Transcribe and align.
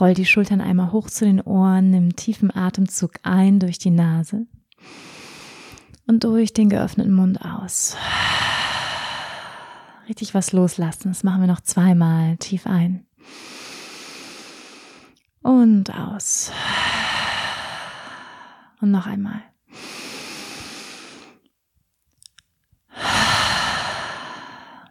Roll 0.00 0.14
die 0.14 0.26
Schultern 0.26 0.60
einmal 0.60 0.92
hoch 0.92 1.10
zu 1.10 1.24
den 1.24 1.40
Ohren, 1.40 1.90
nimm 1.90 2.16
tiefen 2.16 2.54
Atemzug 2.54 3.14
ein 3.22 3.60
durch 3.60 3.78
die 3.78 3.90
Nase 3.90 4.46
und 6.06 6.24
durch 6.24 6.52
den 6.52 6.68
geöffneten 6.68 7.12
Mund 7.12 7.40
aus. 7.44 7.96
Richtig 10.08 10.34
was 10.34 10.52
loslassen. 10.52 11.08
Das 11.08 11.22
machen 11.22 11.40
wir 11.42 11.46
noch 11.46 11.60
zweimal. 11.60 12.36
Tief 12.38 12.66
ein. 12.66 13.06
Und 15.42 15.94
aus. 15.94 16.52
Und 18.80 18.90
noch 18.90 19.06
einmal. 19.06 19.42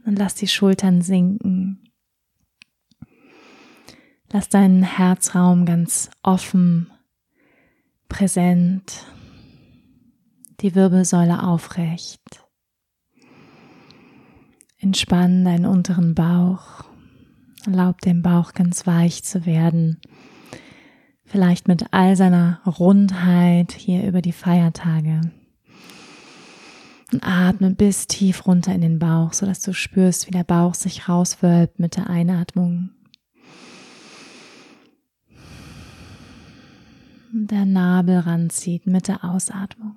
Und 0.05 0.17
lass 0.17 0.35
die 0.35 0.47
Schultern 0.47 1.01
sinken. 1.01 1.90
Lass 4.33 4.47
deinen 4.47 4.83
Herzraum 4.83 5.65
ganz 5.65 6.09
offen, 6.23 6.89
präsent, 8.07 9.05
die 10.61 10.73
Wirbelsäule 10.73 11.43
aufrecht. 11.43 12.21
Entspann 14.77 15.43
deinen 15.43 15.65
unteren 15.65 16.15
Bauch, 16.15 16.85
erlaub 17.65 17.99
dem 17.99 18.21
Bauch 18.21 18.53
ganz 18.53 18.87
weich 18.87 19.25
zu 19.25 19.45
werden, 19.45 19.99
vielleicht 21.25 21.67
mit 21.67 21.87
all 21.91 22.15
seiner 22.15 22.61
Rundheit 22.65 23.73
hier 23.73 24.07
über 24.07 24.21
die 24.21 24.31
Feiertage. 24.31 25.19
Und 27.11 27.27
atme 27.27 27.71
bis 27.71 28.07
tief 28.07 28.47
runter 28.47 28.73
in 28.73 28.79
den 28.79 28.97
Bauch, 28.97 29.33
so 29.33 29.45
dass 29.45 29.59
du 29.59 29.73
spürst, 29.73 30.27
wie 30.27 30.31
der 30.31 30.45
Bauch 30.45 30.73
sich 30.73 31.09
rauswölbt 31.09 31.79
mit 31.79 31.97
der 31.97 32.09
Einatmung 32.09 32.91
der 37.33 37.65
Nabel 37.65 38.19
ranzieht 38.19 38.87
mit 38.87 39.07
der 39.07 39.23
Ausatmung. 39.23 39.95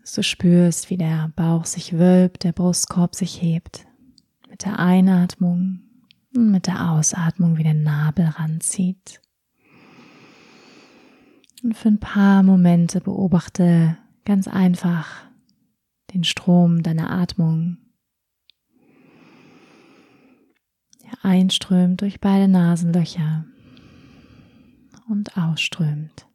Dass 0.00 0.12
du 0.12 0.22
spürst, 0.22 0.90
wie 0.90 0.96
der 0.96 1.32
Bauch 1.36 1.64
sich 1.64 1.96
wölbt, 1.98 2.44
der 2.44 2.52
Brustkorb 2.52 3.14
sich 3.14 3.40
hebt. 3.40 3.86
Mit 4.50 4.64
der 4.64 4.78
Einatmung 4.78 5.80
und 6.34 6.50
mit 6.50 6.66
der 6.66 6.90
Ausatmung, 6.90 7.56
wie 7.56 7.62
der 7.62 7.74
Nabel 7.74 8.26
ranzieht. 8.26 9.20
Und 11.62 11.76
für 11.76 11.88
ein 11.88 12.00
paar 12.00 12.42
Momente 12.42 13.00
beobachte 13.00 13.96
ganz 14.24 14.48
einfach 14.48 15.24
den 16.12 16.24
Strom 16.24 16.82
deiner 16.82 17.10
Atmung. 17.10 17.78
Der 21.02 21.24
einströmt 21.24 22.02
durch 22.02 22.20
beide 22.20 22.48
Nasenlöcher 22.48 23.46
und 25.08 25.36
ausströmt. 25.36 26.26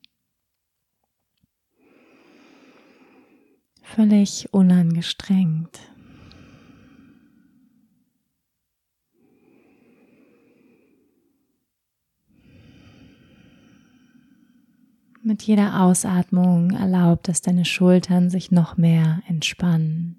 Völlig 3.81 4.47
unangestrengt. 4.51 5.79
Mit 15.21 15.43
jeder 15.43 15.81
Ausatmung 15.81 16.71
erlaubt 16.71 17.27
dass 17.27 17.41
deine 17.41 17.65
Schultern 17.65 18.29
sich 18.29 18.51
noch 18.51 18.77
mehr 18.77 19.21
entspannen. 19.27 20.18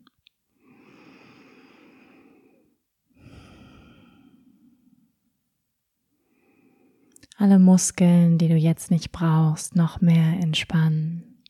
Alle 7.40 7.58
Muskeln, 7.58 8.36
die 8.36 8.48
du 8.48 8.56
jetzt 8.56 8.90
nicht 8.90 9.12
brauchst, 9.12 9.74
noch 9.74 10.00
mehr 10.00 10.38
entspannen. 10.40 11.42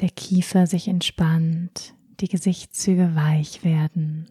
Der 0.00 0.10
Kiefer 0.10 0.66
sich 0.66 0.88
entspannt, 0.88 1.94
die 2.20 2.28
Gesichtszüge 2.28 3.14
weich 3.14 3.64
werden. 3.64 4.28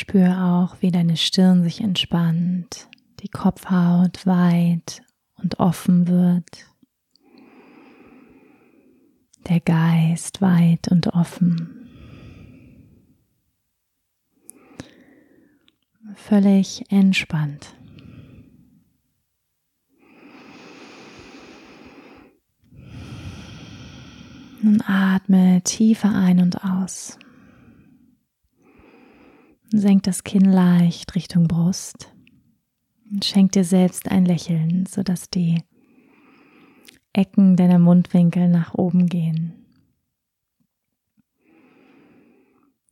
Spür 0.00 0.42
auch, 0.42 0.80
wie 0.80 0.90
deine 0.90 1.18
Stirn 1.18 1.62
sich 1.62 1.82
entspannt, 1.82 2.88
die 3.22 3.28
Kopfhaut 3.28 4.24
weit 4.24 5.02
und 5.36 5.60
offen 5.60 6.08
wird, 6.08 6.66
der 9.46 9.60
Geist 9.60 10.40
weit 10.40 10.88
und 10.90 11.08
offen. 11.08 11.86
Völlig 16.14 16.90
entspannt. 16.90 17.74
Nun 24.62 24.82
atme 24.86 25.60
tiefer 25.62 26.14
ein 26.14 26.40
und 26.40 26.64
aus. 26.64 27.18
Senk 29.72 30.02
das 30.02 30.24
Kinn 30.24 30.46
leicht 30.50 31.14
Richtung 31.14 31.46
Brust 31.46 32.12
und 33.08 33.24
schenk 33.24 33.52
dir 33.52 33.62
selbst 33.62 34.10
ein 34.10 34.24
Lächeln, 34.24 34.86
sodass 34.86 35.30
die 35.30 35.62
Ecken 37.12 37.54
deiner 37.56 37.78
Mundwinkel 37.78 38.48
nach 38.48 38.74
oben 38.74 39.06
gehen. 39.06 39.54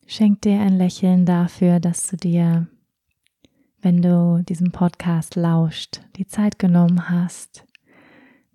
Schenk 0.07 0.43
dir 0.43 0.61
ein 0.61 0.79
Lächeln 0.79 1.27
dafür, 1.27 1.81
dass 1.81 2.07
du 2.07 2.17
dir, 2.17 2.69
wenn 3.83 4.01
du 4.01 4.45
diesem 4.49 4.71
Podcast 4.71 5.35
lauscht, 5.35 6.01
die 6.17 6.27
Zeit 6.27 6.61
genommen 6.61 7.09
hast, 7.09 7.67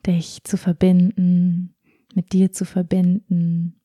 dich 0.07 0.45
zu 0.45 0.55
verbinden, 0.55 1.75
mit 2.15 2.31
dir 2.31 2.53
zu 2.53 2.63
verbinden, 2.63 3.75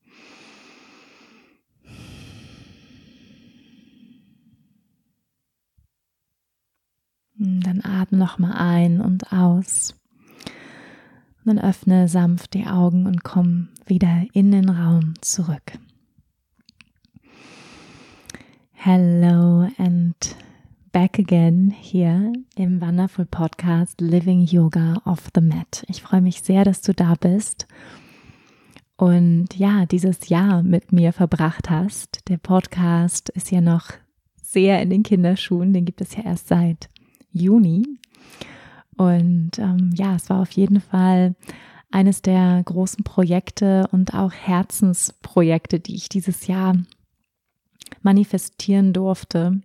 Dann 7.40 7.82
atme 7.84 8.18
noch 8.18 8.40
mal 8.40 8.54
ein 8.54 9.00
und 9.00 9.32
aus. 9.32 9.94
Und 11.44 11.54
dann 11.54 11.58
öffne 11.60 12.08
sanft 12.08 12.54
die 12.54 12.66
Augen 12.66 13.06
und 13.06 13.22
komm 13.22 13.68
wieder 13.86 14.24
in 14.32 14.50
den 14.50 14.68
Raum 14.68 15.14
zurück. 15.20 15.78
Hello 18.72 19.68
and 19.78 20.36
back 20.90 21.20
again 21.20 21.70
hier 21.70 22.32
im 22.56 22.80
Wonderful 22.80 23.24
Podcast 23.24 24.00
Living 24.00 24.44
Yoga 24.44 25.00
off 25.04 25.28
the 25.32 25.40
Mat. 25.40 25.84
Ich 25.88 26.02
freue 26.02 26.20
mich 26.20 26.42
sehr, 26.42 26.64
dass 26.64 26.82
du 26.82 26.92
da 26.92 27.14
bist 27.14 27.68
und 28.96 29.54
ja, 29.54 29.86
dieses 29.86 30.28
Jahr 30.28 30.64
mit 30.64 30.90
mir 30.90 31.12
verbracht 31.12 31.70
hast. 31.70 32.28
Der 32.28 32.38
Podcast 32.38 33.28
ist 33.28 33.52
ja 33.52 33.60
noch 33.60 33.92
sehr 34.42 34.82
in 34.82 34.90
den 34.90 35.04
Kinderschuhen, 35.04 35.72
den 35.72 35.84
gibt 35.84 36.00
es 36.00 36.16
ja 36.16 36.24
erst 36.24 36.48
seit 36.48 36.88
Juni. 37.32 37.98
Und 38.96 39.58
ähm, 39.58 39.92
ja, 39.94 40.16
es 40.16 40.28
war 40.28 40.40
auf 40.40 40.50
jeden 40.52 40.80
Fall 40.80 41.34
eines 41.90 42.20
der 42.22 42.62
großen 42.64 43.04
Projekte 43.04 43.88
und 43.92 44.14
auch 44.14 44.32
Herzensprojekte, 44.32 45.80
die 45.80 45.94
ich 45.94 46.08
dieses 46.08 46.46
Jahr 46.46 46.76
manifestieren 48.02 48.92
durfte. 48.92 49.60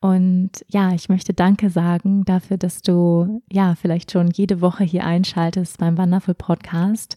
Und 0.00 0.50
ja, 0.68 0.92
ich 0.92 1.08
möchte 1.08 1.32
Danke 1.32 1.70
sagen 1.70 2.24
dafür, 2.24 2.58
dass 2.58 2.82
du 2.82 3.42
ja 3.50 3.74
vielleicht 3.74 4.12
schon 4.12 4.30
jede 4.30 4.60
Woche 4.60 4.84
hier 4.84 5.04
einschaltest 5.04 5.78
beim 5.78 5.96
Wonderful 5.96 6.34
Podcast. 6.34 7.16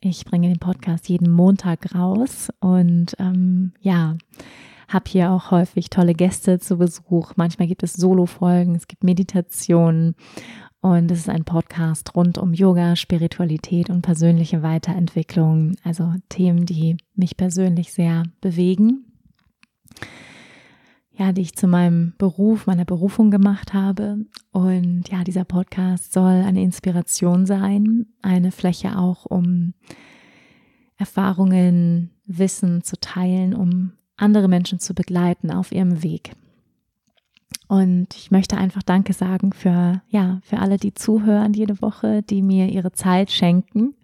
Ich 0.00 0.24
bringe 0.24 0.48
den 0.48 0.58
Podcast 0.58 1.08
jeden 1.08 1.30
Montag 1.30 1.94
raus 1.94 2.48
und 2.60 3.16
ähm, 3.18 3.72
ja, 3.80 4.16
habe 4.88 5.04
hier 5.08 5.30
auch 5.30 5.50
häufig 5.50 5.90
tolle 5.90 6.14
Gäste 6.14 6.58
zu 6.58 6.78
Besuch. 6.78 7.32
Manchmal 7.36 7.68
gibt 7.68 7.82
es 7.82 7.94
Solo-Folgen, 7.94 8.74
es 8.74 8.88
gibt 8.88 9.04
Meditationen 9.04 10.14
und 10.80 11.10
es 11.10 11.20
ist 11.20 11.28
ein 11.28 11.44
Podcast 11.44 12.14
rund 12.14 12.38
um 12.38 12.52
Yoga, 12.52 12.96
Spiritualität 12.96 13.90
und 13.90 14.02
persönliche 14.02 14.62
Weiterentwicklung. 14.62 15.76
Also 15.82 16.12
Themen, 16.28 16.66
die 16.66 16.96
mich 17.14 17.36
persönlich 17.36 17.92
sehr 17.92 18.24
bewegen 18.40 19.06
ja, 21.16 21.32
die 21.32 21.42
ich 21.42 21.54
zu 21.54 21.66
meinem 21.68 22.12
Beruf, 22.18 22.66
meiner 22.66 22.84
Berufung 22.84 23.30
gemacht 23.30 23.72
habe. 23.72 24.26
Und 24.50 25.08
ja, 25.10 25.22
dieser 25.22 25.44
Podcast 25.44 26.12
soll 26.12 26.42
eine 26.42 26.62
Inspiration 26.62 27.46
sein, 27.46 28.06
eine 28.22 28.50
Fläche 28.50 28.98
auch, 28.98 29.24
um 29.24 29.74
Erfahrungen, 30.96 32.10
Wissen 32.26 32.82
zu 32.82 32.98
teilen, 32.98 33.54
um 33.54 33.92
andere 34.16 34.48
Menschen 34.48 34.78
zu 34.78 34.94
begleiten 34.94 35.50
auf 35.50 35.72
ihrem 35.72 36.02
Weg. 36.02 36.32
Und 37.68 38.14
ich 38.16 38.30
möchte 38.30 38.56
einfach 38.56 38.82
Danke 38.82 39.12
sagen 39.12 39.52
für, 39.52 40.02
ja, 40.08 40.40
für 40.42 40.58
alle, 40.58 40.76
die 40.76 40.94
zuhören 40.94 41.54
jede 41.54 41.80
Woche, 41.80 42.22
die 42.22 42.42
mir 42.42 42.68
ihre 42.68 42.92
Zeit 42.92 43.30
schenken 43.30 43.94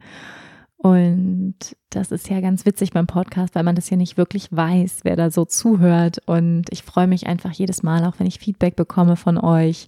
und 0.82 1.56
das 1.90 2.10
ist 2.10 2.30
ja 2.30 2.40
ganz 2.40 2.64
witzig 2.64 2.92
beim 2.92 3.06
Podcast, 3.06 3.54
weil 3.54 3.64
man 3.64 3.74
das 3.74 3.90
ja 3.90 3.98
nicht 3.98 4.16
wirklich 4.16 4.48
weiß, 4.50 5.00
wer 5.02 5.14
da 5.14 5.30
so 5.30 5.44
zuhört. 5.44 6.22
Und 6.24 6.64
ich 6.70 6.84
freue 6.84 7.06
mich 7.06 7.26
einfach 7.26 7.52
jedes 7.52 7.82
Mal, 7.82 8.06
auch 8.06 8.14
wenn 8.18 8.26
ich 8.26 8.38
Feedback 8.38 8.76
bekomme 8.76 9.16
von 9.16 9.36
euch 9.36 9.86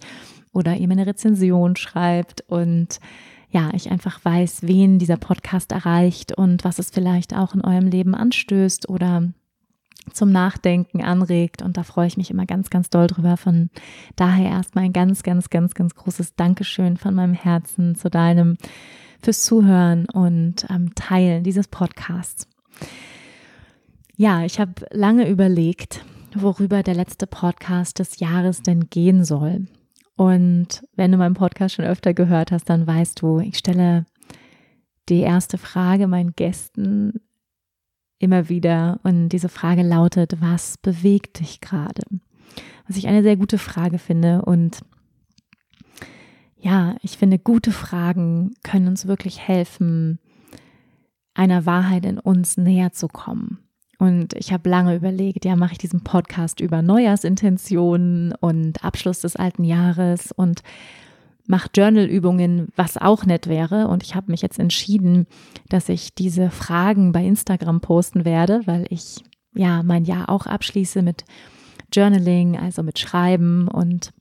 oder 0.51 0.75
ihr 0.75 0.87
mir 0.87 0.93
eine 0.93 1.07
Rezension 1.07 1.75
schreibt 1.75 2.41
und 2.41 2.99
ja, 3.49 3.71
ich 3.73 3.89
einfach 3.89 4.23
weiß, 4.23 4.63
wen 4.63 4.99
dieser 4.99 5.17
Podcast 5.17 5.71
erreicht 5.71 6.37
und 6.37 6.63
was 6.63 6.77
es 6.77 6.91
vielleicht 6.91 7.35
auch 7.35 7.55
in 7.55 7.61
eurem 7.61 7.87
Leben 7.87 8.13
anstößt 8.13 8.87
oder 8.87 9.33
zum 10.11 10.31
Nachdenken 10.31 11.01
anregt. 11.03 11.61
Und 11.61 11.77
da 11.77 11.83
freue 11.83 12.07
ich 12.07 12.17
mich 12.17 12.31
immer 12.31 12.45
ganz, 12.45 12.69
ganz 12.69 12.89
doll 12.89 13.07
drüber. 13.07 13.37
Von 13.37 13.69
daher 14.15 14.49
erstmal 14.49 14.85
ein 14.85 14.93
ganz, 14.93 15.23
ganz, 15.23 15.49
ganz, 15.49 15.73
ganz 15.73 15.95
großes 15.95 16.35
Dankeschön 16.35 16.97
von 16.97 17.13
meinem 17.13 17.33
Herzen 17.33 17.95
zu 17.95 18.09
deinem 18.09 18.57
fürs 19.21 19.43
Zuhören 19.43 20.05
und 20.09 20.65
ähm, 20.69 20.93
Teilen 20.95 21.43
dieses 21.43 21.67
Podcasts. 21.67 22.47
Ja, 24.15 24.43
ich 24.43 24.59
habe 24.59 24.73
lange 24.91 25.29
überlegt, 25.29 26.05
worüber 26.35 26.83
der 26.83 26.95
letzte 26.95 27.27
Podcast 27.27 27.99
des 27.99 28.19
Jahres 28.19 28.61
denn 28.61 28.89
gehen 28.89 29.23
soll. 29.23 29.67
Und 30.15 30.83
wenn 30.95 31.11
du 31.11 31.17
meinen 31.17 31.33
Podcast 31.33 31.75
schon 31.75 31.85
öfter 31.85 32.13
gehört 32.13 32.51
hast, 32.51 32.69
dann 32.69 32.85
weißt 32.85 33.21
du, 33.21 33.39
ich 33.39 33.57
stelle 33.57 34.05
die 35.09 35.21
erste 35.21 35.57
Frage 35.57 36.07
meinen 36.07 36.33
Gästen 36.35 37.21
immer 38.23 38.49
wieder. 38.49 38.99
Und 39.03 39.29
diese 39.29 39.49
Frage 39.49 39.83
lautet, 39.83 40.41
was 40.41 40.77
bewegt 40.77 41.39
dich 41.39 41.61
gerade? 41.61 42.01
Was 42.87 42.97
ich 42.97 43.07
eine 43.07 43.23
sehr 43.23 43.37
gute 43.37 43.57
Frage 43.57 43.99
finde 43.99 44.41
und 44.43 44.81
ja, 46.57 46.95
ich 47.01 47.17
finde, 47.17 47.39
gute 47.39 47.73
Fragen 47.73 48.53
können 48.63 48.87
uns 48.87 49.05
wirklich 49.05 49.45
helfen, 49.45 50.17
einer 51.33 51.65
Wahrheit 51.65 52.05
in 52.05 52.19
uns 52.19 52.55
näher 52.55 52.93
zu 52.93 53.09
kommen. 53.09 53.59
Und 53.99 54.33
ich 54.33 54.53
habe 54.53 54.69
lange 54.69 54.95
überlegt, 54.95 55.43
ja, 55.43 55.57
mache 55.57 55.73
ich 55.73 55.77
diesen 55.77 56.05
Podcast 56.05 56.61
über 56.61 56.81
Neujahrsintentionen 56.81 58.33
und 58.39 58.83
Abschluss 58.83 59.19
des 59.19 59.35
alten 59.35 59.65
Jahres 59.65 60.31
und 60.31 60.61
mache 61.47 61.69
Journalübungen, 61.75 62.69
was 62.75 62.97
auch 62.97 63.25
nett 63.25 63.47
wäre. 63.47 63.87
Und 63.87 64.03
ich 64.03 64.15
habe 64.15 64.31
mich 64.31 64.41
jetzt 64.41 64.59
entschieden, 64.59 65.27
dass 65.69 65.89
ich 65.89 66.13
diese 66.15 66.49
Fragen 66.49 67.11
bei 67.11 67.25
Instagram 67.25 67.81
posten 67.81 68.25
werde, 68.25 68.61
weil 68.65 68.85
ich 68.89 69.23
ja 69.53 69.83
mein 69.83 70.05
Jahr 70.05 70.29
auch 70.29 70.45
abschließe 70.45 71.01
mit 71.01 71.25
Journaling, 71.91 72.57
also 72.57 72.81
mit 72.81 72.99
Schreiben 72.99 73.67
und 73.67 74.13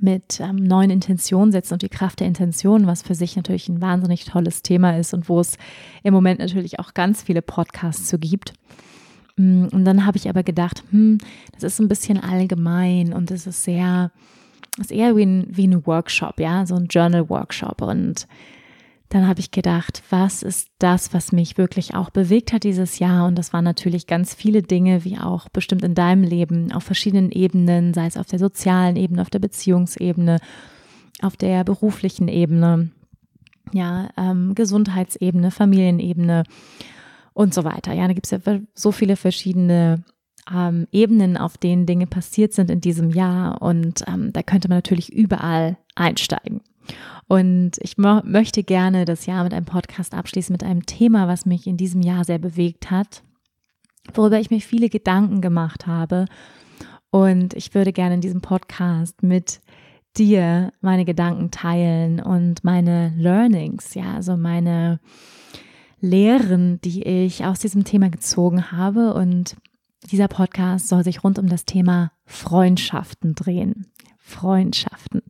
mit 0.00 0.40
ähm, 0.40 0.56
neuen 0.56 0.90
Intentionen 0.90 1.52
setzen 1.52 1.74
und 1.74 1.82
die 1.82 1.88
Kraft 1.88 2.20
der 2.20 2.26
Intention, 2.26 2.86
was 2.86 3.02
für 3.02 3.14
sich 3.14 3.36
natürlich 3.36 3.68
ein 3.68 3.80
wahnsinnig 3.80 4.24
tolles 4.24 4.62
Thema 4.62 4.96
ist 4.98 5.14
und 5.14 5.28
wo 5.28 5.38
es 5.38 5.58
im 6.02 6.14
Moment 6.14 6.40
natürlich 6.40 6.80
auch 6.80 6.94
ganz 6.94 7.22
viele 7.22 7.42
Podcasts 7.42 8.08
zu 8.08 8.18
gibt. 8.18 8.54
Mm, 9.36 9.66
und 9.70 9.84
dann 9.84 10.06
habe 10.06 10.16
ich 10.16 10.28
aber 10.28 10.42
gedacht, 10.42 10.82
hm, 10.90 11.18
das 11.52 11.62
ist 11.62 11.80
ein 11.80 11.88
bisschen 11.88 12.18
allgemein 12.18 13.12
und 13.12 13.30
es 13.30 13.46
ist 13.46 13.64
sehr, 13.64 14.10
ist 14.78 14.92
eher 14.92 15.16
wie 15.16 15.26
ein, 15.26 15.46
wie 15.50 15.66
ein 15.66 15.86
Workshop, 15.86 16.40
ja, 16.40 16.66
so 16.66 16.74
ein 16.74 16.86
Journal-Workshop. 16.86 17.82
Und 17.82 18.26
dann 19.10 19.28
habe 19.28 19.40
ich 19.40 19.50
gedacht, 19.50 20.02
was 20.08 20.42
ist 20.42 20.70
das, 20.78 21.12
was 21.12 21.32
mich 21.32 21.58
wirklich 21.58 21.94
auch 21.94 22.08
bewegt 22.08 22.52
hat 22.52 22.64
dieses 22.64 22.98
Jahr? 22.98 23.26
Und 23.26 23.36
das 23.36 23.52
waren 23.52 23.64
natürlich 23.64 24.06
ganz 24.06 24.34
viele 24.34 24.62
Dinge, 24.62 25.04
wie 25.04 25.18
auch 25.18 25.50
bestimmt 25.50 25.84
in 25.84 25.94
deinem 25.94 26.22
Leben, 26.22 26.72
auf 26.72 26.84
verschiedenen 26.84 27.30
Ebenen, 27.30 27.92
sei 27.92 28.06
es 28.06 28.16
auf 28.16 28.26
der 28.26 28.38
sozialen 28.38 28.96
Ebene, 28.96 29.20
auf 29.20 29.28
der 29.28 29.40
Beziehungsebene, 29.40 30.38
auf 31.20 31.36
der 31.36 31.62
beruflichen 31.64 32.28
Ebene, 32.28 32.90
ja, 33.72 34.08
ähm, 34.16 34.54
Gesundheitsebene, 34.54 35.50
Familienebene 35.50 36.44
und 37.34 37.52
so 37.52 37.64
weiter. 37.64 37.92
Ja, 37.92 38.06
da 38.06 38.14
gibt 38.14 38.26
es 38.26 38.30
ja 38.30 38.38
so 38.74 38.92
viele 38.92 39.16
verschiedene 39.16 40.04
ähm, 40.52 40.86
Ebenen, 40.92 41.36
auf 41.36 41.58
denen 41.58 41.86
Dinge 41.86 42.06
passiert 42.06 42.52
sind 42.52 42.70
in 42.70 42.80
diesem 42.80 43.10
Jahr. 43.10 43.62
Und 43.62 44.04
ähm, 44.06 44.32
da 44.32 44.42
könnte 44.42 44.68
man 44.68 44.78
natürlich 44.78 45.12
überall 45.12 45.76
einsteigen. 45.94 46.60
Und 47.28 47.72
ich 47.80 47.96
möchte 47.96 48.62
gerne 48.62 49.04
das 49.04 49.26
Jahr 49.26 49.44
mit 49.44 49.54
einem 49.54 49.64
Podcast 49.64 50.14
abschließen, 50.14 50.52
mit 50.52 50.64
einem 50.64 50.84
Thema, 50.84 51.28
was 51.28 51.46
mich 51.46 51.66
in 51.66 51.76
diesem 51.76 52.02
Jahr 52.02 52.24
sehr 52.24 52.38
bewegt 52.38 52.90
hat, 52.90 53.22
worüber 54.14 54.38
ich 54.38 54.50
mir 54.50 54.60
viele 54.60 54.88
Gedanken 54.88 55.40
gemacht 55.40 55.86
habe. 55.86 56.26
Und 57.10 57.54
ich 57.54 57.74
würde 57.74 57.92
gerne 57.92 58.16
in 58.16 58.20
diesem 58.20 58.40
Podcast 58.40 59.22
mit 59.22 59.60
dir 60.16 60.72
meine 60.80 61.04
Gedanken 61.04 61.50
teilen 61.50 62.20
und 62.20 62.64
meine 62.64 63.14
Learnings, 63.16 63.94
ja, 63.94 64.14
also 64.14 64.36
meine 64.36 65.00
Lehren, 66.00 66.80
die 66.82 67.02
ich 67.04 67.44
aus 67.44 67.60
diesem 67.60 67.84
Thema 67.84 68.10
gezogen 68.10 68.72
habe. 68.72 69.14
Und 69.14 69.56
dieser 70.10 70.28
Podcast 70.28 70.88
soll 70.88 71.04
sich 71.04 71.22
rund 71.22 71.38
um 71.38 71.48
das 71.48 71.64
Thema 71.64 72.12
Freundschaften 72.24 73.34
drehen. 73.34 73.86
Freundschaften. 74.18 75.22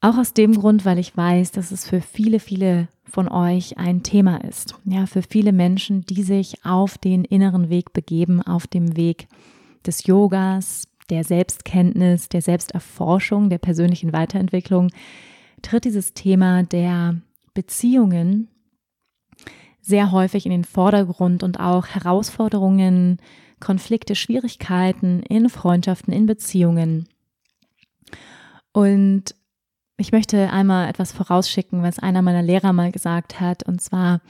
Auch 0.00 0.18
aus 0.18 0.34
dem 0.34 0.54
Grund, 0.54 0.84
weil 0.84 0.98
ich 0.98 1.16
weiß, 1.16 1.52
dass 1.52 1.70
es 1.70 1.86
für 1.86 2.00
viele, 2.00 2.40
viele 2.40 2.88
von 3.04 3.28
euch 3.28 3.78
ein 3.78 4.02
Thema 4.02 4.38
ist. 4.38 4.74
Ja, 4.84 5.06
für 5.06 5.22
viele 5.22 5.52
Menschen, 5.52 6.02
die 6.02 6.22
sich 6.22 6.64
auf 6.64 6.98
den 6.98 7.24
inneren 7.24 7.68
Weg 7.68 7.92
begeben, 7.92 8.42
auf 8.42 8.66
dem 8.66 8.96
Weg 8.96 9.28
des 9.86 10.06
Yogas, 10.06 10.88
der 11.10 11.24
Selbstkenntnis, 11.24 12.28
der 12.28 12.42
Selbsterforschung, 12.42 13.50
der 13.50 13.58
persönlichen 13.58 14.12
Weiterentwicklung, 14.12 14.90
tritt 15.60 15.84
dieses 15.84 16.14
Thema 16.14 16.62
der 16.62 17.16
Beziehungen 17.54 18.48
sehr 19.82 20.12
häufig 20.12 20.46
in 20.46 20.52
den 20.52 20.64
Vordergrund 20.64 21.42
und 21.42 21.60
auch 21.60 21.88
Herausforderungen 21.88 23.18
Konflikte, 23.60 24.14
Schwierigkeiten 24.14 25.22
in 25.22 25.48
Freundschaften, 25.48 26.12
in 26.12 26.26
Beziehungen. 26.26 27.08
Und 28.72 29.34
ich 29.96 30.10
möchte 30.10 30.50
einmal 30.50 30.88
etwas 30.88 31.12
vorausschicken, 31.12 31.82
was 31.82 31.98
einer 31.98 32.22
meiner 32.22 32.42
Lehrer 32.42 32.72
mal 32.72 32.90
gesagt 32.90 33.40
hat, 33.40 33.62
und 33.62 33.80
zwar, 33.80 34.20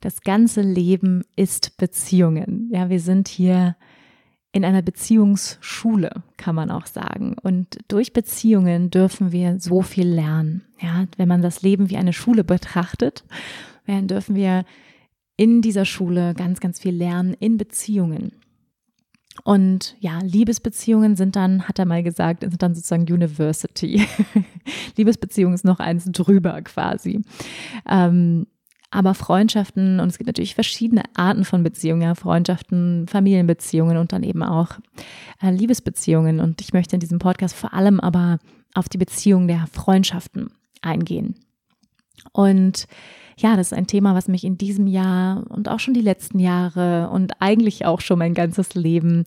das 0.00 0.22
ganze 0.22 0.62
Leben 0.62 1.22
ist 1.36 1.76
Beziehungen. 1.76 2.68
Ja, 2.72 2.90
wir 2.90 2.98
sind 2.98 3.28
hier 3.28 3.76
in 4.50 4.64
einer 4.64 4.82
Beziehungsschule, 4.82 6.22
kann 6.36 6.56
man 6.56 6.72
auch 6.72 6.86
sagen. 6.86 7.36
Und 7.40 7.78
durch 7.86 8.12
Beziehungen 8.12 8.90
dürfen 8.90 9.30
wir 9.30 9.60
so 9.60 9.80
viel 9.80 10.08
lernen. 10.08 10.62
Ja, 10.80 11.06
wenn 11.16 11.28
man 11.28 11.40
das 11.40 11.62
Leben 11.62 11.88
wie 11.88 11.96
eine 11.96 12.12
Schule 12.12 12.42
betrachtet, 12.42 13.22
dann 13.86 14.08
dürfen 14.08 14.34
wir 14.34 14.64
in 15.36 15.62
dieser 15.62 15.84
Schule 15.84 16.34
ganz, 16.34 16.60
ganz 16.60 16.80
viel 16.80 16.94
lernen 16.94 17.34
in 17.34 17.56
Beziehungen. 17.56 18.32
Und 19.44 19.96
ja, 19.98 20.18
Liebesbeziehungen 20.22 21.16
sind 21.16 21.36
dann, 21.36 21.66
hat 21.66 21.78
er 21.78 21.86
mal 21.86 22.02
gesagt, 22.02 22.42
sind 22.42 22.62
dann 22.62 22.74
sozusagen 22.74 23.10
University. 23.10 24.06
Liebesbeziehung 24.96 25.54
ist 25.54 25.64
noch 25.64 25.80
eins 25.80 26.04
drüber 26.12 26.60
quasi. 26.62 27.22
Ähm, 27.88 28.46
aber 28.90 29.14
Freundschaften, 29.14 30.00
und 30.00 30.10
es 30.10 30.18
gibt 30.18 30.28
natürlich 30.28 30.54
verschiedene 30.54 31.02
Arten 31.14 31.46
von 31.46 31.62
Beziehungen, 31.62 32.02
ja, 32.02 32.14
Freundschaften, 32.14 33.08
Familienbeziehungen 33.08 33.96
und 33.96 34.12
dann 34.12 34.22
eben 34.22 34.42
auch 34.42 34.72
äh, 35.42 35.50
Liebesbeziehungen. 35.50 36.40
Und 36.40 36.60
ich 36.60 36.74
möchte 36.74 36.96
in 36.96 37.00
diesem 37.00 37.18
Podcast 37.18 37.54
vor 37.54 37.72
allem 37.72 38.00
aber 38.00 38.38
auf 38.74 38.90
die 38.90 38.98
Beziehung 38.98 39.48
der 39.48 39.66
Freundschaften 39.72 40.50
eingehen. 40.82 41.36
Und 42.32 42.86
ja, 43.38 43.56
das 43.56 43.68
ist 43.68 43.78
ein 43.78 43.86
Thema, 43.86 44.14
was 44.14 44.28
mich 44.28 44.44
in 44.44 44.58
diesem 44.58 44.86
Jahr 44.86 45.44
und 45.50 45.68
auch 45.68 45.80
schon 45.80 45.94
die 45.94 46.00
letzten 46.00 46.38
Jahre 46.38 47.08
und 47.10 47.40
eigentlich 47.40 47.86
auch 47.86 48.00
schon 48.00 48.18
mein 48.18 48.34
ganzes 48.34 48.74
Leben 48.74 49.24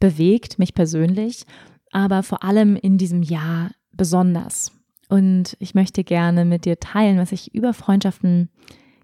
bewegt, 0.00 0.58
mich 0.58 0.74
persönlich, 0.74 1.44
aber 1.90 2.22
vor 2.22 2.44
allem 2.44 2.76
in 2.76 2.98
diesem 2.98 3.22
Jahr 3.22 3.70
besonders. 3.92 4.72
Und 5.08 5.56
ich 5.58 5.74
möchte 5.74 6.04
gerne 6.04 6.44
mit 6.44 6.64
dir 6.64 6.78
teilen, 6.78 7.18
was 7.18 7.32
ich 7.32 7.54
über 7.54 7.72
Freundschaften 7.72 8.50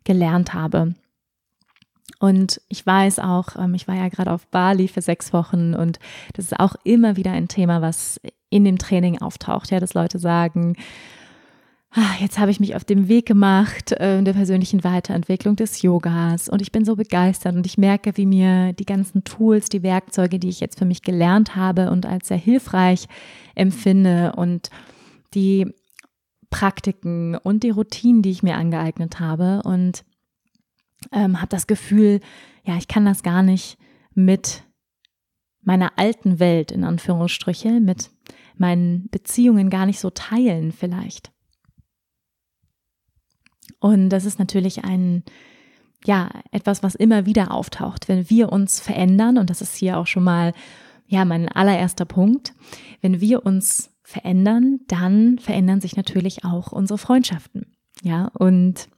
gelernt 0.04 0.52
habe. 0.52 0.94
Und 2.20 2.60
ich 2.68 2.86
weiß 2.86 3.18
auch, 3.18 3.56
ähm, 3.58 3.74
ich 3.74 3.88
war 3.88 3.96
ja 3.96 4.08
gerade 4.08 4.30
auf 4.30 4.46
Bali 4.48 4.88
für 4.88 5.02
sechs 5.02 5.32
Wochen 5.32 5.74
und 5.74 5.98
das 6.34 6.46
ist 6.46 6.60
auch 6.60 6.74
immer 6.84 7.16
wieder 7.16 7.32
ein 7.32 7.48
Thema, 7.48 7.82
was 7.82 8.20
in 8.50 8.64
dem 8.64 8.78
Training 8.78 9.20
auftaucht, 9.20 9.70
ja, 9.70 9.80
dass 9.80 9.94
Leute 9.94 10.18
sagen, 10.18 10.76
jetzt 12.20 12.38
habe 12.38 12.50
ich 12.50 12.58
mich 12.58 12.74
auf 12.74 12.84
dem 12.84 13.08
Weg 13.08 13.26
gemacht 13.26 13.92
äh, 13.92 14.18
in 14.18 14.24
der 14.24 14.32
persönlichen 14.32 14.82
Weiterentwicklung 14.82 15.56
des 15.56 15.82
Yogas 15.82 16.48
und 16.48 16.60
ich 16.60 16.72
bin 16.72 16.84
so 16.84 16.96
begeistert 16.96 17.54
und 17.54 17.66
ich 17.66 17.78
merke, 17.78 18.16
wie 18.16 18.26
mir 18.26 18.72
die 18.72 18.84
ganzen 18.84 19.22
Tools, 19.24 19.68
die 19.68 19.82
Werkzeuge, 19.82 20.38
die 20.38 20.48
ich 20.48 20.60
jetzt 20.60 20.78
für 20.78 20.84
mich 20.84 21.02
gelernt 21.02 21.54
habe 21.54 21.90
und 21.90 22.06
als 22.06 22.28
sehr 22.28 22.36
hilfreich 22.36 23.06
empfinde 23.54 24.32
und 24.36 24.70
die 25.34 25.72
Praktiken 26.50 27.36
und 27.36 27.62
die 27.62 27.70
Routinen, 27.70 28.22
die 28.22 28.30
ich 28.30 28.42
mir 28.42 28.56
angeeignet 28.56 29.20
habe 29.20 29.62
und 29.64 30.04
ähm, 31.12 31.40
habe 31.40 31.48
das 31.48 31.66
Gefühl, 31.66 32.20
ja, 32.64 32.76
ich 32.76 32.88
kann 32.88 33.04
das 33.04 33.22
gar 33.22 33.42
nicht 33.42 33.78
mit 34.14 34.64
meiner 35.62 35.92
alten 35.96 36.38
Welt 36.40 36.72
in 36.72 36.84
Anführungsstriche, 36.84 37.80
mit 37.80 38.10
meinen 38.56 39.08
Beziehungen 39.10 39.70
gar 39.70 39.86
nicht 39.86 40.00
so 40.00 40.10
teilen 40.10 40.72
vielleicht. 40.72 41.33
Und 43.84 44.08
das 44.08 44.24
ist 44.24 44.38
natürlich 44.38 44.82
ein, 44.82 45.24
ja, 46.06 46.30
etwas, 46.52 46.82
was 46.82 46.94
immer 46.94 47.26
wieder 47.26 47.50
auftaucht, 47.50 48.08
wenn 48.08 48.30
wir 48.30 48.50
uns 48.50 48.80
verändern, 48.80 49.36
und 49.36 49.50
das 49.50 49.60
ist 49.60 49.76
hier 49.76 49.98
auch 49.98 50.06
schon 50.06 50.24
mal, 50.24 50.54
ja, 51.06 51.26
mein 51.26 51.50
allererster 51.50 52.06
Punkt, 52.06 52.54
wenn 53.02 53.20
wir 53.20 53.44
uns 53.44 53.90
verändern, 54.02 54.80
dann 54.88 55.38
verändern 55.38 55.82
sich 55.82 55.96
natürlich 55.96 56.46
auch 56.46 56.72
unsere 56.72 56.96
Freundschaften. 56.96 57.66
Ja, 58.02 58.30
und 58.32 58.88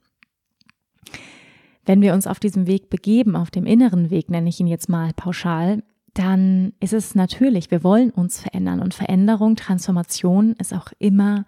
wenn 1.85 2.01
wir 2.01 2.13
uns 2.13 2.25
auf 2.25 2.39
diesem 2.39 2.65
Weg 2.65 2.89
begeben, 2.89 3.35
auf 3.35 3.51
dem 3.51 3.65
inneren 3.65 4.09
Weg, 4.09 4.29
nenne 4.29 4.47
ich 4.47 4.61
ihn 4.61 4.67
jetzt 4.67 4.87
mal 4.87 5.11
pauschal, 5.17 5.83
dann 6.13 6.71
ist 6.79 6.93
es 6.93 7.13
natürlich, 7.13 7.71
wir 7.71 7.83
wollen 7.83 8.11
uns 8.11 8.39
verändern. 8.39 8.79
Und 8.79 8.93
Veränderung, 8.93 9.57
Transformation 9.57 10.53
ist 10.53 10.73
auch 10.73 10.93
immer 10.97 11.45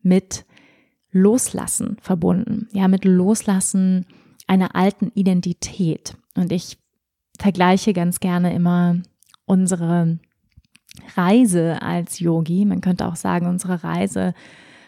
mit 0.00 0.46
Loslassen 1.12 1.96
verbunden. 2.00 2.68
Ja, 2.72 2.88
mit 2.88 3.04
Loslassen 3.04 4.06
einer 4.46 4.74
alten 4.74 5.10
Identität. 5.14 6.16
Und 6.36 6.52
ich 6.52 6.78
vergleiche 7.38 7.92
ganz 7.92 8.20
gerne 8.20 8.54
immer 8.54 8.96
unsere 9.46 10.18
Reise 11.16 11.82
als 11.82 12.18
Yogi, 12.18 12.64
man 12.64 12.80
könnte 12.80 13.06
auch 13.06 13.16
sagen, 13.16 13.46
unsere 13.46 13.82
Reise 13.84 14.34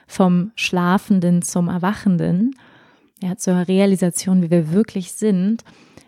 vom 0.06 0.52
Schlafenden 0.56 1.42
zum 1.42 1.68
Erwachenden, 1.68 2.54
ja, 3.22 3.36
zur 3.36 3.68
Realisation, 3.68 4.42
wie 4.42 4.50
wir 4.50 4.72
wirklich 4.72 5.12
sind, 5.12 5.64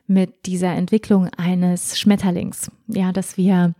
mit 0.07 0.47
dieser 0.47 0.75
Entwicklung 0.75 1.29
eines 1.37 1.99
Schmetterlings. 1.99 2.71
Ja, 2.89 3.13
dass 3.13 3.37
wir, 3.37 3.75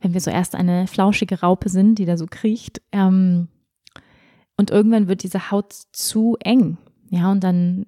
wenn 0.00 0.14
wir 0.14 0.20
so 0.20 0.30
erst 0.30 0.54
eine 0.54 0.86
flauschige 0.86 1.40
Raupe 1.40 1.68
sind, 1.68 1.98
die 1.98 2.06
da 2.06 2.16
so 2.16 2.26
kriecht, 2.26 2.80
ähm, 2.92 3.48
und 4.56 4.70
irgendwann 4.70 5.08
wird 5.08 5.22
diese 5.22 5.50
Haut 5.50 5.72
zu 5.92 6.36
eng. 6.40 6.78
Ja, 7.10 7.30
und 7.30 7.44
dann 7.44 7.86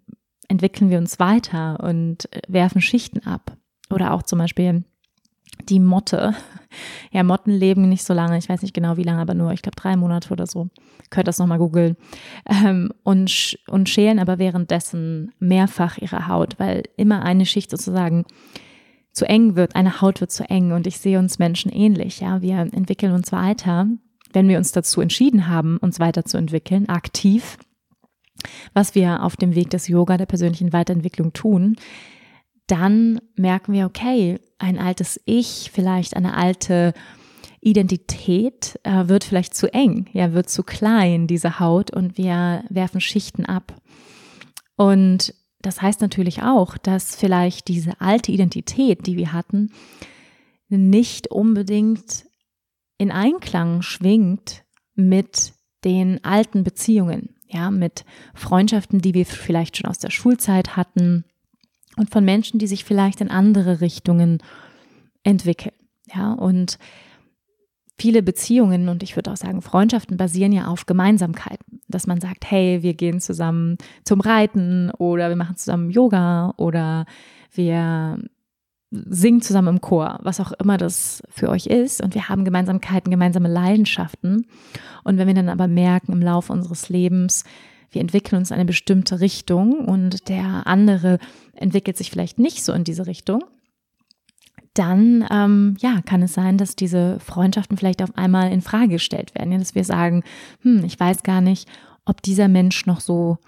entwickeln 0.49 0.91
wir 0.91 0.99
uns 0.99 1.19
weiter 1.19 1.81
und 1.83 2.29
werfen 2.49 2.81
Schichten 2.81 3.27
ab. 3.27 3.57
Oder 3.91 4.13
auch 4.13 4.23
zum 4.23 4.39
Beispiel 4.39 4.85
die 5.69 5.81
Motte. 5.81 6.35
Ja, 7.11 7.23
Motten 7.23 7.51
leben 7.51 7.89
nicht 7.89 8.05
so 8.05 8.13
lange, 8.13 8.37
ich 8.37 8.51
weiß 8.51 8.61
nicht 8.61 8.75
genau 8.75 8.99
wie 8.99 9.03
lange, 9.03 9.23
aber 9.23 9.33
nur, 9.33 9.53
ich 9.53 9.63
glaube, 9.63 9.77
drei 9.77 9.97
Monate 9.97 10.31
oder 10.31 10.47
so. 10.47 10.69
Könnt 11.09 11.27
das 11.27 11.39
nochmal 11.39 11.57
googeln. 11.57 11.97
Ähm, 12.45 12.93
und, 13.05 13.59
und 13.69 13.89
schälen 13.89 14.19
aber 14.19 14.39
währenddessen 14.39 15.33
mehrfach 15.39 15.97
ihre 15.97 16.29
Haut, 16.29 16.59
weil 16.59 16.83
immer 16.99 17.23
eine 17.23 17.47
Schicht 17.47 17.71
sozusagen 17.71 18.27
zu 19.13 19.27
eng 19.27 19.57
wird, 19.57 19.77
eine 19.77 20.03
Haut 20.03 20.21
wird 20.21 20.31
zu 20.31 20.45
eng 20.51 20.73
und 20.73 20.87
ich 20.87 20.99
sehe 20.99 21.19
uns 21.19 21.39
Menschen 21.39 21.73
ähnlich, 21.73 22.21
ja, 22.21 22.43
wir 22.43 22.59
entwickeln 22.59 23.15
uns 23.15 23.33
weiter, 23.33 23.87
wenn 24.39 24.49
wir 24.49 24.59
uns 24.59 24.71
dazu 24.71 25.01
entschieden 25.01 25.49
haben, 25.49 25.79
uns 25.79 25.99
weiterzuentwickeln, 25.99 26.89
aktiv, 26.89 27.59
was 28.73 28.95
wir 28.95 29.25
auf 29.25 29.37
dem 29.37 29.57
Weg 29.57 29.71
des 29.71 29.89
Yoga, 29.89 30.17
der 30.17 30.27
persönlichen 30.27 30.73
Weiterentwicklung 30.73 31.33
tun, 31.33 31.75
dann 32.69 33.21
merken 33.35 33.73
wir, 33.73 33.87
okay, 33.87 34.39
ein 34.59 34.79
altes 34.79 35.21
Ich, 35.25 35.73
vielleicht 35.75 36.17
eine 36.17 36.35
alte 36.35 36.95
Identität 37.61 38.79
äh, 38.85 39.09
wird 39.09 39.25
vielleicht 39.25 39.57
zu 39.57 39.75
eng, 39.75 40.07
ja, 40.13 40.33
wird 40.33 40.49
zu 40.49 40.63
klein, 40.63 41.27
diese 41.27 41.59
Haut, 41.59 41.91
und 41.91 42.17
wir 42.17 42.63
werfen 42.69 43.01
Schichten 43.01 43.45
ab. 43.45 43.75
Und 44.77 45.35
das 45.63 45.83
heißt 45.83 46.01
natürlich 46.01 46.43
auch, 46.43 46.79
dass 46.79 47.17
vielleicht 47.17 47.67
diese 47.67 48.01
alte 48.01 48.31
Identität, 48.31 49.09
die 49.09 49.17
wir 49.17 49.33
hatten, 49.33 49.73
nicht 50.69 51.29
unbedingt 51.29 52.28
in 52.99 53.11
Einklang 53.11 53.83
schwingt 53.83 54.65
mit 54.95 55.55
den 55.85 56.23
alten 56.25 56.65
Beziehungen, 56.65 57.37
ja, 57.47 57.71
mit 57.71 58.05
Freundschaften, 58.35 59.01
die 59.01 59.15
wir 59.15 59.25
vielleicht 59.25 59.77
schon 59.77 59.89
aus 59.89 59.99
der 59.99 60.11
Schulzeit 60.11 60.77
hatten, 60.77 61.25
und 61.99 62.11
von 62.11 62.25
Menschen, 62.25 62.59
die 62.59 62.69
sich 62.69 62.85
vielleicht 62.85 63.21
in 63.21 63.31
andere 63.31 63.81
Richtungen 63.81 64.39
entwickeln. 65.25 65.75
Ja, 66.15 66.33
und 66.33 66.79
viele 67.99 68.23
Beziehungen 68.23 68.89
und 68.89 69.03
ich 69.03 69.17
würde 69.17 69.33
auch 69.33 69.37
sagen 69.37 69.61
Freundschaften 69.61 70.17
basieren 70.17 70.53
ja 70.53 70.69
auf 70.69 70.87
Gemeinsamkeiten, 70.87 71.81
dass 71.89 72.07
man 72.07 72.21
sagt, 72.21 72.49
hey, 72.51 72.83
wir 72.83 72.95
gehen 72.95 73.21
zusammen 73.21 73.77
zum 74.05 74.21
Reiten 74.21 74.91
oder 74.93 75.29
wir 75.29 75.37
machen 75.37 75.57
zusammen 75.57 75.91
Yoga 75.91 76.55
oder 76.57 77.05
wir 77.53 78.19
singen 78.91 79.43
zusammen 79.43 79.77
im 79.77 79.81
Chor, 79.81 80.19
was 80.23 80.41
auch 80.41 80.53
immer 80.53 80.79
das 80.79 81.23
für 81.29 81.51
euch 81.51 81.67
ist 81.67 82.03
und 82.03 82.15
wir 82.15 82.29
haben 82.29 82.45
Gemeinsamkeiten, 82.45 83.11
gemeinsame 83.11 83.49
Leidenschaften 83.49 84.47
und 85.05 85.19
wenn 85.19 85.27
wir 85.27 85.35
dann 85.35 85.49
aber 85.49 85.69
merken 85.69 86.13
im 86.13 86.23
Laufe 86.23 86.53
unseres 86.53 86.89
Lebens, 86.89 87.45
wir 87.91 88.01
entwickeln 88.01 88.39
uns 88.39 88.51
in 88.51 88.57
eine 88.57 88.65
bestimmte 88.65 89.21
Richtung 89.21 89.85
und 89.87 90.29
der 90.29 90.67
andere 90.67 91.19
entwickelt 91.55 91.97
sich 91.97 92.11
vielleicht 92.11 92.39
nicht 92.39 92.65
so 92.65 92.73
in 92.73 92.85
diese 92.85 93.07
Richtung, 93.07 93.45
dann 94.75 95.27
ähm, 95.31 95.77
ja, 95.81 96.01
kann 96.03 96.23
es 96.23 96.35
sein, 96.35 96.57
dass 96.57 96.77
diese 96.77 97.19
Freundschaften 97.21 97.77
vielleicht 97.77 98.03
auf 98.03 98.17
einmal 98.17 98.53
in 98.53 98.61
Frage 98.61 98.89
gestellt 98.89 99.35
werden. 99.35 99.51
Ja, 99.51 99.59
dass 99.59 99.75
wir 99.75 99.85
sagen, 99.85 100.23
hm, 100.63 100.85
ich 100.85 100.99
weiß 100.99 101.23
gar 101.25 101.41
nicht, 101.41 101.69
ob 102.05 102.23
dieser 102.23 102.49
Mensch 102.49 102.87
noch 102.87 103.01
so 103.01 103.39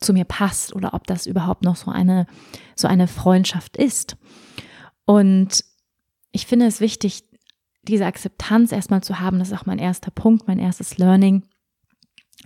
zu 0.00 0.12
mir 0.12 0.24
passt 0.24 0.74
oder 0.74 0.94
ob 0.94 1.06
das 1.06 1.26
überhaupt 1.26 1.64
noch 1.64 1.76
so 1.76 1.90
eine, 1.90 2.26
so 2.76 2.86
eine 2.86 3.08
Freundschaft 3.08 3.76
ist. 3.76 4.16
Und 5.08 5.64
ich 6.32 6.46
finde 6.46 6.66
es 6.66 6.80
wichtig, 6.80 7.24
diese 7.82 8.06
Akzeptanz 8.06 8.72
erstmal 8.72 9.02
zu 9.02 9.20
haben. 9.20 9.38
Das 9.38 9.48
ist 9.48 9.58
auch 9.58 9.66
mein 9.66 9.78
erster 9.78 10.10
Punkt, 10.10 10.46
mein 10.46 10.58
erstes 10.58 10.98
Learning 10.98 11.42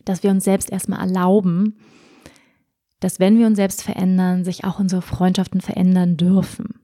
dass 0.04 0.22
wir 0.22 0.30
uns 0.30 0.44
selbst 0.44 0.70
erstmal 0.70 1.00
erlauben, 1.00 1.76
dass 3.00 3.20
wenn 3.20 3.38
wir 3.38 3.46
uns 3.46 3.56
selbst 3.56 3.82
verändern, 3.82 4.44
sich 4.44 4.64
auch 4.64 4.78
unsere 4.78 5.02
Freundschaften 5.02 5.60
verändern 5.60 6.16
dürfen. 6.16 6.80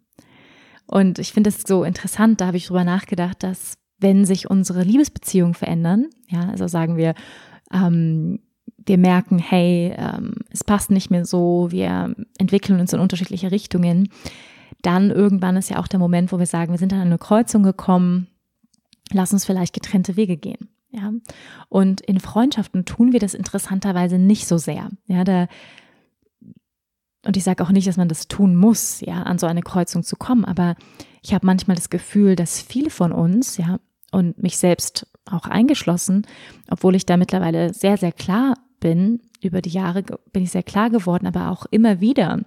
Und 0.86 1.18
ich 1.18 1.32
finde 1.32 1.50
es 1.50 1.62
so 1.62 1.84
interessant, 1.84 2.40
da 2.40 2.46
habe 2.46 2.56
ich 2.56 2.66
drüber 2.66 2.84
nachgedacht, 2.84 3.42
dass 3.42 3.74
wenn 3.98 4.24
sich 4.24 4.48
unsere 4.48 4.82
Liebesbeziehungen 4.82 5.54
verändern, 5.54 6.06
ja, 6.28 6.48
also 6.48 6.66
sagen 6.66 6.96
wir, 6.96 7.14
ähm, 7.72 8.40
wir 8.86 8.96
merken, 8.96 9.38
hey, 9.38 9.94
ähm, 9.96 10.34
es 10.50 10.64
passt 10.64 10.90
nicht 10.90 11.10
mehr 11.10 11.26
so, 11.26 11.68
wir 11.70 12.14
entwickeln 12.38 12.80
uns 12.80 12.92
in 12.92 13.00
unterschiedliche 13.00 13.50
Richtungen, 13.50 14.08
dann 14.82 15.10
irgendwann 15.10 15.56
ist 15.56 15.70
ja 15.70 15.78
auch 15.78 15.88
der 15.88 15.98
Moment, 15.98 16.32
wo 16.32 16.38
wir 16.38 16.46
sagen, 16.46 16.72
wir 16.72 16.78
sind 16.78 16.92
an 16.92 17.00
eine 17.00 17.18
Kreuzung 17.18 17.62
gekommen, 17.62 18.28
lass 19.10 19.32
uns 19.32 19.44
vielleicht 19.44 19.74
getrennte 19.74 20.16
Wege 20.16 20.36
gehen. 20.36 20.68
Ja, 20.90 21.12
und 21.68 22.00
in 22.00 22.18
Freundschaften 22.18 22.86
tun 22.86 23.12
wir 23.12 23.20
das 23.20 23.34
interessanterweise 23.34 24.18
nicht 24.18 24.46
so 24.46 24.56
sehr. 24.56 24.88
Ja, 25.06 25.22
da, 25.22 25.46
und 27.26 27.36
ich 27.36 27.44
sage 27.44 27.62
auch 27.62 27.70
nicht, 27.70 27.86
dass 27.86 27.98
man 27.98 28.08
das 28.08 28.26
tun 28.26 28.56
muss, 28.56 29.00
ja, 29.02 29.22
an 29.22 29.38
so 29.38 29.46
eine 29.46 29.60
Kreuzung 29.62 30.02
zu 30.02 30.16
kommen, 30.16 30.46
aber 30.46 30.76
ich 31.22 31.34
habe 31.34 31.44
manchmal 31.44 31.76
das 31.76 31.90
Gefühl, 31.90 32.36
dass 32.36 32.62
viele 32.62 32.88
von 32.88 33.12
uns, 33.12 33.58
ja, 33.58 33.80
und 34.12 34.42
mich 34.42 34.56
selbst 34.56 35.06
auch 35.26 35.44
eingeschlossen, 35.44 36.26
obwohl 36.70 36.94
ich 36.94 37.04
da 37.04 37.18
mittlerweile 37.18 37.74
sehr, 37.74 37.98
sehr 37.98 38.12
klar 38.12 38.54
bin, 38.80 39.20
über 39.42 39.60
die 39.60 39.70
Jahre 39.70 40.02
bin 40.32 40.42
ich 40.42 40.50
sehr 40.50 40.62
klar 40.62 40.88
geworden, 40.88 41.26
aber 41.26 41.50
auch 41.50 41.66
immer 41.66 42.00
wieder 42.00 42.40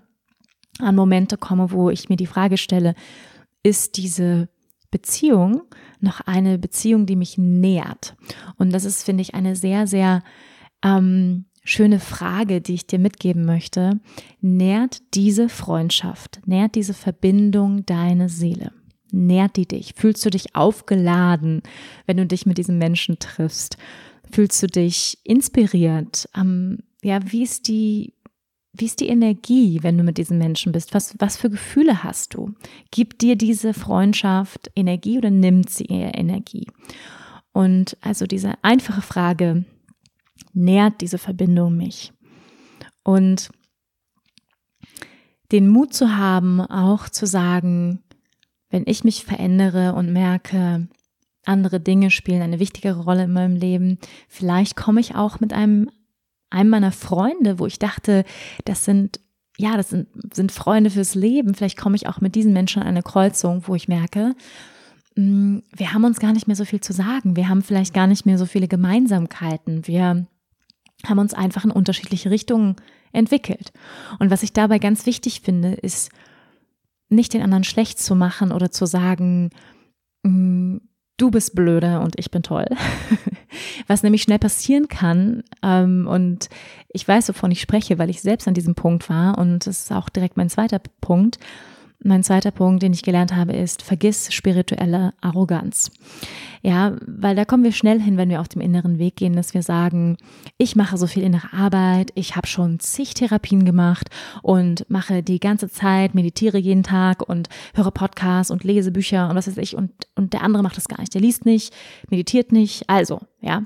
an 0.81 0.95
Momente 0.95 1.37
komme, 1.37 1.71
wo 1.71 1.89
ich 1.89 2.09
mir 2.09 2.17
die 2.17 2.27
Frage 2.27 2.57
stelle, 2.57 2.95
ist 3.63 3.97
diese 3.97 4.49
Beziehung 4.89 5.61
noch 5.99 6.21
eine 6.21 6.57
Beziehung, 6.57 7.05
die 7.05 7.15
mich 7.15 7.37
nährt? 7.37 8.15
Und 8.57 8.73
das 8.73 8.85
ist, 8.85 9.03
finde 9.03 9.21
ich, 9.21 9.33
eine 9.33 9.55
sehr, 9.55 9.87
sehr 9.87 10.23
ähm, 10.83 11.45
schöne 11.63 11.99
Frage, 11.99 12.61
die 12.61 12.73
ich 12.73 12.87
dir 12.87 12.99
mitgeben 12.99 13.45
möchte. 13.45 13.99
Nährt 14.41 15.01
diese 15.13 15.49
Freundschaft, 15.49 16.41
nährt 16.45 16.75
diese 16.75 16.93
Verbindung 16.93 17.85
deine 17.85 18.29
Seele? 18.29 18.71
Nährt 19.11 19.57
die 19.57 19.67
dich? 19.67 19.93
Fühlst 19.95 20.25
du 20.25 20.29
dich 20.29 20.55
aufgeladen, 20.55 21.61
wenn 22.05 22.17
du 22.17 22.25
dich 22.25 22.45
mit 22.45 22.57
diesem 22.57 22.77
Menschen 22.77 23.19
triffst? 23.19 23.77
Fühlst 24.31 24.63
du 24.63 24.67
dich 24.67 25.19
inspiriert? 25.23 26.29
Ähm, 26.35 26.79
ja, 27.03 27.19
wie 27.25 27.43
ist 27.43 27.67
die, 27.67 28.13
wie 28.73 28.85
ist 28.85 28.99
die 29.01 29.09
Energie, 29.09 29.79
wenn 29.81 29.97
du 29.97 30.03
mit 30.03 30.17
diesen 30.17 30.37
Menschen 30.37 30.71
bist? 30.71 30.93
Was, 30.93 31.15
was 31.19 31.37
für 31.37 31.49
Gefühle 31.49 32.03
hast 32.03 32.33
du? 32.33 32.53
Gibt 32.89 33.21
dir 33.21 33.35
diese 33.35 33.73
Freundschaft 33.73 34.71
Energie 34.75 35.17
oder 35.17 35.29
nimmt 35.29 35.69
sie 35.69 35.85
eher 35.85 36.17
Energie? 36.17 36.67
Und 37.51 37.97
also 38.01 38.25
diese 38.25 38.53
einfache 38.61 39.01
Frage, 39.01 39.65
nährt 40.53 41.01
diese 41.01 41.17
Verbindung 41.17 41.75
mich? 41.75 42.13
Und 43.03 43.49
den 45.51 45.67
Mut 45.67 45.93
zu 45.93 46.15
haben, 46.15 46.61
auch 46.61 47.09
zu 47.09 47.25
sagen, 47.25 48.01
wenn 48.69 48.83
ich 48.85 49.03
mich 49.03 49.25
verändere 49.25 49.93
und 49.93 50.13
merke, 50.13 50.87
andere 51.45 51.81
Dinge 51.81 52.09
spielen 52.09 52.41
eine 52.41 52.59
wichtigere 52.59 53.03
Rolle 53.03 53.23
in 53.23 53.33
meinem 53.33 53.55
Leben, 53.57 53.97
vielleicht 54.29 54.77
komme 54.77 55.01
ich 55.01 55.15
auch 55.15 55.41
mit 55.41 55.51
einem 55.51 55.89
einem 56.51 56.69
meiner 56.69 56.91
Freunde, 56.91 57.59
wo 57.59 57.65
ich 57.65 57.79
dachte, 57.79 58.23
das 58.65 58.85
sind 58.85 59.19
ja, 59.57 59.77
das 59.77 59.89
sind, 59.89 60.07
sind 60.33 60.51
Freunde 60.51 60.89
fürs 60.89 61.15
Leben. 61.15 61.53
Vielleicht 61.53 61.77
komme 61.77 61.95
ich 61.95 62.07
auch 62.07 62.19
mit 62.19 62.35
diesen 62.35 62.53
Menschen 62.53 62.81
an 62.81 62.87
eine 62.87 63.03
Kreuzung, 63.03 63.63
wo 63.67 63.75
ich 63.75 63.87
merke, 63.87 64.35
mm, 65.15 65.59
wir 65.75 65.93
haben 65.93 66.03
uns 66.03 66.19
gar 66.19 66.33
nicht 66.33 66.47
mehr 66.47 66.55
so 66.55 66.65
viel 66.65 66.81
zu 66.81 66.93
sagen. 66.93 67.35
Wir 67.35 67.47
haben 67.47 67.61
vielleicht 67.61 67.93
gar 67.93 68.07
nicht 68.07 68.25
mehr 68.25 68.37
so 68.37 68.45
viele 68.45 68.67
Gemeinsamkeiten. 68.67 69.87
Wir 69.87 70.25
haben 71.05 71.19
uns 71.19 71.33
einfach 71.33 71.63
in 71.63 71.71
unterschiedliche 71.71 72.31
Richtungen 72.31 72.75
entwickelt. 73.11 73.71
Und 74.19 74.31
was 74.31 74.43
ich 74.43 74.53
dabei 74.53 74.79
ganz 74.79 75.05
wichtig 75.05 75.41
finde, 75.41 75.73
ist 75.73 76.09
nicht 77.09 77.33
den 77.33 77.43
anderen 77.43 77.63
schlecht 77.63 77.99
zu 77.99 78.15
machen 78.15 78.51
oder 78.51 78.71
zu 78.71 78.85
sagen, 78.85 79.49
mm, 80.23 80.77
du 81.17 81.31
bist 81.31 81.55
blöde 81.55 81.99
und 81.99 82.17
ich 82.17 82.31
bin 82.31 82.41
toll. 82.41 82.65
Was 83.87 84.03
nämlich 84.03 84.23
schnell 84.23 84.39
passieren 84.39 84.87
kann, 84.87 85.43
ähm, 85.63 86.07
und 86.07 86.49
ich 86.89 87.07
weiß, 87.07 87.29
wovon 87.29 87.51
ich 87.51 87.61
spreche, 87.61 87.97
weil 87.97 88.09
ich 88.09 88.21
selbst 88.21 88.47
an 88.47 88.53
diesem 88.53 88.75
Punkt 88.75 89.09
war, 89.09 89.37
und 89.37 89.65
das 89.67 89.83
ist 89.83 89.91
auch 89.91 90.09
direkt 90.09 90.37
mein 90.37 90.49
zweiter 90.49 90.81
Punkt, 91.01 91.39
mein 92.03 92.23
zweiter 92.23 92.51
Punkt, 92.51 92.83
den 92.83 92.93
ich 92.93 93.03
gelernt 93.03 93.35
habe, 93.35 93.53
ist, 93.53 93.81
vergiss 93.81 94.33
spirituelle 94.33 95.13
Arroganz. 95.21 95.91
Ja, 96.63 96.95
weil 97.05 97.35
da 97.35 97.45
kommen 97.45 97.63
wir 97.63 97.71
schnell 97.71 97.99
hin, 97.99 98.17
wenn 98.17 98.29
wir 98.29 98.41
auf 98.41 98.47
dem 98.47 98.61
inneren 98.61 98.99
Weg 98.99 99.15
gehen, 99.15 99.35
dass 99.35 99.53
wir 99.53 99.63
sagen, 99.63 100.17
ich 100.57 100.75
mache 100.75 100.97
so 100.97 101.07
viel 101.07 101.23
innere 101.23 101.53
Arbeit, 101.53 102.11
ich 102.15 102.35
habe 102.35 102.47
schon 102.47 102.79
zig 102.79 103.13
Therapien 103.13 103.65
gemacht 103.65 104.09
und 104.43 104.85
mache 104.89 105.23
die 105.23 105.39
ganze 105.39 105.69
Zeit, 105.69 106.13
meditiere 106.13 106.57
jeden 106.57 106.83
Tag 106.83 107.27
und 107.27 107.49
höre 107.73 107.91
Podcasts 107.91 108.51
und 108.51 108.63
lese 108.63 108.91
Bücher 108.91 109.29
und 109.29 109.35
was 109.35 109.47
weiß 109.47 109.57
ich. 109.57 109.75
Und, 109.75 109.91
und 110.15 110.33
der 110.33 110.43
andere 110.43 110.63
macht 110.63 110.77
das 110.77 110.87
gar 110.87 110.99
nicht, 110.99 111.13
der 111.13 111.21
liest 111.21 111.45
nicht, 111.45 111.73
meditiert 112.09 112.51
nicht, 112.51 112.87
also, 112.87 113.21
ja, 113.41 113.57
um, 113.57 113.65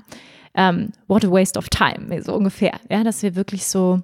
ähm, 0.54 0.92
what 1.06 1.22
a 1.22 1.30
waste 1.30 1.58
of 1.58 1.68
time, 1.68 2.22
so 2.22 2.34
ungefähr, 2.34 2.80
ja, 2.90 3.04
dass 3.04 3.22
wir 3.22 3.36
wirklich 3.36 3.66
so 3.66 4.02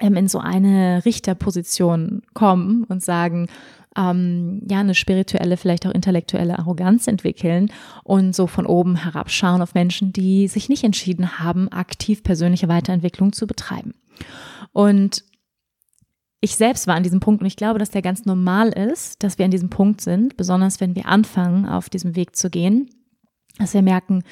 in 0.00 0.28
so 0.28 0.38
eine 0.38 1.04
Richterposition 1.04 2.22
kommen 2.34 2.84
und 2.84 3.02
sagen, 3.02 3.48
ähm, 3.96 4.62
ja, 4.70 4.80
eine 4.80 4.94
spirituelle, 4.94 5.56
vielleicht 5.56 5.86
auch 5.86 5.90
intellektuelle 5.90 6.58
Arroganz 6.58 7.06
entwickeln 7.06 7.72
und 8.04 8.34
so 8.34 8.46
von 8.46 8.66
oben 8.66 8.96
herabschauen 8.96 9.62
auf 9.62 9.74
Menschen, 9.74 10.12
die 10.12 10.48
sich 10.48 10.68
nicht 10.68 10.84
entschieden 10.84 11.38
haben, 11.38 11.68
aktiv 11.68 12.22
persönliche 12.22 12.68
Weiterentwicklung 12.68 13.32
zu 13.32 13.46
betreiben. 13.46 13.94
Und 14.72 15.24
ich 16.40 16.56
selbst 16.56 16.86
war 16.86 16.94
an 16.94 17.02
diesem 17.02 17.20
Punkt 17.20 17.42
und 17.42 17.46
ich 17.46 17.56
glaube, 17.56 17.78
dass 17.78 17.90
der 17.90 18.02
ganz 18.02 18.24
normal 18.24 18.68
ist, 18.68 19.22
dass 19.22 19.38
wir 19.38 19.44
an 19.44 19.50
diesem 19.50 19.70
Punkt 19.70 20.00
sind, 20.00 20.36
besonders 20.36 20.80
wenn 20.80 20.94
wir 20.94 21.06
anfangen, 21.06 21.66
auf 21.66 21.90
diesem 21.90 22.16
Weg 22.16 22.36
zu 22.36 22.48
gehen, 22.48 22.88
dass 23.58 23.74
wir 23.74 23.82
merken, 23.82 24.22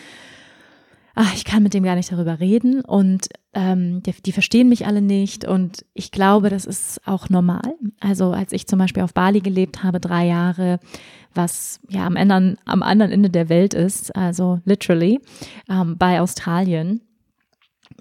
ach, 1.21 1.35
ich 1.35 1.45
kann 1.45 1.65
mit 1.65 1.75
dem 1.75 1.83
gar 1.83 1.97
nicht 1.97 2.13
darüber 2.13 2.39
reden 2.39 2.81
und 2.81 3.29
ähm, 3.53 4.05
die, 4.05 4.13
die 4.13 4.31
verstehen 4.31 4.69
mich 4.69 4.87
alle 4.87 5.03
nicht 5.03 5.45
und 5.45 5.85
ich 5.93 6.13
glaube, 6.13 6.49
das 6.49 6.65
ist 6.65 7.01
auch 7.09 7.29
normal. 7.29 7.75
Also 7.99 8.31
als 8.31 8.53
ich 8.53 8.69
zum 8.69 8.79
Beispiel 8.79 9.03
auf 9.03 9.15
Bali 9.15 9.41
gelebt 9.41 9.83
habe, 9.83 9.99
drei 9.99 10.29
Jahre, 10.29 10.79
was 11.35 11.81
ja 11.89 12.07
am 12.07 12.17
anderen, 12.17 12.57
am 12.67 12.85
anderen 12.85 13.11
Ende 13.11 13.31
der 13.31 13.49
Welt 13.49 13.75
ist, 13.75 14.15
also 14.15 14.61
literally, 14.65 15.19
ähm, 15.69 15.99
bei 15.99 16.21
Australien, 16.21 17.01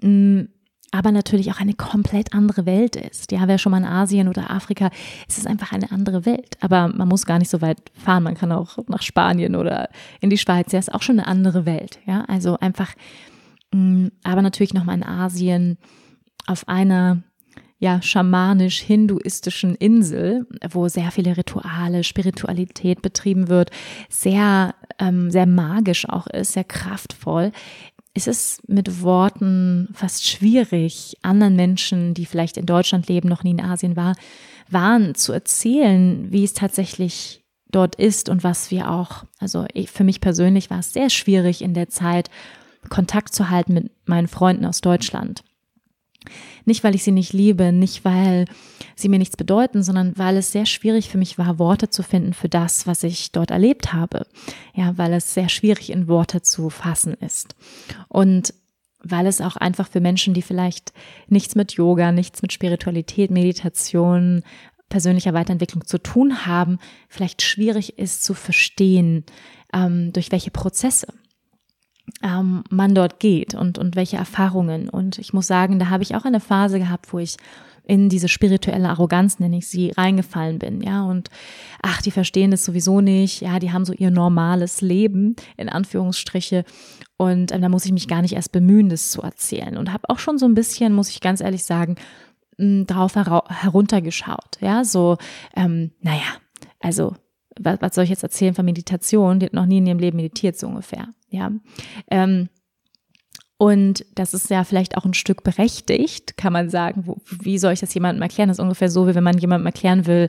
mh, 0.00 0.08
mm, 0.08 0.48
aber 0.90 1.12
natürlich 1.12 1.50
auch 1.50 1.60
eine 1.60 1.74
komplett 1.74 2.32
andere 2.32 2.64
Welt 2.64 2.96
ist. 2.96 3.30
Ja, 3.32 3.46
wer 3.46 3.58
schon 3.58 3.72
mal 3.72 3.78
in 3.78 3.84
Asien 3.84 4.28
oder 4.28 4.50
Afrika, 4.50 4.90
es 5.28 5.36
ist 5.36 5.46
einfach 5.46 5.72
eine 5.72 5.90
andere 5.92 6.24
Welt. 6.24 6.56
Aber 6.60 6.88
man 6.88 7.08
muss 7.08 7.26
gar 7.26 7.38
nicht 7.38 7.50
so 7.50 7.60
weit 7.60 7.78
fahren. 7.92 8.22
Man 8.22 8.34
kann 8.34 8.52
auch 8.52 8.78
nach 8.88 9.02
Spanien 9.02 9.54
oder 9.54 9.90
in 10.20 10.30
die 10.30 10.38
Schweiz. 10.38 10.72
Ja, 10.72 10.78
ist 10.78 10.94
auch 10.94 11.02
schon 11.02 11.18
eine 11.18 11.28
andere 11.28 11.66
Welt. 11.66 11.98
Ja, 12.06 12.24
also 12.26 12.58
einfach, 12.58 12.94
mm, 13.72 14.06
aber 14.22 14.42
natürlich 14.42 14.74
nochmal 14.74 14.96
in 14.96 15.04
Asien 15.04 15.76
auf 16.46 16.66
einer 16.68 17.22
ja, 17.80 18.02
schamanisch-hinduistischen 18.02 19.76
Insel, 19.76 20.46
wo 20.70 20.88
sehr 20.88 21.12
viele 21.12 21.36
Rituale, 21.36 22.02
Spiritualität 22.02 23.02
betrieben 23.02 23.48
wird, 23.48 23.70
sehr, 24.08 24.74
ähm, 24.98 25.30
sehr 25.30 25.46
magisch 25.46 26.08
auch 26.08 26.26
ist, 26.26 26.54
sehr 26.54 26.64
kraftvoll 26.64 27.52
ist 28.14 28.28
es 28.28 28.60
mit 28.66 29.02
Worten 29.02 29.88
fast 29.92 30.26
schwierig, 30.26 31.16
anderen 31.22 31.56
Menschen, 31.56 32.14
die 32.14 32.26
vielleicht 32.26 32.56
in 32.56 32.66
Deutschland 32.66 33.08
leben, 33.08 33.28
noch 33.28 33.44
nie 33.44 33.52
in 33.52 33.60
Asien 33.60 33.96
war, 33.96 34.14
waren, 34.70 35.14
zu 35.14 35.32
erzählen, 35.32 36.30
wie 36.30 36.44
es 36.44 36.52
tatsächlich 36.52 37.44
dort 37.70 37.96
ist 37.96 38.28
und 38.28 38.44
was 38.44 38.70
wir 38.70 38.90
auch, 38.90 39.24
also 39.38 39.66
ich, 39.72 39.90
für 39.90 40.04
mich 40.04 40.20
persönlich 40.20 40.70
war 40.70 40.80
es 40.80 40.92
sehr 40.92 41.10
schwierig 41.10 41.62
in 41.62 41.74
der 41.74 41.88
Zeit, 41.88 42.30
Kontakt 42.88 43.34
zu 43.34 43.50
halten 43.50 43.74
mit 43.74 43.90
meinen 44.06 44.28
Freunden 44.28 44.64
aus 44.64 44.80
Deutschland. 44.80 45.42
Nicht, 46.64 46.84
weil 46.84 46.94
ich 46.94 47.04
sie 47.04 47.12
nicht 47.12 47.32
liebe, 47.32 47.72
nicht, 47.72 48.04
weil 48.04 48.46
sie 48.94 49.08
mir 49.08 49.18
nichts 49.18 49.36
bedeuten, 49.36 49.82
sondern 49.82 50.16
weil 50.16 50.36
es 50.36 50.52
sehr 50.52 50.66
schwierig 50.66 51.08
für 51.08 51.18
mich 51.18 51.38
war, 51.38 51.58
Worte 51.58 51.90
zu 51.90 52.02
finden 52.02 52.32
für 52.32 52.48
das, 52.48 52.86
was 52.86 53.02
ich 53.02 53.32
dort 53.32 53.50
erlebt 53.50 53.92
habe. 53.92 54.26
Ja, 54.74 54.96
weil 54.96 55.12
es 55.12 55.34
sehr 55.34 55.48
schwierig 55.48 55.90
in 55.90 56.08
Worte 56.08 56.42
zu 56.42 56.70
fassen 56.70 57.14
ist. 57.14 57.54
Und 58.08 58.54
weil 59.02 59.26
es 59.26 59.40
auch 59.40 59.56
einfach 59.56 59.88
für 59.88 60.00
Menschen, 60.00 60.34
die 60.34 60.42
vielleicht 60.42 60.92
nichts 61.28 61.54
mit 61.54 61.72
Yoga, 61.72 62.12
nichts 62.12 62.42
mit 62.42 62.52
Spiritualität, 62.52 63.30
Meditation, 63.30 64.42
persönlicher 64.88 65.34
Weiterentwicklung 65.34 65.86
zu 65.86 65.98
tun 65.98 66.46
haben, 66.46 66.78
vielleicht 67.08 67.42
schwierig 67.42 67.98
ist 67.98 68.24
zu 68.24 68.34
verstehen, 68.34 69.24
ähm, 69.72 70.12
durch 70.12 70.32
welche 70.32 70.50
Prozesse 70.50 71.08
ähm, 72.22 72.64
man 72.70 72.94
dort 72.94 73.20
geht 73.20 73.54
und, 73.54 73.78
und 73.78 73.96
welche 73.96 74.16
Erfahrungen. 74.16 74.88
Und 74.88 75.18
ich 75.18 75.32
muss 75.32 75.46
sagen, 75.46 75.78
da 75.78 75.90
habe 75.90 76.02
ich 76.02 76.14
auch 76.14 76.24
eine 76.24 76.40
Phase 76.40 76.78
gehabt, 76.78 77.12
wo 77.12 77.18
ich 77.18 77.36
in 77.88 78.10
diese 78.10 78.28
spirituelle 78.28 78.90
Arroganz, 78.90 79.38
nenne 79.38 79.56
ich 79.56 79.66
sie, 79.66 79.90
reingefallen 79.96 80.58
bin, 80.58 80.82
ja, 80.82 81.04
und 81.04 81.30
ach, 81.82 82.02
die 82.02 82.10
verstehen 82.10 82.50
das 82.50 82.62
sowieso 82.62 83.00
nicht, 83.00 83.40
ja, 83.40 83.58
die 83.58 83.72
haben 83.72 83.86
so 83.86 83.94
ihr 83.94 84.10
normales 84.10 84.82
Leben, 84.82 85.36
in 85.56 85.70
Anführungsstriche, 85.70 86.64
und 87.16 87.50
äh, 87.50 87.58
da 87.58 87.68
muss 87.70 87.86
ich 87.86 87.92
mich 87.92 88.06
gar 88.06 88.20
nicht 88.20 88.34
erst 88.34 88.52
bemühen, 88.52 88.90
das 88.90 89.10
zu 89.10 89.22
erzählen. 89.22 89.78
Und 89.78 89.92
habe 89.92 90.08
auch 90.10 90.18
schon 90.18 90.38
so 90.38 90.46
ein 90.46 90.54
bisschen, 90.54 90.92
muss 90.92 91.08
ich 91.08 91.20
ganz 91.20 91.40
ehrlich 91.40 91.64
sagen, 91.64 91.96
mh, 92.58 92.84
darauf 92.84 93.16
heruntergeschaut, 93.16 94.58
ja, 94.60 94.84
so, 94.84 95.16
ähm, 95.56 95.92
naja, 96.02 96.36
also 96.80 97.16
was, 97.58 97.80
was 97.80 97.94
soll 97.94 98.04
ich 98.04 98.10
jetzt 98.10 98.22
erzählen 98.22 98.54
von 98.54 98.66
Meditation? 98.66 99.40
Die 99.40 99.46
hat 99.46 99.54
noch 99.54 99.66
nie 99.66 99.78
in 99.78 99.86
ihrem 99.86 99.98
Leben 99.98 100.16
meditiert, 100.16 100.58
so 100.58 100.68
ungefähr. 100.68 101.08
Ja. 101.30 101.52
Ähm, 102.10 102.48
und 103.58 104.06
das 104.14 104.34
ist 104.34 104.50
ja 104.50 104.62
vielleicht 104.62 104.96
auch 104.96 105.04
ein 105.04 105.14
Stück 105.14 105.42
berechtigt, 105.42 106.36
kann 106.36 106.52
man 106.52 106.70
sagen. 106.70 107.02
Wo, 107.06 107.16
wie 107.40 107.58
soll 107.58 107.72
ich 107.72 107.80
das 107.80 107.92
jemandem 107.92 108.22
erklären? 108.22 108.48
Das 108.48 108.58
ist 108.58 108.62
ungefähr 108.62 108.88
so, 108.88 109.08
wie 109.08 109.14
wenn 109.14 109.24
man 109.24 109.36
jemandem 109.36 109.66
erklären 109.66 110.06
will, 110.06 110.28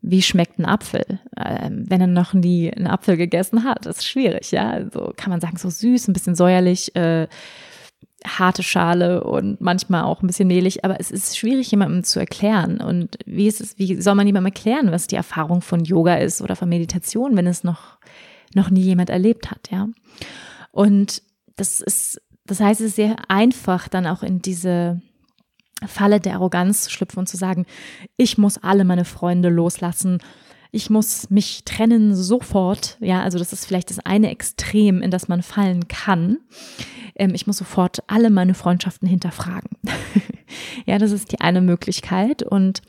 wie 0.00 0.22
schmeckt 0.22 0.58
ein 0.58 0.66
Apfel, 0.66 1.20
ähm, 1.36 1.84
wenn 1.88 2.00
er 2.00 2.06
noch 2.06 2.34
nie 2.34 2.72
einen 2.72 2.86
Apfel 2.86 3.16
gegessen 3.16 3.64
hat. 3.64 3.86
Das 3.86 3.98
ist 3.98 4.06
schwierig, 4.06 4.50
ja. 4.50 4.70
Also 4.70 5.12
kann 5.16 5.30
man 5.30 5.40
sagen, 5.40 5.56
so 5.56 5.70
süß, 5.70 6.08
ein 6.08 6.12
bisschen 6.12 6.34
säuerlich, 6.34 6.94
äh, 6.96 7.26
harte 8.26 8.62
Schale 8.62 9.22
und 9.24 9.60
manchmal 9.60 10.04
auch 10.04 10.22
ein 10.22 10.26
bisschen 10.26 10.48
mehlig, 10.48 10.84
aber 10.84 10.98
es 10.98 11.10
ist 11.10 11.36
schwierig, 11.36 11.70
jemandem 11.70 12.04
zu 12.04 12.18
erklären. 12.18 12.80
Und 12.80 13.18
wie 13.26 13.46
ist 13.46 13.60
es, 13.60 13.78
wie 13.78 14.00
soll 14.00 14.14
man 14.14 14.26
jemandem 14.26 14.52
erklären, 14.52 14.92
was 14.92 15.06
die 15.06 15.16
Erfahrung 15.16 15.60
von 15.60 15.84
Yoga 15.84 16.16
ist 16.16 16.40
oder 16.40 16.56
von 16.56 16.68
Meditation, 16.68 17.36
wenn 17.36 17.46
es 17.46 17.64
noch, 17.64 17.98
noch 18.54 18.70
nie 18.70 18.82
jemand 18.82 19.10
erlebt 19.10 19.50
hat, 19.50 19.70
ja? 19.70 19.88
Und 20.70 21.22
das 21.56 21.80
ist 21.80 22.20
das 22.46 22.60
heißt, 22.60 22.80
es 22.80 22.88
ist 22.88 22.96
sehr 22.96 23.16
einfach, 23.28 23.88
dann 23.88 24.06
auch 24.06 24.22
in 24.22 24.42
diese 24.42 25.00
Falle 25.86 26.20
der 26.20 26.34
Arroganz 26.34 26.82
zu 26.82 26.90
schlüpfen 26.90 27.20
und 27.20 27.28
zu 27.28 27.36
sagen, 27.36 27.66
ich 28.16 28.38
muss 28.38 28.58
alle 28.58 28.84
meine 28.84 29.04
Freunde 29.04 29.48
loslassen, 29.48 30.18
ich 30.70 30.90
muss 30.90 31.30
mich 31.30 31.64
trennen 31.64 32.16
sofort. 32.16 32.98
Ja, 33.00 33.22
also 33.22 33.38
das 33.38 33.52
ist 33.52 33.64
vielleicht 33.64 33.90
das 33.90 34.00
eine 34.00 34.30
Extrem, 34.30 35.02
in 35.02 35.12
das 35.12 35.28
man 35.28 35.42
fallen 35.42 35.86
kann. 35.86 36.38
Ähm, 37.14 37.32
ich 37.32 37.46
muss 37.46 37.58
sofort 37.58 38.02
alle 38.08 38.28
meine 38.28 38.54
Freundschaften 38.54 39.06
hinterfragen. 39.06 39.70
ja, 40.86 40.98
das 40.98 41.12
ist 41.12 41.30
die 41.30 41.40
eine 41.40 41.60
Möglichkeit 41.60 42.42
und, 42.42 42.82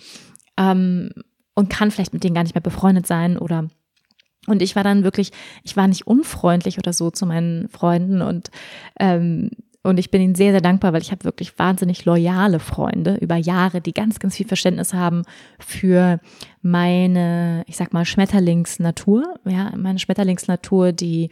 ähm, 0.57 1.11
und 1.53 1.69
kann 1.69 1.91
vielleicht 1.91 2.13
mit 2.13 2.23
denen 2.23 2.33
gar 2.33 2.41
nicht 2.43 2.55
mehr 2.55 2.61
befreundet 2.61 3.05
sein 3.05 3.37
oder 3.37 3.67
und 4.47 4.61
ich 4.61 4.75
war 4.75 4.83
dann 4.83 5.03
wirklich, 5.03 5.31
ich 5.63 5.75
war 5.75 5.87
nicht 5.87 6.07
unfreundlich 6.07 6.77
oder 6.77 6.93
so 6.93 7.11
zu 7.11 7.25
meinen 7.25 7.69
Freunden 7.69 8.21
und 8.21 8.51
ähm, 8.99 9.51
und 9.85 9.99
ich 9.99 10.09
bin 10.09 10.19
ihnen 10.19 10.33
sehr, 10.33 10.51
sehr 10.51 10.61
dankbar, 10.61 10.93
weil 10.93 11.03
ich 11.03 11.11
habe 11.11 11.25
wirklich 11.25 11.59
wahnsinnig 11.59 12.05
loyale 12.05 12.57
Freunde 12.57 13.17
über 13.21 13.35
Jahre, 13.35 13.81
die 13.81 13.93
ganz, 13.93 14.17
ganz 14.17 14.35
viel 14.35 14.47
Verständnis 14.47 14.95
haben 14.95 15.21
für 15.59 16.19
meine, 16.63 17.63
ich 17.67 17.77
sag 17.77 17.93
mal, 17.93 18.03
Schmetterlingsnatur. 18.03 19.35
Ja, 19.45 19.71
meine 19.77 19.99
Schmetterlingsnatur, 19.99 20.91
die 20.91 21.29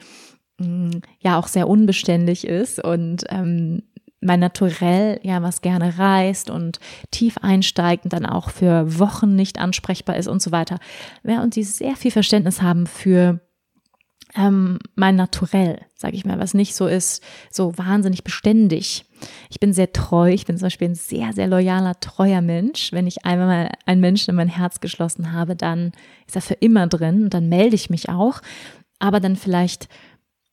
mh, 0.59 0.67
mm, 0.67 1.01
ja 1.19 1.39
auch 1.39 1.47
sehr 1.47 1.67
unbeständig 1.67 2.45
ist 2.45 2.79
und 2.83 3.23
ähm, 3.29 3.81
mein 4.23 4.39
Naturell, 4.39 5.19
ja, 5.23 5.41
was 5.41 5.61
gerne 5.61 5.97
reist 5.97 6.49
und 6.49 6.79
tief 7.11 7.37
einsteigt 7.41 8.05
und 8.05 8.13
dann 8.13 8.25
auch 8.25 8.49
für 8.49 8.99
Wochen 8.99 9.35
nicht 9.35 9.59
ansprechbar 9.59 10.17
ist 10.17 10.27
und 10.27 10.41
so 10.41 10.51
weiter. 10.51 10.79
Ja, 11.23 11.43
und 11.43 11.55
die 11.55 11.63
sehr 11.63 11.95
viel 11.95 12.11
Verständnis 12.11 12.61
haben 12.61 12.87
für 12.87 13.39
ähm, 14.35 14.79
mein 14.95 15.15
Naturell, 15.15 15.81
sage 15.95 16.15
ich 16.15 16.25
mal, 16.25 16.39
was 16.39 16.53
nicht 16.53 16.75
so 16.75 16.87
ist, 16.87 17.23
so 17.51 17.77
wahnsinnig 17.77 18.23
beständig. 18.23 19.05
Ich 19.49 19.59
bin 19.59 19.73
sehr 19.73 19.93
treu, 19.93 20.31
ich 20.31 20.45
bin 20.45 20.57
zum 20.57 20.65
Beispiel 20.65 20.89
ein 20.89 20.95
sehr, 20.95 21.33
sehr 21.33 21.47
loyaler, 21.47 21.99
treuer 21.99 22.41
Mensch. 22.41 22.91
Wenn 22.91 23.07
ich 23.07 23.25
einmal 23.25 23.47
mal 23.47 23.71
einen 23.85 24.01
Menschen 24.01 24.31
in 24.31 24.35
mein 24.35 24.49
Herz 24.49 24.79
geschlossen 24.79 25.33
habe, 25.33 25.55
dann 25.55 25.91
ist 26.27 26.35
er 26.35 26.41
für 26.41 26.55
immer 26.55 26.87
drin 26.87 27.25
und 27.25 27.33
dann 27.33 27.47
melde 27.47 27.75
ich 27.75 27.89
mich 27.89 28.09
auch, 28.09 28.41
aber 28.99 29.19
dann 29.19 29.35
vielleicht 29.35 29.87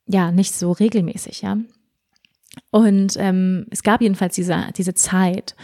ja 0.05 0.31
nicht 0.31 0.53
so 0.53 0.71
regelmäßig, 0.71 1.41
ja. 1.41 1.57
Und 2.69 3.15
ähm, 3.17 3.65
es 3.69 3.83
gab 3.83 4.01
jedenfalls 4.01 4.35
diese, 4.35 4.67
diese 4.75 4.93
Zeit. 4.93 5.55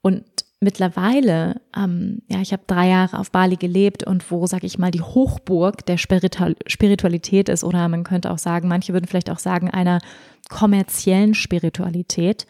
Und 0.00 0.24
mittlerweile, 0.60 1.60
ähm, 1.76 2.22
ja, 2.28 2.40
ich 2.40 2.52
habe 2.52 2.62
drei 2.66 2.88
Jahre 2.88 3.18
auf 3.18 3.30
Bali 3.30 3.56
gelebt 3.56 4.04
und 4.04 4.30
wo, 4.30 4.46
sag 4.46 4.64
ich 4.64 4.78
mal, 4.78 4.90
die 4.90 5.02
Hochburg 5.02 5.84
der 5.86 5.98
Spiritual 5.98 6.56
Spiritualität 6.66 7.48
ist, 7.48 7.64
oder 7.64 7.88
man 7.88 8.04
könnte 8.04 8.30
auch 8.30 8.38
sagen, 8.38 8.68
manche 8.68 8.92
würden 8.92 9.06
vielleicht 9.06 9.30
auch 9.30 9.38
sagen, 9.38 9.70
einer 9.70 10.00
kommerziellen 10.48 11.34
Spiritualität. 11.34 12.46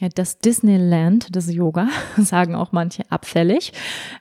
Ja, 0.00 0.08
das 0.08 0.38
Disneyland 0.40 1.36
des 1.36 1.52
Yoga, 1.52 1.88
sagen 2.16 2.56
auch 2.56 2.72
manche 2.72 3.04
abfällig. 3.10 3.72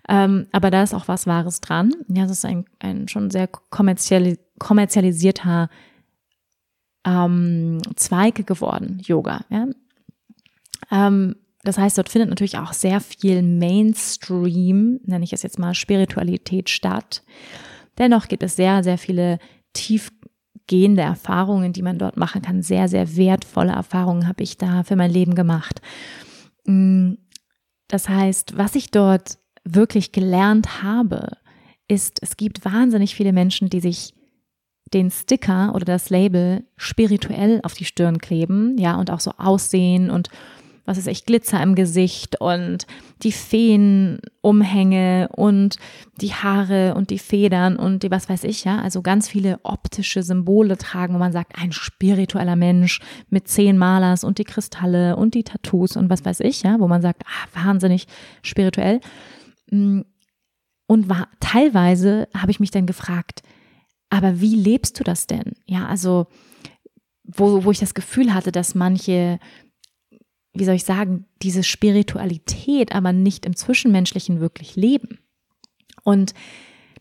Ähm, 0.07 0.45
aber 0.51 0.69
da 0.69 0.83
ist 0.83 0.93
auch 0.93 1.07
was 1.07 1.25
Wahres 1.25 1.61
dran. 1.61 1.91
Ja, 2.09 2.23
das 2.23 2.37
ist 2.37 2.45
ein, 2.45 2.65
ein 2.79 3.07
schon 3.07 3.31
sehr 3.31 3.47
kommerziali 3.47 4.37
kommerzialisierter 4.59 5.69
ähm, 7.05 7.81
Zweige 7.95 8.43
geworden, 8.43 9.01
Yoga. 9.03 9.45
Ja? 9.49 9.67
Ähm, 10.91 11.35
das 11.63 11.77
heißt, 11.77 11.97
dort 11.97 12.09
findet 12.09 12.29
natürlich 12.29 12.57
auch 12.57 12.73
sehr 12.73 12.99
viel 12.99 13.41
Mainstream, 13.41 14.99
nenne 15.05 15.23
ich 15.23 15.33
es 15.33 15.43
jetzt 15.43 15.59
mal, 15.59 15.73
Spiritualität 15.73 16.69
statt. 16.69 17.23
Dennoch 17.97 18.27
gibt 18.27 18.43
es 18.43 18.55
sehr, 18.55 18.83
sehr 18.83 18.97
viele 18.97 19.39
tiefgehende 19.71 21.03
Erfahrungen, 21.03 21.71
die 21.71 21.81
man 21.81 21.97
dort 21.97 22.17
machen 22.17 22.41
kann. 22.41 22.63
Sehr, 22.63 22.89
sehr 22.89 23.15
wertvolle 23.15 23.71
Erfahrungen 23.71 24.27
habe 24.27 24.43
ich 24.43 24.57
da 24.57 24.83
für 24.83 24.97
mein 24.97 25.11
Leben 25.11 25.35
gemacht. 25.35 25.81
Mm, 26.65 27.13
das 27.87 28.09
heißt, 28.09 28.57
was 28.57 28.75
ich 28.75 28.91
dort 28.91 29.37
wirklich 29.63 30.11
gelernt 30.11 30.83
habe, 30.83 31.37
ist, 31.87 32.21
es 32.21 32.35
gibt 32.35 32.65
wahnsinnig 32.65 33.15
viele 33.15 33.31
Menschen, 33.31 33.69
die 33.69 33.79
sich 33.79 34.13
den 34.93 35.11
Sticker 35.11 35.73
oder 35.75 35.85
das 35.85 36.09
Label 36.09 36.63
spirituell 36.77 37.59
auf 37.63 37.73
die 37.73 37.85
Stirn 37.85 38.19
kleben, 38.19 38.77
ja, 38.77 38.95
und 38.95 39.11
auch 39.11 39.19
so 39.19 39.31
aussehen 39.37 40.09
und 40.09 40.29
was 40.85 40.97
ist 40.97 41.07
echt 41.07 41.27
Glitzer 41.27 41.61
im 41.63 41.75
Gesicht 41.75 42.41
und 42.41 42.85
die 43.21 43.31
Feenumhänge 43.31 45.29
und 45.31 45.77
die 46.19 46.33
Haare 46.33 46.95
und 46.95 47.09
die 47.09 47.19
Federn 47.19 47.77
und 47.77 48.03
die 48.03 48.11
was 48.11 48.27
weiß 48.27 48.43
ich, 48.43 48.65
ja, 48.65 48.79
also 48.79 49.01
ganz 49.01 49.29
viele 49.29 49.59
optische 49.63 50.23
Symbole 50.23 50.77
tragen, 50.77 51.13
wo 51.13 51.19
man 51.19 51.31
sagt, 51.31 51.53
ein 51.57 51.71
spiritueller 51.71 52.57
Mensch 52.57 52.99
mit 53.29 53.47
zehn 53.47 53.77
Malers 53.77 54.25
und 54.25 54.39
die 54.39 54.43
Kristalle 54.43 55.15
und 55.15 55.35
die 55.35 55.43
Tattoos 55.43 55.95
und 55.95 56.09
was 56.09 56.25
weiß 56.25 56.41
ich, 56.41 56.63
ja, 56.63 56.79
wo 56.79 56.87
man 56.87 57.01
sagt, 57.01 57.23
ah, 57.25 57.63
wahnsinnig 57.63 58.07
spirituell. 58.41 58.99
Mm, 59.71 60.01
und 60.85 61.07
war, 61.09 61.29
teilweise 61.39 62.27
habe 62.35 62.51
ich 62.51 62.59
mich 62.59 62.71
dann 62.71 62.85
gefragt, 62.85 63.41
aber 64.13 64.39
wie 64.39 64.55
lebst 64.55 64.99
du 64.99 65.03
das 65.03 65.25
denn? 65.25 65.53
Ja, 65.65 65.87
also 65.87 66.27
wo, 67.23 67.63
wo 67.63 67.71
ich 67.71 67.79
das 67.79 67.95
Gefühl 67.95 68.31
hatte, 68.31 68.51
dass 68.51 68.75
manche, 68.75 69.39
wie 70.53 70.65
soll 70.65 70.75
ich 70.75 70.83
sagen, 70.83 71.25
diese 71.41 71.63
Spiritualität 71.63 72.93
aber 72.93 73.11
nicht 73.11 73.43
im 73.47 73.55
Zwischenmenschlichen 73.55 74.39
wirklich 74.39 74.75
leben. 74.75 75.17
Und 76.03 76.35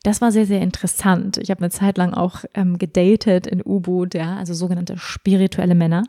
das 0.04 0.22
war 0.22 0.32
sehr, 0.32 0.46
sehr 0.46 0.62
interessant. 0.62 1.36
Ich 1.36 1.50
habe 1.50 1.60
eine 1.60 1.68
Zeit 1.68 1.98
lang 1.98 2.14
auch 2.14 2.44
ähm, 2.54 2.78
gedatet 2.78 3.46
in 3.46 3.60
U-Boot, 3.62 4.14
ja, 4.14 4.36
also 4.36 4.54
sogenannte 4.54 4.96
spirituelle 4.96 5.74
Männer. 5.74 6.04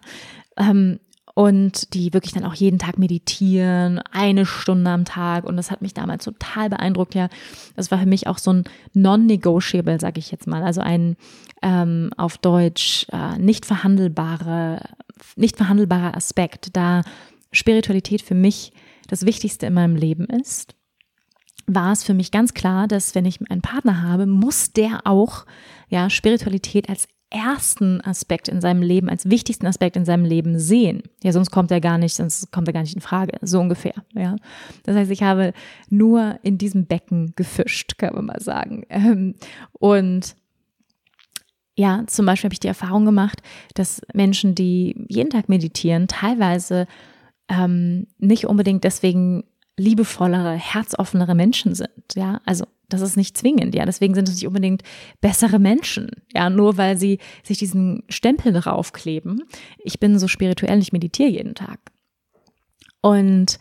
Ähm, 0.55 1.01
und 1.35 1.93
die 1.93 2.13
wirklich 2.13 2.33
dann 2.33 2.45
auch 2.45 2.53
jeden 2.53 2.77
Tag 2.77 2.99
meditieren, 2.99 3.99
eine 4.11 4.45
Stunde 4.45 4.91
am 4.91 5.05
Tag. 5.05 5.45
Und 5.45 5.57
das 5.57 5.71
hat 5.71 5.81
mich 5.81 5.93
damals 5.93 6.25
total 6.25 6.69
beeindruckt. 6.69 7.15
Ja, 7.15 7.29
das 7.75 7.89
war 7.89 7.99
für 7.99 8.05
mich 8.05 8.27
auch 8.27 8.37
so 8.37 8.53
ein 8.53 8.63
non-negotiable, 8.93 9.99
sage 9.99 10.19
ich 10.19 10.31
jetzt 10.31 10.47
mal, 10.47 10.63
also 10.63 10.81
ein 10.81 11.15
ähm, 11.63 12.11
auf 12.17 12.37
Deutsch 12.37 13.07
äh, 13.11 13.37
nicht 13.39 13.65
verhandelbare, 13.65 14.81
nicht 15.35 15.57
verhandelbarer 15.57 16.15
Aspekt, 16.15 16.75
da 16.75 17.01
Spiritualität 17.51 18.21
für 18.21 18.35
mich 18.35 18.73
das 19.07 19.25
Wichtigste 19.25 19.65
in 19.65 19.73
meinem 19.73 19.95
Leben 19.95 20.25
ist 20.25 20.75
war 21.65 21.93
es 21.93 22.03
für 22.03 22.13
mich 22.13 22.31
ganz 22.31 22.53
klar, 22.53 22.87
dass 22.87 23.15
wenn 23.15 23.25
ich 23.25 23.39
einen 23.49 23.61
Partner 23.61 24.01
habe, 24.01 24.25
muss 24.25 24.73
der 24.73 25.01
auch 25.05 25.45
ja 25.87 26.09
Spiritualität 26.09 26.89
als 26.89 27.07
ersten 27.33 27.99
Aspekt 28.01 28.47
in 28.47 28.61
seinem 28.61 28.81
Leben, 28.81 29.09
als 29.09 29.29
wichtigsten 29.29 29.65
Aspekt 29.65 29.95
in 29.95 30.05
seinem 30.05 30.23
Leben 30.23 30.59
sehen. 30.59 31.03
Ja, 31.23 31.31
sonst 31.33 31.51
kommt 31.51 31.71
er 31.71 31.81
gar 31.81 31.97
nicht, 31.97 32.15
sonst 32.15 32.51
kommt 32.51 32.67
er 32.67 32.73
gar 32.73 32.81
nicht 32.81 32.95
in 32.95 33.01
Frage, 33.01 33.37
so 33.41 33.59
ungefähr. 33.59 33.95
Ja, 34.13 34.35
das 34.83 34.95
heißt, 34.95 35.11
ich 35.11 35.23
habe 35.23 35.53
nur 35.89 36.39
in 36.43 36.57
diesem 36.57 36.85
Becken 36.85 37.33
gefischt, 37.35 37.97
kann 37.97 38.13
man 38.15 38.25
mal 38.25 38.39
sagen. 38.39 38.85
Ähm, 38.89 39.35
und 39.73 40.35
ja, 41.75 42.03
zum 42.05 42.27
Beispiel 42.27 42.49
habe 42.49 42.53
ich 42.53 42.59
die 42.59 42.67
Erfahrung 42.67 43.05
gemacht, 43.05 43.41
dass 43.73 44.01
Menschen, 44.13 44.53
die 44.53 45.05
jeden 45.09 45.31
Tag 45.31 45.49
meditieren, 45.49 46.07
teilweise 46.07 46.85
ähm, 47.49 48.07
nicht 48.19 48.45
unbedingt 48.45 48.83
deswegen 48.83 49.43
liebevollere, 49.77 50.53
herzoffenere 50.53 51.35
Menschen 51.35 51.73
sind. 51.73 51.89
Ja, 52.15 52.41
also 52.45 52.65
das 52.89 53.01
ist 53.01 53.17
nicht 53.17 53.37
zwingend, 53.37 53.73
ja. 53.73 53.85
Deswegen 53.85 54.13
sind 54.13 54.29
es 54.29 54.35
nicht 54.35 54.47
unbedingt 54.47 54.83
bessere 55.19 55.59
Menschen, 55.59 56.11
ja, 56.33 56.49
nur 56.49 56.77
weil 56.77 56.97
sie 56.97 57.19
sich 57.43 57.57
diesen 57.57 58.03
Stempel 58.09 58.53
draufkleben. 58.53 59.43
Ich 59.83 59.99
bin 59.99 60.19
so 60.19 60.27
spirituell, 60.27 60.79
ich 60.79 60.93
meditiere 60.93 61.29
jeden 61.29 61.55
Tag. 61.55 61.79
Und 63.01 63.57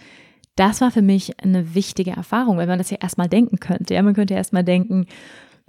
das 0.57 0.83
war 0.83 0.91
für 0.91 1.03
mich 1.03 1.41
eine 1.41 1.75
wichtige 1.75 2.11
Erfahrung, 2.11 2.59
weil 2.59 2.67
man 2.67 2.79
das 2.79 2.91
ja 2.91 2.99
erstmal 3.01 3.29
denken 3.29 3.59
könnte. 3.59 3.95
Ja, 3.95 4.03
man 4.03 4.15
könnte 4.15 4.35
erstmal 4.35 4.65
denken, 4.65 5.07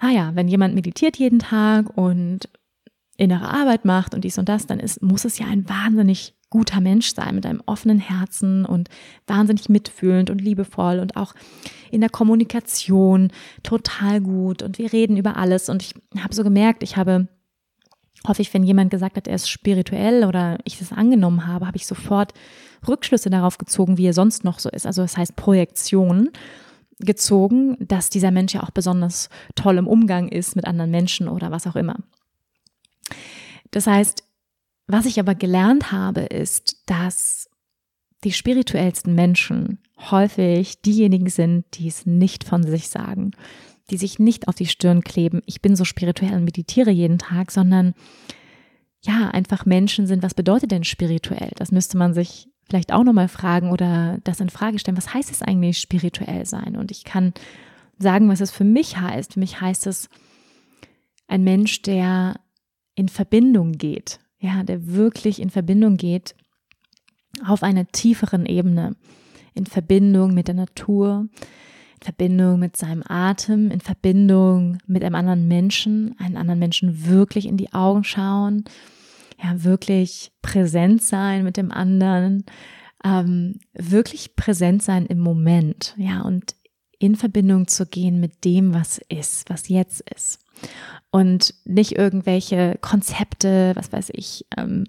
naja, 0.01 0.32
wenn 0.36 0.49
jemand 0.49 0.75
meditiert 0.75 1.17
jeden 1.17 1.39
Tag 1.39 1.97
und 1.97 2.49
innere 3.15 3.49
Arbeit 3.49 3.86
macht 3.86 4.13
und 4.13 4.23
dies 4.23 4.38
und 4.38 4.49
das, 4.49 4.67
dann 4.67 4.79
ist, 4.79 5.01
muss 5.01 5.23
es 5.23 5.39
ja 5.39 5.45
ein 5.45 5.69
wahnsinnig 5.69 6.36
guter 6.54 6.82
Mensch 6.82 7.16
sein 7.16 7.34
mit 7.34 7.48
einem 7.48 7.63
offenen 7.66 7.98
Herzen 7.98 8.63
und 8.63 8.88
wahnsinnig 9.26 9.70
mitfühlend 9.70 10.30
und 10.30 10.39
liebevoll 10.39 11.00
und 11.00 11.18
auch 11.18 11.34
in 11.89 12.00
der 12.00 12.12
Kommunikation 12.12 13.32
total 13.63 14.22
gut 14.22 14.62
und 14.62 14.78
wir 14.78 14.94
reden 14.94 15.18
über 15.18 15.36
alles 15.36 15.68
und 15.68 15.82
ich 15.82 15.96
habe 16.16 16.36
so 16.36 16.44
gemerkt, 16.44 16.84
ich 16.84 16.96
habe 16.96 17.28
häufig, 18.28 18.54
wenn 18.54 18.62
jemand 18.62 18.92
gesagt 18.92 19.18
hat, 19.18 19.28
er 19.28 19.34
ist 19.34 19.50
spirituell 19.50 20.26
oder 20.26 20.60
ich 20.63 20.78
das 20.78 20.92
angenommen 20.92 21.48
habe, 21.48 21.66
habe 21.66 21.78
ich 21.78 21.88
sofort 21.88 22.34
Rückschlüsse 22.88 23.32
darauf 23.32 23.58
gezogen, 23.58 23.98
wie 23.98 24.06
er 24.06 24.13
sonst 24.13 24.44
noch 24.44 24.60
so 24.60 24.70
ist. 24.70 24.86
Also 24.86 25.02
das 25.02 25.18
heißt 25.18 25.36
Projektion 25.36 26.30
gezogen, 27.00 27.78
dass 27.80 28.12
dieser 28.12 28.30
Mensch 28.30 28.54
ja 28.54 28.62
auch 28.62 28.70
besonders 28.70 29.30
toll 29.56 29.80
im 29.80 29.88
Umgang 29.88 30.28
ist 30.28 30.56
mit 30.56 30.66
anderen 30.66 30.92
Menschen 30.92 31.28
oder 31.28 31.50
was 31.50 31.66
auch 31.66 31.76
immer. 31.76 31.96
Das 33.72 33.88
heißt, 33.88 34.24
was 34.88 35.06
ich 35.06 35.19
aber 35.19 35.36
gelernt 35.36 35.91
habe, 35.91 36.22
ist, 36.22 36.84
dass 36.88 37.50
die 38.24 38.32
spirituellsten 38.32 39.13
Menschen 39.15 39.80
häufig 40.12 40.82
diejenigen 40.82 41.30
sind, 41.30 41.65
die 41.74 41.88
es 41.88 42.06
nicht 42.06 42.43
von 42.43 42.63
sich 42.63 42.89
sagen, 42.89 43.32
die 43.89 43.98
sich 43.98 44.19
nicht 44.19 44.48
auf 44.48 44.56
die 44.56 44.65
Stirn 44.65 45.02
kleben, 45.02 45.41
ich 45.46 45.62
bin 45.62 45.76
so 45.76 45.86
spirituell 45.86 46.34
und 46.34 46.46
meditiere 46.46 46.91
jeden 46.91 47.17
Tag, 47.17 47.52
sondern 47.52 47.93
ja, 49.02 49.30
einfach 49.30 49.65
Menschen 49.65 50.08
sind, 50.08 50.24
was 50.24 50.34
bedeutet 50.34 50.72
denn 50.72 50.86
spirituell? 50.86 51.52
Das 51.58 51.72
müsste 51.72 51.98
man 51.98 52.13
sich 52.13 52.48
vielleicht 52.69 52.93
auch 52.93 53.04
nochmal 53.04 53.28
fragen 53.28 53.72
oder 53.72 54.17
das 54.24 54.39
in 54.39 54.50
Frage 54.50 54.80
stellen. 54.80 54.98
Was 54.98 55.13
heißt 55.13 55.30
es 55.30 55.41
eigentlich 55.41 55.80
spirituell 55.80 56.46
sein? 56.46 56.78
Und 56.78 56.91
ich 56.91 57.04
kann 57.04 57.34
sagen, 58.00 58.30
was 58.30 58.39
es 58.39 58.52
für 58.52 58.63
mich 58.63 58.98
heißt. 58.98 59.34
Für 59.34 59.39
mich 59.39 59.60
heißt 59.60 59.88
es 59.88 60.10
ein 61.28 61.43
Mensch, 61.43 61.82
der 61.82 62.39
in 62.96 63.10
Verbindung 63.10 63.74
geht, 63.74 64.19
ja, 64.43 64.62
der 64.63 64.88
wirklich 64.88 65.41
in 65.41 65.49
Verbindung 65.49 65.95
geht 65.95 66.36
auf 67.47 67.63
einer 67.63 67.88
tieferen 67.88 68.45
Ebene, 68.45 68.95
in 69.53 69.65
Verbindung 69.65 70.34
mit 70.34 70.49
der 70.49 70.56
Natur, 70.56 71.29
in 71.95 72.01
Verbindung 72.01 72.60
mit 72.60 72.75
seinem 72.75 73.03
Atem, 73.08 73.71
in 73.71 73.79
Verbindung 73.79 74.79
mit 74.86 75.03
einem 75.03 75.15
anderen 75.15 75.47
Menschen, 75.47 76.15
einen 76.19 76.36
anderen 76.36 76.60
Menschen 76.60 77.08
wirklich 77.08 77.47
in 77.47 77.56
die 77.56 77.71
Augen 77.71 78.03
schauen, 78.03 78.65
ja, 79.41 79.63
wirklich 79.63 80.34
präsent 80.41 81.01
sein 81.01 81.45
mit 81.45 81.56
dem 81.56 81.71
anderen, 81.71 82.43
ähm, 83.06 83.60
wirklich 83.73 84.36
präsent 84.36 84.84
sein 84.84 85.06
im 85.06 85.19
Moment, 85.19 85.95
ja, 85.97 86.21
und 86.21 86.56
in 86.99 87.15
Verbindung 87.15 87.67
zu 87.67 87.86
gehen 87.86 88.19
mit 88.19 88.43
dem, 88.43 88.73
was 88.73 88.99
ist, 89.08 89.49
was 89.49 89.69
jetzt 89.69 90.01
ist 90.13 90.43
und 91.13 91.54
nicht 91.63 91.95
irgendwelche 91.95 92.80
Konzepte, 92.82 93.73
was 93.76 93.93
weiß 93.93 94.10
ich, 94.13 94.47
ähm, 94.58 94.86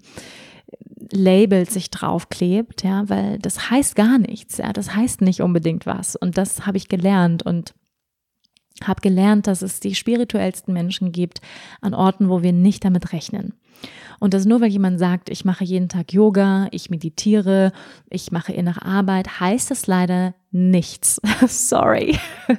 Labels 1.11 1.75
sich 1.75 1.91
draufklebt, 1.91 2.83
ja, 2.83 3.07
weil 3.07 3.37
das 3.37 3.69
heißt 3.69 3.95
gar 3.95 4.17
nichts, 4.17 4.57
ja, 4.57 4.73
das 4.73 4.95
heißt 4.95 5.21
nicht 5.21 5.41
unbedingt 5.41 5.85
was. 5.85 6.15
Und 6.15 6.35
das 6.39 6.65
habe 6.65 6.77
ich 6.77 6.87
gelernt 6.87 7.43
und 7.43 7.75
habe 8.83 9.01
gelernt, 9.01 9.47
dass 9.47 9.61
es 9.61 9.79
die 9.79 9.95
spirituellsten 9.95 10.73
Menschen 10.73 11.11
gibt 11.11 11.41
an 11.81 11.93
Orten, 11.93 12.29
wo 12.29 12.43
wir 12.43 12.53
nicht 12.53 12.83
damit 12.83 13.13
rechnen. 13.13 13.53
Und 14.19 14.33
das 14.33 14.45
nur, 14.45 14.61
weil 14.61 14.69
jemand 14.69 14.99
sagt, 14.99 15.29
ich 15.29 15.45
mache 15.45 15.63
jeden 15.63 15.89
Tag 15.89 16.13
Yoga, 16.13 16.67
ich 16.71 16.89
meditiere, 16.89 17.71
ich 18.09 18.31
mache 18.31 18.53
innere 18.53 18.83
Arbeit, 18.83 19.39
heißt 19.39 19.71
das 19.71 19.87
leider 19.87 20.33
nichts. 20.51 21.21
Sorry. 21.47 22.17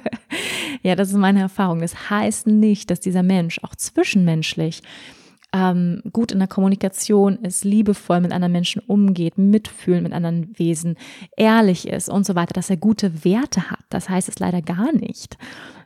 ja, 0.83 0.95
das 0.95 1.09
ist 1.09 1.17
meine 1.17 1.41
Erfahrung. 1.41 1.81
Das 1.81 2.09
heißt 2.09 2.47
nicht, 2.47 2.91
dass 2.91 2.99
dieser 2.99 3.23
Mensch 3.23 3.59
auch 3.63 3.75
zwischenmenschlich 3.75 4.83
ähm, 5.53 6.01
gut 6.11 6.31
in 6.31 6.39
der 6.39 6.47
Kommunikation 6.47 7.37
ist, 7.37 7.63
liebevoll 7.63 8.19
mit 8.19 8.31
anderen 8.31 8.51
Menschen 8.51 8.81
umgeht, 8.85 9.37
mitfühlen 9.37 10.03
mit 10.03 10.13
anderen 10.13 10.57
Wesen, 10.59 10.97
ehrlich 11.37 11.87
ist 11.87 12.09
und 12.09 12.25
so 12.25 12.35
weiter, 12.35 12.53
dass 12.53 12.69
er 12.69 12.77
gute 12.77 13.23
Werte 13.23 13.71
hat. 13.71 13.79
Das 13.89 14.09
heißt 14.09 14.29
es 14.29 14.39
leider 14.39 14.61
gar 14.61 14.93
nicht. 14.93 15.37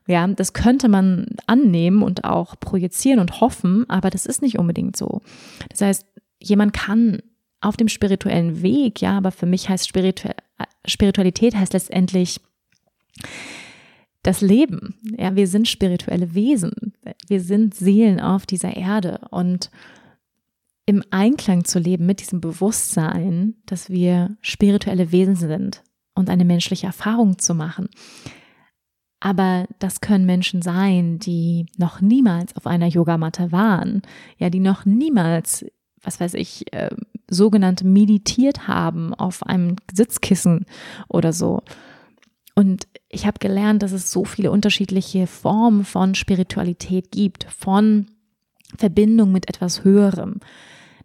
Ja, 0.08 0.28
das 0.28 0.54
könnte 0.54 0.90
man 0.90 1.28
annehmen 1.46 2.02
und 2.02 2.24
auch 2.24 2.60
projizieren 2.60 3.20
und 3.20 3.40
hoffen, 3.40 3.90
aber 3.90 4.10
das 4.10 4.26
ist 4.26 4.42
nicht 4.42 4.58
unbedingt 4.58 4.98
so. 4.98 5.22
Das 5.70 5.82
heißt, 5.82 6.06
jemand 6.40 6.74
kann 6.74 7.22
auf 7.62 7.78
dem 7.78 7.88
spirituellen 7.88 8.64
Weg, 8.64 9.02
ja, 9.02 9.18
aber 9.18 9.32
für 9.32 9.46
mich 9.46 9.70
heißt 9.70 9.88
Spiritu 9.88 10.30
Spiritualität 10.86 11.56
heißt 11.56 11.74
letztendlich 11.74 12.40
das 14.24 14.42
Leben. 14.42 14.96
Ja, 15.18 15.36
wir 15.36 15.48
sind 15.48 15.68
spirituelle 15.68 16.34
Wesen. 16.34 16.94
Wir 17.28 17.42
sind 17.42 17.76
Seelen 17.76 18.20
auf 18.20 18.46
dieser 18.46 18.76
Erde 18.76 19.22
und 19.30 19.70
im 20.86 21.04
Einklang 21.12 21.64
zu 21.64 21.80
leben 21.80 22.06
mit 22.06 22.20
diesem 22.20 22.42
Bewusstsein, 22.42 23.56
dass 23.66 23.90
wir 23.90 24.36
spirituelle 24.42 25.12
Wesen 25.12 25.36
sind 25.36 25.84
und 26.16 26.30
eine 26.30 26.46
menschliche 26.46 26.88
Erfahrung 26.88 27.38
zu 27.38 27.56
machen, 27.56 27.90
aber 29.22 29.68
das 29.78 30.02
können 30.02 30.26
Menschen 30.26 30.64
sein, 30.64 31.20
die 31.20 31.68
noch 31.78 32.02
niemals 32.02 32.56
auf 32.58 32.66
einer 32.66 32.88
Yogamatte 32.88 33.52
waren, 33.52 34.02
ja, 34.38 34.50
die 34.50 34.60
noch 34.60 34.84
niemals, 34.84 35.64
was 36.02 36.20
weiß 36.20 36.34
ich, 36.34 36.74
äh, 36.74 36.90
sogenannt 37.30 37.84
meditiert 37.84 38.68
haben 38.68 39.14
auf 39.14 39.44
einem 39.44 39.76
Sitzkissen 39.94 40.66
oder 41.08 41.34
so. 41.34 41.62
Und 42.56 42.88
ich 43.10 43.28
habe 43.28 43.38
gelernt, 43.40 43.84
dass 43.84 43.92
es 43.92 44.12
so 44.12 44.26
viele 44.26 44.52
unterschiedliche 44.52 45.28
Formen 45.28 45.86
von 45.86 46.16
Spiritualität 46.16 47.12
gibt, 47.12 47.44
von 47.44 48.08
Verbindung 48.76 49.32
mit 49.32 49.48
etwas 49.48 49.84
Höherem. 49.84 50.40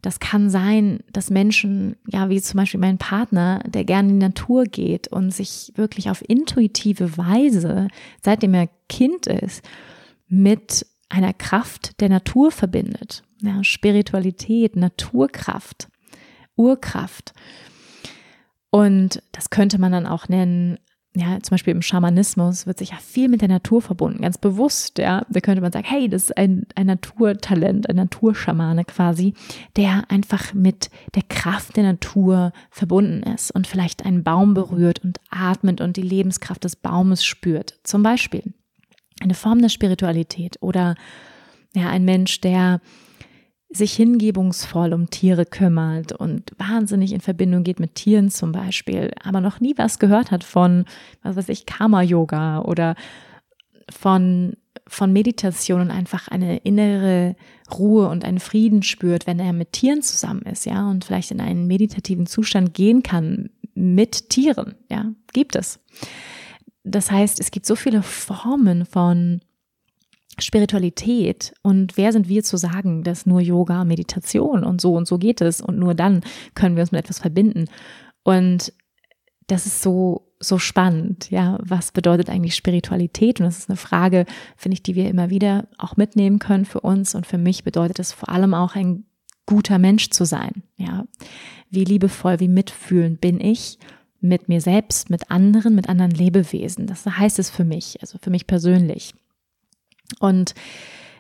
Das 0.02 0.20
kann 0.20 0.50
sein, 0.50 1.00
dass 1.12 1.30
Menschen, 1.30 1.96
ja, 2.06 2.28
wie 2.28 2.40
zum 2.40 2.59
Beispiel 2.59 2.80
mein 2.80 2.98
Partner, 2.98 3.61
der 3.66 3.85
gerne 3.85 4.09
in 4.09 4.20
die 4.20 4.26
Natur 4.26 4.64
geht 4.64 5.09
und 5.09 5.32
sich 5.32 5.72
wirklich 5.76 6.11
auf 6.11 6.22
intuitive 6.28 7.16
Weise, 7.16 7.88
seitdem 8.22 8.54
er 8.54 8.68
Kind 8.88 9.26
ist, 9.26 9.64
mit 10.28 10.87
einer 11.09 11.32
Kraft 11.32 12.00
der 12.00 12.09
Natur 12.09 12.50
verbindet. 12.50 13.22
Ja, 13.40 13.62
Spiritualität, 13.62 14.76
Naturkraft, 14.76 15.88
Urkraft. 16.56 17.35
Und 18.70 19.22
das 19.32 19.50
könnte 19.50 19.78
man 19.78 19.92
dann 19.92 20.06
auch 20.06 20.28
nennen, 20.28 20.78
ja, 21.18 21.38
zum 21.40 21.55
Beispiel 21.55 21.72
im 21.72 21.81
Schamanismus 21.81 22.66
wird 22.66 22.79
sich 22.79 22.90
ja 22.90 22.98
viel 22.98 23.29
mit 23.29 23.40
der 23.40 23.48
Natur 23.48 23.81
verbunden, 23.81 24.20
ganz 24.20 24.37
bewusst, 24.37 24.98
ja. 24.98 25.24
Da 25.31 25.40
könnte 25.40 25.62
man 25.62 25.72
sagen, 25.72 25.87
hey, 25.88 26.11
das 26.11 26.24
ist 26.24 26.37
ein, 26.37 26.66
ein 26.74 26.87
Naturtalent, 26.87 27.88
ein 27.88 27.96
Naturschamane 27.96 28.85
quasi, 28.85 29.33
der 29.76 30.05
einfach 30.11 30.52
mit 30.52 30.90
der 31.14 31.22
Kraft 31.22 31.76
der 31.76 31.85
Natur 31.85 32.52
verbunden 32.70 33.22
ist 33.22 33.50
und 33.50 33.66
vielleicht 33.66 34.05
einen 34.05 34.24
Baum 34.24 34.52
berührt 34.52 35.02
und 35.02 35.18
atmet 35.31 35.81
und 35.81 35.96
die 35.96 36.02
Lebenskraft 36.02 36.64
des 36.64 36.76
Baumes 36.76 37.24
spürt. 37.24 37.79
Zum 37.83 38.02
Beispiel 38.02 38.42
eine 39.22 39.35
Form 39.35 39.62
der 39.62 39.70
Spiritualität 39.70 40.59
oder 40.61 40.96
ja, 41.74 41.88
ein 41.88 42.05
Mensch, 42.05 42.42
der 42.42 42.83
sich 43.76 43.94
hingebungsvoll 43.94 44.92
um 44.92 45.10
Tiere 45.10 45.46
kümmert 45.46 46.12
und 46.12 46.52
wahnsinnig 46.58 47.12
in 47.12 47.20
Verbindung 47.20 47.64
geht 47.64 47.80
mit 47.80 47.94
Tieren 47.94 48.30
zum 48.30 48.52
Beispiel, 48.52 49.10
aber 49.22 49.40
noch 49.40 49.60
nie 49.60 49.74
was 49.76 49.98
gehört 49.98 50.30
hat 50.30 50.44
von, 50.44 50.84
was 51.22 51.36
weiß 51.36 51.48
ich, 51.48 51.66
Karma-Yoga 51.66 52.62
oder 52.62 52.94
von, 53.90 54.56
von 54.86 55.12
Meditation 55.12 55.80
und 55.80 55.90
einfach 55.90 56.28
eine 56.28 56.58
innere 56.58 57.36
Ruhe 57.72 58.08
und 58.08 58.24
einen 58.24 58.40
Frieden 58.40 58.82
spürt, 58.82 59.26
wenn 59.26 59.38
er 59.38 59.52
mit 59.52 59.72
Tieren 59.72 60.02
zusammen 60.02 60.42
ist, 60.42 60.66
ja, 60.66 60.88
und 60.88 61.04
vielleicht 61.04 61.30
in 61.30 61.40
einen 61.40 61.66
meditativen 61.66 62.26
Zustand 62.26 62.74
gehen 62.74 63.02
kann 63.02 63.50
mit 63.74 64.30
Tieren, 64.30 64.74
ja, 64.90 65.12
gibt 65.32 65.54
es. 65.54 65.78
Das 66.82 67.10
heißt, 67.10 67.40
es 67.40 67.50
gibt 67.50 67.66
so 67.66 67.74
viele 67.74 68.02
Formen 68.02 68.86
von 68.86 69.40
Spiritualität 70.38 71.55
und 71.62 71.96
wer 71.96 72.12
sind 72.12 72.29
wir 72.29 72.42
zu 72.44 72.57
sagen, 72.57 73.03
dass 73.03 73.27
nur 73.27 73.40
Yoga, 73.40 73.85
Meditation 73.85 74.64
und 74.64 74.81
so 74.81 74.94
und 74.94 75.09
so 75.09 75.18
geht 75.18 75.40
es 75.40 75.61
und 75.61 75.79
nur 75.79 75.94
dann 75.94 76.20
können 76.55 76.77
wir 76.77 76.83
uns 76.83 76.92
mit 76.92 77.01
etwas 77.01 77.20
verbinden. 77.20 77.66
Und 78.22 78.72
das 79.46 79.66
ist 79.66 79.83
so, 79.83 80.33
so 80.40 80.59
spannend. 80.59 81.31
Ja, 81.31 81.59
was 81.62 81.92
bedeutet 81.92 82.29
eigentlich 82.29 82.55
Spiritualität? 82.55 83.40
Und 83.40 83.46
das 83.46 83.59
ist 83.59 83.70
eine 83.70 83.77
Frage, 83.77 84.27
finde 84.57 84.75
ich, 84.75 84.83
die 84.83 84.94
wir 84.94 85.09
immer 85.09 85.31
wieder 85.31 85.68
auch 85.79 85.96
mitnehmen 85.96 86.38
können 86.38 86.64
für 86.64 86.81
uns. 86.81 87.14
Und 87.14 87.27
für 87.27 87.38
mich 87.38 87.64
bedeutet 87.64 87.99
es 87.99 88.12
vor 88.12 88.29
allem 88.29 88.55
auch 88.55 88.75
ein 88.75 89.05
guter 89.46 89.79
Mensch 89.79 90.11
zu 90.11 90.25
sein. 90.25 90.64
Ja, 90.77 91.07
wie 91.70 91.85
liebevoll, 91.85 92.40
wie 92.40 92.49
mitfühlend 92.49 93.20
bin 93.20 93.40
ich 93.40 93.79
mit 94.20 94.49
mir 94.49 94.61
selbst, 94.61 95.11
mit 95.11 95.31
anderen, 95.31 95.75
mit 95.75 95.88
anderen 95.88 96.11
Lebewesen. 96.11 96.87
Das 96.87 97.07
heißt 97.07 97.38
es 97.38 97.49
für 97.51 97.64
mich, 97.64 97.99
also 98.01 98.18
für 98.20 98.31
mich 98.31 98.46
persönlich. 98.46 99.14
Und 100.20 100.54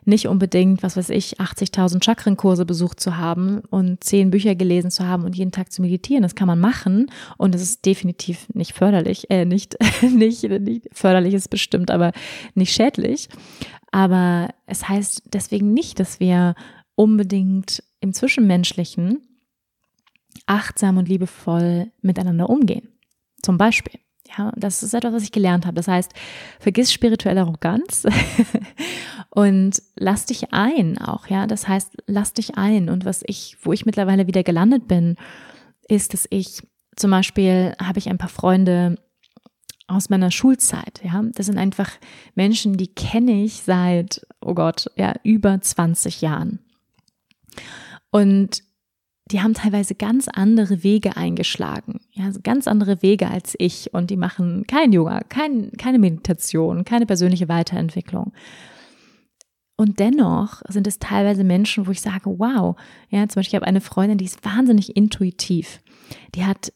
nicht 0.06 0.28
unbedingt, 0.28 0.84
was 0.84 0.96
weiß 0.96 1.10
ich, 1.10 1.40
80.000 1.40 2.02
Chakrenkurse 2.02 2.64
besucht 2.64 3.00
zu 3.00 3.16
haben 3.16 3.58
und 3.70 4.04
zehn 4.04 4.30
Bücher 4.30 4.54
gelesen 4.54 4.90
zu 4.90 5.06
haben 5.06 5.24
und 5.24 5.36
jeden 5.36 5.50
Tag 5.50 5.72
zu 5.72 5.82
meditieren. 5.82 6.22
Das 6.22 6.36
kann 6.36 6.46
man 6.46 6.60
machen 6.60 7.10
und 7.36 7.54
es 7.56 7.62
ist 7.62 7.84
definitiv 7.84 8.46
nicht 8.54 8.72
förderlich, 8.72 9.28
äh, 9.30 9.44
nicht, 9.44 9.76
nicht, 10.02 10.44
nicht 10.44 10.88
förderlich 10.92 11.34
ist 11.34 11.48
bestimmt, 11.48 11.90
aber 11.90 12.12
nicht 12.54 12.72
schädlich. 12.72 13.28
Aber 13.90 14.50
es 14.66 14.88
heißt 14.88 15.24
deswegen 15.32 15.74
nicht, 15.74 15.98
dass 15.98 16.20
wir 16.20 16.54
unbedingt 16.94 17.82
im 18.00 18.12
Zwischenmenschlichen 18.12 19.20
achtsam 20.46 20.98
und 20.98 21.08
liebevoll 21.08 21.90
miteinander 22.00 22.48
umgehen. 22.48 22.88
Zum 23.42 23.58
Beispiel. 23.58 23.98
Ja, 24.36 24.52
das 24.56 24.82
ist 24.82 24.94
etwas, 24.94 25.12
was 25.12 25.22
ich 25.22 25.32
gelernt 25.32 25.66
habe. 25.66 25.76
Das 25.76 25.88
heißt, 25.88 26.12
vergiss 26.60 26.92
spirituelle 26.92 27.40
Arroganz 27.40 28.06
und 29.30 29.82
lass 29.96 30.26
dich 30.26 30.52
ein 30.52 30.98
auch, 30.98 31.26
ja. 31.28 31.46
Das 31.46 31.68
heißt, 31.68 31.96
lass 32.06 32.32
dich 32.32 32.56
ein. 32.56 32.88
Und 32.88 33.04
was 33.04 33.22
ich, 33.26 33.56
wo 33.62 33.72
ich 33.72 33.86
mittlerweile 33.86 34.26
wieder 34.26 34.42
gelandet 34.42 34.88
bin, 34.88 35.16
ist, 35.88 36.12
dass 36.12 36.26
ich 36.30 36.62
zum 36.96 37.10
Beispiel 37.10 37.74
habe 37.80 37.98
ich 37.98 38.08
ein 38.08 38.18
paar 38.18 38.28
Freunde 38.28 38.96
aus 39.88 40.08
meiner 40.08 40.30
Schulzeit, 40.30 41.00
ja. 41.04 41.22
Das 41.34 41.46
sind 41.46 41.58
einfach 41.58 41.90
Menschen, 42.34 42.76
die 42.76 42.88
kenne 42.88 43.44
ich 43.44 43.62
seit, 43.62 44.26
oh 44.40 44.54
Gott, 44.54 44.90
ja, 44.96 45.14
über 45.22 45.60
20 45.60 46.22
Jahren. 46.22 46.58
Und 48.10 48.62
die 49.32 49.42
haben 49.42 49.54
teilweise 49.54 49.94
ganz 49.94 50.28
andere 50.28 50.84
Wege 50.84 51.16
eingeschlagen, 51.16 52.00
ja, 52.12 52.30
ganz 52.42 52.68
andere 52.68 53.02
Wege 53.02 53.28
als 53.28 53.54
ich 53.58 53.92
und 53.92 54.10
die 54.10 54.16
machen 54.16 54.66
kein 54.66 54.92
Yoga, 54.92 55.20
kein, 55.28 55.72
keine 55.72 55.98
Meditation, 55.98 56.84
keine 56.84 57.06
persönliche 57.06 57.48
Weiterentwicklung. 57.48 58.32
Und 59.76 59.98
dennoch 59.98 60.62
sind 60.68 60.86
es 60.86 60.98
teilweise 60.98 61.44
Menschen, 61.44 61.86
wo 61.86 61.90
ich 61.90 62.00
sage, 62.00 62.38
wow, 62.38 62.76
ja, 63.10 63.28
zum 63.28 63.40
Beispiel 63.40 63.50
ich 63.50 63.54
habe 63.56 63.66
eine 63.66 63.82
Freundin, 63.82 64.16
die 64.16 64.24
ist 64.24 64.44
wahnsinnig 64.44 64.96
intuitiv. 64.96 65.80
Die 66.34 66.46
hat 66.46 66.72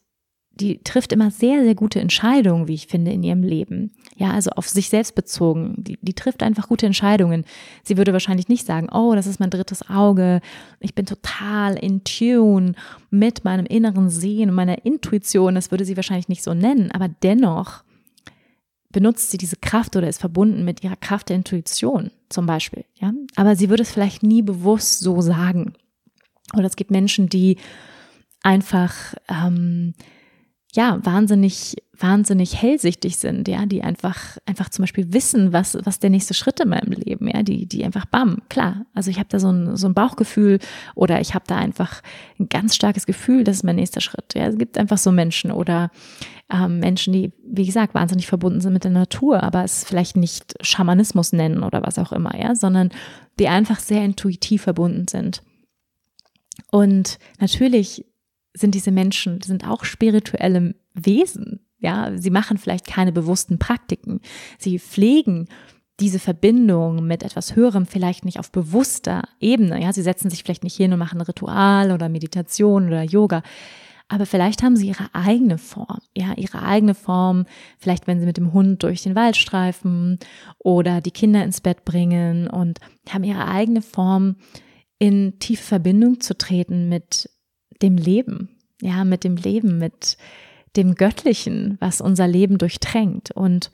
die 0.61 0.83
trifft 0.83 1.11
immer 1.11 1.31
sehr, 1.31 1.63
sehr 1.63 1.75
gute 1.75 1.99
Entscheidungen, 1.99 2.67
wie 2.67 2.75
ich 2.75 2.87
finde, 2.87 3.11
in 3.11 3.23
ihrem 3.23 3.43
Leben. 3.43 3.91
Ja, 4.15 4.31
also 4.31 4.51
auf 4.51 4.69
sich 4.69 4.89
selbst 4.89 5.15
bezogen. 5.15 5.75
Die, 5.77 5.97
die 6.01 6.13
trifft 6.13 6.43
einfach 6.43 6.67
gute 6.67 6.85
Entscheidungen. 6.85 7.45
Sie 7.83 7.97
würde 7.97 8.13
wahrscheinlich 8.13 8.47
nicht 8.47 8.65
sagen, 8.65 8.87
oh, 8.91 9.13
das 9.15 9.27
ist 9.27 9.39
mein 9.39 9.49
drittes 9.49 9.89
Auge. 9.89 10.41
Ich 10.79 10.93
bin 10.93 11.05
total 11.05 11.75
in 11.75 12.03
Tune 12.03 12.73
mit 13.09 13.43
meinem 13.43 13.65
inneren 13.65 14.09
Sehen 14.09 14.49
und 14.49 14.55
meiner 14.55 14.85
Intuition. 14.85 15.55
Das 15.55 15.71
würde 15.71 15.85
sie 15.85 15.95
wahrscheinlich 15.95 16.29
nicht 16.29 16.43
so 16.43 16.53
nennen. 16.53 16.91
Aber 16.91 17.07
dennoch 17.07 17.83
benutzt 18.91 19.31
sie 19.31 19.37
diese 19.37 19.55
Kraft 19.55 19.95
oder 19.95 20.07
ist 20.07 20.19
verbunden 20.19 20.63
mit 20.63 20.83
ihrer 20.83 20.95
Kraft 20.95 21.29
der 21.29 21.37
Intuition 21.37 22.11
zum 22.29 22.45
Beispiel. 22.45 22.85
Ja, 22.99 23.13
aber 23.35 23.55
sie 23.55 23.69
würde 23.69 23.83
es 23.83 23.91
vielleicht 23.91 24.23
nie 24.23 24.41
bewusst 24.41 24.99
so 24.99 25.21
sagen. 25.21 25.73
Oder 26.53 26.65
es 26.65 26.75
gibt 26.75 26.91
Menschen, 26.91 27.29
die 27.29 27.57
einfach, 28.43 29.15
ähm, 29.29 29.93
ja, 30.73 30.99
wahnsinnig, 31.03 31.75
wahnsinnig 31.97 32.61
hellsichtig 32.61 33.17
sind, 33.17 33.47
ja, 33.47 33.65
die 33.65 33.83
einfach, 33.83 34.37
einfach 34.45 34.69
zum 34.69 34.83
Beispiel 34.83 35.11
wissen, 35.11 35.51
was, 35.51 35.77
was 35.83 35.99
der 35.99 36.09
nächste 36.09 36.33
Schritt 36.33 36.61
in 36.61 36.69
meinem 36.69 36.93
Leben, 36.93 37.27
ja, 37.27 37.43
die, 37.43 37.65
die 37.65 37.83
einfach 37.83 38.05
bam, 38.05 38.41
klar. 38.47 38.85
Also 38.93 39.11
ich 39.11 39.19
habe 39.19 39.27
da 39.29 39.39
so 39.39 39.51
ein, 39.51 39.75
so 39.75 39.87
ein 39.87 39.93
Bauchgefühl 39.93 40.59
oder 40.95 41.19
ich 41.19 41.33
habe 41.33 41.43
da 41.45 41.57
einfach 41.57 42.01
ein 42.39 42.47
ganz 42.47 42.75
starkes 42.75 43.05
Gefühl, 43.05 43.43
das 43.43 43.57
ist 43.57 43.63
mein 43.63 43.75
nächster 43.75 43.99
Schritt. 43.99 44.33
Ja, 44.33 44.47
es 44.47 44.57
gibt 44.57 44.77
einfach 44.77 44.97
so 44.97 45.11
Menschen 45.11 45.51
oder 45.51 45.91
ähm, 46.51 46.79
Menschen, 46.79 47.11
die, 47.11 47.33
wie 47.45 47.65
gesagt, 47.65 47.93
wahnsinnig 47.93 48.27
verbunden 48.27 48.61
sind 48.61 48.73
mit 48.73 48.85
der 48.85 48.91
Natur, 48.91 49.43
aber 49.43 49.65
es 49.65 49.83
vielleicht 49.83 50.15
nicht 50.15 50.55
Schamanismus 50.61 51.33
nennen 51.33 51.63
oder 51.63 51.83
was 51.83 51.99
auch 51.99 52.13
immer, 52.13 52.37
ja, 52.39 52.55
sondern 52.55 52.91
die 53.39 53.49
einfach 53.49 53.79
sehr 53.79 54.05
intuitiv 54.05 54.61
verbunden 54.61 55.07
sind. 55.09 55.43
Und 56.71 57.19
natürlich 57.39 58.05
sind 58.53 58.75
diese 58.75 58.91
Menschen, 58.91 59.41
sind 59.41 59.67
auch 59.67 59.85
spirituelle 59.85 60.75
Wesen. 60.93 61.61
Ja, 61.79 62.11
sie 62.15 62.29
machen 62.29 62.57
vielleicht 62.57 62.85
keine 62.85 63.11
bewussten 63.11 63.57
Praktiken. 63.57 64.21
Sie 64.59 64.77
pflegen 64.77 65.47
diese 65.99 66.19
Verbindung 66.19 67.05
mit 67.05 67.23
etwas 67.23 67.55
Höherem 67.55 67.85
vielleicht 67.85 68.25
nicht 68.25 68.39
auf 68.39 68.51
bewusster 68.51 69.23
Ebene. 69.39 69.81
Ja, 69.81 69.93
sie 69.93 70.01
setzen 70.01 70.29
sich 70.29 70.43
vielleicht 70.43 70.63
nicht 70.63 70.75
hin 70.75 70.93
und 70.93 70.99
machen 70.99 71.19
ein 71.19 71.25
Ritual 71.25 71.91
oder 71.91 72.09
Meditation 72.09 72.87
oder 72.87 73.03
Yoga. 73.03 73.43
Aber 74.07 74.25
vielleicht 74.25 74.61
haben 74.61 74.75
sie 74.75 74.89
ihre 74.89 75.07
eigene 75.13 75.57
Form, 75.57 75.99
ja, 76.17 76.33
ihre 76.35 76.63
eigene 76.63 76.95
Form. 76.95 77.45
Vielleicht, 77.77 78.07
wenn 78.07 78.19
sie 78.19 78.25
mit 78.25 78.35
dem 78.35 78.51
Hund 78.51 78.83
durch 78.83 79.03
den 79.03 79.15
Wald 79.15 79.37
streifen 79.37 80.19
oder 80.59 80.99
die 80.99 81.11
Kinder 81.11 81.43
ins 81.45 81.61
Bett 81.61 81.85
bringen 81.85 82.47
und 82.47 82.79
haben 83.09 83.23
ihre 83.23 83.47
eigene 83.47 83.81
Form, 83.81 84.35
in 84.99 85.39
tiefe 85.39 85.63
Verbindung 85.63 86.19
zu 86.19 86.37
treten 86.37 86.89
mit 86.89 87.29
dem 87.81 87.97
Leben, 87.97 88.49
ja, 88.81 89.03
mit 89.03 89.23
dem 89.23 89.35
Leben, 89.35 89.77
mit 89.77 90.17
dem 90.75 90.95
Göttlichen, 90.95 91.77
was 91.79 92.01
unser 92.01 92.27
Leben 92.27 92.57
durchtränkt. 92.57 93.31
Und 93.31 93.71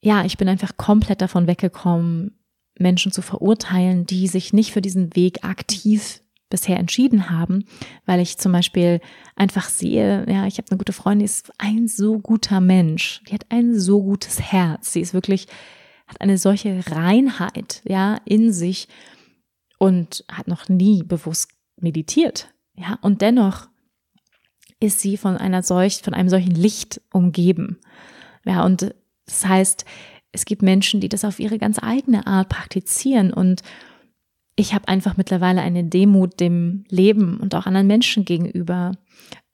ja, 0.00 0.24
ich 0.24 0.36
bin 0.36 0.48
einfach 0.48 0.76
komplett 0.76 1.20
davon 1.20 1.46
weggekommen, 1.46 2.38
Menschen 2.78 3.12
zu 3.12 3.22
verurteilen, 3.22 4.06
die 4.06 4.26
sich 4.26 4.52
nicht 4.52 4.72
für 4.72 4.82
diesen 4.82 5.14
Weg 5.14 5.44
aktiv 5.44 6.20
bisher 6.50 6.78
entschieden 6.78 7.30
haben, 7.30 7.64
weil 8.04 8.20
ich 8.20 8.38
zum 8.38 8.52
Beispiel 8.52 9.00
einfach 9.34 9.68
sehe, 9.68 10.24
ja, 10.28 10.46
ich 10.46 10.58
habe 10.58 10.70
eine 10.70 10.78
gute 10.78 10.92
Freundin, 10.92 11.20
die 11.20 11.24
ist 11.24 11.52
ein 11.58 11.88
so 11.88 12.18
guter 12.18 12.60
Mensch, 12.60 13.22
die 13.28 13.34
hat 13.34 13.46
ein 13.48 13.78
so 13.78 14.02
gutes 14.02 14.40
Herz, 14.40 14.92
sie 14.92 15.00
ist 15.00 15.14
wirklich, 15.14 15.46
hat 16.06 16.20
eine 16.20 16.38
solche 16.38 16.84
Reinheit, 16.90 17.82
ja, 17.84 18.18
in 18.24 18.52
sich 18.52 18.88
und 19.78 20.24
hat 20.30 20.46
noch 20.46 20.68
nie 20.68 21.02
bewusst 21.02 21.50
meditiert, 21.80 22.53
ja, 22.76 22.98
und 23.02 23.22
dennoch 23.22 23.68
ist 24.80 25.00
sie 25.00 25.16
von 25.16 25.36
einer 25.36 25.62
solch, 25.62 26.02
von 26.02 26.14
einem 26.14 26.28
solchen 26.28 26.54
Licht 26.54 27.00
umgeben. 27.12 27.78
Ja, 28.44 28.64
und 28.64 28.94
das 29.26 29.46
heißt, 29.46 29.84
es 30.32 30.44
gibt 30.44 30.62
Menschen, 30.62 31.00
die 31.00 31.08
das 31.08 31.24
auf 31.24 31.38
ihre 31.38 31.58
ganz 31.58 31.78
eigene 31.80 32.26
Art 32.26 32.48
praktizieren 32.48 33.32
und 33.32 33.62
ich 34.56 34.74
habe 34.74 34.88
einfach 34.88 35.16
mittlerweile 35.16 35.62
eine 35.62 35.84
Demut 35.84 36.38
dem 36.40 36.84
Leben 36.88 37.38
und 37.38 37.54
auch 37.54 37.66
anderen 37.66 37.86
Menschen 37.86 38.24
gegenüber, 38.24 38.92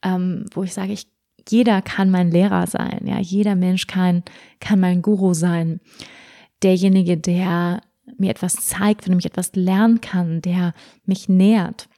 ähm, 0.02 0.46
wo 0.52 0.62
ich 0.62 0.74
sage, 0.74 0.92
ich, 0.92 1.06
jeder 1.48 1.80
kann 1.80 2.10
mein 2.10 2.30
Lehrer 2.30 2.66
sein, 2.66 3.06
ja, 3.06 3.18
jeder 3.18 3.54
Mensch 3.54 3.86
kann, 3.86 4.22
kann 4.60 4.80
mein 4.80 5.00
Guru 5.00 5.32
sein. 5.32 5.80
Derjenige, 6.62 7.16
der 7.16 7.80
mir 8.18 8.30
etwas 8.30 8.56
zeigt, 8.66 9.04
von 9.04 9.12
dem 9.12 9.18
ich 9.18 9.26
etwas 9.26 9.52
lernen 9.54 10.00
kann, 10.00 10.42
der 10.42 10.74
mich 11.06 11.28
nährt. 11.28 11.88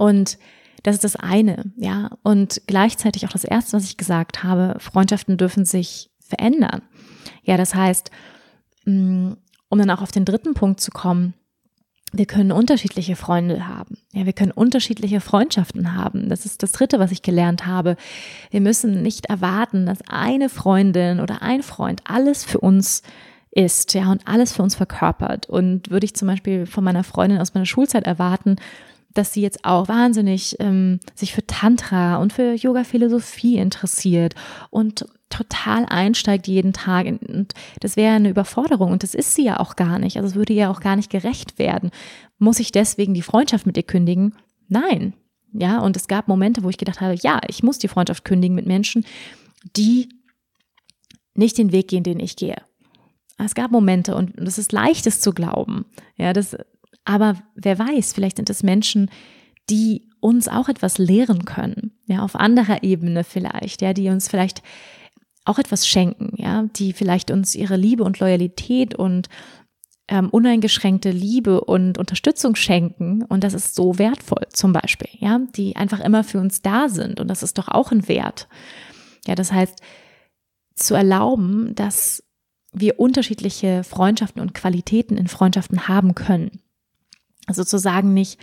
Und 0.00 0.38
das 0.82 0.94
ist 0.94 1.04
das 1.04 1.16
eine, 1.16 1.72
ja. 1.76 2.08
Und 2.22 2.62
gleichzeitig 2.66 3.26
auch 3.26 3.32
das 3.32 3.44
erste, 3.44 3.76
was 3.76 3.84
ich 3.84 3.98
gesagt 3.98 4.42
habe, 4.42 4.76
Freundschaften 4.78 5.36
dürfen 5.36 5.66
sich 5.66 6.10
verändern. 6.18 6.80
Ja, 7.42 7.58
das 7.58 7.74
heißt, 7.74 8.10
mm, 8.86 9.32
um 9.68 9.78
dann 9.78 9.90
auch 9.90 10.00
auf 10.00 10.10
den 10.10 10.24
dritten 10.24 10.54
Punkt 10.54 10.80
zu 10.80 10.90
kommen, 10.90 11.34
wir 12.12 12.24
können 12.24 12.50
unterschiedliche 12.50 13.14
Freunde 13.14 13.68
haben. 13.68 13.98
Ja, 14.14 14.24
wir 14.24 14.32
können 14.32 14.52
unterschiedliche 14.52 15.20
Freundschaften 15.20 15.94
haben. 15.94 16.30
Das 16.30 16.46
ist 16.46 16.62
das 16.62 16.72
dritte, 16.72 16.98
was 16.98 17.12
ich 17.12 17.20
gelernt 17.20 17.66
habe. 17.66 17.96
Wir 18.50 18.62
müssen 18.62 19.02
nicht 19.02 19.26
erwarten, 19.26 19.84
dass 19.84 19.98
eine 20.08 20.48
Freundin 20.48 21.20
oder 21.20 21.42
ein 21.42 21.62
Freund 21.62 22.00
alles 22.04 22.42
für 22.42 22.58
uns 22.58 23.02
ist, 23.50 23.92
ja, 23.92 24.10
und 24.10 24.26
alles 24.26 24.54
für 24.54 24.62
uns 24.62 24.76
verkörpert. 24.76 25.46
Und 25.46 25.90
würde 25.90 26.06
ich 26.06 26.14
zum 26.14 26.26
Beispiel 26.26 26.64
von 26.64 26.84
meiner 26.84 27.04
Freundin 27.04 27.38
aus 27.38 27.52
meiner 27.52 27.66
Schulzeit 27.66 28.06
erwarten, 28.06 28.56
dass 29.12 29.32
sie 29.32 29.42
jetzt 29.42 29.64
auch 29.64 29.88
wahnsinnig 29.88 30.56
ähm, 30.60 31.00
sich 31.14 31.32
für 31.32 31.46
Tantra 31.46 32.16
und 32.18 32.32
für 32.32 32.54
Yoga-Philosophie 32.54 33.56
interessiert 33.56 34.34
und 34.70 35.06
total 35.28 35.86
einsteigt 35.86 36.48
jeden 36.48 36.72
Tag. 36.72 37.06
Und 37.06 37.54
das 37.80 37.96
wäre 37.96 38.14
eine 38.14 38.30
Überforderung 38.30 38.92
und 38.92 39.02
das 39.02 39.14
ist 39.14 39.34
sie 39.34 39.44
ja 39.44 39.60
auch 39.60 39.76
gar 39.76 39.98
nicht. 39.98 40.16
Also 40.16 40.28
es 40.28 40.34
würde 40.34 40.52
ihr 40.52 40.70
auch 40.70 40.80
gar 40.80 40.96
nicht 40.96 41.10
gerecht 41.10 41.58
werden. 41.58 41.90
Muss 42.38 42.60
ich 42.60 42.72
deswegen 42.72 43.14
die 43.14 43.22
Freundschaft 43.22 43.66
mit 43.66 43.76
ihr 43.76 43.82
kündigen? 43.82 44.34
Nein. 44.68 45.14
Ja, 45.52 45.80
und 45.80 45.96
es 45.96 46.06
gab 46.06 46.28
Momente, 46.28 46.62
wo 46.62 46.68
ich 46.68 46.78
gedacht 46.78 47.00
habe, 47.00 47.16
ja, 47.20 47.40
ich 47.48 47.62
muss 47.62 47.78
die 47.78 47.88
Freundschaft 47.88 48.24
kündigen 48.24 48.54
mit 48.54 48.66
Menschen, 48.66 49.04
die 49.76 50.08
nicht 51.34 51.58
den 51.58 51.72
Weg 51.72 51.88
gehen, 51.88 52.04
den 52.04 52.20
ich 52.20 52.36
gehe. 52.36 52.62
Es 53.38 53.54
gab 53.54 53.70
Momente 53.70 54.14
und 54.14 54.38
es 54.38 54.58
ist 54.58 54.72
leichtes 54.72 55.20
zu 55.20 55.32
glauben. 55.32 55.86
Ja, 56.16 56.32
das 56.32 56.56
aber 57.10 57.34
wer 57.56 57.76
weiß, 57.76 58.12
vielleicht 58.12 58.36
sind 58.36 58.50
es 58.50 58.62
Menschen, 58.62 59.10
die 59.68 60.08
uns 60.20 60.46
auch 60.46 60.68
etwas 60.68 60.98
lehren 60.98 61.44
können, 61.44 61.98
ja, 62.06 62.20
auf 62.22 62.36
anderer 62.36 62.84
Ebene 62.84 63.24
vielleicht, 63.24 63.82
ja, 63.82 63.92
die 63.92 64.08
uns 64.10 64.28
vielleicht 64.28 64.62
auch 65.44 65.58
etwas 65.58 65.88
schenken, 65.88 66.34
ja, 66.36 66.66
die 66.76 66.92
vielleicht 66.92 67.32
uns 67.32 67.56
ihre 67.56 67.76
Liebe 67.76 68.04
und 68.04 68.20
Loyalität 68.20 68.94
und 68.94 69.28
ähm, 70.06 70.28
uneingeschränkte 70.28 71.10
Liebe 71.10 71.62
und 71.62 71.98
Unterstützung 71.98 72.54
schenken. 72.54 73.24
Und 73.24 73.42
das 73.42 73.54
ist 73.54 73.74
so 73.74 73.98
wertvoll, 73.98 74.46
zum 74.52 74.72
Beispiel, 74.72 75.08
ja, 75.18 75.40
die 75.56 75.74
einfach 75.74 75.98
immer 75.98 76.22
für 76.22 76.38
uns 76.38 76.62
da 76.62 76.88
sind. 76.88 77.18
Und 77.18 77.26
das 77.26 77.42
ist 77.42 77.58
doch 77.58 77.66
auch 77.66 77.90
ein 77.90 78.06
Wert. 78.06 78.46
Ja, 79.26 79.34
das 79.34 79.50
heißt, 79.50 79.80
zu 80.76 80.94
erlauben, 80.94 81.74
dass 81.74 82.22
wir 82.72 83.00
unterschiedliche 83.00 83.82
Freundschaften 83.82 84.40
und 84.40 84.54
Qualitäten 84.54 85.16
in 85.16 85.26
Freundschaften 85.26 85.88
haben 85.88 86.14
können 86.14 86.60
sozusagen 87.54 88.14
nicht 88.14 88.38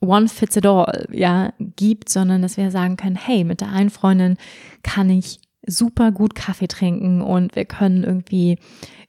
one 0.00 0.28
fits 0.28 0.56
it 0.56 0.66
all, 0.66 1.06
ja, 1.10 1.52
gibt, 1.58 2.08
sondern 2.08 2.42
dass 2.42 2.56
wir 2.56 2.70
sagen 2.70 2.96
können, 2.96 3.16
hey, 3.16 3.44
mit 3.44 3.60
der 3.60 3.68
einen 3.70 3.90
Freundin 3.90 4.36
kann 4.82 5.10
ich 5.10 5.40
super 5.66 6.12
gut 6.12 6.34
Kaffee 6.34 6.68
trinken 6.68 7.20
und 7.22 7.56
wir 7.56 7.64
können 7.64 8.04
irgendwie 8.04 8.58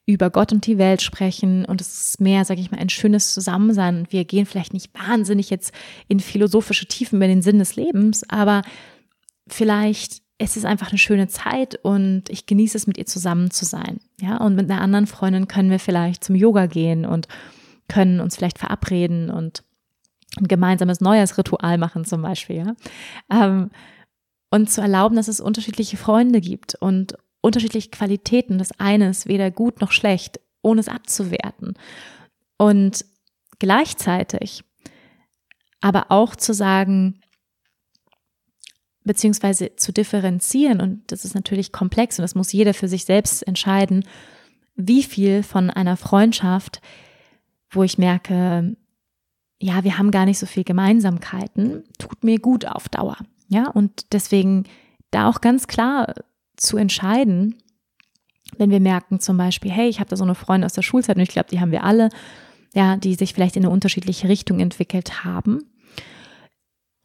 über 0.06 0.30
Gott 0.30 0.54
und 0.54 0.66
die 0.66 0.78
Welt 0.78 1.02
sprechen 1.02 1.66
und 1.66 1.82
es 1.82 2.10
ist 2.10 2.22
mehr, 2.22 2.46
sage 2.46 2.62
ich 2.62 2.72
mal, 2.72 2.80
ein 2.80 2.90
schönes 2.90 3.34
Zusammensein 3.34 4.00
und 4.00 4.14
wir 4.14 4.24
gehen 4.26 4.46
vielleicht 4.46 4.74
nicht 4.74 4.92
wahnsinnig 4.98 5.50
jetzt 5.50 5.74
in 6.08 6.20
philosophische 6.20 6.88
Tiefen 6.88 7.18
über 7.18 7.28
den 7.28 7.42
Sinn 7.42 7.60
des 7.60 7.76
Lebens, 7.76 8.28
aber 8.30 8.62
vielleicht 9.48 10.22
ist 10.40 10.56
es 10.56 10.66
einfach 10.66 10.90
eine 10.90 10.98
schöne 10.98 11.28
Zeit 11.28 11.80
und 11.84 12.30
ich 12.30 12.46
genieße 12.46 12.78
es, 12.78 12.88
mit 12.88 12.98
ihr 12.98 13.06
zusammen 13.06 13.52
zu 13.52 13.66
sein. 13.66 14.00
Ja, 14.22 14.38
und 14.38 14.56
mit 14.56 14.70
einer 14.70 14.82
anderen 14.82 15.08
Freundin 15.08 15.48
können 15.48 15.72
wir 15.72 15.80
vielleicht 15.80 16.24
zum 16.24 16.36
Yoga 16.36 16.68
gehen 16.68 17.06
und 17.06 17.28
können 17.88 18.20
uns 18.20 18.36
vielleicht 18.36 18.60
verabreden 18.60 19.30
und 19.30 19.64
ein 20.38 20.48
gemeinsames 20.48 21.02
neues 21.02 21.38
Ritual 21.38 21.78
machen 21.78 22.06
zum 22.06 22.22
Beispiel. 22.22 22.58
Ja? 22.58 22.76
Ähm, 23.32 23.72
und 24.50 24.70
zu 24.70 24.82
erlauben, 24.82 25.16
dass 25.16 25.28
es 25.28 25.40
unterschiedliche 25.40 25.98
Freunde 25.98 26.42
gibt 26.42 26.76
und 26.76 27.18
unterschiedliche 27.42 27.90
Qualitäten. 27.90 28.58
Das 28.58 28.80
eine 28.80 29.10
ist 29.10 29.28
weder 29.28 29.52
gut 29.52 29.82
noch 29.82 29.92
schlecht, 29.92 30.40
ohne 30.62 30.80
es 30.80 30.90
abzuwerten. 30.90 31.74
Und 32.58 33.06
gleichzeitig 33.60 34.64
aber 35.80 36.08
auch 36.10 36.36
zu 36.36 36.54
sagen, 36.54 37.20
beziehungsweise 39.04 39.76
zu 39.76 39.94
differenzieren, 39.94 40.82
und 40.82 41.12
das 41.12 41.24
ist 41.24 41.36
natürlich 41.36 41.72
komplex 41.72 42.20
und 42.20 42.24
das 42.24 42.36
muss 42.36 42.52
jeder 42.52 42.74
für 42.74 42.88
sich 42.88 43.06
selbst 43.06 43.48
entscheiden, 43.48 44.06
wie 44.76 45.04
viel 45.04 45.44
von 45.44 45.70
einer 45.70 45.98
Freundschaft, 45.98 46.82
wo 47.70 47.84
ich 47.84 47.98
merke, 47.98 48.76
ja, 49.60 49.84
wir 49.84 49.98
haben 49.98 50.12
gar 50.12 50.26
nicht 50.26 50.40
so 50.40 50.46
viel 50.46 50.64
Gemeinsamkeiten, 50.64 51.84
tut 51.98 52.24
mir 52.24 52.40
gut 52.40 52.66
auf 52.66 52.90
Dauer. 52.90 53.18
Ja, 53.50 53.70
und 53.70 54.14
deswegen 54.14 54.66
da 55.12 55.30
auch 55.30 55.42
ganz 55.42 55.68
klar 55.68 56.14
zu 56.58 56.78
entscheiden, 56.78 57.56
wenn 58.58 58.70
wir 58.70 58.80
merken 58.80 59.20
zum 59.20 59.38
Beispiel, 59.38 59.72
hey, 59.72 59.90
ich 59.90 60.00
habe 60.00 60.10
da 60.10 60.16
so 60.16 60.24
eine 60.24 60.36
Freundin 60.36 60.66
aus 60.66 60.74
der 60.74 60.82
Schulzeit 60.82 61.16
und 61.18 61.24
ich 61.24 61.30
glaube, 61.30 61.50
die 61.50 61.60
haben 61.60 61.72
wir 61.72 61.84
alle, 61.84 62.10
ja, 62.74 62.98
die 62.98 63.16
sich 63.16 63.34
vielleicht 63.34 63.56
in 63.56 63.64
eine 63.64 63.74
unterschiedliche 63.74 64.30
Richtung 64.30 64.60
entwickelt 64.60 65.24
haben. 65.24 65.64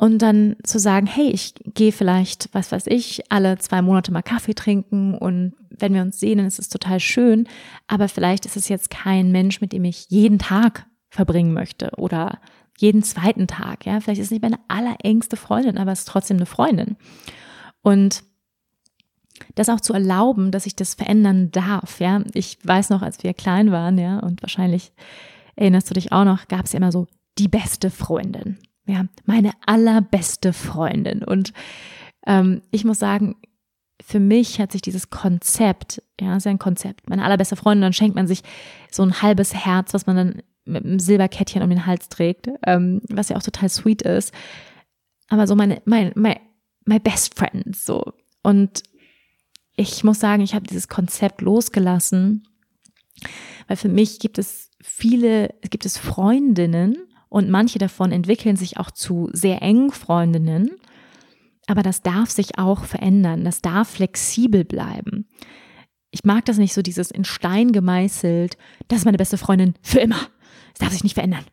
Und 0.03 0.19
dann 0.19 0.57
zu 0.65 0.81
sagen, 0.81 1.07
hey, 1.07 1.31
ich 1.31 1.55
gehe 1.65 1.93
vielleicht, 1.93 2.49
was 2.51 2.73
weiß 2.73 2.89
ich, 2.89 3.23
alle 3.31 3.59
zwei 3.59 3.83
Monate 3.83 4.11
mal 4.11 4.23
Kaffee 4.23 4.53
trinken 4.53 5.15
und 5.15 5.53
wenn 5.71 5.95
wir 5.95 6.03
uns 6.03 6.19
sehen, 6.19 6.39
dann 6.39 6.49
ist 6.49 6.59
es 6.59 6.69
total 6.69 6.99
schön, 6.99 7.47
aber 7.87 8.09
vielleicht 8.09 8.45
ist 8.45 8.57
es 8.57 8.69
jetzt 8.69 8.91
kein 8.91 9.31
Mensch, 9.31 9.61
mit 9.61 9.73
dem 9.73 9.85
ich 9.85 10.07
jeden 10.09 10.41
Tag 10.41 10.87
verbringen 11.09 11.53
möchte 11.53 11.93
oder 11.99 12.41
jeden 12.79 13.05
zweiten 13.05 13.47
Tag, 13.47 13.87
ja. 13.87 14.01
Vielleicht 14.01 14.19
ist 14.19 14.27
es 14.27 14.31
nicht 14.33 14.43
meine 14.43 14.59
allerengste 14.67 15.37
Freundin, 15.37 15.79
aber 15.79 15.93
es 15.93 16.01
ist 16.01 16.09
trotzdem 16.09 16.39
eine 16.39 16.47
Freundin. 16.47 16.97
Und 17.83 18.25
das 19.55 19.69
auch 19.69 19.81
zu 19.81 19.93
erlauben, 19.93 20.51
dass 20.51 20.67
ich 20.67 20.75
das 20.75 20.95
verändern 20.95 21.53
darf, 21.53 22.01
ja. 22.01 22.25
Ich 22.35 22.59
weiß 22.65 22.91
noch, 22.91 23.03
als 23.03 23.23
wir 23.23 23.35
klein 23.35 23.71
waren, 23.71 23.99
ja, 23.99 24.19
und 24.19 24.43
wahrscheinlich 24.43 24.91
erinnerst 25.55 25.89
du 25.91 25.95
dich 25.95 26.11
auch 26.11 26.25
noch, 26.25 26.49
gab 26.49 26.65
es 26.65 26.73
ja 26.73 26.79
immer 26.79 26.91
so 26.91 27.07
die 27.39 27.47
beste 27.47 27.89
Freundin, 27.89 28.59
ja, 28.87 29.07
meine 29.25 29.53
allerbeste 29.67 30.53
Freundin. 30.53 31.23
Und 31.23 31.53
ähm, 32.27 32.63
ich 32.71 32.85
muss 32.85 32.99
sagen, 32.99 33.37
für 34.05 34.21
mich 34.21 34.61
hat 34.61 34.73
sich 34.73 34.83
dieses 34.83 35.11
Konzept, 35.11 36.03
ja, 36.21 36.37
ist 36.37 36.45
ja 36.45 36.51
ein 36.51 36.59
Konzept, 36.59 37.09
meine 37.09 37.25
allerbeste 37.25 37.57
Freundin, 37.57 37.83
dann 37.83 37.93
schenkt 37.93 38.17
man 38.17 38.27
sich 38.27 38.43
so 38.91 39.03
ein 39.03 39.23
halbes 39.23 39.55
Herz, 39.55 39.95
was 39.95 40.07
man 40.07 40.17
dann 40.17 40.43
mit 40.65 40.85
einem 40.85 40.99
Silberkettchen 40.99 41.63
um 41.63 41.71
den 41.71 41.87
Hals 41.87 42.09
trägt, 42.09 42.49
ähm, 42.67 43.01
was 43.09 43.29
ja 43.29 43.37
auch 43.37 43.43
total 43.43 43.69
sweet 43.69 44.03
ist. 44.03 44.33
Aber 45.29 45.47
so 45.47 45.55
meine, 45.55 45.81
mein, 45.85 46.13
my, 46.15 46.37
my 46.85 46.99
best 46.99 47.39
friend, 47.39 47.77
so. 47.77 48.13
Und 48.43 48.83
ich 49.77 50.05
muss 50.05 50.21
sagen, 50.21 50.43
ich 50.43 50.55
habe 50.55 50.67
dieses 50.67 50.89
Konzept 50.89 51.41
losgelassen, 51.41 52.47
weil 53.67 53.77
für 53.77 53.89
mich 53.89 54.19
gibt 54.19 54.39
es 54.39 54.71
viele, 54.81 55.55
es 55.63 55.71
gibt 55.71 55.87
es 55.87 55.97
Freundinnen 55.97 56.97
und 57.33 57.49
manche 57.49 57.79
davon 57.79 58.13
entwickeln 58.13 58.57
sich 58.57 58.77
auch 58.77 58.91
zu 58.91 59.31
sehr 59.33 59.63
engen 59.63 59.91
Freundinnen. 59.91 60.71
Aber 61.67 61.83
das 61.83 62.03
darf 62.03 62.29
sich 62.29 62.59
auch 62.59 62.85
verändern, 62.85 63.43
das 63.43 63.63
darf 63.63 63.89
flexibel 63.89 64.67
bleiben. 64.67 65.27
Ich 66.11 66.25
mag 66.25 66.45
das 66.45 66.59
nicht 66.59 66.75
so, 66.75 66.83
dieses 66.83 67.11
in 67.11 67.25
Stein 67.25 67.73
gemeißelt, 67.73 68.59
das 68.89 68.99
ist 68.99 69.05
meine 69.07 69.17
beste 69.17 69.39
Freundin 69.39 69.73
für 69.81 70.01
immer. 70.01 70.21
Es 70.75 70.81
darf 70.81 70.91
sich 70.91 71.05
nicht 71.05 71.15
verändern. 71.15 71.47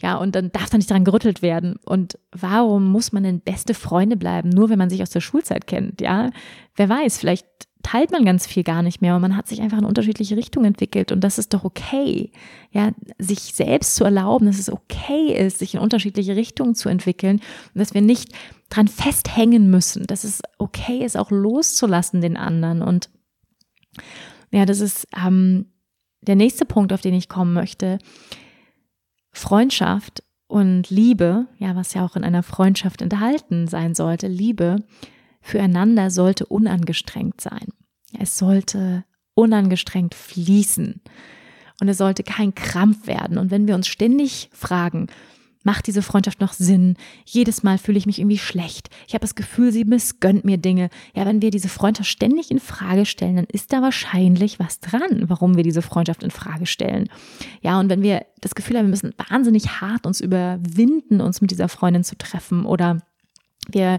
Ja, 0.00 0.16
und 0.16 0.34
dann 0.34 0.52
darf 0.52 0.70
da 0.70 0.78
nicht 0.78 0.90
dran 0.90 1.04
gerüttelt 1.04 1.42
werden. 1.42 1.76
Und 1.84 2.18
warum 2.32 2.90
muss 2.90 3.12
man 3.12 3.24
denn 3.24 3.40
beste 3.40 3.74
Freunde 3.74 4.16
bleiben, 4.16 4.48
nur 4.48 4.70
wenn 4.70 4.78
man 4.78 4.88
sich 4.88 5.02
aus 5.02 5.10
der 5.10 5.20
Schulzeit 5.20 5.66
kennt? 5.66 6.00
Ja, 6.00 6.30
wer 6.76 6.88
weiß, 6.88 7.18
vielleicht 7.18 7.46
teilt 7.82 8.10
man 8.10 8.24
ganz 8.24 8.46
viel 8.46 8.64
gar 8.64 8.82
nicht 8.82 9.00
mehr 9.00 9.14
und 9.14 9.22
man 9.22 9.36
hat 9.36 9.46
sich 9.46 9.60
einfach 9.60 9.78
in 9.78 9.84
unterschiedliche 9.84 10.36
Richtungen 10.36 10.66
entwickelt 10.66 11.12
und 11.12 11.20
das 11.22 11.38
ist 11.38 11.54
doch 11.54 11.64
okay. 11.64 12.30
Ja, 12.72 12.90
sich 13.18 13.40
selbst 13.54 13.94
zu 13.94 14.04
erlauben, 14.04 14.46
dass 14.46 14.58
es 14.58 14.70
okay 14.70 15.32
ist, 15.32 15.58
sich 15.58 15.74
in 15.74 15.80
unterschiedliche 15.80 16.36
Richtungen 16.36 16.74
zu 16.74 16.88
entwickeln 16.88 17.36
und 17.74 17.78
dass 17.78 17.94
wir 17.94 18.02
nicht 18.02 18.32
dran 18.70 18.88
festhängen 18.88 19.70
müssen, 19.70 20.06
dass 20.06 20.24
es 20.24 20.42
okay 20.58 21.04
ist, 21.04 21.16
auch 21.16 21.30
loszulassen 21.30 22.20
den 22.20 22.36
anderen 22.36 22.82
und 22.82 23.10
ja, 24.50 24.64
das 24.64 24.80
ist 24.80 25.06
ähm, 25.16 25.66
der 26.22 26.36
nächste 26.36 26.64
Punkt, 26.64 26.92
auf 26.92 27.00
den 27.00 27.14
ich 27.14 27.28
kommen 27.28 27.52
möchte. 27.52 27.98
Freundschaft 29.32 30.22
und 30.46 30.90
Liebe, 30.90 31.46
ja, 31.58 31.76
was 31.76 31.94
ja 31.94 32.04
auch 32.04 32.16
in 32.16 32.24
einer 32.24 32.42
Freundschaft 32.42 33.02
enthalten 33.02 33.68
sein 33.68 33.94
sollte, 33.94 34.28
Liebe 34.28 34.84
füreinander 35.46 36.10
sollte 36.10 36.46
unangestrengt 36.46 37.40
sein. 37.40 37.68
Es 38.18 38.36
sollte 38.36 39.04
unangestrengt 39.34 40.14
fließen 40.14 41.00
und 41.80 41.88
es 41.88 41.98
sollte 41.98 42.22
kein 42.22 42.54
Krampf 42.54 43.06
werden. 43.06 43.38
Und 43.38 43.50
wenn 43.50 43.68
wir 43.68 43.74
uns 43.74 43.86
ständig 43.86 44.48
fragen, 44.52 45.06
macht 45.62 45.86
diese 45.86 46.02
Freundschaft 46.02 46.40
noch 46.40 46.52
Sinn? 46.52 46.96
Jedes 47.24 47.62
Mal 47.62 47.78
fühle 47.78 47.98
ich 47.98 48.06
mich 48.06 48.18
irgendwie 48.18 48.38
schlecht. 48.38 48.88
Ich 49.06 49.14
habe 49.14 49.22
das 49.22 49.34
Gefühl, 49.34 49.72
sie 49.72 49.84
missgönnt 49.84 50.44
mir 50.44 50.58
Dinge. 50.58 50.90
Ja, 51.14 51.26
wenn 51.26 51.42
wir 51.42 51.50
diese 51.50 51.68
Freundschaft 51.68 52.08
ständig 52.08 52.50
in 52.50 52.60
Frage 52.60 53.04
stellen, 53.04 53.36
dann 53.36 53.46
ist 53.46 53.72
da 53.72 53.82
wahrscheinlich 53.82 54.58
was 54.58 54.80
dran, 54.80 55.24
warum 55.28 55.56
wir 55.56 55.64
diese 55.64 55.82
Freundschaft 55.82 56.22
in 56.22 56.30
Frage 56.30 56.66
stellen. 56.66 57.08
Ja, 57.62 57.78
und 57.78 57.88
wenn 57.90 58.02
wir 58.02 58.24
das 58.40 58.54
Gefühl 58.54 58.78
haben, 58.78 58.86
wir 58.86 58.90
müssen 58.90 59.14
wahnsinnig 59.28 59.80
hart 59.80 60.06
uns 60.06 60.20
überwinden, 60.20 61.20
uns 61.20 61.40
mit 61.40 61.50
dieser 61.50 61.68
Freundin 61.68 62.04
zu 62.04 62.16
treffen 62.16 62.64
oder 62.64 63.02
wir 63.68 63.98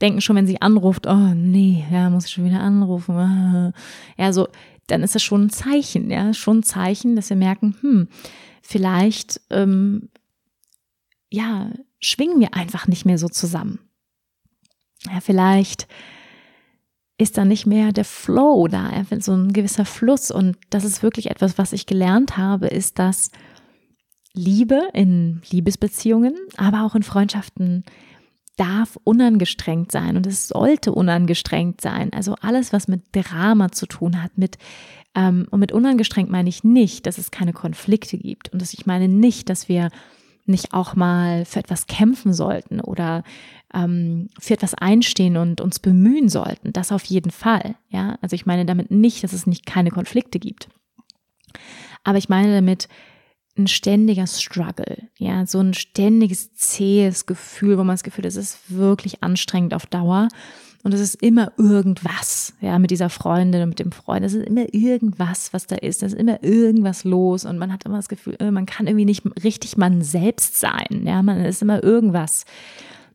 denken 0.00 0.20
schon, 0.20 0.36
wenn 0.36 0.46
sie 0.46 0.62
anruft, 0.62 1.06
oh 1.06 1.34
nee, 1.34 1.84
ja, 1.90 2.08
muss 2.10 2.26
ich 2.26 2.32
schon 2.32 2.44
wieder 2.44 2.60
anrufen. 2.60 3.72
Ja, 4.16 4.32
so, 4.32 4.48
dann 4.86 5.02
ist 5.02 5.14
das 5.14 5.22
schon 5.22 5.46
ein 5.46 5.50
Zeichen, 5.50 6.10
ja, 6.10 6.32
schon 6.32 6.58
ein 6.58 6.62
Zeichen, 6.62 7.16
dass 7.16 7.30
wir 7.30 7.36
merken, 7.36 7.76
hm, 7.80 8.08
vielleicht 8.62 9.40
ähm, 9.50 10.08
ja, 11.30 11.70
schwingen 12.00 12.40
wir 12.40 12.54
einfach 12.54 12.86
nicht 12.86 13.04
mehr 13.04 13.18
so 13.18 13.28
zusammen. 13.28 13.80
Ja, 15.06 15.20
vielleicht 15.20 15.86
ist 17.18 17.36
da 17.36 17.44
nicht 17.44 17.66
mehr 17.66 17.92
der 17.92 18.04
Flow 18.04 18.68
da, 18.68 18.90
so 19.18 19.32
ein 19.32 19.52
gewisser 19.52 19.84
Fluss. 19.84 20.30
Und 20.30 20.56
das 20.70 20.84
ist 20.84 21.02
wirklich 21.02 21.30
etwas, 21.30 21.58
was 21.58 21.72
ich 21.72 21.86
gelernt 21.86 22.36
habe, 22.36 22.68
ist, 22.68 22.98
dass 22.98 23.30
Liebe 24.34 24.88
in 24.94 25.42
Liebesbeziehungen, 25.50 26.36
aber 26.56 26.84
auch 26.84 26.94
in 26.94 27.02
Freundschaften 27.02 27.84
darf 28.58 28.98
unangestrengt 29.04 29.90
sein 29.90 30.16
und 30.16 30.26
es 30.26 30.48
sollte 30.48 30.92
unangestrengt 30.92 31.80
sein. 31.80 32.12
Also 32.12 32.34
alles, 32.40 32.72
was 32.72 32.88
mit 32.88 33.02
Drama 33.12 33.70
zu 33.70 33.86
tun 33.86 34.22
hat, 34.22 34.36
mit 34.36 34.58
ähm, 35.14 35.46
und 35.50 35.60
mit 35.60 35.72
unangestrengt 35.72 36.30
meine 36.30 36.48
ich 36.48 36.64
nicht, 36.64 37.06
dass 37.06 37.18
es 37.18 37.30
keine 37.30 37.52
Konflikte 37.52 38.18
gibt 38.18 38.52
und 38.52 38.60
dass 38.60 38.74
ich 38.74 38.84
meine 38.84 39.08
nicht, 39.08 39.48
dass 39.48 39.68
wir 39.68 39.90
nicht 40.44 40.72
auch 40.72 40.96
mal 40.96 41.44
für 41.44 41.60
etwas 41.60 41.86
kämpfen 41.86 42.32
sollten 42.32 42.80
oder 42.80 43.22
ähm, 43.74 44.28
für 44.38 44.54
etwas 44.54 44.74
einstehen 44.74 45.36
und 45.36 45.60
uns 45.60 45.78
bemühen 45.78 46.28
sollten. 46.28 46.72
Das 46.72 46.90
auf 46.90 47.04
jeden 47.04 47.30
Fall. 47.30 47.76
Ja, 47.90 48.18
also 48.22 48.34
ich 48.34 48.46
meine 48.46 48.64
damit 48.64 48.90
nicht, 48.90 49.22
dass 49.22 49.32
es 49.32 49.46
nicht 49.46 49.66
keine 49.66 49.90
Konflikte 49.90 50.38
gibt. 50.38 50.68
Aber 52.04 52.18
ich 52.18 52.28
meine 52.28 52.54
damit 52.54 52.88
ein 53.58 53.66
ständiger 53.66 54.26
Struggle, 54.26 55.08
ja, 55.16 55.44
so 55.46 55.58
ein 55.58 55.74
ständiges 55.74 56.54
zähes 56.54 57.26
Gefühl, 57.26 57.78
wo 57.78 57.84
man 57.84 57.94
das 57.94 58.02
Gefühl, 58.02 58.22
das 58.22 58.36
ist 58.36 58.58
wirklich 58.68 59.22
anstrengend 59.22 59.74
auf 59.74 59.86
Dauer 59.86 60.28
und 60.84 60.94
es 60.94 61.00
ist 61.00 61.22
immer 61.22 61.52
irgendwas, 61.58 62.54
ja, 62.60 62.78
mit 62.78 62.90
dieser 62.90 63.10
Freundin 63.10 63.62
und 63.62 63.68
mit 63.70 63.78
dem 63.80 63.92
Freund. 63.92 64.24
Es 64.24 64.32
ist 64.32 64.46
immer 64.46 64.72
irgendwas, 64.72 65.52
was 65.52 65.66
da 65.66 65.76
ist. 65.76 66.02
Es 66.02 66.12
ist 66.12 66.18
immer 66.18 66.42
irgendwas 66.42 67.04
los 67.04 67.44
und 67.44 67.58
man 67.58 67.72
hat 67.72 67.84
immer 67.84 67.96
das 67.96 68.08
Gefühl, 68.08 68.36
äh, 68.38 68.50
man 68.50 68.64
kann 68.64 68.86
irgendwie 68.86 69.04
nicht 69.04 69.24
richtig 69.42 69.76
man 69.76 70.02
selbst 70.02 70.58
sein. 70.58 71.02
Ja, 71.04 71.22
man 71.22 71.44
ist 71.44 71.62
immer 71.62 71.82
irgendwas. 71.82 72.44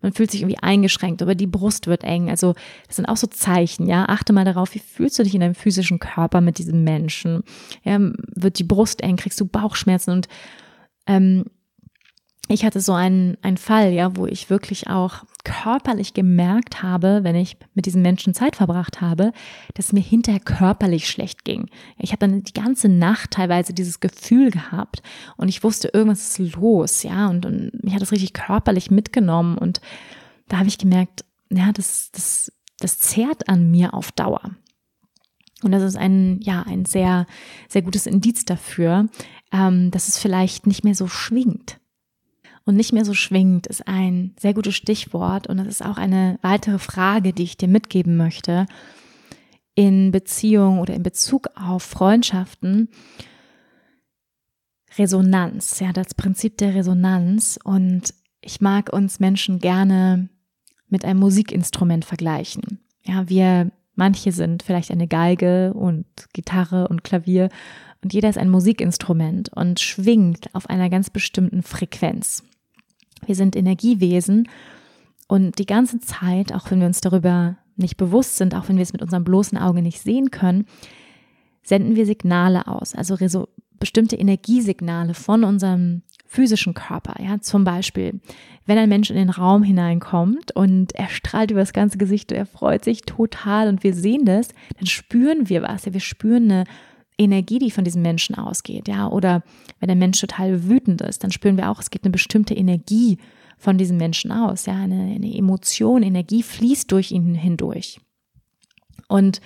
Man 0.03 0.13
fühlt 0.13 0.29
sich 0.29 0.41
irgendwie 0.41 0.61
eingeschränkt, 0.61 1.23
aber 1.23 1.33
die 1.33 1.47
Brust 1.47 1.87
wird 1.87 2.03
eng. 2.03 2.29
Also, 2.29 2.53
das 2.85 2.97
sind 2.97 3.07
auch 3.07 3.17
so 3.17 3.25
Zeichen, 3.25 3.87
ja. 3.87 4.05
Achte 4.07 4.33
mal 4.33 4.45
darauf, 4.45 4.75
wie 4.75 4.79
fühlst 4.79 5.17
du 5.17 5.23
dich 5.23 5.33
in 5.33 5.41
deinem 5.41 5.55
physischen 5.55 5.97
Körper 5.97 6.41
mit 6.41 6.59
diesem 6.59 6.83
Menschen? 6.83 7.43
Ja, 7.83 7.97
wird 8.35 8.59
die 8.59 8.63
Brust 8.63 9.01
eng, 9.01 9.15
kriegst 9.15 9.41
du 9.41 9.45
Bauchschmerzen 9.45 10.11
und 10.11 10.27
ähm, 11.07 11.45
ich 12.49 12.65
hatte 12.65 12.81
so 12.81 12.93
einen, 12.93 13.37
einen 13.41 13.57
Fall, 13.57 13.93
ja, 13.93 14.15
wo 14.15 14.27
ich 14.27 14.49
wirklich 14.49 14.87
auch 14.87 15.23
körperlich 15.43 16.13
gemerkt 16.13 16.83
habe, 16.83 17.19
wenn 17.23 17.35
ich 17.35 17.57
mit 17.73 17.85
diesen 17.85 18.01
Menschen 18.01 18.33
Zeit 18.33 18.55
verbracht 18.55 19.01
habe, 19.01 19.33
dass 19.73 19.87
es 19.87 19.93
mir 19.93 19.99
hinterher 20.01 20.39
körperlich 20.39 21.07
schlecht 21.07 21.43
ging. 21.43 21.69
Ich 21.97 22.11
habe 22.11 22.19
dann 22.19 22.43
die 22.43 22.53
ganze 22.53 22.87
Nacht 22.87 23.31
teilweise 23.31 23.73
dieses 23.73 23.99
Gefühl 23.99 24.51
gehabt 24.51 25.01
und 25.37 25.49
ich 25.49 25.63
wusste, 25.63 25.89
irgendwas 25.93 26.39
ist 26.39 26.55
los, 26.55 27.03
ja, 27.03 27.27
und, 27.27 27.45
und 27.45 27.83
mich 27.83 27.93
hat 27.93 28.01
das 28.01 28.11
richtig 28.11 28.33
körperlich 28.33 28.89
mitgenommen 28.89 29.57
und 29.57 29.81
da 30.47 30.57
habe 30.57 30.69
ich 30.69 30.77
gemerkt, 30.77 31.25
ja, 31.49 31.71
das, 31.71 32.11
das, 32.11 32.51
das 32.79 32.99
zehrt 32.99 33.49
an 33.49 33.69
mir 33.69 33.93
auf 33.93 34.11
Dauer. 34.11 34.41
Und 35.61 35.71
das 35.71 35.83
ist 35.83 35.95
ein, 35.95 36.41
ja, 36.41 36.63
ein 36.63 36.83
sehr, 36.83 37.25
sehr 37.69 37.81
gutes 37.81 38.05
Indiz 38.05 38.43
dafür, 38.43 39.07
ähm, 39.53 39.91
dass 39.91 40.09
es 40.09 40.17
vielleicht 40.17 40.67
nicht 40.67 40.83
mehr 40.83 40.95
so 40.95 41.07
schwingt 41.07 41.79
und 42.65 42.75
nicht 42.75 42.93
mehr 42.93 43.05
so 43.05 43.13
schwingt, 43.13 43.67
ist 43.67 43.87
ein 43.87 44.33
sehr 44.39 44.53
gutes 44.53 44.75
Stichwort 44.75 45.47
und 45.47 45.57
das 45.57 45.67
ist 45.67 45.85
auch 45.85 45.97
eine 45.97 46.39
weitere 46.41 46.79
Frage, 46.79 47.33
die 47.33 47.43
ich 47.43 47.57
dir 47.57 47.67
mitgeben 47.67 48.17
möchte 48.17 48.65
in 49.75 50.11
Beziehung 50.11 50.79
oder 50.79 50.93
in 50.93 51.03
Bezug 51.03 51.49
auf 51.55 51.83
Freundschaften. 51.83 52.89
Resonanz, 54.97 55.79
ja, 55.79 55.91
das 55.91 56.13
Prinzip 56.13 56.57
der 56.59 56.75
Resonanz 56.75 57.59
und 57.63 58.13
ich 58.41 58.61
mag 58.61 58.93
uns 58.93 59.19
Menschen 59.19 59.59
gerne 59.59 60.29
mit 60.87 61.03
einem 61.03 61.19
Musikinstrument 61.19 62.05
vergleichen. 62.05 62.79
Ja, 63.03 63.27
wir, 63.27 63.71
manche 63.95 64.31
sind 64.31 64.61
vielleicht 64.61 64.91
eine 64.91 65.07
Geige 65.07 65.73
und 65.73 66.05
Gitarre 66.33 66.87
und 66.89 67.03
Klavier 67.03 67.49
und 68.03 68.13
jeder 68.13 68.29
ist 68.29 68.37
ein 68.37 68.49
Musikinstrument 68.49 69.49
und 69.49 69.79
schwingt 69.79 70.53
auf 70.53 70.69
einer 70.69 70.89
ganz 70.89 71.09
bestimmten 71.09 71.63
Frequenz. 71.63 72.43
Wir 73.25 73.35
sind 73.35 73.55
Energiewesen 73.55 74.47
und 75.27 75.59
die 75.59 75.65
ganze 75.65 75.99
Zeit, 75.99 76.53
auch 76.53 76.69
wenn 76.71 76.79
wir 76.79 76.87
uns 76.87 77.01
darüber 77.01 77.57
nicht 77.75 77.97
bewusst 77.97 78.37
sind, 78.37 78.55
auch 78.55 78.69
wenn 78.69 78.77
wir 78.77 78.83
es 78.83 78.93
mit 78.93 79.01
unserem 79.01 79.23
bloßen 79.23 79.57
Auge 79.57 79.81
nicht 79.81 80.01
sehen 80.01 80.31
können, 80.31 80.65
senden 81.63 81.95
wir 81.95 82.05
Signale 82.05 82.67
aus, 82.67 82.93
also 82.93 83.47
bestimmte 83.79 84.15
Energiesignale 84.15 85.13
von 85.13 85.43
unserem 85.43 86.03
physischen 86.25 86.73
Körper. 86.73 87.21
Ja, 87.21 87.41
zum 87.41 87.63
Beispiel, 87.63 88.19
wenn 88.65 88.77
ein 88.77 88.89
Mensch 88.89 89.09
in 89.09 89.15
den 89.15 89.29
Raum 89.29 89.63
hineinkommt 89.63 90.55
und 90.55 90.95
er 90.95 91.09
strahlt 91.09 91.51
über 91.51 91.59
das 91.59 91.73
ganze 91.73 91.97
Gesicht, 91.97 92.31
er 92.31 92.45
freut 92.45 92.83
sich 92.83 93.01
total 93.01 93.67
und 93.67 93.83
wir 93.83 93.93
sehen 93.93 94.25
das, 94.25 94.49
dann 94.77 94.87
spüren 94.87 95.49
wir 95.49 95.63
was. 95.63 95.85
Ja, 95.85 95.93
wir 95.93 95.99
spüren 95.99 96.51
eine 96.51 96.63
Energie, 97.17 97.59
die 97.59 97.71
von 97.71 97.83
diesem 97.83 98.01
Menschen 98.01 98.35
ausgeht, 98.35 98.87
ja, 98.87 99.07
oder 99.07 99.43
wenn 99.79 99.87
der 99.87 99.95
Mensch 99.95 100.19
total 100.19 100.67
wütend 100.67 101.01
ist, 101.01 101.23
dann 101.23 101.31
spüren 101.31 101.57
wir 101.57 101.69
auch, 101.69 101.79
es 101.79 101.91
gibt 101.91 102.05
eine 102.05 102.11
bestimmte 102.11 102.53
Energie 102.53 103.17
von 103.57 103.77
diesem 103.77 103.97
Menschen 103.97 104.31
aus, 104.31 104.65
ja, 104.65 104.75
eine, 104.75 105.15
eine 105.15 105.35
Emotion, 105.35 106.03
Energie 106.03 106.43
fließt 106.43 106.91
durch 106.91 107.11
ihn 107.11 107.35
hindurch. 107.35 107.99
Und 109.07 109.41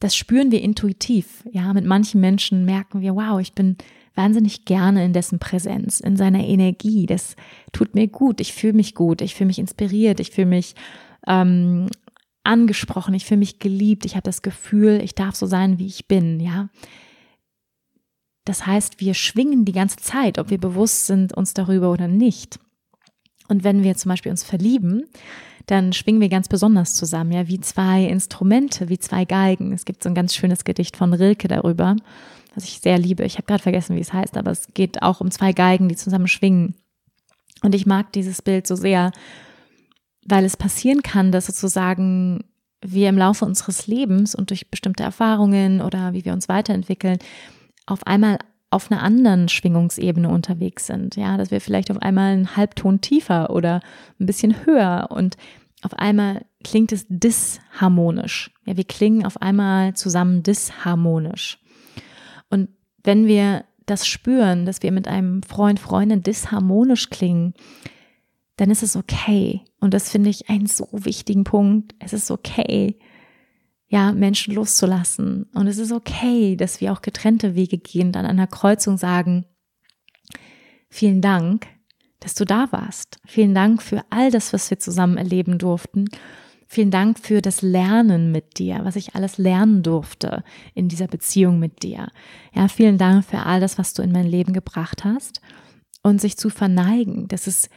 das 0.00 0.16
spüren 0.16 0.50
wir 0.50 0.62
intuitiv, 0.62 1.44
ja, 1.50 1.72
mit 1.72 1.84
manchen 1.84 2.20
Menschen 2.20 2.64
merken 2.64 3.00
wir, 3.00 3.14
wow, 3.14 3.40
ich 3.40 3.52
bin 3.52 3.76
wahnsinnig 4.14 4.64
gerne 4.64 5.04
in 5.04 5.12
dessen 5.12 5.38
Präsenz, 5.38 6.00
in 6.00 6.16
seiner 6.16 6.44
Energie, 6.44 7.06
das 7.06 7.36
tut 7.72 7.94
mir 7.94 8.08
gut, 8.08 8.40
ich 8.40 8.52
fühle 8.52 8.74
mich 8.74 8.94
gut, 8.94 9.20
ich 9.20 9.34
fühle 9.34 9.48
mich 9.48 9.58
inspiriert, 9.58 10.20
ich 10.20 10.30
fühle 10.30 10.46
mich 10.46 10.74
ähm, 11.26 11.88
angesprochen, 12.44 13.14
ich 13.14 13.24
fühle 13.24 13.38
mich 13.38 13.58
geliebt, 13.58 14.04
ich 14.04 14.14
habe 14.14 14.22
das 14.22 14.42
Gefühl, 14.42 15.00
ich 15.02 15.14
darf 15.14 15.34
so 15.34 15.46
sein, 15.46 15.78
wie 15.78 15.86
ich 15.86 16.06
bin, 16.06 16.40
ja. 16.40 16.68
Das 18.44 18.66
heißt, 18.66 19.00
wir 19.00 19.14
schwingen 19.14 19.64
die 19.64 19.72
ganze 19.72 19.96
Zeit, 19.96 20.38
ob 20.38 20.50
wir 20.50 20.58
bewusst 20.58 21.06
sind 21.06 21.32
uns 21.32 21.54
darüber 21.54 21.90
oder 21.90 22.08
nicht. 22.08 22.60
Und 23.48 23.64
wenn 23.64 23.82
wir 23.82 23.96
zum 23.96 24.10
Beispiel 24.10 24.30
uns 24.30 24.44
verlieben, 24.44 25.04
dann 25.66 25.94
schwingen 25.94 26.20
wir 26.20 26.28
ganz 26.28 26.48
besonders 26.48 26.94
zusammen, 26.94 27.32
ja, 27.32 27.48
wie 27.48 27.60
zwei 27.60 28.04
Instrumente, 28.04 28.90
wie 28.90 28.98
zwei 28.98 29.24
Geigen. 29.24 29.72
Es 29.72 29.86
gibt 29.86 30.02
so 30.02 30.10
ein 30.10 30.14
ganz 30.14 30.34
schönes 30.34 30.64
Gedicht 30.64 30.96
von 30.96 31.14
Rilke 31.14 31.48
darüber, 31.48 31.96
was 32.54 32.64
ich 32.64 32.80
sehr 32.80 32.98
liebe. 32.98 33.24
Ich 33.24 33.36
habe 33.36 33.46
gerade 33.46 33.62
vergessen, 33.62 33.96
wie 33.96 34.00
es 34.00 34.12
heißt, 34.12 34.36
aber 34.36 34.50
es 34.50 34.68
geht 34.74 35.02
auch 35.02 35.20
um 35.20 35.30
zwei 35.30 35.52
Geigen, 35.52 35.88
die 35.88 35.96
zusammen 35.96 36.28
schwingen. 36.28 36.74
Und 37.62 37.74
ich 37.74 37.86
mag 37.86 38.12
dieses 38.12 38.42
Bild 38.42 38.66
so 38.66 38.76
sehr, 38.76 39.12
weil 40.26 40.44
es 40.44 40.56
passieren 40.56 41.02
kann, 41.02 41.32
dass 41.32 41.46
sozusagen 41.46 42.44
wir 42.80 43.08
im 43.08 43.18
Laufe 43.18 43.44
unseres 43.44 43.86
Lebens 43.86 44.34
und 44.34 44.50
durch 44.50 44.70
bestimmte 44.70 45.02
Erfahrungen 45.02 45.80
oder 45.80 46.12
wie 46.12 46.24
wir 46.24 46.32
uns 46.32 46.48
weiterentwickeln, 46.48 47.18
auf 47.86 48.06
einmal 48.06 48.38
auf 48.70 48.90
einer 48.90 49.02
anderen 49.02 49.48
Schwingungsebene 49.48 50.28
unterwegs 50.28 50.86
sind. 50.86 51.16
Ja, 51.16 51.36
dass 51.36 51.50
wir 51.50 51.60
vielleicht 51.60 51.90
auf 51.90 52.02
einmal 52.02 52.32
einen 52.32 52.56
Halbton 52.56 53.00
tiefer 53.00 53.50
oder 53.50 53.80
ein 54.18 54.26
bisschen 54.26 54.66
höher 54.66 55.08
und 55.10 55.36
auf 55.82 55.94
einmal 55.94 56.44
klingt 56.64 56.92
es 56.92 57.06
disharmonisch. 57.08 58.50
Ja, 58.66 58.76
wir 58.76 58.84
klingen 58.84 59.24
auf 59.24 59.40
einmal 59.40 59.94
zusammen 59.94 60.42
disharmonisch. 60.42 61.58
Und 62.50 62.68
wenn 63.02 63.26
wir 63.26 63.64
das 63.86 64.06
spüren, 64.06 64.66
dass 64.66 64.82
wir 64.82 64.92
mit 64.92 65.06
einem 65.06 65.42
Freund, 65.42 65.78
Freundin 65.78 66.22
disharmonisch 66.22 67.10
klingen, 67.10 67.54
dann 68.56 68.70
ist 68.70 68.82
es 68.82 68.96
okay. 68.96 69.62
Und 69.80 69.94
das 69.94 70.10
finde 70.10 70.30
ich 70.30 70.48
einen 70.48 70.66
so 70.66 70.88
wichtigen 70.92 71.44
Punkt. 71.44 71.94
Es 71.98 72.12
ist 72.12 72.30
okay, 72.30 72.98
ja, 73.88 74.12
Menschen 74.12 74.54
loszulassen. 74.54 75.44
Und 75.54 75.66
es 75.66 75.78
ist 75.78 75.92
okay, 75.92 76.56
dass 76.56 76.80
wir 76.80 76.92
auch 76.92 77.02
getrennte 77.02 77.54
Wege 77.54 77.78
gehen 77.78 78.08
und 78.08 78.16
an 78.16 78.26
einer 78.26 78.46
Kreuzung 78.46 78.96
sagen, 78.96 79.44
vielen 80.88 81.20
Dank, 81.20 81.66
dass 82.20 82.34
du 82.34 82.44
da 82.44 82.70
warst. 82.70 83.18
Vielen 83.26 83.54
Dank 83.54 83.82
für 83.82 84.02
all 84.10 84.30
das, 84.30 84.52
was 84.52 84.70
wir 84.70 84.78
zusammen 84.78 85.18
erleben 85.18 85.58
durften. 85.58 86.06
Vielen 86.66 86.90
Dank 86.90 87.18
für 87.18 87.42
das 87.42 87.60
Lernen 87.60 88.32
mit 88.32 88.58
dir, 88.58 88.80
was 88.82 88.96
ich 88.96 89.14
alles 89.14 89.38
lernen 89.38 89.82
durfte 89.82 90.42
in 90.74 90.88
dieser 90.88 91.06
Beziehung 91.06 91.58
mit 91.58 91.82
dir. 91.82 92.08
Ja, 92.54 92.68
vielen 92.68 92.98
Dank 92.98 93.24
für 93.24 93.40
all 93.40 93.60
das, 93.60 93.78
was 93.78 93.94
du 93.94 94.02
in 94.02 94.10
mein 94.10 94.26
Leben 94.26 94.52
gebracht 94.52 95.04
hast 95.04 95.40
und 96.02 96.20
sich 96.20 96.36
zu 96.36 96.50
verneigen. 96.50 97.28
Das 97.28 97.46
ist 97.46 97.68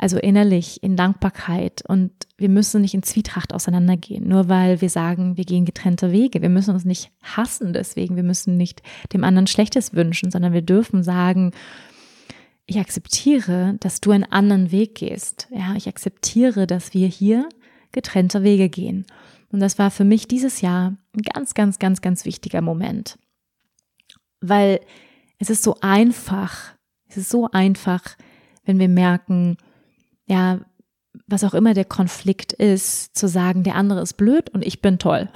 also 0.00 0.16
innerlich 0.16 0.82
in 0.82 0.96
Dankbarkeit 0.96 1.82
und 1.86 2.10
wir 2.38 2.48
müssen 2.48 2.80
nicht 2.80 2.94
in 2.94 3.02
Zwietracht 3.02 3.52
auseinandergehen, 3.52 4.26
nur 4.26 4.48
weil 4.48 4.80
wir 4.80 4.88
sagen, 4.88 5.36
wir 5.36 5.44
gehen 5.44 5.66
getrennte 5.66 6.10
Wege. 6.10 6.40
Wir 6.40 6.48
müssen 6.48 6.72
uns 6.72 6.86
nicht 6.86 7.10
hassen 7.22 7.74
deswegen, 7.74 8.16
wir 8.16 8.22
müssen 8.22 8.56
nicht 8.56 8.82
dem 9.12 9.24
anderen 9.24 9.46
Schlechtes 9.46 9.92
wünschen, 9.92 10.30
sondern 10.30 10.54
wir 10.54 10.62
dürfen 10.62 11.02
sagen, 11.02 11.52
ich 12.64 12.78
akzeptiere, 12.78 13.76
dass 13.80 14.00
du 14.00 14.12
einen 14.12 14.24
anderen 14.24 14.72
Weg 14.72 14.94
gehst. 14.94 15.48
Ja, 15.50 15.74
ich 15.76 15.86
akzeptiere, 15.86 16.66
dass 16.66 16.94
wir 16.94 17.06
hier 17.06 17.46
getrennte 17.92 18.42
Wege 18.42 18.70
gehen. 18.70 19.04
Und 19.52 19.60
das 19.60 19.78
war 19.78 19.90
für 19.90 20.04
mich 20.04 20.26
dieses 20.26 20.62
Jahr 20.62 20.96
ein 21.14 21.22
ganz, 21.34 21.52
ganz, 21.52 21.78
ganz, 21.78 22.00
ganz 22.00 22.24
wichtiger 22.24 22.62
Moment. 22.62 23.18
Weil 24.40 24.80
es 25.38 25.50
ist 25.50 25.62
so 25.62 25.76
einfach, 25.82 26.74
es 27.06 27.18
ist 27.18 27.28
so 27.28 27.50
einfach, 27.50 28.16
wenn 28.64 28.78
wir 28.78 28.88
merken, 28.88 29.58
ja, 30.30 30.60
was 31.26 31.42
auch 31.42 31.54
immer 31.54 31.74
der 31.74 31.84
Konflikt 31.84 32.52
ist, 32.52 33.16
zu 33.16 33.26
sagen, 33.26 33.64
der 33.64 33.74
andere 33.74 34.00
ist 34.00 34.14
blöd 34.14 34.48
und 34.50 34.64
ich 34.64 34.80
bin 34.80 34.98
toll. 34.98 35.28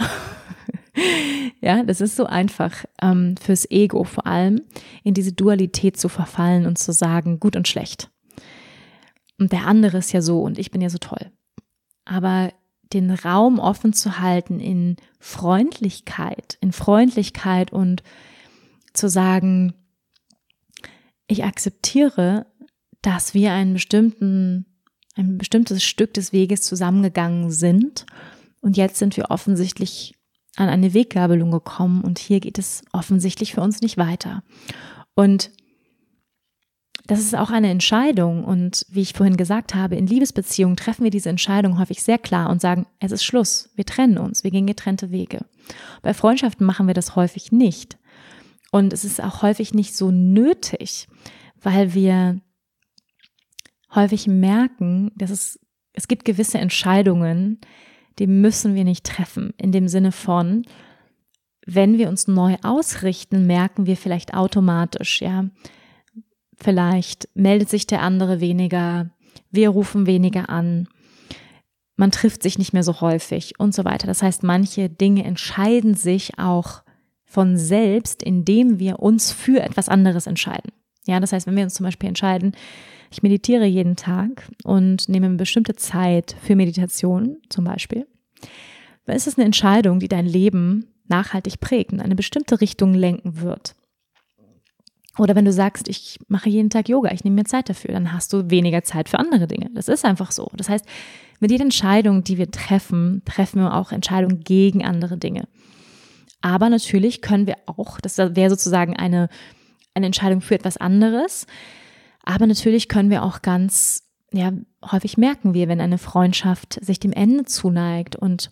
ja, 1.60 1.82
das 1.82 2.00
ist 2.00 2.14
so 2.14 2.26
einfach 2.26 2.84
ähm, 3.02 3.36
fürs 3.36 3.68
Ego 3.70 4.04
vor 4.04 4.26
allem, 4.26 4.62
in 5.02 5.12
diese 5.12 5.32
Dualität 5.32 5.96
zu 5.96 6.08
verfallen 6.08 6.66
und 6.66 6.78
zu 6.78 6.92
sagen, 6.92 7.40
gut 7.40 7.56
und 7.56 7.66
schlecht. 7.66 8.10
Und 9.36 9.50
der 9.50 9.66
andere 9.66 9.98
ist 9.98 10.12
ja 10.12 10.22
so 10.22 10.42
und 10.42 10.60
ich 10.60 10.70
bin 10.70 10.80
ja 10.80 10.90
so 10.90 10.98
toll. 10.98 11.32
Aber 12.04 12.52
den 12.92 13.10
Raum 13.10 13.58
offen 13.58 13.92
zu 13.92 14.20
halten 14.20 14.60
in 14.60 14.96
Freundlichkeit, 15.18 16.56
in 16.60 16.70
Freundlichkeit 16.70 17.72
und 17.72 18.04
zu 18.92 19.08
sagen, 19.08 19.74
ich 21.26 21.42
akzeptiere, 21.42 22.46
dass 23.02 23.34
wir 23.34 23.52
einen 23.52 23.72
bestimmten 23.72 24.66
ein 25.14 25.38
bestimmtes 25.38 25.84
Stück 25.84 26.14
des 26.14 26.32
Weges 26.32 26.62
zusammengegangen 26.62 27.50
sind. 27.50 28.06
Und 28.60 28.76
jetzt 28.76 28.96
sind 28.96 29.16
wir 29.16 29.30
offensichtlich 29.30 30.14
an 30.56 30.68
eine 30.68 30.94
Weggabelung 30.94 31.50
gekommen 31.50 32.02
und 32.02 32.18
hier 32.18 32.40
geht 32.40 32.58
es 32.58 32.82
offensichtlich 32.92 33.54
für 33.54 33.60
uns 33.60 33.80
nicht 33.80 33.96
weiter. 33.96 34.42
Und 35.14 35.50
das 37.06 37.20
ist 37.20 37.34
auch 37.34 37.50
eine 37.50 37.68
Entscheidung 37.68 38.44
und 38.44 38.86
wie 38.88 39.02
ich 39.02 39.12
vorhin 39.12 39.36
gesagt 39.36 39.74
habe, 39.74 39.96
in 39.96 40.06
Liebesbeziehungen 40.06 40.76
treffen 40.76 41.04
wir 41.04 41.10
diese 41.10 41.28
Entscheidung 41.28 41.78
häufig 41.78 42.02
sehr 42.02 42.18
klar 42.18 42.48
und 42.48 42.62
sagen, 42.62 42.86
es 42.98 43.12
ist 43.12 43.24
Schluss, 43.24 43.68
wir 43.74 43.84
trennen 43.84 44.16
uns, 44.16 44.42
wir 44.42 44.50
gehen 44.50 44.66
getrennte 44.66 45.10
Wege. 45.10 45.44
Bei 46.00 46.14
Freundschaften 46.14 46.64
machen 46.64 46.86
wir 46.86 46.94
das 46.94 47.14
häufig 47.14 47.52
nicht. 47.52 47.98
Und 48.70 48.92
es 48.92 49.04
ist 49.04 49.22
auch 49.22 49.42
häufig 49.42 49.74
nicht 49.74 49.94
so 49.94 50.10
nötig, 50.10 51.06
weil 51.62 51.94
wir 51.94 52.40
häufig 53.94 54.26
merken, 54.26 55.10
dass 55.16 55.30
es, 55.30 55.58
es 55.92 56.08
gibt 56.08 56.24
gewisse 56.24 56.58
Entscheidungen, 56.58 57.60
die 58.18 58.26
müssen 58.26 58.74
wir 58.74 58.84
nicht 58.84 59.04
treffen. 59.04 59.54
In 59.56 59.72
dem 59.72 59.88
Sinne 59.88 60.12
von, 60.12 60.64
wenn 61.66 61.98
wir 61.98 62.08
uns 62.08 62.28
neu 62.28 62.56
ausrichten, 62.62 63.46
merken 63.46 63.86
wir 63.86 63.96
vielleicht 63.96 64.34
automatisch, 64.34 65.20
ja, 65.22 65.46
vielleicht 66.56 67.28
meldet 67.34 67.68
sich 67.68 67.86
der 67.86 68.02
andere 68.02 68.40
weniger, 68.40 69.10
wir 69.50 69.70
rufen 69.70 70.06
weniger 70.06 70.48
an, 70.48 70.88
man 71.96 72.10
trifft 72.10 72.42
sich 72.42 72.58
nicht 72.58 72.72
mehr 72.72 72.82
so 72.82 73.00
häufig 73.00 73.58
und 73.58 73.74
so 73.74 73.84
weiter. 73.84 74.06
Das 74.06 74.22
heißt, 74.22 74.42
manche 74.42 74.90
Dinge 74.90 75.24
entscheiden 75.24 75.94
sich 75.94 76.38
auch 76.38 76.82
von 77.24 77.56
selbst, 77.56 78.22
indem 78.22 78.78
wir 78.78 78.98
uns 78.98 79.32
für 79.32 79.60
etwas 79.62 79.88
anderes 79.88 80.26
entscheiden. 80.26 80.72
Ja, 81.06 81.20
das 81.20 81.32
heißt, 81.32 81.46
wenn 81.46 81.56
wir 81.56 81.64
uns 81.64 81.74
zum 81.74 81.84
Beispiel 81.84 82.08
entscheiden, 82.08 82.52
ich 83.14 83.22
meditiere 83.22 83.64
jeden 83.64 83.94
Tag 83.94 84.48
und 84.64 85.08
nehme 85.08 85.26
eine 85.26 85.36
bestimmte 85.36 85.76
Zeit 85.76 86.34
für 86.42 86.56
Meditation 86.56 87.36
zum 87.48 87.64
Beispiel, 87.64 88.08
dann 89.06 89.14
ist 89.14 89.28
es 89.28 89.38
eine 89.38 89.44
Entscheidung, 89.44 90.00
die 90.00 90.08
dein 90.08 90.26
Leben 90.26 90.86
nachhaltig 91.06 91.60
prägt 91.60 91.92
und 91.92 92.00
eine 92.00 92.16
bestimmte 92.16 92.60
Richtung 92.60 92.92
lenken 92.92 93.40
wird. 93.40 93.76
Oder 95.16 95.36
wenn 95.36 95.44
du 95.44 95.52
sagst, 95.52 95.88
ich 95.88 96.18
mache 96.26 96.48
jeden 96.48 96.70
Tag 96.70 96.88
Yoga, 96.88 97.12
ich 97.12 97.22
nehme 97.22 97.36
mir 97.36 97.44
Zeit 97.44 97.68
dafür, 97.68 97.92
dann 97.92 98.12
hast 98.12 98.32
du 98.32 98.50
weniger 98.50 98.82
Zeit 98.82 99.08
für 99.08 99.20
andere 99.20 99.46
Dinge. 99.46 99.70
Das 99.74 99.86
ist 99.86 100.04
einfach 100.04 100.32
so. 100.32 100.50
Das 100.56 100.68
heißt, 100.68 100.84
mit 101.38 101.52
jeder 101.52 101.62
Entscheidung, 101.62 102.24
die 102.24 102.36
wir 102.36 102.50
treffen, 102.50 103.22
treffen 103.24 103.60
wir 103.60 103.76
auch 103.76 103.92
Entscheidungen 103.92 104.40
gegen 104.40 104.84
andere 104.84 105.18
Dinge. 105.18 105.46
Aber 106.40 106.68
natürlich 106.68 107.22
können 107.22 107.46
wir 107.46 107.58
auch, 107.66 108.00
das 108.00 108.18
wäre 108.18 108.50
sozusagen 108.50 108.96
eine, 108.96 109.28
eine 109.94 110.06
Entscheidung 110.06 110.40
für 110.40 110.56
etwas 110.56 110.78
anderes. 110.78 111.46
Aber 112.24 112.46
natürlich 112.46 112.88
können 112.88 113.10
wir 113.10 113.22
auch 113.22 113.42
ganz, 113.42 114.02
ja, 114.32 114.52
häufig 114.90 115.18
merken 115.18 115.54
wir, 115.54 115.68
wenn 115.68 115.80
eine 115.80 115.98
Freundschaft 115.98 116.78
sich 116.84 116.98
dem 116.98 117.12
Ende 117.12 117.44
zuneigt. 117.44 118.16
Und 118.16 118.50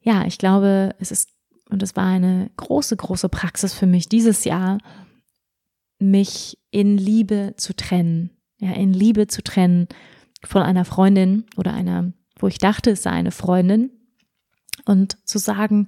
ja, 0.00 0.24
ich 0.24 0.38
glaube, 0.38 0.94
es 0.98 1.10
ist, 1.10 1.28
und 1.68 1.82
es 1.82 1.94
war 1.94 2.06
eine 2.06 2.50
große, 2.56 2.96
große 2.96 3.28
Praxis 3.28 3.74
für 3.74 3.86
mich 3.86 4.08
dieses 4.08 4.44
Jahr, 4.44 4.78
mich 5.98 6.58
in 6.70 6.96
Liebe 6.96 7.54
zu 7.56 7.74
trennen, 7.74 8.30
ja, 8.58 8.72
in 8.72 8.92
Liebe 8.92 9.26
zu 9.26 9.42
trennen 9.42 9.88
von 10.42 10.62
einer 10.62 10.84
Freundin 10.84 11.44
oder 11.56 11.74
einer, 11.74 12.12
wo 12.38 12.48
ich 12.48 12.58
dachte, 12.58 12.90
es 12.92 13.02
sei 13.02 13.10
eine 13.10 13.30
Freundin 13.30 13.90
und 14.84 15.18
zu 15.26 15.38
sagen, 15.38 15.86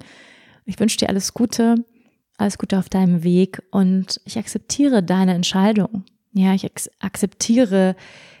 ich 0.65 0.79
wünsche 0.79 0.97
dir 0.97 1.09
alles 1.09 1.33
Gute, 1.33 1.75
alles 2.37 2.57
Gute 2.57 2.77
auf 2.77 2.89
deinem 2.89 3.23
Weg 3.23 3.63
und 3.71 4.21
ich 4.25 4.37
akzeptiere 4.37 5.01
deine 5.01 5.33
Entscheidung. 5.33 6.05
Ja, 6.33 6.53
ich 6.53 6.69
akzeptiere, 6.99 7.95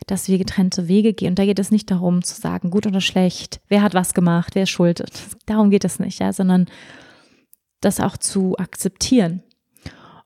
dass 0.05 0.27
wir 0.27 0.37
getrennte 0.37 0.87
Wege 0.87 1.13
gehen. 1.13 1.29
Und 1.29 1.39
da 1.39 1.45
geht 1.45 1.59
es 1.59 1.71
nicht 1.71 1.89
darum 1.89 2.23
zu 2.23 2.39
sagen, 2.39 2.69
gut 2.69 2.87
oder 2.87 3.01
schlecht, 3.01 3.61
wer 3.67 3.81
hat 3.81 3.93
was 3.93 4.13
gemacht, 4.13 4.55
wer 4.55 4.63
ist 4.63 4.69
schuld. 4.69 5.03
Darum 5.45 5.69
geht 5.69 5.85
es 5.85 5.99
nicht, 5.99 6.19
ja, 6.19 6.33
sondern 6.33 6.67
das 7.81 7.99
auch 7.99 8.17
zu 8.17 8.57
akzeptieren. 8.57 9.43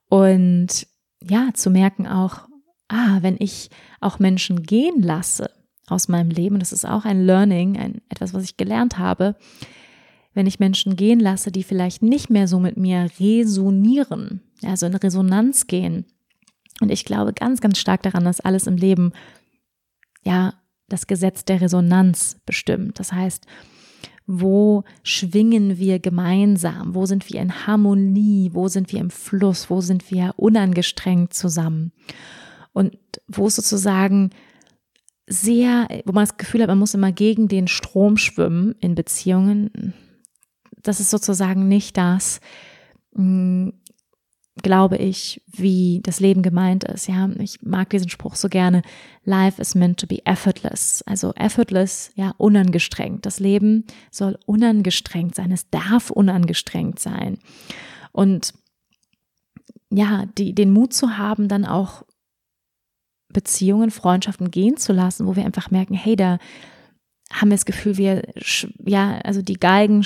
Und 0.09 0.87
ja, 1.21 1.49
zu 1.53 1.69
merken 1.69 2.07
auch, 2.07 2.47
ah, 2.87 3.19
wenn 3.21 3.37
ich 3.39 3.69
auch 3.99 4.19
Menschen 4.19 4.63
gehen 4.63 5.01
lasse 5.01 5.49
aus 5.87 6.07
meinem 6.07 6.29
Leben, 6.29 6.59
das 6.59 6.71
ist 6.71 6.85
auch 6.85 7.05
ein 7.05 7.25
Learning, 7.25 7.77
ein, 7.77 8.01
etwas, 8.09 8.33
was 8.33 8.43
ich 8.43 8.57
gelernt 8.57 8.97
habe, 8.97 9.35
wenn 10.33 10.47
ich 10.47 10.59
Menschen 10.59 10.95
gehen 10.95 11.19
lasse, 11.19 11.51
die 11.51 11.63
vielleicht 11.63 12.01
nicht 12.01 12.29
mehr 12.29 12.47
so 12.47 12.59
mit 12.59 12.77
mir 12.77 13.09
resonieren, 13.19 14.41
also 14.63 14.85
in 14.85 14.95
Resonanz 14.95 15.67
gehen. 15.67 16.05
Und 16.81 16.91
ich 16.91 17.05
glaube 17.05 17.33
ganz, 17.33 17.61
ganz 17.61 17.77
stark 17.77 18.03
daran, 18.03 18.25
dass 18.25 18.39
alles 18.39 18.67
im 18.67 18.77
Leben 18.77 19.13
ja 20.23 20.53
das 20.89 21.07
Gesetz 21.07 21.45
der 21.45 21.61
Resonanz 21.61 22.39
bestimmt. 22.45 22.99
Das 22.99 23.13
heißt, 23.13 23.45
wo 24.25 24.83
schwingen 25.03 25.77
wir 25.77 25.99
gemeinsam? 25.99 26.95
Wo 26.95 27.05
sind 27.05 27.29
wir 27.29 27.41
in 27.41 27.67
Harmonie? 27.67 28.51
Wo 28.53 28.67
sind 28.67 28.91
wir 28.91 28.99
im 28.99 29.09
Fluss? 29.09 29.69
Wo 29.69 29.81
sind 29.81 30.11
wir 30.11 30.33
unangestrengt 30.37 31.33
zusammen? 31.33 31.91
Und 32.71 32.97
wo 33.27 33.49
sozusagen 33.49 34.31
sehr, 35.27 35.87
wo 36.05 36.13
man 36.13 36.23
das 36.23 36.37
Gefühl 36.37 36.61
hat, 36.61 36.67
man 36.69 36.79
muss 36.79 36.93
immer 36.93 37.11
gegen 37.11 37.47
den 37.47 37.67
Strom 37.67 38.17
schwimmen 38.17 38.75
in 38.79 38.95
Beziehungen. 38.95 39.93
Das 40.81 40.99
ist 40.99 41.09
sozusagen 41.09 41.67
nicht 41.67 41.97
das, 41.97 42.39
mm, 43.13 43.69
glaube 44.61 44.97
ich, 44.97 45.41
wie 45.47 45.99
das 46.03 46.19
Leben 46.19 46.43
gemeint 46.43 46.83
ist. 46.83 47.07
Ja, 47.07 47.27
ich 47.39 47.61
mag 47.63 47.89
diesen 47.89 48.09
Spruch 48.09 48.35
so 48.35 48.49
gerne. 48.49 48.83
Life 49.23 49.59
is 49.59 49.73
meant 49.73 49.99
to 49.99 50.05
be 50.05 50.23
effortless. 50.25 51.03
Also 51.07 51.33
effortless, 51.33 52.11
ja, 52.15 52.35
unangestrengt. 52.37 53.25
Das 53.25 53.39
Leben 53.39 53.85
soll 54.11 54.37
unangestrengt 54.45 55.33
sein. 55.33 55.51
Es 55.51 55.69
darf 55.71 56.11
unangestrengt 56.11 56.99
sein. 56.99 57.39
Und 58.11 58.53
ja, 59.89 60.25
die, 60.37 60.53
den 60.53 60.71
Mut 60.71 60.93
zu 60.93 61.17
haben, 61.17 61.47
dann 61.47 61.65
auch 61.65 62.03
Beziehungen, 63.29 63.89
Freundschaften 63.89 64.51
gehen 64.51 64.77
zu 64.77 64.93
lassen, 64.93 65.25
wo 65.25 65.35
wir 65.35 65.45
einfach 65.45 65.71
merken, 65.71 65.95
hey, 65.95 66.15
da, 66.15 66.37
haben 67.33 67.49
wir 67.49 67.55
das 67.55 67.65
Gefühl, 67.65 67.97
wir, 67.97 68.21
ja, 68.85 69.19
also 69.23 69.41
die 69.41 69.59
Geigen, 69.59 70.05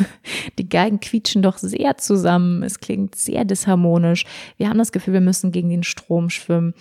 die 0.58 0.68
Geigen 0.68 1.00
quietschen 1.00 1.42
doch 1.42 1.58
sehr 1.58 1.98
zusammen. 1.98 2.62
Es 2.62 2.80
klingt 2.80 3.14
sehr 3.14 3.44
disharmonisch. 3.44 4.24
Wir 4.56 4.68
haben 4.68 4.78
das 4.78 4.92
Gefühl, 4.92 5.14
wir 5.14 5.20
müssen 5.20 5.52
gegen 5.52 5.68
den 5.68 5.82
Strom 5.82 6.30
schwimmen. 6.30 6.74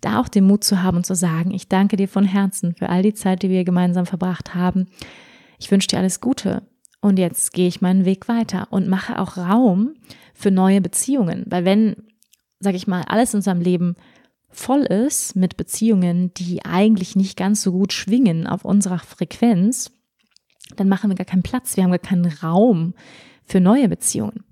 Da 0.00 0.20
auch 0.20 0.28
den 0.28 0.46
Mut 0.46 0.64
zu 0.64 0.82
haben 0.82 0.98
und 0.98 1.06
zu 1.06 1.14
sagen, 1.14 1.52
ich 1.52 1.68
danke 1.68 1.96
dir 1.96 2.08
von 2.08 2.24
Herzen 2.24 2.74
für 2.74 2.88
all 2.88 3.02
die 3.02 3.14
Zeit, 3.14 3.42
die 3.42 3.50
wir 3.50 3.64
gemeinsam 3.64 4.06
verbracht 4.06 4.54
haben. 4.54 4.86
Ich 5.58 5.70
wünsche 5.70 5.88
dir 5.88 5.98
alles 5.98 6.20
Gute. 6.20 6.62
Und 7.00 7.18
jetzt 7.18 7.52
gehe 7.52 7.68
ich 7.68 7.80
meinen 7.80 8.04
Weg 8.04 8.28
weiter 8.28 8.68
und 8.70 8.88
mache 8.88 9.18
auch 9.18 9.38
Raum 9.38 9.94
für 10.34 10.50
neue 10.50 10.80
Beziehungen. 10.80 11.44
Weil 11.46 11.64
wenn, 11.64 11.96
sag 12.60 12.74
ich 12.74 12.86
mal, 12.86 13.02
alles 13.08 13.32
in 13.32 13.38
unserem 13.38 13.60
Leben 13.60 13.96
voll 14.50 14.82
ist 14.82 15.36
mit 15.36 15.56
Beziehungen, 15.56 16.34
die 16.34 16.64
eigentlich 16.64 17.16
nicht 17.16 17.36
ganz 17.36 17.62
so 17.62 17.72
gut 17.72 17.92
schwingen 17.92 18.46
auf 18.46 18.64
unserer 18.64 18.98
Frequenz, 18.98 19.92
dann 20.76 20.88
machen 20.88 21.10
wir 21.10 21.16
gar 21.16 21.26
keinen 21.26 21.42
Platz, 21.42 21.76
wir 21.76 21.84
haben 21.84 21.90
gar 21.90 21.98
keinen 21.98 22.26
Raum 22.26 22.94
für 23.44 23.60
neue 23.60 23.88
Beziehungen. 23.88 24.44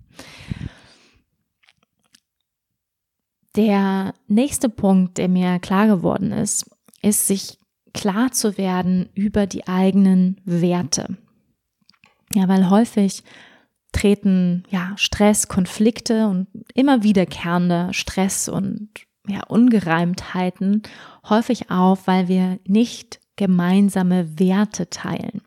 Der 3.57 4.15
nächste 4.29 4.69
Punkt, 4.69 5.19
der 5.19 5.29
mir 5.29 5.59
klar 5.59 5.87
geworden 5.87 6.33
ist, 6.33 6.71
ist 7.03 7.27
sich 7.27 7.59
klar 7.93 8.31
zu 8.31 8.59
werden 8.59 9.09
über 9.15 9.47
die 9.47 9.67
eigenen 9.67 10.41
Werte. 10.45 11.17
Ja, 12.35 12.47
weil 12.49 12.71
häufig 12.71 13.25
treten 13.93 14.65
ja 14.69 14.93
Stress, 14.97 15.49
Konflikte 15.49 16.29
und 16.29 16.47
immer 16.75 17.03
wiederkehrender 17.03 17.93
Stress 17.95 18.49
und 18.49 18.91
ja, 19.29 19.43
Ungereimtheiten 19.49 20.83
häufig 21.29 21.71
auf, 21.71 22.07
weil 22.07 22.29
wir 22.29 22.59
nicht 22.67 23.21
gemeinsame 23.37 24.39
Werte 24.39 24.91
teilen. 24.91 25.43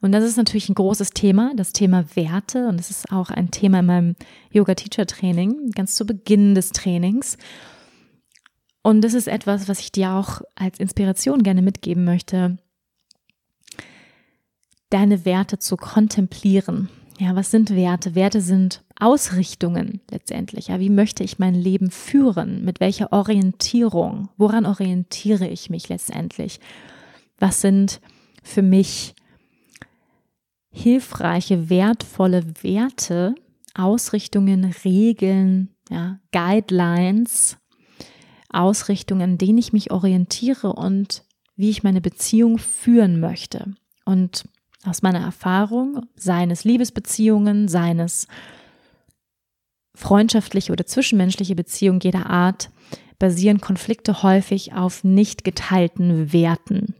Und 0.00 0.12
das 0.12 0.22
ist 0.22 0.36
natürlich 0.36 0.68
ein 0.68 0.74
großes 0.74 1.10
Thema, 1.10 1.52
das 1.56 1.72
Thema 1.72 2.04
Werte. 2.14 2.68
Und 2.68 2.78
es 2.78 2.90
ist 2.90 3.10
auch 3.10 3.30
ein 3.30 3.50
Thema 3.50 3.80
in 3.80 3.86
meinem 3.86 4.16
Yoga-Teacher-Training, 4.52 5.72
ganz 5.74 5.96
zu 5.96 6.06
Beginn 6.06 6.54
des 6.54 6.70
Trainings. 6.70 7.36
Und 8.82 9.02
das 9.02 9.14
ist 9.14 9.26
etwas, 9.26 9.68
was 9.68 9.80
ich 9.80 9.90
dir 9.90 10.12
auch 10.12 10.40
als 10.54 10.78
Inspiration 10.78 11.42
gerne 11.42 11.62
mitgeben 11.62 12.04
möchte, 12.04 12.58
deine 14.90 15.24
Werte 15.24 15.58
zu 15.58 15.76
kontemplieren. 15.76 16.88
Ja, 17.18 17.34
was 17.34 17.50
sind 17.50 17.70
Werte? 17.74 18.14
Werte 18.14 18.40
sind 18.40 18.84
Ausrichtungen 19.00 20.00
letztendlich. 20.10 20.68
Ja, 20.68 20.80
wie 20.80 20.90
möchte 20.90 21.22
ich 21.22 21.38
mein 21.38 21.54
Leben 21.54 21.90
führen? 21.90 22.64
Mit 22.64 22.80
welcher 22.80 23.12
Orientierung? 23.12 24.28
Woran 24.36 24.66
orientiere 24.66 25.46
ich 25.46 25.70
mich 25.70 25.88
letztendlich? 25.88 26.60
Was 27.38 27.60
sind 27.60 28.00
für 28.42 28.62
mich 28.62 29.14
hilfreiche, 30.70 31.70
wertvolle 31.70 32.44
Werte, 32.62 33.34
Ausrichtungen, 33.74 34.74
Regeln, 34.84 35.70
ja, 35.88 36.18
Guidelines, 36.32 37.56
Ausrichtungen, 38.50 39.22
an 39.22 39.38
denen 39.38 39.58
ich 39.58 39.72
mich 39.72 39.90
orientiere 39.90 40.72
und 40.72 41.24
wie 41.56 41.70
ich 41.70 41.82
meine 41.82 42.00
Beziehung 42.00 42.58
führen 42.58 43.20
möchte. 43.20 43.74
Und 44.04 44.44
aus 44.84 45.02
meiner 45.02 45.20
Erfahrung, 45.20 46.06
seines 46.16 46.64
Liebesbeziehungen, 46.64 47.68
seines 47.68 48.26
freundschaftliche 49.98 50.72
oder 50.72 50.86
zwischenmenschliche 50.86 51.56
Beziehungen 51.56 52.00
jeder 52.00 52.30
Art 52.30 52.70
basieren 53.18 53.60
Konflikte 53.60 54.22
häufig 54.22 54.72
auf 54.72 55.02
nicht 55.02 55.42
geteilten 55.42 56.32
Werten. 56.32 56.94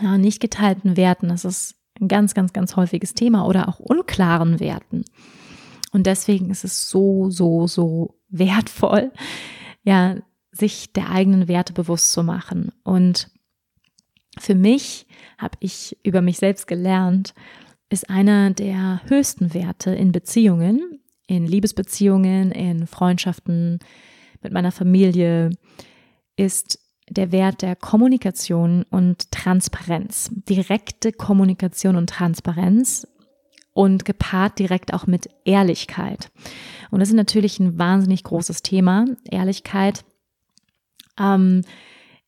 Ja, 0.00 0.18
nicht 0.18 0.40
geteilten 0.40 0.96
Werten, 0.96 1.28
das 1.28 1.44
ist 1.44 1.74
ein 2.00 2.08
ganz, 2.08 2.34
ganz, 2.34 2.52
ganz 2.52 2.76
häufiges 2.76 3.14
Thema 3.14 3.46
oder 3.46 3.68
auch 3.68 3.78
unklaren 3.78 4.60
Werten. 4.60 5.04
Und 5.92 6.06
deswegen 6.06 6.50
ist 6.50 6.64
es 6.64 6.88
so, 6.88 7.30
so, 7.30 7.66
so 7.66 8.18
wertvoll, 8.28 9.10
ja, 9.82 10.16
sich 10.50 10.92
der 10.92 11.10
eigenen 11.10 11.48
Werte 11.48 11.72
bewusst 11.72 12.12
zu 12.12 12.22
machen. 12.22 12.72
Und 12.84 13.30
für 14.38 14.54
mich 14.54 15.06
habe 15.38 15.56
ich 15.60 15.96
über 16.02 16.20
mich 16.20 16.38
selbst 16.38 16.66
gelernt, 16.66 17.34
ist 17.88 18.10
einer 18.10 18.50
der 18.50 19.00
höchsten 19.06 19.54
Werte 19.54 19.94
in 19.94 20.12
Beziehungen 20.12 21.01
in 21.32 21.46
Liebesbeziehungen, 21.46 22.52
in 22.52 22.86
Freundschaften, 22.86 23.78
mit 24.42 24.52
meiner 24.52 24.70
Familie, 24.70 25.48
ist 26.36 26.78
der 27.08 27.32
Wert 27.32 27.62
der 27.62 27.74
Kommunikation 27.74 28.84
und 28.90 29.30
Transparenz. 29.30 30.30
Direkte 30.46 31.10
Kommunikation 31.10 31.96
und 31.96 32.10
Transparenz 32.10 33.06
und 33.72 34.04
gepaart 34.04 34.58
direkt 34.58 34.92
auch 34.92 35.06
mit 35.06 35.30
Ehrlichkeit. 35.46 36.30
Und 36.90 37.00
das 37.00 37.08
ist 37.08 37.14
natürlich 37.14 37.58
ein 37.60 37.78
wahnsinnig 37.78 38.24
großes 38.24 38.60
Thema, 38.60 39.06
Ehrlichkeit. 39.24 40.04
Ähm, 41.18 41.62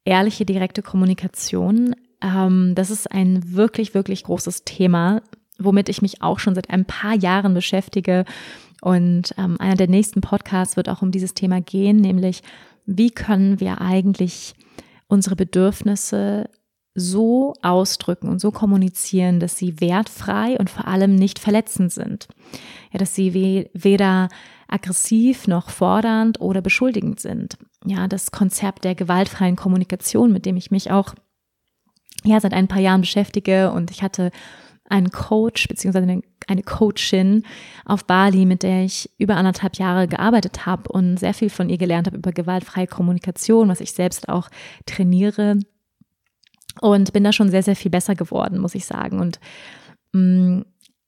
ehrliche, 0.07 0.47
direkte 0.47 0.81
Kommunikation. 0.81 1.95
Ähm, 2.23 2.75
das 2.75 2.91
ist 2.91 3.13
ein 3.13 3.53
wirklich, 3.55 3.93
wirklich 3.93 4.25
großes 4.25 4.65
Thema, 4.65 5.21
womit 5.59 5.91
ich 5.91 6.01
mich 6.01 6.23
auch 6.23 6.39
schon 6.39 6.55
seit 6.55 6.71
ein 6.71 6.87
paar 6.87 7.15
Jahren 7.15 7.53
beschäftige. 7.53 8.25
Und 8.85 9.35
ähm, 9.39 9.59
einer 9.61 9.77
der 9.77 9.89
nächsten 9.89 10.21
Podcasts 10.21 10.77
wird 10.77 10.91
auch 10.91 11.01
um 11.01 11.11
dieses 11.11 11.33
Thema 11.33 11.63
gehen, 11.63 11.97
nämlich 12.03 12.43
wie 12.85 13.11
können 13.11 13.59
wir 13.59 13.81
eigentlich 13.81 14.55
unsere 15.07 15.37
Bedürfnisse 15.37 16.51
so 16.95 17.55
ausdrücken 17.63 18.29
und 18.29 18.43
so 18.43 18.51
kommunizieren, 18.51 19.41
dass 19.41 19.57
sie 19.57 19.81
wertfrei 19.81 20.59
und 20.59 20.69
vor 20.69 20.87
allem 20.87 21.15
nicht 21.15 21.39
verletzend 21.39 21.95
sind. 21.95 22.29
Ja, 22.93 22.99
dass 22.99 23.15
sie 23.15 23.33
weder 23.73 24.29
aggressiv 24.69 25.49
noch 25.49 25.71
fordernd 25.71 26.43
oder 26.43 26.61
beschuldigend 26.61 27.21
sind. 27.21 27.57
Ja, 27.87 28.07
das 28.07 28.33
Konzept 28.33 28.85
der 28.85 28.95
gewaltfreien 28.95 29.57
Kommunikation, 29.57 30.31
mit 30.31 30.45
dem 30.45 30.59
ich 30.59 30.71
mich 30.71 30.91
auch 30.91 31.15
ja 32.23 32.39
seit 32.39 32.53
ein 32.53 32.69
paar 32.69 32.83
Jahren 32.83 33.01
beschäftige 33.01 33.73
und 33.73 33.91
ich 33.91 34.03
hatte 34.03 34.31
einen 34.91 35.11
Coach 35.11 35.69
beziehungsweise 35.69 36.07
eine 36.07 36.23
Coachin 36.63 37.45
auf 37.85 38.05
Bali, 38.05 38.47
mit 38.47 38.63
der 38.63 38.85
ich 38.85 39.11
über 39.19 39.37
anderthalb 39.37 39.77
Jahre 39.77 40.09
gearbeitet 40.09 40.67
habe 40.67 40.91
und 40.91 41.19
sehr 41.19 41.35
viel 41.35 41.51
von 41.51 41.69
ihr 41.69 41.79
gelernt 41.79 42.07
habe 42.07 42.17
über 42.17 42.33
gewaltfreie 42.33 42.87
Kommunikation, 42.87 43.69
was 43.69 43.81
ich 43.81 43.93
selbst 43.93 44.29
auch 44.29 44.49
trainiere 44.87 45.59
und 46.81 47.13
bin 47.13 47.25
da 47.25 47.33
schon 47.33 47.51
sehr, 47.51 47.63
sehr 47.63 47.77
viel 47.77 47.91
besser 47.91 48.15
geworden, 48.15 48.59
muss 48.59 48.75
ich 48.75 48.85
sagen. 48.85 49.21
Und 49.21 49.39
mh, 50.13 50.21
mm, 50.21 50.65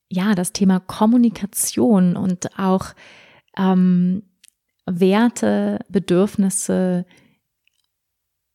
ja, 0.09 0.35
das 0.35 0.53
Thema 0.53 0.79
Kommunikation 0.81 2.17
und 2.17 2.59
auch 2.59 2.95
ähm, 3.57 4.23
Werte, 4.87 5.81
Bedürfnisse, 5.89 7.07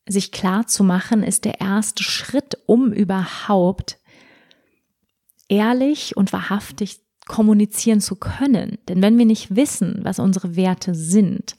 sich 0.08 0.32
klar 0.32 0.66
zu 0.68 0.84
machen, 0.84 1.24
ist 1.24 1.46
der 1.46 1.60
erste 1.60 2.04
Schritt, 2.04 2.58
um 2.66 2.92
überhaupt 2.92 4.00
ehrlich 5.52 6.16
und 6.16 6.34
wahrhaftig 6.34 7.02
kommunizieren 7.28 8.02
zu 8.02 8.16
können. 8.16 8.80
Denn 8.88 9.02
wenn 9.02 9.18
wir 9.18 9.26
nicht 9.26 9.56
wissen, 9.56 10.00
was 10.04 10.18
unsere 10.18 10.56
Werte 10.56 10.96
sind, 10.96 11.56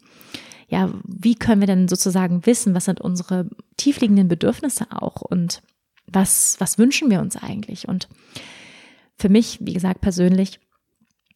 ja, 0.68 0.90
wie 1.04 1.34
können 1.34 1.60
wir 1.60 1.66
denn 1.66 1.86
sozusagen 1.86 2.46
wissen, 2.46 2.74
was 2.74 2.86
sind 2.86 3.00
unsere 3.00 3.48
tiefliegenden 3.76 4.26
Bedürfnisse 4.26 4.86
auch 4.90 5.20
und 5.20 5.62
was, 6.06 6.56
was 6.58 6.78
wünschen 6.78 7.10
wir 7.10 7.20
uns 7.20 7.36
eigentlich? 7.36 7.86
Und 7.86 8.08
für 9.18 9.28
mich, 9.28 9.58
wie 9.60 9.74
gesagt, 9.74 10.00
persönlich 10.00 10.58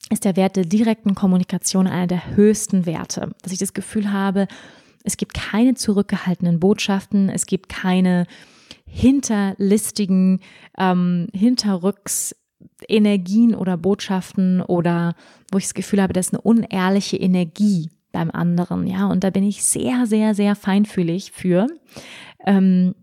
ist 0.09 0.25
der 0.25 0.37
Wert 0.37 0.57
der 0.57 0.65
direkten 0.65 1.15
Kommunikation 1.15 1.87
einer 1.87 2.07
der 2.07 2.35
höchsten 2.35 2.87
Werte, 2.87 3.35
dass 3.43 3.53
ich 3.53 3.59
das 3.59 3.75
Gefühl 3.75 4.13
habe, 4.13 4.49
es 5.05 5.19
gibt 5.19 5.35
keine 5.35 5.75
zurückgehaltenen 5.75 6.59
Botschaften, 6.59 7.29
es 7.29 7.47
gibt 7.47 7.69
keine 7.69 8.27
hinterlistigen, 8.87 10.41
ähm, 10.79 11.29
hinterrücks 11.35 12.35
Energien 12.89 13.55
oder 13.55 13.77
Botschaften 13.77 14.61
oder 14.61 15.15
wo 15.51 15.59
ich 15.59 15.65
das 15.65 15.75
Gefühl 15.75 16.03
habe, 16.03 16.13
das 16.13 16.29
ist 16.29 16.35
eine 16.35 16.43
unehrliche 16.43 17.17
Energie 17.17 17.91
beim 18.13 18.31
anderen, 18.31 18.87
ja, 18.87 19.07
und 19.07 19.25
da 19.25 19.31
bin 19.31 19.45
ich 19.45 19.65
sehr, 19.65 20.07
sehr, 20.07 20.35
sehr 20.35 20.55
feinfühlig 20.55 21.33
für, 21.33 21.67
ähm, 22.47 22.95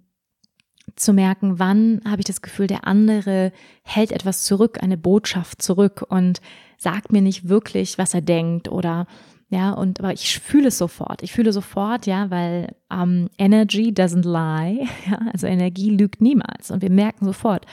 zu 0.95 1.13
merken, 1.13 1.59
wann 1.59 2.01
habe 2.05 2.21
ich 2.21 2.25
das 2.25 2.41
Gefühl, 2.41 2.67
der 2.67 2.87
andere 2.87 3.51
hält 3.83 4.11
etwas 4.11 4.43
zurück, 4.43 4.81
eine 4.81 4.97
Botschaft 4.97 5.61
zurück 5.61 6.05
und 6.07 6.41
sagt 6.77 7.11
mir 7.11 7.21
nicht 7.21 7.49
wirklich, 7.49 7.97
was 7.97 8.13
er 8.13 8.21
denkt 8.21 8.69
oder 8.69 9.07
ja, 9.53 9.71
und 9.71 9.99
aber 9.99 10.13
ich 10.13 10.39
fühle 10.39 10.69
es 10.69 10.79
sofort. 10.79 11.21
Ich 11.21 11.31
fühle 11.31 11.53
sofort, 11.53 12.07
ja, 12.07 12.31
weil 12.31 12.73
um, 12.91 13.29
Energy 13.37 13.93
doesn't 13.95 14.23
lie. 14.25 14.87
Ja, 15.05 15.19
also 15.31 15.45
Energie 15.45 15.91
lügt 15.91 16.21
niemals. 16.21 16.71
Und 16.71 16.81
wir 16.81 16.89
merken 16.89 17.25
sofort, 17.25 17.67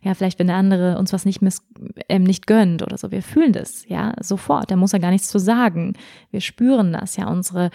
ja, 0.00 0.14
vielleicht 0.14 0.38
wenn 0.38 0.46
der 0.46 0.56
andere 0.56 0.96
uns 0.96 1.12
was 1.12 1.26
nicht 1.26 1.42
miss, 1.42 1.60
ähm, 2.08 2.22
nicht 2.22 2.46
gönnt 2.46 2.82
oder 2.82 2.96
so, 2.96 3.10
wir 3.10 3.22
fühlen 3.22 3.52
das, 3.52 3.86
ja, 3.86 4.14
sofort. 4.22 4.70
Da 4.70 4.76
muss 4.76 4.94
er 4.94 4.98
gar 4.98 5.10
nichts 5.10 5.28
zu 5.28 5.38
sagen. 5.38 5.92
Wir 6.30 6.40
spüren 6.40 6.94
das, 6.94 7.16
ja, 7.16 7.28
unsere 7.28 7.68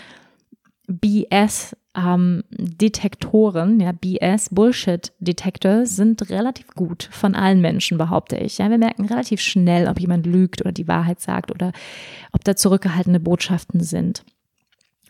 BS 0.88 1.76
ähm, 1.95 2.43
Detektoren, 2.51 3.79
ja, 3.79 3.91
BS, 3.91 4.49
Bullshit-Detektor 4.49 5.85
sind 5.85 6.29
relativ 6.29 6.67
gut 6.67 7.09
von 7.11 7.35
allen 7.35 7.61
Menschen, 7.61 7.97
behaupte 7.97 8.37
ich. 8.37 8.59
Ja, 8.59 8.69
wir 8.69 8.77
merken 8.77 9.05
relativ 9.05 9.41
schnell, 9.41 9.87
ob 9.87 9.99
jemand 9.99 10.25
lügt 10.25 10.61
oder 10.61 10.71
die 10.71 10.87
Wahrheit 10.87 11.19
sagt 11.19 11.51
oder 11.51 11.73
ob 12.31 12.43
da 12.43 12.55
zurückgehaltene 12.55 13.19
Botschaften 13.19 13.81
sind. 13.81 14.23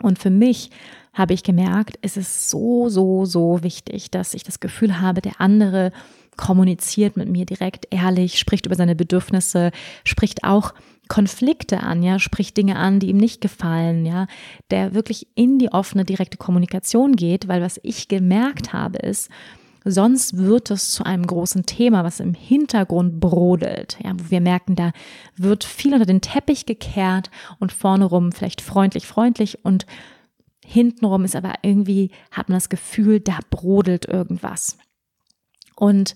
Und 0.01 0.17
für 0.17 0.31
mich 0.31 0.71
habe 1.13 1.33
ich 1.33 1.43
gemerkt, 1.43 1.99
es 2.01 2.17
ist 2.17 2.49
so, 2.49 2.89
so, 2.89 3.25
so 3.25 3.61
wichtig, 3.63 4.09
dass 4.09 4.33
ich 4.33 4.43
das 4.43 4.59
Gefühl 4.59 5.01
habe, 5.01 5.21
der 5.21 5.39
andere 5.39 5.91
kommuniziert 6.37 7.17
mit 7.17 7.29
mir 7.29 7.45
direkt 7.45 7.87
ehrlich, 7.91 8.39
spricht 8.39 8.65
über 8.65 8.75
seine 8.75 8.95
Bedürfnisse, 8.95 9.71
spricht 10.03 10.43
auch 10.43 10.73
Konflikte 11.11 11.83
an, 11.83 12.03
ja, 12.03 12.19
spricht 12.19 12.55
Dinge 12.55 12.77
an, 12.77 13.01
die 13.01 13.09
ihm 13.09 13.17
nicht 13.17 13.41
gefallen, 13.41 14.05
ja, 14.05 14.27
der 14.69 14.93
wirklich 14.93 15.27
in 15.35 15.59
die 15.59 15.69
offene, 15.69 16.05
direkte 16.05 16.37
Kommunikation 16.37 17.17
geht, 17.17 17.49
weil 17.49 17.61
was 17.61 17.81
ich 17.83 18.07
gemerkt 18.07 18.71
habe 18.71 18.97
ist, 18.99 19.29
Sonst 19.83 20.37
wird 20.37 20.69
es 20.69 20.91
zu 20.91 21.03
einem 21.03 21.25
großen 21.25 21.65
Thema, 21.65 22.03
was 22.03 22.19
im 22.19 22.35
Hintergrund 22.35 23.19
brodelt, 23.19 23.97
ja, 24.03 24.13
wo 24.15 24.29
wir 24.29 24.39
merken, 24.39 24.75
da 24.75 24.91
wird 25.35 25.63
viel 25.63 25.93
unter 25.93 26.05
den 26.05 26.21
Teppich 26.21 26.67
gekehrt 26.67 27.31
und 27.57 27.71
vorne 27.71 28.05
rum 28.05 28.31
vielleicht 28.31 28.61
freundlich, 28.61 29.07
freundlich 29.07 29.65
und 29.65 29.87
hintenrum 30.63 31.25
ist 31.25 31.35
aber 31.35 31.55
irgendwie, 31.63 32.11
hat 32.29 32.47
man 32.47 32.57
das 32.57 32.69
Gefühl, 32.69 33.21
da 33.21 33.39
brodelt 33.49 34.05
irgendwas. 34.05 34.77
Und 35.75 36.15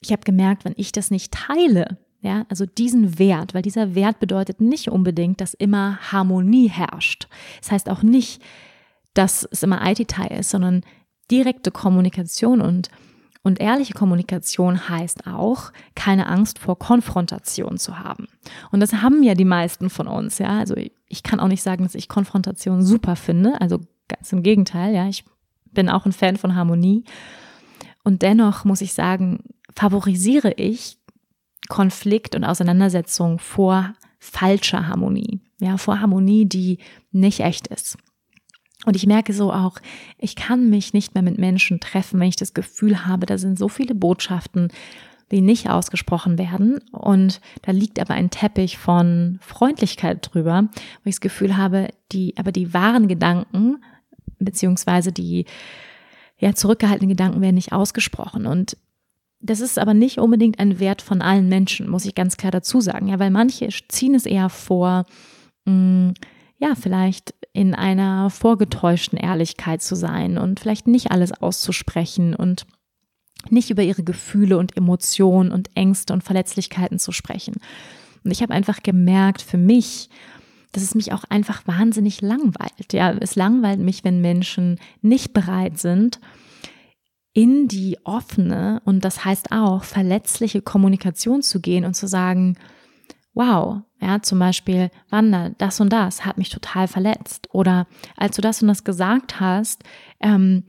ich 0.00 0.12
habe 0.12 0.22
gemerkt, 0.22 0.64
wenn 0.64 0.74
ich 0.76 0.92
das 0.92 1.10
nicht 1.10 1.32
teile, 1.32 1.98
ja, 2.22 2.44
also 2.48 2.66
diesen 2.66 3.18
Wert, 3.18 3.54
weil 3.54 3.62
dieser 3.62 3.94
Wert 3.94 4.20
bedeutet 4.20 4.60
nicht 4.60 4.90
unbedingt, 4.90 5.40
dass 5.40 5.54
immer 5.54 5.98
Harmonie 6.12 6.68
herrscht. 6.68 7.28
Das 7.60 7.72
heißt 7.72 7.88
auch 7.88 8.02
nicht, 8.02 8.42
dass 9.14 9.48
es 9.50 9.62
immer 9.62 9.84
IT-Teil 9.90 10.38
ist, 10.38 10.50
sondern 10.50 10.82
direkte 11.30 11.70
Kommunikation 11.70 12.60
und 12.60 12.90
und 13.42 13.58
ehrliche 13.58 13.94
Kommunikation 13.94 14.90
heißt 14.90 15.26
auch, 15.26 15.72
keine 15.94 16.26
Angst 16.26 16.58
vor 16.58 16.78
Konfrontation 16.78 17.78
zu 17.78 17.98
haben. 17.98 18.26
Und 18.70 18.80
das 18.80 18.92
haben 18.92 19.22
ja 19.22 19.34
die 19.34 19.46
meisten 19.46 19.88
von 19.88 20.08
uns, 20.08 20.38
ja. 20.38 20.58
Also 20.58 20.74
ich 20.76 21.22
kann 21.22 21.40
auch 21.40 21.48
nicht 21.48 21.62
sagen, 21.62 21.84
dass 21.84 21.94
ich 21.94 22.08
Konfrontation 22.08 22.82
super 22.84 23.16
finde. 23.16 23.58
Also 23.58 23.80
ganz 24.08 24.30
im 24.32 24.42
Gegenteil, 24.42 24.94
ja. 24.94 25.08
Ich 25.08 25.24
bin 25.72 25.88
auch 25.88 26.04
ein 26.04 26.12
Fan 26.12 26.36
von 26.36 26.54
Harmonie. 26.54 27.04
Und 28.04 28.20
dennoch 28.20 28.64
muss 28.64 28.82
ich 28.82 28.92
sagen, 28.92 29.42
favorisiere 29.74 30.52
ich 30.52 30.98
Konflikt 31.70 32.34
und 32.34 32.44
Auseinandersetzung 32.44 33.38
vor 33.38 33.94
falscher 34.18 34.86
Harmonie, 34.86 35.40
ja, 35.58 35.78
vor 35.78 36.00
Harmonie, 36.00 36.44
die 36.44 36.78
nicht 37.10 37.40
echt 37.40 37.68
ist. 37.68 37.96
Und 38.84 38.96
ich 38.96 39.06
merke 39.06 39.32
so 39.32 39.52
auch, 39.52 39.78
ich 40.18 40.36
kann 40.36 40.68
mich 40.68 40.92
nicht 40.92 41.14
mehr 41.14 41.22
mit 41.22 41.38
Menschen 41.38 41.80
treffen, 41.80 42.20
wenn 42.20 42.28
ich 42.28 42.36
das 42.36 42.52
Gefühl 42.52 43.06
habe, 43.06 43.24
da 43.24 43.38
sind 43.38 43.58
so 43.58 43.68
viele 43.68 43.94
Botschaften, 43.94 44.68
die 45.30 45.42
nicht 45.42 45.70
ausgesprochen 45.70 46.38
werden. 46.38 46.80
Und 46.92 47.40
da 47.62 47.72
liegt 47.72 48.00
aber 48.00 48.14
ein 48.14 48.30
Teppich 48.30 48.78
von 48.78 49.38
Freundlichkeit 49.40 50.28
drüber, 50.30 50.64
wo 50.72 51.08
ich 51.08 51.16
das 51.16 51.20
Gefühl 51.20 51.56
habe, 51.56 51.88
die, 52.12 52.36
aber 52.36 52.52
die 52.52 52.74
wahren 52.74 53.06
Gedanken, 53.06 53.82
beziehungsweise 54.38 55.12
die, 55.12 55.44
ja, 56.38 56.54
zurückgehaltenen 56.54 57.10
Gedanken 57.10 57.42
werden 57.42 57.54
nicht 57.54 57.72
ausgesprochen. 57.72 58.46
Und 58.46 58.76
das 59.40 59.60
ist 59.60 59.78
aber 59.78 59.94
nicht 59.94 60.18
unbedingt 60.18 60.58
ein 60.58 60.78
Wert 60.78 61.02
von 61.02 61.22
allen 61.22 61.48
Menschen, 61.48 61.88
muss 61.88 62.04
ich 62.04 62.14
ganz 62.14 62.36
klar 62.36 62.52
dazu 62.52 62.80
sagen. 62.80 63.08
Ja, 63.08 63.18
weil 63.18 63.30
manche 63.30 63.68
ziehen 63.88 64.14
es 64.14 64.26
eher 64.26 64.48
vor, 64.48 65.06
mh, 65.64 65.72
mm, 65.72 66.14
ja, 66.58 66.74
vielleicht 66.74 67.34
in 67.54 67.74
einer 67.74 68.28
vorgetäuschten 68.28 69.18
Ehrlichkeit 69.18 69.80
zu 69.80 69.94
sein 69.94 70.36
und 70.36 70.60
vielleicht 70.60 70.86
nicht 70.86 71.10
alles 71.10 71.32
auszusprechen 71.32 72.34
und 72.34 72.66
nicht 73.48 73.70
über 73.70 73.82
ihre 73.82 74.02
Gefühle 74.02 74.58
und 74.58 74.76
Emotionen 74.76 75.52
und 75.52 75.70
Ängste 75.74 76.12
und 76.12 76.22
Verletzlichkeiten 76.22 76.98
zu 76.98 77.12
sprechen. 77.12 77.54
Und 78.22 78.30
ich 78.30 78.42
habe 78.42 78.52
einfach 78.52 78.82
gemerkt 78.82 79.40
für 79.40 79.56
mich, 79.56 80.10
dass 80.72 80.82
es 80.82 80.94
mich 80.94 81.12
auch 81.12 81.24
einfach 81.24 81.66
wahnsinnig 81.66 82.20
langweilt. 82.20 82.92
Ja, 82.92 83.12
es 83.12 83.36
langweilt 83.36 83.80
mich, 83.80 84.04
wenn 84.04 84.20
Menschen 84.20 84.78
nicht 85.00 85.32
bereit 85.32 85.78
sind, 85.78 86.20
in 87.32 87.68
die 87.68 87.98
offene 88.04 88.82
und 88.84 89.04
das 89.04 89.24
heißt 89.24 89.52
auch 89.52 89.84
verletzliche 89.84 90.62
Kommunikation 90.62 91.42
zu 91.42 91.60
gehen 91.60 91.84
und 91.84 91.94
zu 91.94 92.06
sagen, 92.08 92.56
wow, 93.34 93.82
ja, 94.00 94.22
zum 94.22 94.38
Beispiel, 94.38 94.90
Wanda, 95.10 95.50
das 95.58 95.80
und 95.80 95.92
das 95.92 96.24
hat 96.24 96.38
mich 96.38 96.48
total 96.48 96.88
verletzt. 96.88 97.48
Oder 97.52 97.86
als 98.16 98.36
du 98.36 98.42
das 98.42 98.62
und 98.62 98.68
das 98.68 98.82
gesagt 98.82 99.40
hast, 99.40 99.84
ähm, 100.20 100.64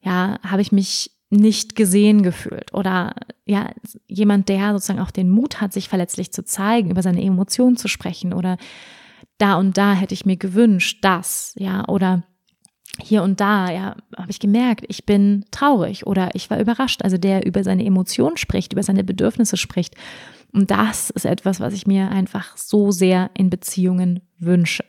ja, 0.00 0.38
habe 0.42 0.60
ich 0.60 0.72
mich 0.72 1.12
nicht 1.30 1.74
gesehen 1.76 2.22
gefühlt 2.22 2.72
oder 2.74 3.14
ja, 3.44 3.70
jemand, 4.06 4.48
der 4.48 4.72
sozusagen 4.72 5.00
auch 5.00 5.10
den 5.10 5.30
Mut 5.30 5.60
hat, 5.60 5.72
sich 5.72 5.88
verletzlich 5.88 6.32
zu 6.32 6.44
zeigen, 6.44 6.90
über 6.90 7.02
seine 7.02 7.22
Emotionen 7.22 7.76
zu 7.76 7.88
sprechen 7.88 8.32
oder 8.32 8.56
da 9.38 9.56
und 9.56 9.76
da 9.76 9.94
hätte 9.94 10.14
ich 10.14 10.26
mir 10.26 10.36
gewünscht, 10.36 10.98
das, 11.02 11.54
ja, 11.56 11.88
oder 11.88 12.22
hier 13.00 13.22
und 13.22 13.40
da, 13.40 13.70
ja, 13.70 13.96
habe 14.16 14.30
ich 14.30 14.38
gemerkt, 14.38 14.84
ich 14.88 15.04
bin 15.04 15.44
traurig 15.50 16.06
oder 16.06 16.34
ich 16.34 16.50
war 16.50 16.60
überrascht. 16.60 17.02
Also 17.02 17.18
der 17.18 17.46
über 17.46 17.64
seine 17.64 17.84
Emotionen 17.84 18.36
spricht, 18.36 18.72
über 18.72 18.82
seine 18.82 19.04
Bedürfnisse 19.04 19.56
spricht. 19.56 19.94
Und 20.52 20.70
das 20.70 21.10
ist 21.10 21.26
etwas, 21.26 21.60
was 21.60 21.74
ich 21.74 21.86
mir 21.86 22.10
einfach 22.10 22.56
so 22.56 22.92
sehr 22.92 23.30
in 23.34 23.50
Beziehungen 23.50 24.20
wünsche. 24.38 24.84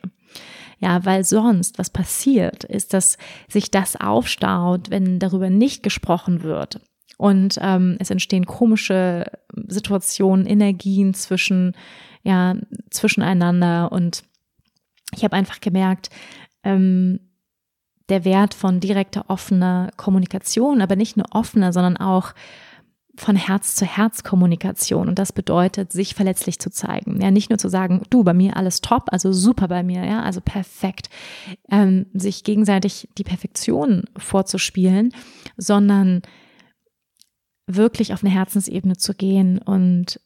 Ja, 0.78 1.04
weil 1.04 1.24
sonst, 1.24 1.78
was 1.78 1.90
passiert, 1.90 2.62
ist, 2.64 2.92
dass 2.92 3.16
sich 3.48 3.70
das 3.70 3.96
aufstaut, 3.96 4.90
wenn 4.90 5.18
darüber 5.18 5.50
nicht 5.50 5.82
gesprochen 5.82 6.42
wird. 6.42 6.80
Und 7.18 7.58
ähm, 7.62 7.96
es 7.98 8.10
entstehen 8.10 8.44
komische 8.44 9.24
Situationen, 9.68 10.46
Energien 10.46 11.14
zwischen, 11.14 11.74
ja, 12.22 12.54
zwischeneinander. 12.90 13.90
Und 13.90 14.22
ich 15.14 15.24
habe 15.24 15.34
einfach 15.34 15.60
gemerkt, 15.60 16.10
ähm, 16.62 17.20
der 18.08 18.24
Wert 18.24 18.54
von 18.54 18.80
direkter, 18.80 19.24
offener 19.28 19.90
Kommunikation, 19.96 20.80
aber 20.80 20.96
nicht 20.96 21.16
nur 21.16 21.26
offener, 21.32 21.72
sondern 21.72 21.96
auch 21.96 22.34
von 23.18 23.36
Herz 23.36 23.74
zu 23.74 23.84
Herz 23.84 24.22
Kommunikation. 24.22 25.08
Und 25.08 25.18
das 25.18 25.32
bedeutet, 25.32 25.92
sich 25.92 26.14
verletzlich 26.14 26.58
zu 26.58 26.70
zeigen. 26.70 27.20
Ja, 27.20 27.30
nicht 27.30 27.50
nur 27.50 27.58
zu 27.58 27.68
sagen, 27.68 28.02
du, 28.10 28.24
bei 28.24 28.34
mir 28.34 28.56
alles 28.56 28.80
top, 28.80 29.04
also 29.10 29.32
super 29.32 29.68
bei 29.68 29.82
mir, 29.82 30.04
ja, 30.04 30.22
also 30.22 30.40
perfekt. 30.40 31.08
Ähm, 31.70 32.06
sich 32.12 32.44
gegenseitig 32.44 33.08
die 33.16 33.24
Perfektion 33.24 34.04
vorzuspielen, 34.16 35.14
sondern 35.56 36.22
wirklich 37.66 38.12
auf 38.12 38.22
eine 38.22 38.32
Herzensebene 38.32 38.96
zu 38.96 39.14
gehen 39.14 39.58
und 39.58 40.20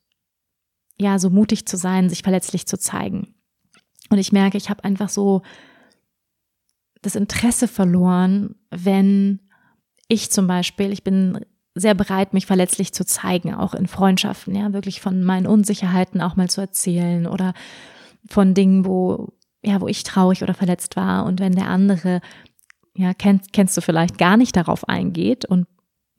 ja, 0.98 1.18
so 1.18 1.30
mutig 1.30 1.66
zu 1.66 1.76
sein, 1.76 2.10
sich 2.10 2.22
verletzlich 2.22 2.66
zu 2.66 2.78
zeigen. 2.78 3.34
Und 4.10 4.18
ich 4.18 4.32
merke, 4.32 4.58
ich 4.58 4.68
habe 4.68 4.84
einfach 4.84 5.08
so 5.08 5.42
das 7.02 7.16
Interesse 7.16 7.68
verloren, 7.68 8.56
wenn 8.70 9.40
ich 10.08 10.30
zum 10.30 10.46
Beispiel, 10.46 10.92
ich 10.92 11.04
bin 11.04 11.44
sehr 11.74 11.94
bereit, 11.94 12.34
mich 12.34 12.46
verletzlich 12.46 12.92
zu 12.92 13.06
zeigen, 13.06 13.54
auch 13.54 13.74
in 13.74 13.86
Freundschaften, 13.86 14.54
ja, 14.54 14.72
wirklich 14.72 15.00
von 15.00 15.22
meinen 15.22 15.46
Unsicherheiten 15.46 16.20
auch 16.20 16.36
mal 16.36 16.50
zu 16.50 16.60
erzählen 16.60 17.26
oder 17.26 17.54
von 18.28 18.54
Dingen, 18.54 18.84
wo, 18.84 19.32
ja, 19.62 19.80
wo 19.80 19.86
ich 19.86 20.02
traurig 20.02 20.42
oder 20.42 20.54
verletzt 20.54 20.96
war. 20.96 21.24
Und 21.24 21.40
wenn 21.40 21.54
der 21.54 21.68
andere, 21.68 22.20
ja, 22.94 23.14
kennst, 23.14 23.52
kennst 23.52 23.76
du 23.76 23.80
vielleicht 23.80 24.18
gar 24.18 24.36
nicht 24.36 24.56
darauf 24.56 24.88
eingeht 24.88 25.44
und 25.44 25.66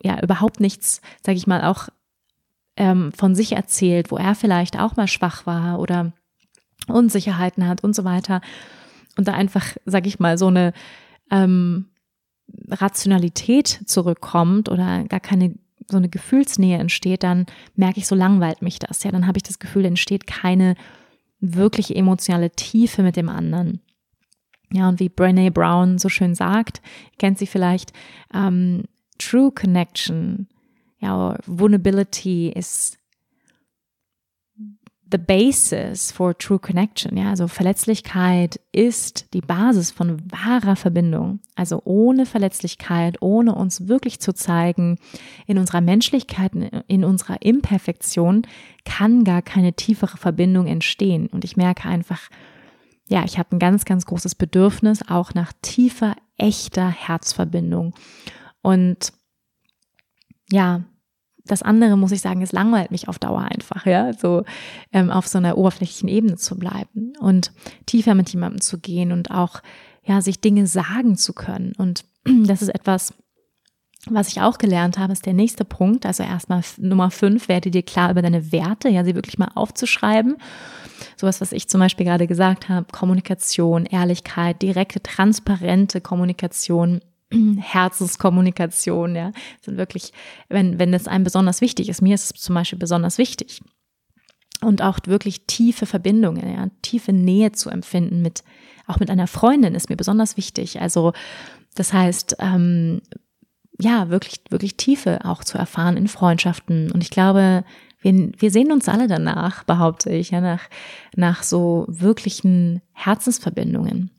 ja, 0.01 0.21
überhaupt 0.21 0.59
nichts, 0.59 1.01
sage 1.23 1.37
ich 1.37 1.47
mal, 1.47 1.63
auch 1.63 1.89
ähm, 2.77 3.11
von 3.11 3.35
sich 3.35 3.51
erzählt, 3.51 4.09
wo 4.09 4.17
er 4.17 4.35
vielleicht 4.35 4.79
auch 4.79 4.95
mal 4.95 5.07
schwach 5.07 5.45
war 5.45 5.79
oder 5.79 6.13
Unsicherheiten 6.87 7.67
hat 7.67 7.83
und 7.83 7.95
so 7.95 8.03
weiter. 8.03 8.41
Und 9.17 9.27
da 9.27 9.33
einfach, 9.33 9.75
sage 9.85 10.07
ich 10.07 10.19
mal, 10.19 10.37
so 10.37 10.47
eine 10.47 10.73
ähm, 11.29 11.87
Rationalität 12.69 13.81
zurückkommt 13.85 14.69
oder 14.69 15.03
gar 15.05 15.19
keine 15.19 15.55
so 15.89 15.97
eine 15.97 16.09
Gefühlsnähe 16.09 16.77
entsteht, 16.77 17.23
dann 17.23 17.45
merke 17.75 17.99
ich, 17.99 18.07
so 18.07 18.15
langweilt 18.15 18.61
mich 18.61 18.79
das. 18.79 19.03
Ja, 19.03 19.11
dann 19.11 19.27
habe 19.27 19.37
ich 19.37 19.43
das 19.43 19.59
Gefühl, 19.59 19.85
entsteht 19.85 20.25
keine 20.25 20.75
wirkliche 21.39 21.95
emotionale 21.95 22.51
Tiefe 22.51 23.03
mit 23.03 23.15
dem 23.15 23.29
anderen. 23.29 23.81
Ja, 24.71 24.87
und 24.87 24.99
wie 24.99 25.09
Brené 25.09 25.51
Brown 25.51 25.97
so 25.97 26.07
schön 26.07 26.33
sagt, 26.33 26.81
kennt 27.19 27.37
sie 27.37 27.47
vielleicht, 27.47 27.91
ähm, 28.33 28.83
True 29.17 29.51
Connection, 29.51 30.47
ja, 30.99 31.37
Vulnerability 31.45 32.49
ist 32.49 32.97
the 35.11 35.17
basis 35.17 36.11
for 36.11 36.37
true 36.37 36.59
connection. 36.59 37.17
Ja, 37.17 37.29
also 37.29 37.47
Verletzlichkeit 37.47 38.59
ist 38.71 39.33
die 39.33 39.41
Basis 39.41 39.91
von 39.91 40.21
wahrer 40.31 40.75
Verbindung. 40.75 41.39
Also 41.55 41.81
ohne 41.83 42.25
Verletzlichkeit, 42.25 43.21
ohne 43.21 43.53
uns 43.53 43.87
wirklich 43.87 44.19
zu 44.19 44.33
zeigen, 44.33 44.97
in 45.47 45.57
unserer 45.57 45.81
Menschlichkeit, 45.81 46.53
in 46.87 47.03
unserer 47.03 47.41
Imperfektion, 47.41 48.43
kann 48.85 49.23
gar 49.23 49.41
keine 49.41 49.73
tiefere 49.73 50.17
Verbindung 50.17 50.67
entstehen. 50.67 51.27
Und 51.27 51.43
ich 51.43 51.57
merke 51.57 51.87
einfach, 51.87 52.29
ja, 53.07 53.25
ich 53.25 53.37
habe 53.37 53.55
ein 53.55 53.59
ganz, 53.59 53.83
ganz 53.85 54.05
großes 54.05 54.35
Bedürfnis 54.35 55.01
auch 55.07 55.33
nach 55.33 55.51
tiefer, 55.61 56.15
echter 56.37 56.89
Herzverbindung. 56.89 57.93
Und 58.61 59.11
ja, 60.49 60.83
das 61.45 61.63
andere, 61.63 61.97
muss 61.97 62.11
ich 62.11 62.21
sagen, 62.21 62.41
es 62.41 62.51
langweilt 62.51 62.91
mich 62.91 63.07
auf 63.07 63.19
Dauer 63.19 63.41
einfach, 63.41 63.85
ja, 63.85 64.13
so 64.13 64.43
ähm, 64.91 65.09
auf 65.09 65.27
so 65.27 65.37
einer 65.37 65.57
oberflächlichen 65.57 66.09
Ebene 66.09 66.35
zu 66.35 66.57
bleiben 66.57 67.13
und 67.19 67.51
tiefer 67.85 68.15
mit 68.15 68.29
jemandem 68.29 68.61
zu 68.61 68.79
gehen 68.79 69.11
und 69.11 69.31
auch, 69.31 69.61
ja, 70.03 70.21
sich 70.21 70.41
Dinge 70.41 70.67
sagen 70.67 71.15
zu 71.15 71.33
können. 71.33 71.73
Und 71.77 72.05
das 72.25 72.61
ist 72.61 72.69
etwas, 72.69 73.13
was 74.07 74.29
ich 74.29 74.41
auch 74.41 74.57
gelernt 74.57 74.97
habe, 74.97 75.13
ist 75.13 75.27
der 75.27 75.33
nächste 75.33 75.63
Punkt. 75.63 76.05
Also 76.05 76.23
erstmal 76.23 76.61
Nummer 76.77 77.11
fünf, 77.11 77.47
werde 77.47 77.69
dir 77.69 77.83
klar 77.83 78.09
über 78.09 78.21
deine 78.21 78.51
Werte, 78.51 78.89
ja, 78.89 79.03
sie 79.03 79.13
wirklich 79.13 79.37
mal 79.37 79.51
aufzuschreiben. 79.53 80.37
Sowas, 81.17 81.39
was 81.39 81.51
ich 81.51 81.67
zum 81.69 81.79
Beispiel 81.79 82.05
gerade 82.05 82.25
gesagt 82.25 82.67
habe, 82.67 82.87
Kommunikation, 82.91 83.85
Ehrlichkeit, 83.85 84.61
direkte, 84.61 85.03
transparente 85.03 86.01
Kommunikation, 86.01 87.01
Herzenskommunikation, 87.59 89.15
ja, 89.15 89.31
sind 89.61 89.77
wirklich, 89.77 90.11
wenn, 90.49 90.79
wenn 90.79 90.93
es 90.93 91.07
einem 91.07 91.23
besonders 91.23 91.61
wichtig 91.61 91.89
ist, 91.89 92.01
mir 92.01 92.15
ist 92.15 92.35
es 92.35 92.41
zum 92.41 92.55
Beispiel 92.55 92.79
besonders 92.79 93.17
wichtig. 93.17 93.61
Und 94.61 94.83
auch 94.83 94.99
wirklich 95.05 95.47
tiefe 95.47 95.87
Verbindungen, 95.87 96.47
ja, 96.53 96.67
tiefe 96.83 97.13
Nähe 97.13 97.51
zu 97.51 97.69
empfinden 97.69 98.21
mit, 98.21 98.43
auch 98.85 98.99
mit 98.99 99.09
einer 99.09 99.27
Freundin 99.27 99.73
ist 99.73 99.89
mir 99.89 99.95
besonders 99.95 100.37
wichtig. 100.37 100.81
Also, 100.81 101.13
das 101.73 101.93
heißt, 101.93 102.35
ähm, 102.39 103.01
ja, 103.79 104.09
wirklich, 104.09 104.41
wirklich 104.49 104.77
Tiefe 104.77 105.25
auch 105.25 105.43
zu 105.43 105.57
erfahren 105.57 105.97
in 105.97 106.07
Freundschaften. 106.07 106.91
Und 106.91 107.01
ich 107.01 107.09
glaube, 107.09 107.63
wir, 108.01 108.31
wir 108.37 108.51
sehen 108.51 108.71
uns 108.71 108.87
alle 108.87 109.07
danach, 109.07 109.63
behaupte 109.63 110.11
ich, 110.11 110.31
ja, 110.31 110.41
nach, 110.41 110.63
nach 111.15 111.43
so 111.43 111.85
wirklichen 111.87 112.81
Herzensverbindungen. 112.93 114.11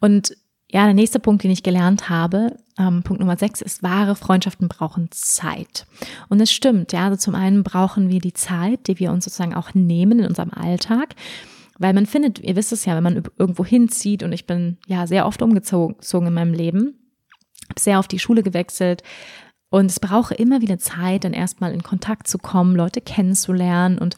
Und 0.00 0.36
ja, 0.70 0.84
der 0.84 0.94
nächste 0.94 1.18
Punkt, 1.18 1.42
den 1.44 1.50
ich 1.50 1.62
gelernt 1.62 2.10
habe, 2.10 2.56
ähm, 2.78 3.02
Punkt 3.02 3.20
Nummer 3.20 3.38
sechs, 3.38 3.62
ist, 3.62 3.82
wahre 3.82 4.14
Freundschaften 4.14 4.68
brauchen 4.68 5.08
Zeit. 5.10 5.86
Und 6.28 6.40
es 6.40 6.52
stimmt, 6.52 6.92
ja, 6.92 7.06
also 7.06 7.16
zum 7.16 7.34
einen 7.34 7.62
brauchen 7.62 8.10
wir 8.10 8.20
die 8.20 8.34
Zeit, 8.34 8.86
die 8.86 8.98
wir 8.98 9.10
uns 9.10 9.24
sozusagen 9.24 9.54
auch 9.54 9.72
nehmen 9.72 10.18
in 10.20 10.26
unserem 10.26 10.52
Alltag. 10.52 11.14
Weil 11.78 11.94
man 11.94 12.06
findet, 12.06 12.40
ihr 12.40 12.56
wisst 12.56 12.72
es 12.72 12.84
ja, 12.84 12.96
wenn 12.96 13.02
man 13.02 13.22
irgendwo 13.38 13.64
hinzieht 13.64 14.22
und 14.22 14.32
ich 14.32 14.46
bin 14.46 14.78
ja 14.86 15.06
sehr 15.06 15.26
oft 15.26 15.40
umgezogen 15.40 16.26
in 16.26 16.34
meinem 16.34 16.52
Leben, 16.52 16.98
habe 17.68 17.80
sehr 17.80 17.98
oft 17.98 18.12
die 18.12 18.18
Schule 18.18 18.42
gewechselt 18.42 19.02
und 19.70 19.86
es 19.86 20.00
braucht 20.00 20.32
immer 20.32 20.60
wieder 20.60 20.78
Zeit, 20.78 21.24
dann 21.24 21.32
erstmal 21.32 21.72
in 21.72 21.82
Kontakt 21.82 22.26
zu 22.26 22.36
kommen, 22.36 22.74
Leute 22.74 23.00
kennenzulernen 23.00 23.98
und 23.98 24.16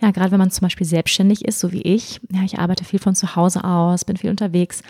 ja, 0.00 0.10
gerade 0.12 0.30
wenn 0.32 0.38
man 0.38 0.50
zum 0.50 0.62
Beispiel 0.62 0.86
selbstständig 0.86 1.44
ist, 1.44 1.60
so 1.60 1.72
wie 1.72 1.82
ich, 1.82 2.20
ja, 2.30 2.42
ich 2.44 2.58
arbeite 2.58 2.84
viel 2.84 2.98
von 2.98 3.14
zu 3.14 3.36
Hause 3.36 3.64
aus, 3.64 4.04
bin 4.04 4.16
viel 4.16 4.30
unterwegs 4.30 4.82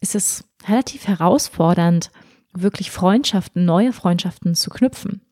ist 0.00 0.14
es 0.14 0.44
relativ 0.66 1.06
herausfordernd, 1.06 2.10
wirklich 2.52 2.90
Freundschaften, 2.90 3.64
neue 3.64 3.92
Freundschaften 3.92 4.54
zu 4.54 4.70
knüpfen. 4.70 5.22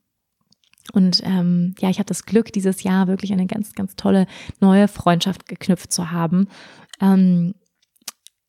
Und 0.92 1.22
ähm, 1.24 1.74
ja, 1.80 1.90
ich 1.90 1.98
hatte 1.98 2.08
das 2.08 2.26
Glück, 2.26 2.52
dieses 2.52 2.82
Jahr 2.82 3.08
wirklich 3.08 3.32
eine 3.32 3.46
ganz, 3.46 3.74
ganz 3.74 3.96
tolle 3.96 4.26
neue 4.60 4.88
Freundschaft 4.88 5.46
geknüpft 5.46 5.92
zu 5.92 6.10
haben. 6.12 6.48
Ähm, 7.00 7.54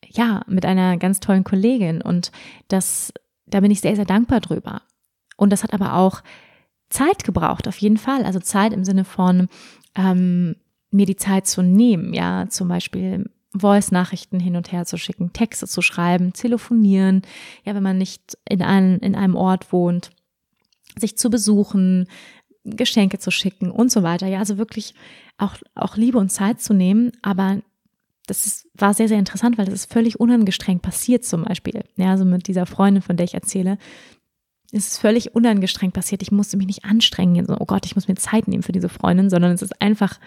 ja, 0.06 0.44
mit 0.48 0.66
einer 0.66 0.98
ganz 0.98 1.20
tollen 1.20 1.44
Kollegin. 1.44 2.02
Und 2.02 2.32
das, 2.68 3.12
da 3.46 3.60
bin 3.60 3.72
ich 3.72 3.82
sehr, 3.82 3.96
sehr 3.96 4.06
dankbar 4.06 4.40
drüber. 4.40 4.82
Und 5.36 5.52
das 5.52 5.64
hat 5.64 5.74
aber 5.74 5.96
auch 5.96 6.22
Zeit 6.90 7.24
gebraucht, 7.24 7.68
auf 7.68 7.78
jeden 7.78 7.98
Fall. 7.98 8.24
Also 8.24 8.40
Zeit 8.40 8.74
im 8.74 8.86
Sinne 8.86 9.04
von 9.04 9.50
ähm, 9.96 10.56
mir 10.92 11.06
die 11.06 11.16
Zeit 11.16 11.48
zu 11.48 11.62
nehmen, 11.62 12.14
ja, 12.14 12.48
zum 12.50 12.68
Beispiel 12.68 13.30
Voice-Nachrichten 13.60 14.40
hin 14.40 14.56
und 14.56 14.72
her 14.72 14.86
zu 14.86 14.98
schicken, 14.98 15.34
Texte 15.34 15.68
zu 15.68 15.82
schreiben, 15.82 16.34
telefonieren, 16.34 17.22
ja, 17.64 17.76
wenn 17.76 17.84
man 17.84 17.98
nicht 17.98 18.38
in 18.48 18.62
einem, 18.62 19.00
in 19.00 19.16
einem 19.16 19.36
Ort 19.36 19.72
wohnt, 19.72 20.12
sich 20.98 21.18
zu 21.18 21.30
besuchen, 21.30 22.08
Geschenke 22.64 23.20
zu 23.20 23.32
schicken 23.32 23.72
und 23.72 23.92
so 23.92 24.04
weiter. 24.04 24.28
Ja, 24.28 24.40
also 24.40 24.58
wirklich 24.58 24.94
auch, 25.38 25.56
auch 25.76 25.96
Liebe 25.96 26.18
und 26.18 26.30
Zeit 26.32 26.62
zu 26.62 26.74
nehmen, 26.74 27.12
aber 27.22 27.62
das 28.28 28.46
ist, 28.46 28.68
war 28.74 28.94
sehr, 28.94 29.08
sehr 29.08 29.20
interessant, 29.20 29.58
weil 29.58 29.66
das 29.66 29.74
ist 29.74 29.92
völlig 29.92 30.20
unangestrengt 30.20 30.82
passiert 30.82 31.24
zum 31.24 31.46
Beispiel. 31.46 31.84
Ja, 31.96 32.12
also 32.12 32.26
mit 32.26 32.48
dieser 32.48 32.66
Freundin, 32.66 33.02
von 33.02 33.16
der 33.16 33.24
ich 33.24 33.34
erzähle, 33.34 33.78
ist 34.72 34.92
es 34.92 34.98
völlig 34.98 35.34
unangestrengt 35.34 35.94
passiert. 35.94 36.22
Ich 36.22 36.32
musste 36.32 36.58
mich 36.58 36.68
nicht 36.68 36.84
anstrengen, 36.84 37.46
so, 37.46 37.56
oh 37.58 37.66
Gott, 37.66 37.86
ich 37.86 37.96
muss 37.96 38.10
mir 38.10 38.16
Zeit 38.16 38.50
nehmen 38.50 38.64
für 38.64 38.74
diese 38.74 38.90
Freundin, 38.90 39.30
sondern 39.30 39.54
es 39.54 39.62
ist 39.62 39.82
einfach, 39.82 40.20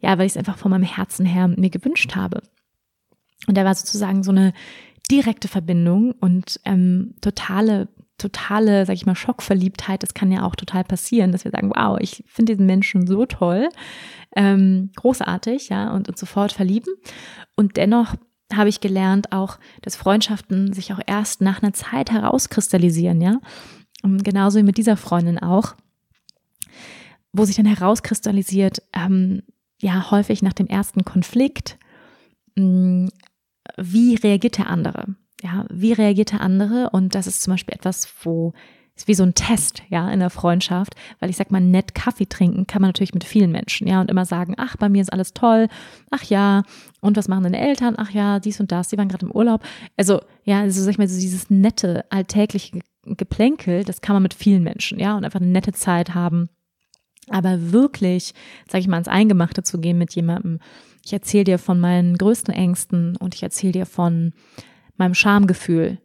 ja, 0.00 0.18
weil 0.18 0.26
ich 0.26 0.32
es 0.32 0.36
einfach 0.36 0.58
von 0.58 0.72
meinem 0.72 0.82
Herzen 0.82 1.24
her 1.24 1.46
mir 1.46 1.70
gewünscht 1.70 2.16
habe. 2.16 2.42
Und 3.46 3.56
da 3.56 3.64
war 3.64 3.74
sozusagen 3.74 4.22
so 4.22 4.30
eine 4.30 4.52
direkte 5.10 5.48
Verbindung 5.48 6.12
und 6.12 6.60
ähm, 6.64 7.14
totale 7.20 7.88
totale, 8.18 8.86
sag 8.86 8.94
ich 8.94 9.06
mal, 9.06 9.14
Schockverliebtheit, 9.14 10.02
das 10.02 10.14
kann 10.14 10.32
ja 10.32 10.44
auch 10.44 10.56
total 10.56 10.84
passieren, 10.84 11.32
dass 11.32 11.44
wir 11.44 11.50
sagen, 11.50 11.70
wow, 11.74 11.98
ich 12.00 12.24
finde 12.26 12.54
diesen 12.54 12.66
Menschen 12.66 13.06
so 13.06 13.26
toll, 13.26 13.68
ähm, 14.34 14.90
großartig, 14.96 15.68
ja, 15.68 15.92
und 15.92 16.08
uns 16.08 16.18
sofort 16.18 16.52
verlieben. 16.52 16.94
Und 17.56 17.76
dennoch 17.76 18.14
habe 18.52 18.68
ich 18.68 18.80
gelernt 18.80 19.32
auch, 19.32 19.58
dass 19.82 19.96
Freundschaften 19.96 20.72
sich 20.72 20.92
auch 20.92 21.00
erst 21.06 21.40
nach 21.40 21.62
einer 21.62 21.72
Zeit 21.72 22.10
herauskristallisieren, 22.10 23.20
ja. 23.20 23.38
Und 24.02 24.24
genauso 24.24 24.58
wie 24.58 24.64
mit 24.64 24.78
dieser 24.78 24.96
Freundin 24.96 25.38
auch, 25.38 25.74
wo 27.32 27.44
sich 27.44 27.56
dann 27.56 27.66
herauskristallisiert, 27.66 28.82
ähm, 28.94 29.42
ja, 29.80 30.10
häufig 30.10 30.42
nach 30.42 30.54
dem 30.54 30.68
ersten 30.68 31.04
Konflikt, 31.04 31.78
wie 32.56 34.14
reagiert 34.14 34.58
der 34.58 34.68
andere? 34.68 35.14
Ja, 35.42 35.66
wie 35.70 35.92
reagiert 35.92 36.32
der 36.32 36.40
andere? 36.40 36.90
Und 36.90 37.14
das 37.14 37.26
ist 37.26 37.42
zum 37.42 37.52
Beispiel 37.52 37.74
etwas, 37.74 38.08
wo 38.22 38.52
ist 38.96 39.08
wie 39.08 39.14
so 39.14 39.24
ein 39.24 39.34
Test, 39.34 39.82
ja, 39.90 40.10
in 40.10 40.20
der 40.20 40.30
Freundschaft, 40.30 40.94
weil 41.20 41.28
ich 41.28 41.36
sag 41.36 41.50
mal, 41.50 41.60
nett 41.60 41.94
Kaffee 41.94 42.26
trinken 42.26 42.66
kann 42.66 42.80
man 42.80 42.88
natürlich 42.88 43.12
mit 43.12 43.24
vielen 43.24 43.52
Menschen, 43.52 43.86
ja, 43.86 44.00
und 44.00 44.10
immer 44.10 44.24
sagen, 44.24 44.54
ach, 44.56 44.76
bei 44.76 44.88
mir 44.88 45.02
ist 45.02 45.12
alles 45.12 45.34
toll, 45.34 45.68
ach 46.10 46.22
ja, 46.24 46.62
und 47.02 47.16
was 47.16 47.28
machen 47.28 47.44
deine 47.44 47.60
Eltern? 47.60 47.94
Ach 47.98 48.10
ja, 48.10 48.40
dies 48.40 48.58
und 48.58 48.72
das, 48.72 48.88
die 48.88 48.96
waren 48.96 49.08
gerade 49.08 49.26
im 49.26 49.32
Urlaub. 49.32 49.62
Also, 49.98 50.22
ja, 50.44 50.60
also 50.60 50.82
sag 50.82 50.92
ich 50.92 50.98
mal, 50.98 51.08
so 51.08 51.20
dieses 51.20 51.50
nette, 51.50 52.10
alltägliche 52.10 52.80
Geplänkel, 53.04 53.84
das 53.84 54.00
kann 54.00 54.16
man 54.16 54.22
mit 54.22 54.32
vielen 54.32 54.62
Menschen, 54.62 54.98
ja, 54.98 55.14
und 55.14 55.24
einfach 55.24 55.40
eine 55.40 55.50
nette 55.50 55.72
Zeit 55.72 56.14
haben. 56.14 56.48
Aber 57.28 57.72
wirklich, 57.72 58.32
sag 58.66 58.80
ich 58.80 58.88
mal, 58.88 58.98
ins 58.98 59.08
Eingemachte 59.08 59.62
zu 59.62 59.78
gehen 59.78 59.98
mit 59.98 60.14
jemandem, 60.14 60.60
ich 61.06 61.12
erzähle 61.12 61.44
dir 61.44 61.58
von 61.58 61.78
meinen 61.78 62.18
größten 62.18 62.52
Ängsten 62.52 63.16
und 63.16 63.34
ich 63.34 63.42
erzähle 63.42 63.72
dir 63.72 63.86
von 63.86 64.32
meinem 64.96 65.14
Schamgefühl 65.14 65.98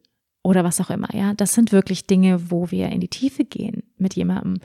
oder 0.44 0.64
was 0.64 0.80
auch 0.80 0.92
immer, 0.92 1.14
ja. 1.14 1.34
Das 1.34 1.54
sind 1.54 1.72
wirklich 1.72 2.06
Dinge, 2.06 2.52
wo 2.52 2.70
wir 2.70 2.90
in 2.90 3.00
die 3.00 3.08
Tiefe 3.08 3.44
gehen 3.44 3.84
mit 3.98 4.16
jemandem. 4.16 4.60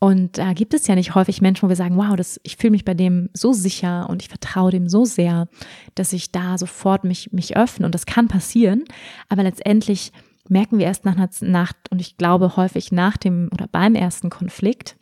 Und 0.00 0.38
da 0.38 0.52
gibt 0.52 0.74
es 0.74 0.86
ja 0.86 0.94
nicht 0.94 1.14
häufig 1.14 1.40
Menschen, 1.40 1.62
wo 1.62 1.68
wir 1.68 1.76
sagen, 1.76 1.96
wow, 1.96 2.14
das, 2.16 2.40
ich 2.42 2.56
fühle 2.56 2.72
mich 2.72 2.84
bei 2.84 2.94
dem 2.94 3.30
so 3.34 3.52
sicher 3.52 4.08
und 4.08 4.22
ich 4.22 4.28
vertraue 4.28 4.70
dem 4.70 4.88
so 4.88 5.04
sehr, 5.04 5.48
dass 5.94 6.12
ich 6.12 6.30
da 6.30 6.56
sofort 6.56 7.04
mich, 7.04 7.32
mich 7.32 7.56
öffne. 7.56 7.86
Und 7.86 7.94
das 7.94 8.06
kann 8.06 8.28
passieren. 8.28 8.84
Aber 9.28 9.42
letztendlich 9.42 10.12
merken 10.48 10.78
wir 10.78 10.86
erst 10.86 11.04
nach 11.04 11.16
einer 11.16 11.30
Nacht 11.40 11.76
und 11.90 12.00
ich 12.00 12.16
glaube 12.16 12.56
häufig 12.56 12.92
nach 12.92 13.16
dem 13.16 13.48
oder 13.52 13.66
beim 13.66 13.96
ersten 13.96 14.30
Konflikt, 14.30 14.96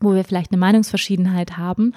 wo 0.00 0.14
wir 0.14 0.24
vielleicht 0.24 0.52
eine 0.52 0.60
Meinungsverschiedenheit 0.60 1.58
haben 1.58 1.92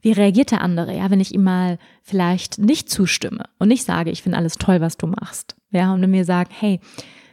wie 0.00 0.12
reagiert 0.12 0.50
der 0.50 0.60
andere, 0.60 0.96
ja, 0.96 1.10
wenn 1.10 1.20
ich 1.20 1.34
ihm 1.34 1.42
mal 1.42 1.78
vielleicht 2.02 2.58
nicht 2.58 2.88
zustimme 2.88 3.44
und 3.58 3.68
nicht 3.68 3.84
sage, 3.84 4.10
ich 4.10 4.22
finde 4.22 4.38
alles 4.38 4.54
toll, 4.54 4.80
was 4.80 4.96
du 4.96 5.06
machst, 5.06 5.56
ja, 5.70 5.92
und 5.92 6.08
mir 6.08 6.24
sagt, 6.24 6.52
hey, 6.54 6.80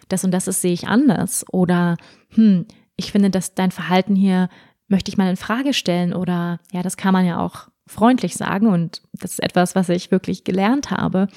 das 0.09 0.24
und 0.24 0.32
das 0.32 0.47
ist, 0.47 0.61
sehe 0.61 0.74
ich 0.74 0.88
anders 0.88 1.45
oder, 1.51 1.97
hm, 2.30 2.66
ich 2.95 3.11
finde, 3.11 3.30
dass 3.30 3.55
dein 3.55 3.72
Verhalten 3.72 4.16
hier 4.16 4.49
möchte 4.88 5.09
ich 5.09 5.18
mal 5.18 5.30
in 5.30 5.38
Frage 5.38 5.74
stellen 5.74 6.13
oder, 6.13 6.59
ja, 6.72 6.84
das 6.84 6.97
kann 6.97 7.13
man 7.13 7.26
ja 7.26 7.39
auch 7.39 7.70
freundlich 7.88 8.36
sagen 8.36 8.68
und 8.68 9.01
das 9.13 9.34
ist 9.34 9.43
etwas, 9.43 9.76
was 9.76 9.89
ich 9.89 10.11
wirklich 10.11 10.43
gelernt 10.43 10.91
habe. 10.91 11.28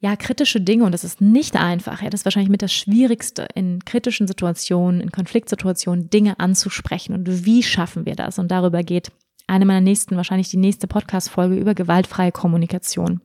Ja, 0.00 0.14
kritische 0.16 0.60
Dinge 0.60 0.84
und 0.84 0.92
das 0.92 1.02
ist 1.02 1.20
nicht 1.20 1.56
einfach. 1.56 2.02
Ja, 2.02 2.10
das 2.10 2.20
ist 2.20 2.24
wahrscheinlich 2.24 2.50
mit 2.50 2.62
das 2.62 2.72
Schwierigste 2.72 3.48
in 3.54 3.84
kritischen 3.84 4.28
Situationen, 4.28 5.00
in 5.00 5.10
Konfliktsituationen 5.10 6.08
Dinge 6.08 6.38
anzusprechen 6.38 7.14
und 7.14 7.44
wie 7.44 7.62
schaffen 7.62 8.06
wir 8.06 8.14
das? 8.14 8.38
Und 8.38 8.48
darüber 8.48 8.82
geht 8.82 9.10
eine 9.48 9.66
meiner 9.66 9.80
nächsten, 9.80 10.16
wahrscheinlich 10.16 10.50
die 10.50 10.56
nächste 10.56 10.86
Podcast-Folge 10.86 11.56
über 11.56 11.74
gewaltfreie 11.74 12.32
Kommunikation. 12.32 13.20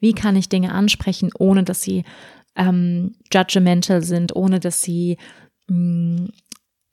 Wie 0.00 0.12
kann 0.12 0.36
ich 0.36 0.48
Dinge 0.48 0.72
ansprechen, 0.72 1.30
ohne 1.38 1.62
dass 1.64 1.82
sie 1.82 2.04
ähm, 2.56 3.16
judgmental 3.32 4.02
sind, 4.02 4.34
ohne 4.34 4.60
dass 4.60 4.82
sie 4.82 5.18
mh, 5.68 5.76
mm, 5.76 6.28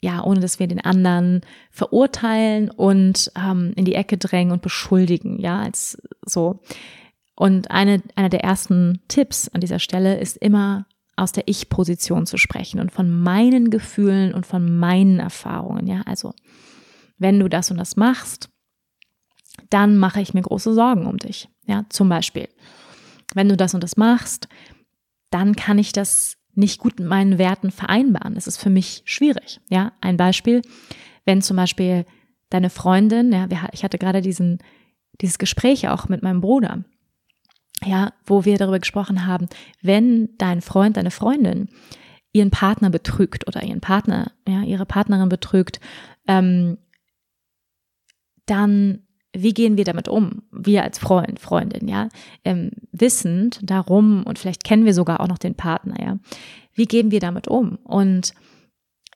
ja, 0.02 0.24
ohne 0.24 0.40
dass 0.40 0.58
wir 0.58 0.66
den 0.66 0.80
anderen 0.80 1.42
verurteilen 1.70 2.70
und 2.70 3.30
ähm, 3.36 3.72
in 3.76 3.84
die 3.84 3.94
Ecke 3.94 4.16
drängen 4.16 4.52
und 4.52 4.62
beschuldigen, 4.62 5.38
ja, 5.38 5.60
als 5.60 6.00
so. 6.24 6.60
Und 7.36 7.70
eine, 7.70 8.02
einer 8.16 8.30
der 8.30 8.42
ersten 8.42 9.02
Tipps 9.08 9.48
an 9.48 9.60
dieser 9.60 9.78
Stelle 9.78 10.18
ist 10.18 10.36
immer 10.38 10.86
aus 11.16 11.32
der 11.32 11.48
Ich-Position 11.48 12.26
zu 12.26 12.38
sprechen 12.38 12.80
und 12.80 12.92
von 12.92 13.10
meinen 13.10 13.70
Gefühlen 13.70 14.32
und 14.32 14.46
von 14.46 14.78
meinen 14.78 15.18
Erfahrungen, 15.18 15.86
ja, 15.86 16.00
also 16.06 16.32
wenn 17.20 17.38
du 17.38 17.48
das 17.48 17.70
und 17.70 17.76
das 17.76 17.96
machst, 17.96 18.50
dann 19.68 19.96
mache 19.96 20.20
ich 20.20 20.34
mir 20.34 20.42
große 20.42 20.74
Sorgen 20.74 21.06
um 21.06 21.18
dich. 21.18 21.48
Ja, 21.66 21.84
zum 21.90 22.08
Beispiel, 22.08 22.48
wenn 23.34 23.48
du 23.48 23.56
das 23.56 23.74
und 23.74 23.84
das 23.84 23.96
machst, 23.96 24.48
dann 25.30 25.54
kann 25.54 25.78
ich 25.78 25.92
das 25.92 26.36
nicht 26.54 26.80
gut 26.80 26.98
mit 26.98 27.08
meinen 27.08 27.38
Werten 27.38 27.70
vereinbaren. 27.70 28.34
Das 28.34 28.48
ist 28.48 28.56
für 28.56 28.70
mich 28.70 29.02
schwierig. 29.04 29.60
Ja, 29.68 29.92
ein 30.00 30.16
Beispiel, 30.16 30.62
wenn 31.24 31.42
zum 31.42 31.56
Beispiel 31.56 32.04
deine 32.48 32.70
Freundin, 32.70 33.32
ja, 33.32 33.46
ich 33.72 33.84
hatte 33.84 33.98
gerade 33.98 34.22
diesen, 34.22 34.58
dieses 35.20 35.38
Gespräch 35.38 35.88
auch 35.88 36.08
mit 36.08 36.22
meinem 36.22 36.40
Bruder, 36.40 36.84
ja, 37.84 38.12
wo 38.26 38.44
wir 38.44 38.58
darüber 38.58 38.80
gesprochen 38.80 39.26
haben, 39.26 39.48
wenn 39.82 40.30
dein 40.38 40.60
Freund, 40.62 40.96
deine 40.96 41.10
Freundin 41.10 41.68
ihren 42.32 42.50
Partner 42.50 42.90
betrügt 42.90 43.46
oder 43.46 43.62
ihren 43.62 43.80
Partner, 43.80 44.32
ja, 44.48 44.62
ihre 44.62 44.86
Partnerin 44.86 45.28
betrügt, 45.28 45.80
ähm, 46.26 46.78
dann 48.50 49.00
wie 49.32 49.54
gehen 49.54 49.76
wir 49.76 49.84
damit 49.84 50.08
um? 50.08 50.42
Wir 50.50 50.82
als 50.82 50.98
Freund, 50.98 51.38
Freundin, 51.38 51.86
ja, 51.86 52.08
ähm, 52.44 52.72
wissend 52.90 53.60
darum 53.62 54.24
und 54.24 54.38
vielleicht 54.38 54.64
kennen 54.64 54.84
wir 54.84 54.94
sogar 54.94 55.20
auch 55.20 55.28
noch 55.28 55.38
den 55.38 55.54
Partner, 55.54 55.96
ja. 56.00 56.18
Wie 56.74 56.86
gehen 56.86 57.10
wir 57.10 57.20
damit 57.20 57.46
um? 57.46 57.76
Und 57.84 58.32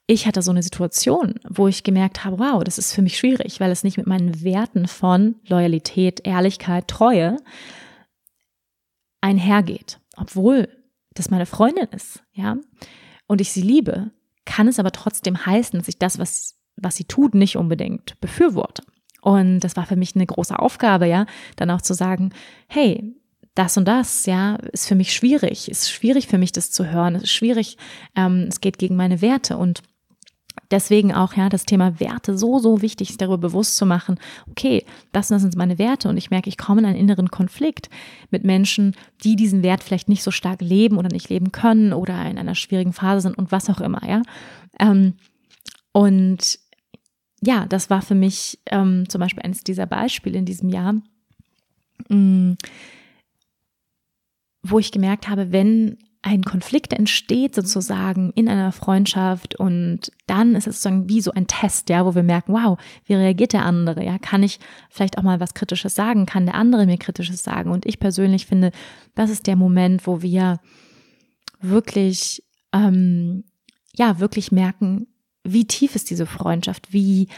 ich 0.07 0.26
hatte 0.26 0.43
so 0.43 0.51
eine 0.51 0.62
Situation, 0.62 1.35
wo 1.49 1.66
ich 1.66 1.82
gemerkt 1.82 2.24
habe, 2.24 2.39
wow, 2.39 2.62
das 2.62 2.78
ist 2.78 2.93
für 2.93 3.03
mich 3.03 3.16
schwierig, 3.16 3.59
weil 3.59 3.70
es 3.70 3.85
nicht 3.85 3.97
mit 3.97 4.07
meinen 4.07 4.43
Werten 4.43 4.87
von 4.87 5.37
Loyalität, 5.49 6.26
Ehrlichkeit, 6.26 6.89
Treue 6.89 7.39
einhergeht. 9.20 10.01
Obwohl 10.16 10.68
das 11.14 11.30
meine 11.30 11.47
Freundin 11.47 11.89
ist, 11.91 12.22
ja, 12.35 12.57
und 13.26 13.41
ich 13.41 13.51
sie 13.51 13.62
liebe, 13.62 14.11
kann 14.45 14.68
es 14.68 14.78
aber 14.78 14.93
trotzdem 14.93 15.47
heißen, 15.47 15.78
dass 15.78 15.89
ich 15.89 15.99
das, 15.99 16.18
was, 16.18 16.57
was 16.76 16.97
sie 16.97 17.05
tut, 17.05 17.35
nicht 17.35 17.57
unbedingt 17.57 18.20
befürworte. 18.20 18.82
Und 19.25 19.61
das 19.61 19.75
war 19.75 19.87
für 19.87 19.97
mich 19.97 20.14
eine 20.14 20.27
große 20.27 20.59
Aufgabe, 20.59 21.07
ja, 21.07 21.25
dann 21.57 21.70
auch 21.70 21.81
zu 21.81 21.95
sagen, 21.95 22.31
hey, 22.68 23.14
das 23.55 23.79
und 23.79 23.87
das, 23.87 24.27
ja, 24.27 24.57
ist 24.72 24.87
für 24.87 24.95
mich 24.95 25.14
schwierig, 25.14 25.70
ist 25.70 25.91
schwierig 25.91 26.27
für 26.27 26.37
mich, 26.37 26.53
das 26.53 26.70
zu 26.70 26.91
hören, 26.91 27.14
es 27.14 27.22
ist 27.22 27.33
schwierig, 27.33 27.79
ähm, 28.16 28.45
es 28.51 28.61
geht 28.61 28.77
gegen 28.77 28.97
meine 28.97 29.22
Werte. 29.22 29.57
Und 29.57 29.81
deswegen 30.70 31.14
auch, 31.14 31.33
ja, 31.33 31.49
das 31.49 31.64
Thema 31.64 32.01
Werte 32.01 32.37
so, 32.37 32.59
so 32.59 32.83
wichtig, 32.83 33.16
darüber 33.16 33.39
bewusst 33.39 33.79
zu 33.79 33.87
machen, 33.87 34.20
okay, 34.51 34.85
das 35.12 35.31
und 35.31 35.37
das 35.37 35.43
sind 35.43 35.57
meine 35.57 35.79
Werte. 35.79 36.11
Und 36.11 36.18
ich 36.18 36.29
merke, 36.29 36.51
ich 36.51 36.59
komme 36.59 36.83
in 36.83 36.87
einen 36.87 36.99
inneren 36.99 37.31
Konflikt 37.31 37.89
mit 38.29 38.45
Menschen, 38.45 38.95
die 39.22 39.37
diesen 39.37 39.62
Wert 39.62 39.83
vielleicht 39.83 40.11
nicht 40.11 40.22
so 40.22 40.33
stark 40.33 40.61
leben 40.61 40.99
oder 40.99 41.09
nicht 41.09 41.31
leben 41.31 41.51
können 41.51 41.95
oder 41.95 42.27
in 42.27 42.37
einer 42.37 42.55
schwierigen 42.55 42.93
Phase 42.93 43.22
sind 43.22 43.39
und 43.39 43.53
was 43.53 43.70
auch 43.70 43.81
immer, 43.81 44.07
ja. 44.07 44.20
Ähm, 44.79 45.14
und 45.93 46.59
ja, 47.45 47.66
das 47.66 47.90
war 47.90 48.03
für 48.03 48.14
mich 48.14 48.59
ähm, 48.66 49.09
zum 49.09 49.20
Beispiel 49.20 49.42
eines 49.42 49.64
dieser 49.64 49.86
Beispiele 49.86 50.38
in 50.38 50.45
diesem 50.45 50.68
Jahr, 50.68 50.95
mh, 52.09 52.16
mm, 52.16 52.57
wo 54.62 54.78
ich 54.78 54.92
gemerkt 54.92 55.28
habe, 55.28 55.53
wenn 55.53 55.99
ein 56.22 56.42
Konflikt 56.42 56.95
entsteht 56.95 57.55
sozusagen 57.55 58.30
in 58.34 58.49
einer 58.49 58.72
Freundschaft 58.72 59.57
und 59.57 60.11
dann 60.26 60.55
ist 60.55 60.66
es 60.66 60.76
sozusagen 60.76 61.07
wie 61.07 61.20
so 61.20 61.32
ein 61.32 61.47
Test, 61.47 61.90
ja, 61.90 62.07
wo 62.07 62.14
wir 62.14 62.22
merken, 62.22 62.55
wow, 62.55 62.78
wie 63.05 63.12
reagiert 63.12 63.53
der 63.53 63.66
andere, 63.66 64.03
ja, 64.03 64.18
kann 64.18 64.42
ich 64.42 64.59
vielleicht 64.88 65.18
auch 65.18 65.22
mal 65.22 65.38
was 65.38 65.53
Kritisches 65.53 65.95
sagen, 65.95 66.24
kann 66.24 66.47
der 66.47 66.55
andere 66.55 66.86
mir 66.86 66.97
Kritisches 66.97 67.42
sagen? 67.42 67.70
Und 67.70 67.84
ich 67.84 68.01
persönlich 68.01 68.47
finde, 68.47 68.72
das 69.14 69.28
ist 69.28 69.47
der 69.47 69.57
Moment, 69.57 70.07
wo 70.07 70.22
wir 70.22 70.61
wirklich, 71.61 72.42
ähm, 72.72 73.45
ja, 73.95 74.18
wirklich 74.18 74.51
merken, 74.51 75.07
wie 75.45 75.66
tief 75.66 75.95
ist 75.95 76.11
diese 76.11 76.26
Freundschaft, 76.26 76.92
wie 76.92 77.28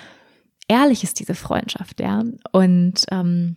ehrlich 0.68 1.02
ist 1.02 1.20
diese 1.20 1.34
Freundschaft, 1.34 2.00
ja. 2.00 2.22
Und 2.52 3.04
ähm, 3.10 3.56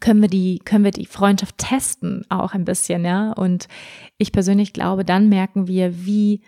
können 0.00 0.20
wir 0.20 0.28
die, 0.28 0.58
können 0.64 0.84
wir 0.84 0.90
die 0.90 1.06
Freundschaft 1.06 1.56
testen 1.58 2.24
auch 2.28 2.54
ein 2.54 2.64
bisschen, 2.64 3.04
ja. 3.04 3.32
Und 3.32 3.68
ich 4.16 4.32
persönlich 4.32 4.72
glaube, 4.72 5.04
dann 5.04 5.28
merken 5.28 5.66
wir, 5.66 6.04
wie 6.04 6.42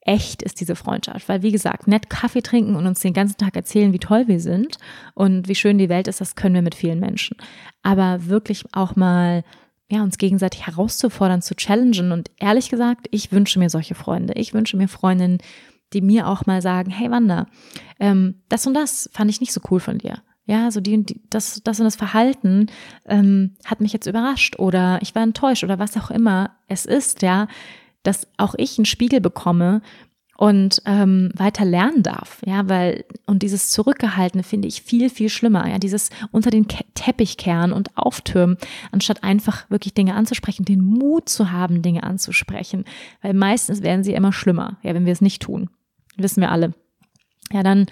echt 0.00 0.42
ist 0.42 0.60
diese 0.60 0.76
Freundschaft. 0.76 1.28
Weil, 1.28 1.42
wie 1.42 1.52
gesagt, 1.52 1.88
nett 1.88 2.08
Kaffee 2.08 2.42
trinken 2.42 2.76
und 2.76 2.86
uns 2.86 3.00
den 3.00 3.12
ganzen 3.12 3.38
Tag 3.38 3.56
erzählen, 3.56 3.92
wie 3.92 3.98
toll 3.98 4.28
wir 4.28 4.40
sind 4.40 4.78
und 5.14 5.48
wie 5.48 5.54
schön 5.54 5.78
die 5.78 5.88
Welt 5.88 6.08
ist, 6.08 6.20
das 6.20 6.36
können 6.36 6.54
wir 6.54 6.62
mit 6.62 6.76
vielen 6.76 7.00
Menschen. 7.00 7.36
Aber 7.82 8.26
wirklich 8.26 8.64
auch 8.72 8.96
mal 8.96 9.44
ja, 9.90 10.02
uns 10.02 10.18
gegenseitig 10.18 10.66
herauszufordern, 10.66 11.42
zu 11.42 11.54
challengen. 11.54 12.12
Und 12.12 12.30
ehrlich 12.38 12.70
gesagt, 12.70 13.06
ich 13.10 13.32
wünsche 13.32 13.58
mir 13.58 13.70
solche 13.70 13.94
Freunde. 13.94 14.34
Ich 14.34 14.54
wünsche 14.54 14.76
mir 14.76 14.88
Freundinnen, 14.88 15.38
die 15.92 16.00
mir 16.00 16.28
auch 16.28 16.46
mal 16.46 16.62
sagen, 16.62 16.90
hey 16.90 17.10
Wanda, 17.10 17.46
ähm, 18.00 18.42
das 18.48 18.66
und 18.66 18.74
das 18.74 19.08
fand 19.12 19.30
ich 19.30 19.40
nicht 19.40 19.52
so 19.52 19.60
cool 19.70 19.80
von 19.80 19.98
dir. 19.98 20.22
Ja, 20.46 20.70
so 20.70 20.80
die, 20.80 21.04
die 21.04 21.20
das, 21.28 21.60
das 21.64 21.80
und 21.80 21.84
das 21.84 21.96
Verhalten 21.96 22.66
ähm, 23.06 23.56
hat 23.64 23.80
mich 23.80 23.92
jetzt 23.92 24.06
überrascht 24.06 24.58
oder 24.58 25.00
ich 25.02 25.14
war 25.14 25.22
enttäuscht 25.22 25.64
oder 25.64 25.80
was 25.80 25.96
auch 25.96 26.10
immer 26.10 26.52
es 26.68 26.86
ist, 26.86 27.22
ja, 27.22 27.48
dass 28.04 28.28
auch 28.36 28.54
ich 28.56 28.78
einen 28.78 28.84
Spiegel 28.84 29.20
bekomme 29.20 29.82
und 30.36 30.82
ähm, 30.84 31.30
weiter 31.34 31.64
lernen 31.64 32.02
darf, 32.02 32.42
ja, 32.46 32.68
weil 32.68 33.04
und 33.26 33.42
dieses 33.42 33.70
Zurückgehaltene 33.70 34.44
finde 34.44 34.68
ich 34.68 34.82
viel 34.82 35.10
viel 35.10 35.30
schlimmer, 35.30 35.68
ja, 35.68 35.78
dieses 35.78 36.10
unter 36.30 36.50
den 36.50 36.68
Ke 36.68 36.84
Teppich 36.94 37.36
kehren 37.36 37.72
und 37.72 37.96
auftürmen, 37.96 38.56
anstatt 38.92 39.24
einfach 39.24 39.68
wirklich 39.70 39.94
Dinge 39.94 40.14
anzusprechen, 40.14 40.64
den 40.64 40.80
Mut 40.80 41.28
zu 41.28 41.50
haben, 41.52 41.82
Dinge 41.82 42.04
anzusprechen, 42.04 42.84
weil 43.22 43.34
meistens 43.34 43.82
werden 43.82 44.04
sie 44.04 44.12
immer 44.12 44.32
schlimmer, 44.32 44.78
ja, 44.82 44.94
wenn 44.94 45.06
wir 45.06 45.12
es 45.12 45.20
nicht 45.20 45.42
tun, 45.42 45.70
wissen 46.16 46.40
wir 46.40 46.50
alle. 46.50 46.74
Ja, 47.52 47.62
dann 47.62 47.86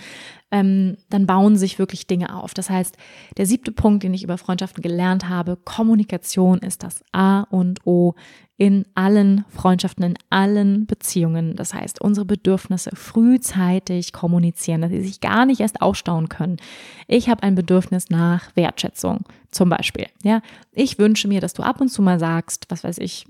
ähm, 0.54 0.96
dann 1.10 1.26
bauen 1.26 1.56
sich 1.56 1.80
wirklich 1.80 2.06
Dinge 2.06 2.36
auf. 2.36 2.54
Das 2.54 2.70
heißt, 2.70 2.96
der 3.38 3.44
siebte 3.44 3.72
Punkt, 3.72 4.04
den 4.04 4.14
ich 4.14 4.22
über 4.22 4.38
Freundschaften 4.38 4.82
gelernt 4.82 5.28
habe, 5.28 5.56
Kommunikation 5.56 6.58
ist 6.58 6.84
das 6.84 7.02
A 7.10 7.40
und 7.50 7.84
O 7.84 8.14
in 8.56 8.84
allen 8.94 9.44
Freundschaften, 9.48 10.04
in 10.04 10.14
allen 10.30 10.86
Beziehungen. 10.86 11.56
Das 11.56 11.74
heißt, 11.74 12.00
unsere 12.00 12.24
Bedürfnisse 12.24 12.90
frühzeitig 12.94 14.12
kommunizieren, 14.12 14.80
dass 14.80 14.90
sie 14.90 15.00
sich 15.00 15.20
gar 15.20 15.44
nicht 15.44 15.60
erst 15.60 15.82
aufstauen 15.82 16.28
können. 16.28 16.58
Ich 17.08 17.28
habe 17.28 17.42
ein 17.42 17.56
Bedürfnis 17.56 18.10
nach 18.10 18.54
Wertschätzung, 18.54 19.24
zum 19.50 19.68
Beispiel. 19.70 20.06
Ja, 20.22 20.40
ich 20.70 21.00
wünsche 21.00 21.26
mir, 21.26 21.40
dass 21.40 21.54
du 21.54 21.64
ab 21.64 21.80
und 21.80 21.88
zu 21.88 22.00
mal 22.00 22.20
sagst, 22.20 22.66
was 22.68 22.84
weiß 22.84 22.98
ich, 22.98 23.26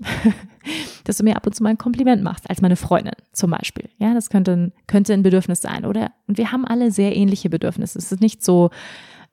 dass 1.05 1.17
du 1.17 1.23
mir 1.23 1.35
ab 1.35 1.47
und 1.47 1.55
zu 1.55 1.63
mal 1.63 1.69
ein 1.69 1.79
Kompliment 1.79 2.21
machst, 2.21 2.47
als 2.47 2.61
meine 2.61 2.75
Freundin, 2.75 3.15
zum 3.31 3.49
Beispiel. 3.49 3.89
Ja, 3.97 4.13
das 4.13 4.29
könnte, 4.29 4.73
könnte 4.85 5.13
ein 5.13 5.23
Bedürfnis 5.23 5.59
sein, 5.59 5.85
oder? 5.85 6.11
Und 6.27 6.37
wir 6.37 6.51
haben 6.51 6.65
alle 6.65 6.91
sehr 6.91 7.15
ähnliche 7.15 7.49
Bedürfnisse. 7.49 7.97
Es 7.97 8.11
ist 8.11 8.21
nicht 8.21 8.43
so, 8.43 8.69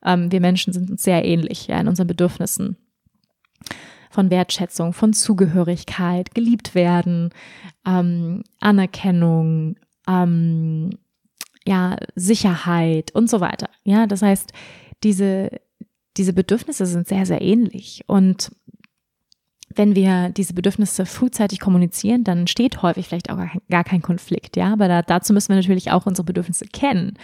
ähm, 0.03 0.31
wir 0.31 0.41
Menschen 0.41 0.73
sind 0.73 0.89
uns 0.89 1.03
sehr 1.03 1.23
ähnlich, 1.23 1.67
ja, 1.67 1.79
in 1.79 1.87
unseren 1.87 2.07
Bedürfnissen 2.07 2.77
von 4.13 4.29
Wertschätzung, 4.29 4.93
von 4.93 5.13
Zugehörigkeit, 5.13 6.35
geliebt 6.35 6.75
werden, 6.75 7.31
ähm, 7.85 8.43
Anerkennung, 8.59 9.75
ähm, 10.07 10.91
ja, 11.65 11.97
Sicherheit 12.15 13.11
und 13.15 13.29
so 13.29 13.39
weiter. 13.39 13.69
Ja, 13.83 14.05
das 14.05 14.21
heißt, 14.21 14.53
diese, 15.03 15.49
diese 16.17 16.33
Bedürfnisse 16.33 16.85
sind 16.85 17.07
sehr, 17.07 17.25
sehr 17.25 17.41
ähnlich. 17.41 18.03
Und 18.07 18.51
wenn 19.75 19.95
wir 19.95 20.29
diese 20.29 20.53
Bedürfnisse 20.53 21.07
frühzeitig 21.07 21.59
kommunizieren, 21.59 22.23
dann 22.23 22.39
entsteht 22.39 22.83
häufig 22.83 23.07
vielleicht 23.07 23.31
auch 23.31 23.39
gar 23.69 23.83
kein 23.83 24.03
Konflikt, 24.03 24.55
ja. 24.55 24.73
Aber 24.73 24.87
da, 24.87 25.01
dazu 25.01 25.33
müssen 25.33 25.49
wir 25.49 25.55
natürlich 25.55 25.91
auch 25.91 26.05
unsere 26.05 26.25
Bedürfnisse 26.25 26.65
kennen. 26.65 27.17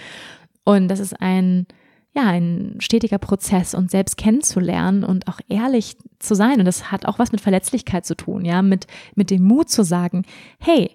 Und 0.64 0.88
das 0.88 1.00
ist 1.00 1.22
ein, 1.22 1.68
ja, 2.14 2.24
ein 2.24 2.76
stetiger 2.80 3.20
Prozess 3.20 3.74
und 3.76 3.92
selbst 3.92 4.18
kennenzulernen 4.18 5.04
und 5.04 5.28
auch 5.28 5.40
ehrlich 5.48 5.98
zu 6.18 6.36
sein. 6.36 6.60
Und 6.60 6.66
das 6.66 6.92
hat 6.92 7.06
auch 7.06 7.20
was 7.20 7.32
mit 7.32 7.42
Verletzlichkeit 7.42 8.06
zu 8.06 8.16
tun, 8.16 8.46
ja, 8.46 8.62
mit, 8.62 8.88
mit 9.16 9.30
dem 9.30 9.44
Mut 9.44 9.70
zu 9.70 9.84
sagen, 9.84 10.24
hey, 10.60 10.92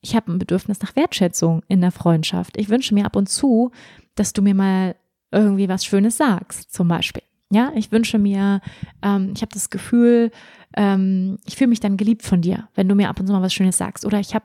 ich 0.00 0.14
habe 0.14 0.32
ein 0.32 0.38
Bedürfnis 0.38 0.80
nach 0.80 0.96
Wertschätzung 0.96 1.62
in 1.68 1.80
der 1.80 1.90
Freundschaft. 1.92 2.56
Ich 2.56 2.68
wünsche 2.68 2.94
mir 2.94 3.06
ab 3.06 3.16
und 3.16 3.28
zu, 3.28 3.70
dass 4.14 4.32
du 4.32 4.42
mir 4.42 4.54
mal 4.54 4.96
irgendwie 5.32 5.68
was 5.68 5.84
Schönes 5.84 6.16
sagst, 6.16 6.72
zum 6.72 6.88
Beispiel. 6.88 7.22
Ja, 7.50 7.72
ich 7.74 7.92
wünsche 7.92 8.18
mir, 8.18 8.60
ähm, 9.02 9.32
ich 9.34 9.42
habe 9.42 9.52
das 9.52 9.70
Gefühl, 9.70 10.30
ähm, 10.76 11.38
ich 11.46 11.56
fühle 11.56 11.68
mich 11.68 11.80
dann 11.80 11.96
geliebt 11.96 12.22
von 12.22 12.40
dir, 12.40 12.68
wenn 12.74 12.88
du 12.88 12.94
mir 12.94 13.08
ab 13.08 13.20
und 13.20 13.26
zu 13.26 13.32
mal 13.32 13.42
was 13.42 13.54
Schönes 13.54 13.76
sagst. 13.76 14.04
Oder 14.04 14.18
ich 14.18 14.34
habe 14.34 14.44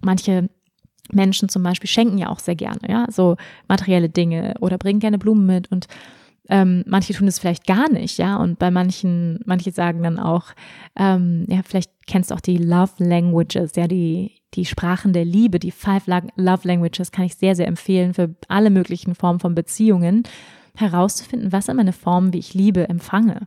manche 0.00 0.48
Menschen 1.12 1.48
zum 1.48 1.62
Beispiel 1.62 1.88
schenken 1.88 2.18
ja 2.18 2.28
auch 2.28 2.38
sehr 2.38 2.56
gerne, 2.56 2.80
ja, 2.88 3.06
so 3.10 3.36
materielle 3.68 4.08
Dinge 4.08 4.54
oder 4.60 4.78
bringen 4.78 5.00
gerne 5.00 5.18
Blumen 5.18 5.46
mit 5.46 5.70
und 5.70 5.86
ähm, 6.48 6.82
manche 6.86 7.12
tun 7.12 7.28
es 7.28 7.38
vielleicht 7.38 7.66
gar 7.66 7.88
nicht, 7.90 8.18
ja, 8.18 8.36
und 8.36 8.58
bei 8.58 8.70
manchen, 8.70 9.38
manche 9.44 9.70
sagen 9.70 10.02
dann 10.02 10.18
auch, 10.18 10.46
ähm, 10.96 11.46
ja, 11.48 11.60
vielleicht 11.64 11.92
kennst 12.06 12.30
du 12.30 12.34
auch 12.34 12.40
die 12.40 12.58
Love 12.58 12.92
Languages, 12.98 13.76
ja, 13.76 13.86
die, 13.86 14.32
die 14.54 14.64
Sprachen 14.64 15.12
der 15.12 15.24
Liebe, 15.24 15.60
die 15.60 15.70
Five 15.70 16.06
Love 16.08 16.68
Languages 16.68 17.12
kann 17.12 17.26
ich 17.26 17.36
sehr, 17.36 17.54
sehr 17.54 17.68
empfehlen 17.68 18.14
für 18.14 18.34
alle 18.48 18.70
möglichen 18.70 19.14
Formen 19.14 19.38
von 19.38 19.54
Beziehungen 19.54 20.24
herauszufinden, 20.74 21.52
was 21.52 21.66
sind 21.66 21.76
meine 21.76 21.92
Formen, 21.92 22.32
wie 22.32 22.38
ich 22.38 22.54
Liebe 22.54 22.88
empfange. 22.88 23.46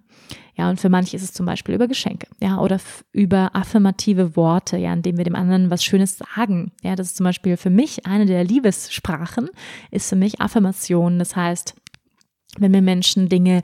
Ja, 0.56 0.70
und 0.70 0.80
für 0.80 0.90
manche 0.90 1.16
ist 1.16 1.24
es 1.24 1.34
zum 1.34 1.46
Beispiel 1.46 1.74
über 1.74 1.88
Geschenke, 1.88 2.28
ja, 2.40 2.60
oder 2.60 2.80
über 3.12 3.56
affirmative 3.56 4.36
Worte, 4.36 4.78
ja, 4.78 4.94
indem 4.94 5.18
wir 5.18 5.24
dem 5.24 5.36
anderen 5.36 5.72
was 5.72 5.84
Schönes 5.84 6.18
sagen. 6.18 6.72
Ja, 6.84 6.96
das 6.96 7.08
ist 7.08 7.18
zum 7.18 7.24
Beispiel 7.24 7.58
für 7.58 7.72
mich 7.72 8.06
eine 8.06 8.26
der 8.26 8.44
Liebessprachen, 8.44 9.50
ist 9.90 10.10
für 10.10 10.16
mich 10.16 10.42
Affirmation. 10.42 11.18
Das 11.18 11.36
heißt, 11.36 11.74
wenn 12.60 12.72
mir 12.72 12.84
Menschen 12.84 13.30
Dinge 13.30 13.62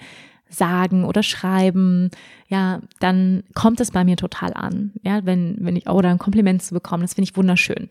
sagen 0.50 1.04
oder 1.04 1.22
schreiben, 1.22 2.10
ja, 2.48 2.82
dann 3.00 3.44
kommt 3.54 3.80
es 3.80 3.92
bei 3.92 4.04
mir 4.04 4.18
total 4.18 4.54
an. 4.54 4.94
Ja, 5.04 5.26
wenn, 5.26 5.58
wenn 5.60 5.76
ich, 5.76 5.88
oder 5.88 6.10
ein 6.10 6.18
Kompliment 6.18 6.64
zu 6.64 6.74
bekommen, 6.74 7.04
das 7.04 7.14
finde 7.14 7.30
ich 7.30 7.38
wunderschön. 7.38 7.90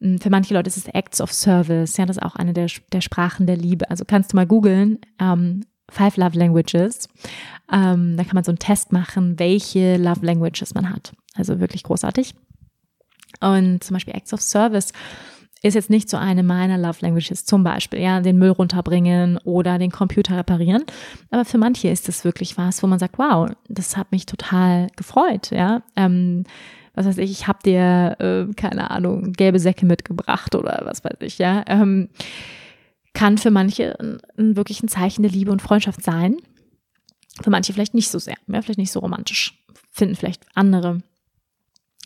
Hm, 0.00 0.18
für 0.18 0.30
manche 0.30 0.54
Leute 0.54 0.68
ist 0.68 0.78
es 0.78 0.86
Acts 0.86 1.20
of 1.20 1.32
Service, 1.32 1.98
ja, 1.98 2.06
das 2.06 2.16
ist 2.16 2.22
auch 2.22 2.36
eine 2.36 2.54
der, 2.54 2.68
der 2.92 3.02
Sprachen 3.02 3.46
der 3.46 3.56
Liebe. 3.56 3.90
Also 3.90 4.04
kannst 4.06 4.32
du 4.32 4.36
mal 4.36 4.46
googeln, 4.46 4.98
ähm, 5.20 5.64
Five 5.90 6.16
Love 6.16 6.38
Languages. 6.38 7.08
Ähm, 7.72 8.16
da 8.16 8.24
kann 8.24 8.34
man 8.34 8.44
so 8.44 8.50
einen 8.50 8.58
Test 8.58 8.92
machen, 8.92 9.38
welche 9.38 9.96
Love 9.96 10.24
Languages 10.24 10.74
man 10.74 10.90
hat. 10.90 11.12
Also 11.34 11.60
wirklich 11.60 11.82
großartig. 11.82 12.34
Und 13.40 13.84
zum 13.84 13.94
Beispiel 13.94 14.14
Acts 14.14 14.32
of 14.32 14.40
Service 14.40 14.92
ist 15.62 15.74
jetzt 15.74 15.90
nicht 15.90 16.08
so 16.08 16.16
eine 16.16 16.42
meiner 16.42 16.78
Love 16.78 16.98
Languages, 17.00 17.44
zum 17.44 17.64
Beispiel, 17.64 18.00
ja, 18.00 18.20
den 18.20 18.38
Müll 18.38 18.50
runterbringen 18.50 19.38
oder 19.38 19.78
den 19.78 19.90
Computer 19.90 20.36
reparieren. 20.36 20.84
Aber 21.30 21.44
für 21.44 21.58
manche 21.58 21.88
ist 21.88 22.08
es 22.08 22.24
wirklich 22.24 22.56
was, 22.56 22.82
wo 22.82 22.86
man 22.86 22.98
sagt, 22.98 23.18
wow, 23.18 23.50
das 23.68 23.96
hat 23.96 24.12
mich 24.12 24.26
total 24.26 24.88
gefreut, 24.96 25.50
ja. 25.50 25.82
Ähm, 25.96 26.44
was 26.94 27.06
weiß 27.06 27.18
ich, 27.18 27.30
ich 27.30 27.46
habe 27.46 27.58
dir, 27.64 28.16
äh, 28.18 28.52
keine 28.54 28.90
Ahnung, 28.90 29.32
gelbe 29.32 29.58
Säcke 29.58 29.86
mitgebracht 29.86 30.54
oder 30.54 30.82
was 30.84 31.04
weiß 31.04 31.18
ich, 31.20 31.38
ja. 31.38 31.64
Ähm, 31.66 32.08
kann 33.14 33.38
für 33.38 33.50
manche 33.50 33.98
ein, 33.98 34.18
ein, 34.36 34.56
wirklich 34.56 34.82
ein 34.82 34.88
Zeichen 34.88 35.22
der 35.22 35.32
Liebe 35.32 35.50
und 35.50 35.62
Freundschaft 35.62 36.02
sein. 36.02 36.36
Für 37.40 37.50
manche 37.50 37.72
vielleicht 37.72 37.94
nicht 37.94 38.10
so 38.10 38.18
sehr, 38.18 38.36
ja, 38.46 38.62
vielleicht 38.62 38.78
nicht 38.78 38.92
so 38.92 39.00
romantisch. 39.00 39.58
Finden 39.90 40.16
vielleicht 40.16 40.44
andere. 40.54 41.02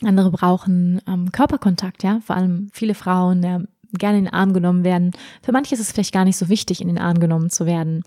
Andere 0.03 0.31
brauchen 0.31 1.01
ähm, 1.07 1.33
Körperkontakt, 1.33 2.03
ja. 2.03 2.21
Vor 2.21 2.37
allem 2.37 2.69
viele 2.73 2.95
Frauen, 2.95 3.43
ja, 3.43 3.61
gerne 3.99 4.19
in 4.19 4.25
den 4.25 4.35
Arm 4.35 4.53
genommen 4.53 4.85
werden. 4.85 5.13
Für 5.43 5.53
manche 5.53 5.75
ist 5.75 5.81
es 5.81 5.93
vielleicht 5.93 6.13
gar 6.13 6.25
nicht 6.25 6.37
so 6.37 6.49
wichtig, 6.49 6.81
in 6.81 6.89
den 6.89 6.99
Arm 6.99 7.21
genommen 7.21 7.51
zu 7.51 7.67
werden. 7.67 8.03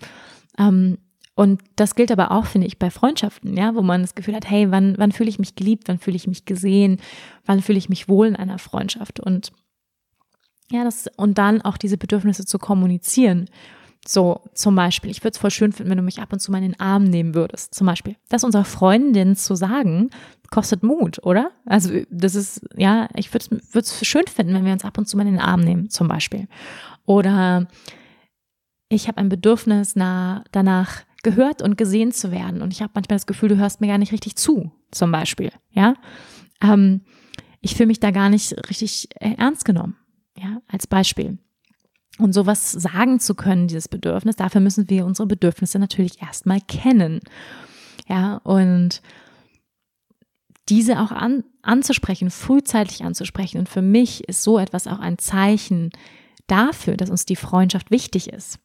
Ähm, 0.58 0.98
und 1.34 1.60
das 1.76 1.94
gilt 1.94 2.10
aber 2.10 2.30
auch, 2.30 2.46
finde 2.46 2.66
ich, 2.66 2.78
bei 2.78 2.90
Freundschaften, 2.90 3.56
ja, 3.56 3.74
wo 3.74 3.82
man 3.82 4.00
das 4.00 4.14
Gefühl 4.14 4.34
hat, 4.34 4.48
hey, 4.48 4.70
wann, 4.70 4.94
wann 4.96 5.12
fühle 5.12 5.28
ich 5.28 5.38
mich 5.38 5.54
geliebt, 5.54 5.84
wann 5.86 5.98
fühle 5.98 6.16
ich 6.16 6.26
mich 6.26 6.46
gesehen, 6.46 6.98
wann 7.44 7.60
fühle 7.60 7.78
ich 7.78 7.90
mich 7.90 8.08
wohl 8.08 8.26
in 8.26 8.36
einer 8.36 8.58
Freundschaft 8.58 9.20
und 9.20 9.52
ja, 10.70 10.84
das, 10.84 11.06
und 11.16 11.38
dann 11.38 11.62
auch 11.62 11.76
diese 11.76 11.98
Bedürfnisse 11.98 12.44
zu 12.44 12.58
kommunizieren. 12.58 13.48
So, 14.06 14.40
zum 14.54 14.76
Beispiel, 14.76 15.10
ich 15.10 15.22
würde 15.22 15.32
es 15.34 15.38
voll 15.38 15.50
schön 15.50 15.72
finden, 15.72 15.90
wenn 15.90 15.98
du 15.98 16.04
mich 16.04 16.20
ab 16.20 16.32
und 16.32 16.38
zu 16.38 16.52
mal 16.52 16.58
in 16.58 16.70
den 16.70 16.80
Arm 16.80 17.04
nehmen 17.04 17.34
würdest. 17.34 17.74
Zum 17.74 17.86
Beispiel, 17.86 18.16
das 18.28 18.44
unserer 18.44 18.64
Freundin 18.64 19.34
zu 19.34 19.56
sagen, 19.56 20.10
kostet 20.50 20.82
Mut, 20.84 21.18
oder? 21.24 21.50
Also, 21.64 21.92
das 22.10 22.34
ist, 22.36 22.64
ja, 22.76 23.08
ich 23.16 23.34
würde 23.34 23.60
es 23.74 24.06
schön 24.06 24.26
finden, 24.26 24.54
wenn 24.54 24.64
wir 24.64 24.72
uns 24.72 24.84
ab 24.84 24.96
und 24.98 25.06
zu 25.06 25.16
mal 25.16 25.26
in 25.26 25.34
den 25.34 25.40
Arm 25.40 25.60
nehmen, 25.60 25.90
zum 25.90 26.06
Beispiel. 26.06 26.46
Oder 27.04 27.66
ich 28.88 29.08
habe 29.08 29.18
ein 29.18 29.28
Bedürfnis 29.28 29.96
nach, 29.96 30.44
danach, 30.52 31.02
gehört 31.26 31.60
und 31.60 31.76
gesehen 31.76 32.12
zu 32.12 32.30
werden. 32.30 32.62
Und 32.62 32.72
ich 32.72 32.82
habe 32.82 32.92
manchmal 32.94 33.16
das 33.16 33.26
Gefühl, 33.26 33.48
du 33.48 33.56
hörst 33.56 33.80
mir 33.80 33.88
gar 33.88 33.98
nicht 33.98 34.12
richtig 34.12 34.36
zu, 34.36 34.70
zum 34.92 35.10
Beispiel. 35.10 35.50
Ja, 35.72 35.94
ähm, 36.62 37.00
ich 37.60 37.74
fühle 37.74 37.88
mich 37.88 37.98
da 37.98 38.12
gar 38.12 38.30
nicht 38.30 38.54
richtig 38.70 39.08
ernst 39.18 39.64
genommen. 39.64 39.96
Ja, 40.36 40.60
als 40.68 40.86
Beispiel. 40.86 41.38
Und 42.18 42.32
sowas 42.32 42.72
sagen 42.72 43.20
zu 43.20 43.34
können, 43.34 43.68
dieses 43.68 43.88
Bedürfnis, 43.88 44.36
dafür 44.36 44.60
müssen 44.60 44.88
wir 44.88 45.04
unsere 45.04 45.26
Bedürfnisse 45.26 45.78
natürlich 45.78 46.22
erstmal 46.22 46.60
kennen. 46.60 47.20
Ja, 48.08 48.36
und 48.38 49.02
diese 50.68 51.00
auch 51.00 51.12
an, 51.12 51.44
anzusprechen, 51.62 52.30
frühzeitig 52.30 53.04
anzusprechen. 53.04 53.58
Und 53.58 53.68
für 53.68 53.82
mich 53.82 54.28
ist 54.28 54.42
so 54.42 54.58
etwas 54.58 54.86
auch 54.86 54.98
ein 54.98 55.18
Zeichen 55.18 55.90
dafür, 56.46 56.96
dass 56.96 57.10
uns 57.10 57.26
die 57.26 57.36
Freundschaft 57.36 57.90
wichtig 57.90 58.28
ist. 58.28 58.58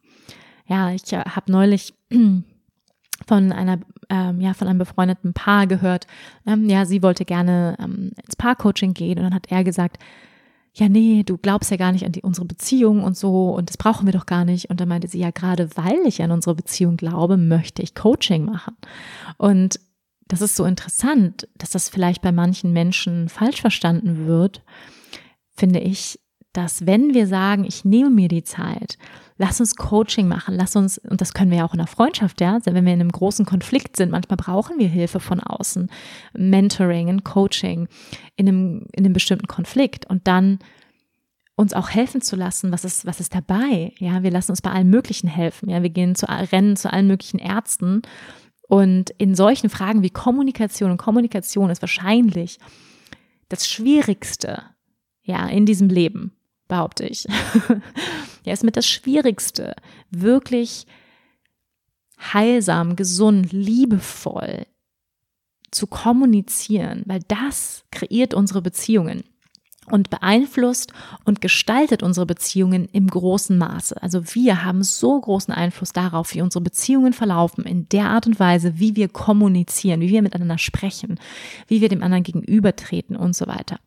Ja, 0.68 0.92
ich 0.92 1.12
äh, 1.12 1.20
habe 1.20 1.52
neulich 1.52 1.94
von 3.28 3.52
einer 3.52 3.80
ähm, 4.10 4.42
ja 4.42 4.54
von 4.54 4.68
einem 4.68 4.80
befreundeten 4.80 5.34
Paar 5.34 5.68
gehört. 5.68 6.08
Ähm, 6.46 6.70
ja, 6.70 6.86
sie 6.86 7.04
wollte 7.04 7.26
gerne 7.26 7.78
ähm, 7.80 8.12
ins 8.24 8.36
Paarcoaching 8.36 8.94
gehen 8.94 9.18
und 9.18 9.26
dann 9.26 9.34
hat 9.36 9.52
er 9.52 9.64
gesagt, 9.64 9.98
ja, 10.74 10.88
nee, 10.88 11.24
du 11.24 11.38
glaubst 11.38 11.70
ja 11.70 11.78
gar 11.78 11.92
nicht 11.92 12.06
an 12.06 12.14
die, 12.14 12.22
unsere 12.22 12.46
Beziehung 12.46 13.04
und 13.04 13.18
so 13.18 13.54
und 13.54 13.70
das 13.70 13.78
brauchen 13.78 14.06
wir 14.06 14.14
doch 14.14 14.26
gar 14.26 14.46
nicht. 14.46 14.70
Und 14.70 14.80
dann 14.80 14.88
meinte 14.88 15.08
sie, 15.08 15.20
ja, 15.20 15.32
gerade 15.32 15.70
weil 15.76 16.00
ich 16.06 16.22
an 16.22 16.32
unsere 16.32 16.56
Beziehung 16.56 16.96
glaube, 16.96 17.36
möchte 17.36 17.82
ich 17.82 17.94
Coaching 17.94 18.46
machen. 18.46 18.78
Und 19.38 19.80
das 20.28 20.42
ist 20.42 20.56
so 20.56 20.64
interessant, 20.64 21.48
dass 21.58 21.72
das 21.72 21.90
vielleicht 21.90 22.22
bei 22.22 22.32
manchen 22.32 22.72
Menschen 22.72 23.28
falsch 23.28 23.60
verstanden 23.60 24.28
wird, 24.28 24.64
finde 25.54 25.80
ich, 25.80 26.20
dass 26.54 26.86
wenn 26.86 27.14
wir 27.14 27.28
sagen, 27.28 27.66
ich 27.66 27.84
nehme 27.84 28.10
mir 28.10 28.30
die 28.30 28.44
Zeit, 28.44 28.98
Lass 29.42 29.60
uns 29.60 29.76
Coaching 29.76 30.28
machen, 30.28 30.54
lass 30.56 30.76
uns, 30.76 31.00
und 31.00 31.20
das 31.20 31.34
können 31.34 31.50
wir 31.50 31.58
ja 31.58 31.66
auch 31.66 31.74
in 31.74 31.80
der 31.80 31.88
Freundschaft, 31.88 32.42
ja, 32.42 32.60
wenn 32.64 32.86
wir 32.86 32.94
in 32.94 33.00
einem 33.00 33.12
großen 33.12 33.44
Konflikt 33.44 33.98
sind, 33.98 34.12
manchmal 34.12 34.38
brauchen 34.38 34.78
wir 34.78 34.88
Hilfe 34.88 35.20
von 35.20 35.40
außen, 35.40 35.90
Mentoring, 36.34 37.10
ein 37.10 37.24
Coaching 37.24 37.88
in 38.36 38.48
einem, 38.48 38.86
in 38.92 39.04
einem 39.04 39.14
bestimmten 39.14 39.48
Konflikt 39.48 40.08
und 40.08 40.28
dann 40.28 40.60
uns 41.56 41.74
auch 41.74 41.90
helfen 41.90 42.22
zu 42.22 42.36
lassen, 42.36 42.72
was 42.72 42.86
ist, 42.86 43.08
was 43.08 43.20
ist 43.20 43.34
dabei? 43.34 43.94
Ja, 43.98 44.22
wir 44.22 44.30
lassen 44.30 44.52
uns 44.52 44.62
bei 44.62 44.70
allen 44.70 44.92
möglichen 44.92 45.28
helfen. 45.28 45.72
Ja, 45.72 45.82
wir 45.82 45.90
gehen 45.90 46.14
zu, 46.14 46.28
rennen 46.30 46.76
zu 46.76 46.94
allen 46.94 47.08
möglichen 47.08 47.40
Ärzten. 47.40 48.04
Und 48.68 49.10
in 49.18 49.34
solchen 49.34 49.72
Fragen 49.72 50.04
wie 50.04 50.12
Kommunikation 50.12 50.92
und 50.92 50.98
Kommunikation 50.98 51.72
ist 51.72 51.82
wahrscheinlich 51.82 52.60
das 53.50 53.68
Schwierigste, 53.68 54.62
ja, 55.24 55.48
in 55.48 55.66
diesem 55.66 55.90
Leben, 55.90 56.32
behaupte 56.72 57.06
ich. 57.06 57.28
ja, 58.46 58.54
ist 58.54 58.64
mit 58.64 58.78
das 58.78 58.88
Schwierigste, 58.88 59.76
wirklich 60.10 60.88
heilsam, 62.34 62.96
gesund, 62.96 63.52
liebevoll 63.52 64.66
zu 65.70 65.86
kommunizieren, 65.86 67.04
weil 67.08 67.20
das 67.28 67.84
kreiert 67.92 68.34
unsere 68.34 68.62
Beziehungen 68.62 69.26
und 69.88 70.10
beeinflusst 70.10 70.94
und 71.26 71.42
gestaltet 71.42 72.04
unsere 72.04 72.26
Beziehungen 72.26 72.88
im 72.94 73.08
großen 73.08 73.58
Maße. 73.58 74.02
Also 74.02 74.34
wir 74.34 74.64
haben 74.64 74.82
so 74.82 75.20
großen 75.20 75.54
Einfluss 75.54 75.92
darauf, 75.92 76.34
wie 76.34 76.42
unsere 76.42 76.64
Beziehungen 76.64 77.12
verlaufen, 77.12 77.66
in 77.66 77.90
der 77.90 78.06
Art 78.06 78.28
und 78.28 78.40
Weise, 78.40 78.80
wie 78.80 78.96
wir 78.96 79.10
kommunizieren, 79.10 80.00
wie 80.00 80.10
wir 80.10 80.22
miteinander 80.22 80.58
sprechen, 80.58 81.20
wie 81.68 81.82
wir 81.82 81.90
dem 81.90 82.02
anderen 82.02 82.24
gegenübertreten 82.24 83.18
und 83.18 83.36
so 83.36 83.48
weiter. 83.48 83.78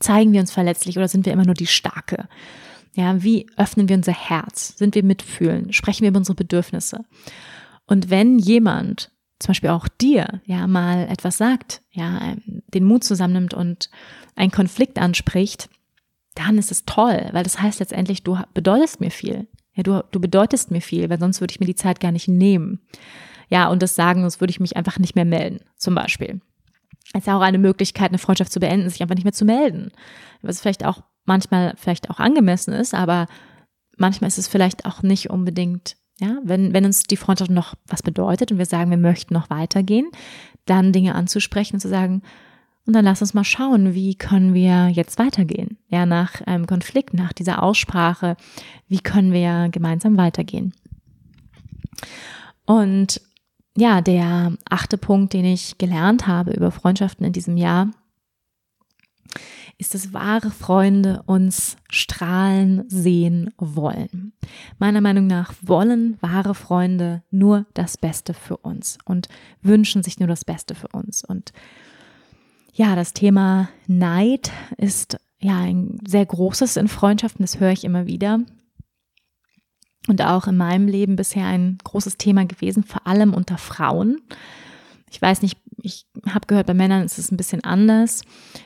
Zeigen 0.00 0.32
wir 0.32 0.40
uns 0.40 0.52
verletzlich 0.52 0.96
oder 0.96 1.08
sind 1.08 1.26
wir 1.26 1.32
immer 1.32 1.44
nur 1.44 1.54
die 1.54 1.66
Starke? 1.66 2.28
Ja, 2.94 3.22
wie 3.22 3.46
öffnen 3.56 3.88
wir 3.88 3.96
unser 3.96 4.12
Herz? 4.12 4.76
Sind 4.76 4.94
wir 4.94 5.04
mitfühlen? 5.04 5.72
Sprechen 5.72 6.02
wir 6.02 6.08
über 6.08 6.18
unsere 6.18 6.34
Bedürfnisse? 6.34 7.04
Und 7.86 8.10
wenn 8.10 8.38
jemand, 8.38 9.12
zum 9.38 9.48
Beispiel 9.48 9.70
auch 9.70 9.88
dir, 9.88 10.40
ja, 10.44 10.66
mal 10.66 11.06
etwas 11.08 11.38
sagt, 11.38 11.82
ja, 11.92 12.34
den 12.46 12.84
Mut 12.84 13.04
zusammennimmt 13.04 13.54
und 13.54 13.90
einen 14.34 14.50
Konflikt 14.50 14.98
anspricht, 14.98 15.68
dann 16.34 16.58
ist 16.58 16.70
es 16.70 16.84
toll, 16.84 17.28
weil 17.32 17.44
das 17.44 17.60
heißt 17.60 17.80
letztendlich, 17.80 18.22
du 18.22 18.38
bedeutest 18.54 19.00
mir 19.00 19.10
viel. 19.10 19.48
Ja, 19.74 19.82
du, 19.82 20.04
du 20.10 20.20
bedeutest 20.20 20.70
mir 20.70 20.80
viel, 20.80 21.10
weil 21.10 21.18
sonst 21.18 21.40
würde 21.40 21.52
ich 21.52 21.60
mir 21.60 21.66
die 21.66 21.74
Zeit 21.74 22.00
gar 22.00 22.12
nicht 22.12 22.28
nehmen. 22.28 22.80
Ja, 23.48 23.68
und 23.68 23.82
das 23.82 23.94
sagen, 23.94 24.22
sonst 24.22 24.40
würde 24.40 24.50
ich 24.50 24.60
mich 24.60 24.76
einfach 24.76 24.98
nicht 24.98 25.16
mehr 25.16 25.24
melden, 25.24 25.60
zum 25.76 25.94
Beispiel. 25.94 26.40
Es 27.12 27.20
ist 27.20 27.26
ja 27.26 27.36
auch 27.36 27.42
eine 27.42 27.58
Möglichkeit, 27.58 28.10
eine 28.10 28.18
Freundschaft 28.18 28.52
zu 28.52 28.60
beenden, 28.60 28.88
sich 28.88 29.02
einfach 29.02 29.16
nicht 29.16 29.24
mehr 29.24 29.32
zu 29.32 29.44
melden. 29.44 29.90
Was 30.42 30.60
vielleicht 30.60 30.84
auch 30.84 31.02
manchmal 31.24 31.74
vielleicht 31.76 32.10
auch 32.10 32.18
angemessen 32.18 32.72
ist, 32.72 32.94
aber 32.94 33.26
manchmal 33.96 34.28
ist 34.28 34.38
es 34.38 34.48
vielleicht 34.48 34.86
auch 34.86 35.02
nicht 35.02 35.30
unbedingt, 35.30 35.96
ja, 36.20 36.38
wenn, 36.42 36.72
wenn 36.72 36.84
uns 36.84 37.02
die 37.04 37.16
Freundschaft 37.16 37.50
noch 37.50 37.74
was 37.86 38.02
bedeutet 38.02 38.52
und 38.52 38.58
wir 38.58 38.66
sagen, 38.66 38.90
wir 38.90 38.98
möchten 38.98 39.34
noch 39.34 39.50
weitergehen, 39.50 40.08
dann 40.66 40.92
Dinge 40.92 41.14
anzusprechen 41.14 41.76
und 41.76 41.80
zu 41.80 41.88
sagen, 41.88 42.22
und 42.86 42.94
dann 42.94 43.04
lass 43.04 43.20
uns 43.20 43.34
mal 43.34 43.44
schauen, 43.44 43.94
wie 43.94 44.14
können 44.14 44.54
wir 44.54 44.88
jetzt 44.88 45.18
weitergehen? 45.18 45.78
Ja, 45.88 46.06
nach 46.06 46.40
einem 46.46 46.66
Konflikt, 46.66 47.14
nach 47.14 47.32
dieser 47.32 47.62
Aussprache, 47.62 48.36
wie 48.88 49.00
können 49.00 49.32
wir 49.32 49.68
gemeinsam 49.70 50.16
weitergehen? 50.16 50.72
Und 52.66 53.20
ja, 53.76 54.00
der 54.00 54.52
achte 54.68 54.98
Punkt, 54.98 55.32
den 55.32 55.44
ich 55.44 55.78
gelernt 55.78 56.26
habe 56.26 56.52
über 56.52 56.70
Freundschaften 56.70 57.24
in 57.26 57.32
diesem 57.32 57.56
Jahr, 57.56 57.90
ist, 59.78 59.94
dass 59.94 60.12
wahre 60.12 60.50
Freunde 60.50 61.22
uns 61.24 61.76
strahlen 61.88 62.84
sehen 62.88 63.50
wollen. 63.56 64.34
Meiner 64.78 65.00
Meinung 65.00 65.26
nach 65.26 65.54
wollen 65.62 66.18
wahre 66.20 66.54
Freunde 66.54 67.22
nur 67.30 67.64
das 67.72 67.96
Beste 67.96 68.34
für 68.34 68.58
uns 68.58 68.98
und 69.06 69.28
wünschen 69.62 70.02
sich 70.02 70.18
nur 70.18 70.28
das 70.28 70.44
Beste 70.44 70.74
für 70.74 70.88
uns. 70.88 71.24
Und 71.24 71.52
ja, 72.74 72.94
das 72.94 73.14
Thema 73.14 73.70
Neid 73.86 74.52
ist 74.76 75.16
ja 75.40 75.58
ein 75.58 75.98
sehr 76.06 76.26
großes 76.26 76.76
in 76.76 76.88
Freundschaften, 76.88 77.42
das 77.42 77.58
höre 77.58 77.72
ich 77.72 77.84
immer 77.84 78.06
wieder. 78.06 78.40
Und 80.10 80.22
auch 80.22 80.48
in 80.48 80.56
meinem 80.56 80.88
Leben 80.88 81.14
bisher 81.14 81.46
ein 81.46 81.78
großes 81.84 82.16
Thema 82.16 82.44
gewesen, 82.44 82.82
vor 82.82 83.06
allem 83.06 83.32
unter 83.32 83.58
Frauen. 83.58 84.20
Ich 85.08 85.22
weiß 85.22 85.40
nicht, 85.40 85.56
ich 85.80 86.04
habe 86.26 86.48
gehört, 86.48 86.66
bei 86.66 86.74
Männern 86.74 87.04
ist 87.04 87.16
es 87.16 87.30
ein 87.30 87.36
bisschen 87.36 87.62
anders. 87.62 88.22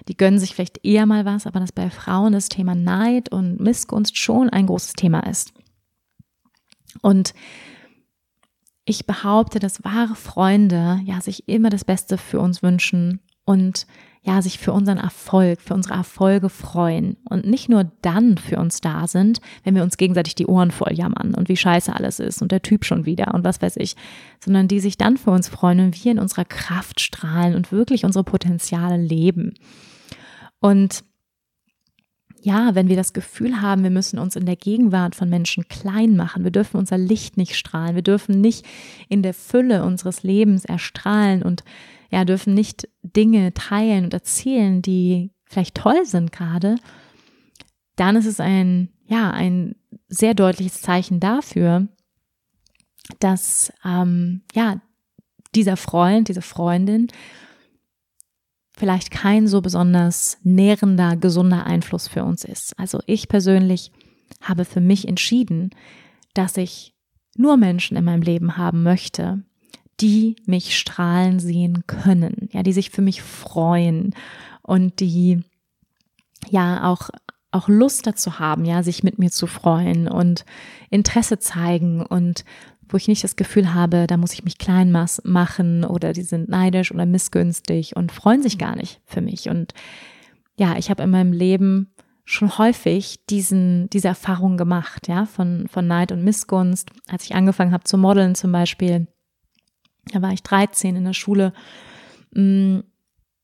Die 0.09 0.17
gönnen 0.17 0.39
sich 0.39 0.55
vielleicht 0.55 0.83
eher 0.87 1.05
mal 1.05 1.27
was, 1.27 1.47
aber 1.47 1.61
dass 1.61 1.71
bei 1.71 1.91
Frauen 1.91 2.33
das 2.33 2.49
Thema 2.49 2.75
Neid 2.75 3.31
und 3.31 3.61
Missgunst 3.61 4.17
schon 4.17 4.49
ein 4.49 4.65
großes 4.65 4.95
Thema 4.95 5.21
ist. 5.21 5.53
Und 7.03 7.35
ich 8.87 9.05
behaupte, 9.05 9.59
dass 9.59 9.85
wahre 9.85 10.15
Freunde 10.15 11.03
ja 11.05 11.21
sich 11.21 11.47
immer 11.47 11.69
das 11.69 11.85
Beste 11.85 12.17
für 12.17 12.41
uns 12.41 12.63
wünschen 12.63 13.21
und 13.45 13.87
ja, 14.27 14.41
sich 14.41 14.59
für 14.59 14.73
unseren 14.73 14.97
Erfolg, 14.97 15.61
für 15.61 15.75
unsere 15.75 15.95
Erfolge 15.95 16.49
freuen 16.49 17.19
und 17.29 17.47
nicht 17.47 17.69
nur 17.69 17.93
dann 18.01 18.39
für 18.39 18.57
uns 18.57 18.81
da 18.81 19.07
sind, 19.07 19.41
wenn 19.65 19.75
wir 19.75 19.83
uns 19.83 19.99
gegenseitig 19.99 20.35
die 20.35 20.47
Ohren 20.47 20.71
voll 20.71 20.95
jammern 20.95 21.35
und 21.35 21.51
wie 21.51 21.59
scheiße 21.59 21.95
alles 21.95 22.21
ist 22.21 22.41
und 22.41 22.51
der 22.51 22.63
Typ 22.63 22.87
schon 22.87 23.05
wieder 23.05 23.35
und 23.35 23.45
was 23.45 23.61
weiß 23.61 23.77
ich, 23.77 23.97
sondern 24.43 24.67
die 24.67 24.81
sich 24.81 24.97
dann 24.97 25.19
für 25.19 25.31
uns 25.31 25.49
freuen 25.49 25.81
und 25.81 26.03
wir 26.03 26.11
in 26.11 26.19
unserer 26.19 26.47
Kraft 26.47 27.01
strahlen 27.01 27.55
und 27.55 27.71
wirklich 27.71 28.07
unsere 28.07 28.25
Potenziale 28.25 28.97
leben. 28.97 29.55
Und 30.59 31.05
ja, 32.41 32.75
wenn 32.75 32.89
wir 32.89 32.97
das 32.97 33.13
Gefühl 33.13 33.61
haben, 33.61 33.83
wir 33.83 33.91
müssen 33.91 34.19
uns 34.19 34.37
in 34.37 34.47
der 34.47 34.57
Gegenwart 34.57 35.15
von 35.15 35.29
Menschen 35.29 35.69
klein 35.69 36.17
machen, 36.17 36.45
wir 36.45 36.51
dürfen 36.51 36.79
unser 36.79 36.97
Licht 36.97 37.37
nicht 37.37 37.57
strahlen, 37.57 37.95
wir 37.95 38.03
dürfen 38.03 38.41
nicht 38.41 38.65
in 39.11 39.23
der 39.23 39.35
Fülle 39.35 39.85
unseres 39.85 40.23
Lebens 40.23 40.65
erstrahlen 40.65 41.43
und 41.43 41.63
ja, 42.11 42.25
dürfen 42.25 42.55
nicht 42.55 42.89
Dinge 43.03 43.53
teilen 43.55 44.05
und 44.05 44.15
erzählen, 44.15 44.83
die 44.83 45.33
vielleicht 45.45 45.77
toll 45.77 46.05
sind 46.05 46.33
gerade, 46.33 46.77
dann 47.97 48.17
ist 48.17 48.27
es 48.27 48.41
ein, 48.41 48.89
ja, 49.07 49.31
ein 49.31 49.77
sehr 50.09 50.35
deutliches 50.35 50.83
Zeichen 50.83 51.21
dafür, 51.21 51.89
dass, 53.21 53.73
ähm, 53.85 54.43
ja, 54.55 54.81
dieser 55.55 55.77
Freund, 55.77 56.29
diese 56.29 56.43
Freundin 56.43 57.09
vielleicht 58.77 59.11
kein 59.11 59.47
so 59.47 59.61
besonders 59.61 60.39
nährender, 60.43 61.17
gesunder 61.17 61.65
Einfluss 61.65 62.09
für 62.09 62.25
uns 62.25 62.45
ist. 62.45 62.77
Also 62.79 63.01
ich 63.07 63.29
persönlich 63.29 63.93
habe 64.41 64.65
für 64.65 64.81
mich 64.81 65.07
entschieden, 65.07 65.71
dass 66.35 66.57
ich 66.57 66.95
nur 67.37 67.57
Menschen 67.57 67.97
in 67.97 68.05
meinem 68.05 68.23
Leben 68.23 68.57
haben 68.57 68.83
möchte, 68.83 69.45
die 70.01 70.37
mich 70.47 70.77
strahlen 70.77 71.39
sehen 71.39 71.85
können, 71.87 72.49
ja, 72.53 72.63
die 72.63 72.73
sich 72.73 72.91
für 72.91 73.03
mich 73.03 73.23
freuen 73.23 74.15
und 74.63 75.01
die 75.01 75.43
ja 76.51 76.91
auch 76.91 77.11
auch 77.55 77.69
Lust 77.69 78.07
dazu 78.07 78.41
haben, 78.41 78.65
ja, 78.65 78.83
sich 78.83 79.05
mit 79.05 79.21
mir 79.21 79.31
zu 79.31 79.47
freuen 79.47 80.09
und 80.09 80.45
Interesse 80.91 81.39
zeigen 81.39 82.05
und 82.05 82.45
wo 82.89 82.97
ich 82.97 83.09
nicht 83.09 83.25
das 83.25 83.37
Gefühl 83.37 83.73
habe, 83.73 84.07
da 84.07 84.17
muss 84.17 84.35
ich 84.35 84.45
mich 84.45 84.59
klein 84.59 84.91
machen 84.91 85.85
oder 85.85 86.13
die 86.13 86.23
sind 86.23 86.49
neidisch 86.49 86.93
oder 86.93 87.07
missgünstig 87.07 87.97
und 87.97 88.13
freuen 88.13 88.43
sich 88.43 88.59
gar 88.59 88.77
nicht 88.77 89.01
für 89.07 89.21
mich. 89.21 89.49
Und 89.49 89.73
ja, 90.57 90.77
ich 90.77 90.91
habe 90.91 91.03
in 91.03 91.11
meinem 91.11 91.33
Leben 91.33 91.93
schon 92.25 92.59
häufig 92.59 93.25
diesen, 93.27 93.89
diese 93.91 94.09
Erfahrung 94.09 94.57
gemacht, 94.57 95.09
ja, 95.09 95.25
von, 95.27 95.67
von 95.69 95.87
Neid 95.87 96.13
und 96.13 96.25
Missgunst. 96.25 96.91
Als 97.09 97.25
ich 97.25 97.35
angefangen 97.35 97.73
habe 97.73 97.85
zu 97.85 97.97
modeln 97.99 98.35
zum 98.35 98.53
Beispiel, 98.53 99.07
da 100.13 100.23
war 100.23 100.33
ich 100.33 100.43
13 100.43 100.97
in 100.97 101.05
der 101.05 101.13
Schule. 101.13 101.53
Mm, 102.33 102.81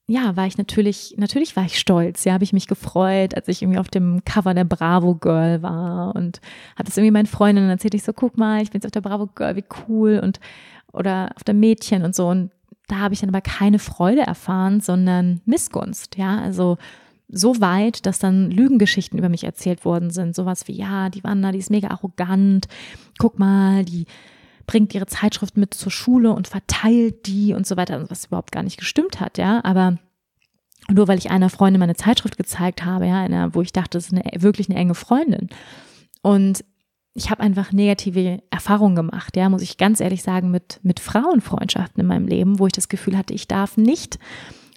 ja, 0.07 0.37
war 0.37 0.47
ich 0.47 0.59
natürlich, 0.59 1.15
natürlich 1.19 1.55
war 1.55 1.65
ich 1.65 1.79
stolz. 1.79 2.25
Ja, 2.25 2.33
habe 2.33 2.43
ich 2.43 2.53
mich 2.53 2.67
gefreut, 2.67 3.37
als 3.37 3.47
ich 3.47 3.63
irgendwie 3.63 3.79
auf 3.79 3.89
dem 3.89 4.25
Cover 4.25 4.55
der 4.55 4.65
Bravo 4.65 5.15
Girl 5.15 5.63
war 5.63 6.17
und 6.17 6.41
habe 6.75 6.85
das 6.85 6.97
irgendwie 6.97 7.13
meinen 7.13 7.27
Freundinnen 7.27 7.71
erzählt. 7.71 7.95
Ich 7.95 8.03
so, 8.03 8.13
guck 8.13 8.37
mal, 8.37 8.61
ich 8.61 8.71
bin 8.71 8.81
jetzt 8.81 8.87
auf 8.87 8.91
der 8.91 9.09
Bravo 9.09 9.29
Girl, 9.29 9.55
wie 9.55 9.65
cool 9.89 10.21
und 10.23 10.41
oder 10.93 11.31
auf 11.37 11.45
der 11.45 11.55
Mädchen 11.55 12.05
und 12.05 12.17
so. 12.17 12.29
Und 12.29 12.51
da 12.89 12.97
habe 12.97 13.15
ich 13.15 13.21
dann 13.21 13.31
aber 13.31 13.41
keine 13.41 13.79
Freude 13.79 14.23
erfahren, 14.23 14.81
sondern 14.81 15.43
Missgunst. 15.45 16.17
Ja, 16.17 16.41
also 16.41 16.77
so 17.29 17.61
weit, 17.61 18.05
dass 18.07 18.19
dann 18.19 18.51
Lügengeschichten 18.51 19.17
über 19.17 19.29
mich 19.29 19.45
erzählt 19.45 19.85
worden 19.85 20.11
sind. 20.11 20.35
Sowas 20.35 20.67
wie, 20.67 20.73
ja, 20.73 21.09
die 21.09 21.23
Wanda, 21.23 21.53
die 21.53 21.59
ist 21.59 21.71
mega 21.71 21.89
arrogant. 21.89 22.67
Guck 23.19 23.39
mal, 23.39 23.85
die 23.85 24.07
bringt 24.71 24.95
ihre 24.95 25.07
Zeitschrift 25.07 25.57
mit 25.57 25.75
zur 25.75 25.91
Schule 25.91 26.31
und 26.31 26.47
verteilt 26.47 27.27
die 27.27 27.55
und 27.55 27.67
so 27.67 27.77
weiter, 27.77 28.09
was 28.09 28.27
überhaupt 28.27 28.53
gar 28.53 28.63
nicht 28.63 28.79
gestimmt 28.79 29.19
hat, 29.19 29.37
ja, 29.37 29.65
aber 29.65 29.99
nur 30.89 31.09
weil 31.09 31.19
ich 31.19 31.33
einer 31.33 31.51
Freundin 31.51 31.81
meine 31.81 31.97
Zeitschrift 31.97 32.37
gezeigt 32.37 32.85
habe, 32.85 33.09
ja, 33.09 33.21
einer, 33.21 33.53
wo 33.53 33.63
ich 33.63 33.73
dachte, 33.73 33.99
das 33.99 34.07
ist 34.07 34.13
eine, 34.13 34.23
wirklich 34.41 34.71
eine 34.71 34.79
enge 34.79 34.95
Freundin. 34.95 35.49
Und 36.23 36.65
ich 37.15 37.33
habe 37.33 37.43
einfach 37.43 37.73
negative 37.73 38.45
Erfahrungen 38.51 38.95
gemacht, 38.95 39.37
ja, 39.37 39.49
muss 39.49 39.63
ich 39.63 39.77
ganz 39.77 39.99
ehrlich 39.99 40.23
sagen, 40.23 40.53
mit, 40.53 40.79
mit 40.85 41.01
Frauenfreundschaften 41.01 42.01
in 42.01 42.07
meinem 42.07 42.29
Leben, 42.29 42.61
wo 42.61 42.69
ich 42.69 42.73
das 42.73 42.89
Gefühl 42.89 43.19
hatte, 43.19 43.35
ich 43.35 43.49
darf 43.49 43.77
nicht 43.77 44.21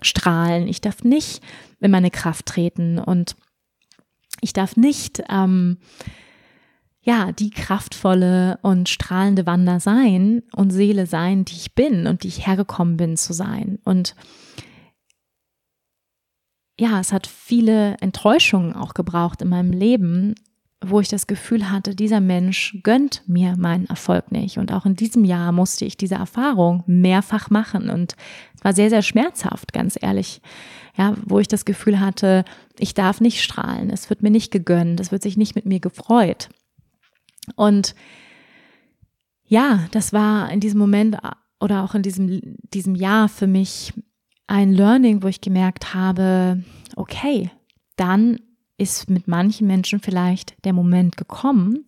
strahlen, 0.01 0.67
ich 0.67 0.81
darf 0.81 1.03
nicht 1.03 1.43
in 1.81 1.91
meine 1.91 2.09
Kraft 2.09 2.47
treten 2.47 2.97
und 2.97 3.35
ich 4.41 4.53
darf 4.53 4.75
nicht 4.75 5.21
ähm, 5.29 5.77
ja, 7.03 7.33
die 7.33 7.49
kraftvolle 7.49 8.59
und 8.61 8.87
strahlende 8.87 9.45
Wander 9.45 9.79
sein 9.81 10.41
und 10.55 10.71
Seele 10.71 11.05
sein, 11.05 11.43
die 11.43 11.55
ich 11.55 11.75
bin 11.75 12.07
und 12.07 12.23
die 12.23 12.29
ich 12.29 12.47
hergekommen 12.47 12.95
bin 12.95 13.17
zu 13.17 13.33
sein. 13.33 13.79
Und 13.83 14.15
ja, 16.79 16.99
es 16.99 17.11
hat 17.11 17.27
viele 17.27 17.97
Enttäuschungen 17.99 18.73
auch 18.73 18.93
gebraucht 18.93 19.41
in 19.41 19.49
meinem 19.49 19.71
Leben, 19.71 20.33
wo 20.85 20.99
ich 20.99 21.07
das 21.07 21.27
Gefühl 21.27 21.69
hatte, 21.69 21.95
dieser 21.95 22.19
Mensch 22.19 22.77
gönnt 22.83 23.23
mir 23.27 23.55
meinen 23.57 23.85
Erfolg 23.87 24.31
nicht. 24.31 24.57
Und 24.57 24.71
auch 24.71 24.85
in 24.85 24.95
diesem 24.95 25.23
Jahr 25.25 25.51
musste 25.51 25.85
ich 25.85 25.97
diese 25.97 26.15
Erfahrung 26.15 26.83
mehrfach 26.87 27.49
machen 27.49 27.89
und 27.89 28.15
es 28.55 28.63
war 28.63 28.73
sehr, 28.73 28.89
sehr 28.89 29.01
schmerzhaft, 29.01 29.73
ganz 29.73 29.97
ehrlich. 30.01 30.41
Ja, 30.95 31.15
wo 31.25 31.39
ich 31.39 31.47
das 31.47 31.65
Gefühl 31.65 31.99
hatte, 31.99 32.45
ich 32.77 32.93
darf 32.93 33.19
nicht 33.19 33.41
strahlen, 33.41 33.89
es 33.89 34.09
wird 34.09 34.21
mir 34.21 34.29
nicht 34.29 34.51
gegönnt, 34.51 34.99
es 34.99 35.11
wird 35.11 35.23
sich 35.23 35.37
nicht 35.37 35.55
mit 35.55 35.65
mir 35.65 35.79
gefreut. 35.79 36.49
Und 37.55 37.95
ja, 39.45 39.87
das 39.91 40.13
war 40.13 40.51
in 40.51 40.59
diesem 40.59 40.79
Moment 40.79 41.17
oder 41.59 41.83
auch 41.83 41.95
in 41.95 42.01
diesem, 42.01 42.57
diesem 42.73 42.95
Jahr 42.95 43.29
für 43.29 43.47
mich 43.47 43.93
ein 44.47 44.73
Learning, 44.73 45.23
wo 45.23 45.27
ich 45.27 45.41
gemerkt 45.41 45.93
habe, 45.93 46.63
okay, 46.95 47.49
dann 47.95 48.39
ist 48.77 49.09
mit 49.09 49.27
manchen 49.27 49.67
Menschen 49.67 49.99
vielleicht 49.99 50.55
der 50.65 50.73
Moment 50.73 51.17
gekommen, 51.17 51.85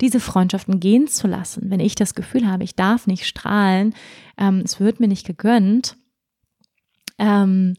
diese 0.00 0.20
Freundschaften 0.20 0.80
gehen 0.80 1.08
zu 1.08 1.26
lassen. 1.26 1.70
Wenn 1.70 1.80
ich 1.80 1.94
das 1.94 2.14
Gefühl 2.14 2.46
habe, 2.46 2.64
ich 2.64 2.74
darf 2.74 3.06
nicht 3.06 3.26
strahlen, 3.26 3.94
ähm, 4.36 4.62
es 4.64 4.80
wird 4.80 5.00
mir 5.00 5.08
nicht 5.08 5.26
gegönnt, 5.26 5.96
ähm, 7.18 7.74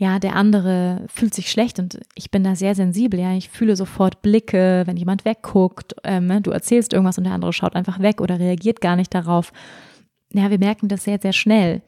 ja, 0.00 0.18
der 0.18 0.34
andere 0.34 1.04
fühlt 1.08 1.34
sich 1.34 1.50
schlecht 1.50 1.78
und 1.78 2.00
ich 2.14 2.30
bin 2.30 2.42
da 2.42 2.56
sehr 2.56 2.74
sensibel, 2.74 3.20
ja, 3.20 3.34
ich 3.34 3.50
fühle 3.50 3.76
sofort 3.76 4.22
Blicke, 4.22 4.84
wenn 4.86 4.96
jemand 4.96 5.26
wegguckt, 5.26 5.94
ähm, 6.04 6.26
ne, 6.26 6.40
du 6.40 6.52
erzählst 6.52 6.94
irgendwas 6.94 7.18
und 7.18 7.24
der 7.24 7.34
andere 7.34 7.52
schaut 7.52 7.76
einfach 7.76 8.00
weg 8.00 8.22
oder 8.22 8.38
reagiert 8.38 8.80
gar 8.80 8.96
nicht 8.96 9.14
darauf. 9.14 9.52
Ja, 10.32 10.48
wir 10.48 10.58
merken 10.58 10.88
das 10.88 11.04
sehr, 11.04 11.18
sehr 11.20 11.34
schnell 11.34 11.82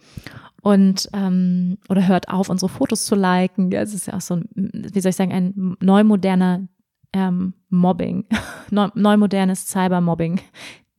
und 0.61 1.09
ähm, 1.15 1.79
oder 1.89 2.07
hört 2.07 2.29
auf, 2.29 2.51
unsere 2.51 2.69
Fotos 2.69 3.07
zu 3.07 3.15
liken. 3.15 3.71
Ja, 3.71 3.81
es 3.81 3.95
ist 3.95 4.09
ja 4.09 4.13
auch 4.13 4.21
so, 4.21 4.35
ein, 4.35 4.47
wie 4.55 5.01
soll 5.01 5.09
ich 5.09 5.17
sagen, 5.17 5.33
ein 5.33 5.77
neumoderner 5.81 6.69
ähm, 7.15 7.55
Mobbing, 7.71 8.27
Neu, 8.71 8.89
neumodernes 8.95 9.69
Cybermobbing. 9.69 10.39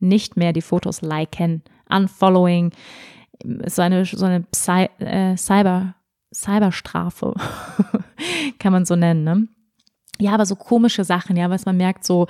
Nicht 0.00 0.36
mehr 0.36 0.52
die 0.52 0.62
Fotos 0.62 1.00
liken, 1.00 1.62
unfollowing, 1.88 2.72
so 3.66 3.82
eine 3.82 4.04
so 4.04 4.24
eine 4.24 4.40
Psy, 4.40 4.88
äh, 4.98 5.36
Cyber 5.36 5.94
Cyberstrafe, 6.34 7.34
kann 8.58 8.72
man 8.72 8.84
so 8.84 8.96
nennen. 8.96 9.24
Ne? 9.24 9.48
Ja, 10.18 10.32
aber 10.32 10.46
so 10.46 10.56
komische 10.56 11.04
Sachen, 11.04 11.36
ja, 11.36 11.50
was 11.50 11.64
man 11.64 11.76
merkt, 11.76 12.04
so 12.04 12.26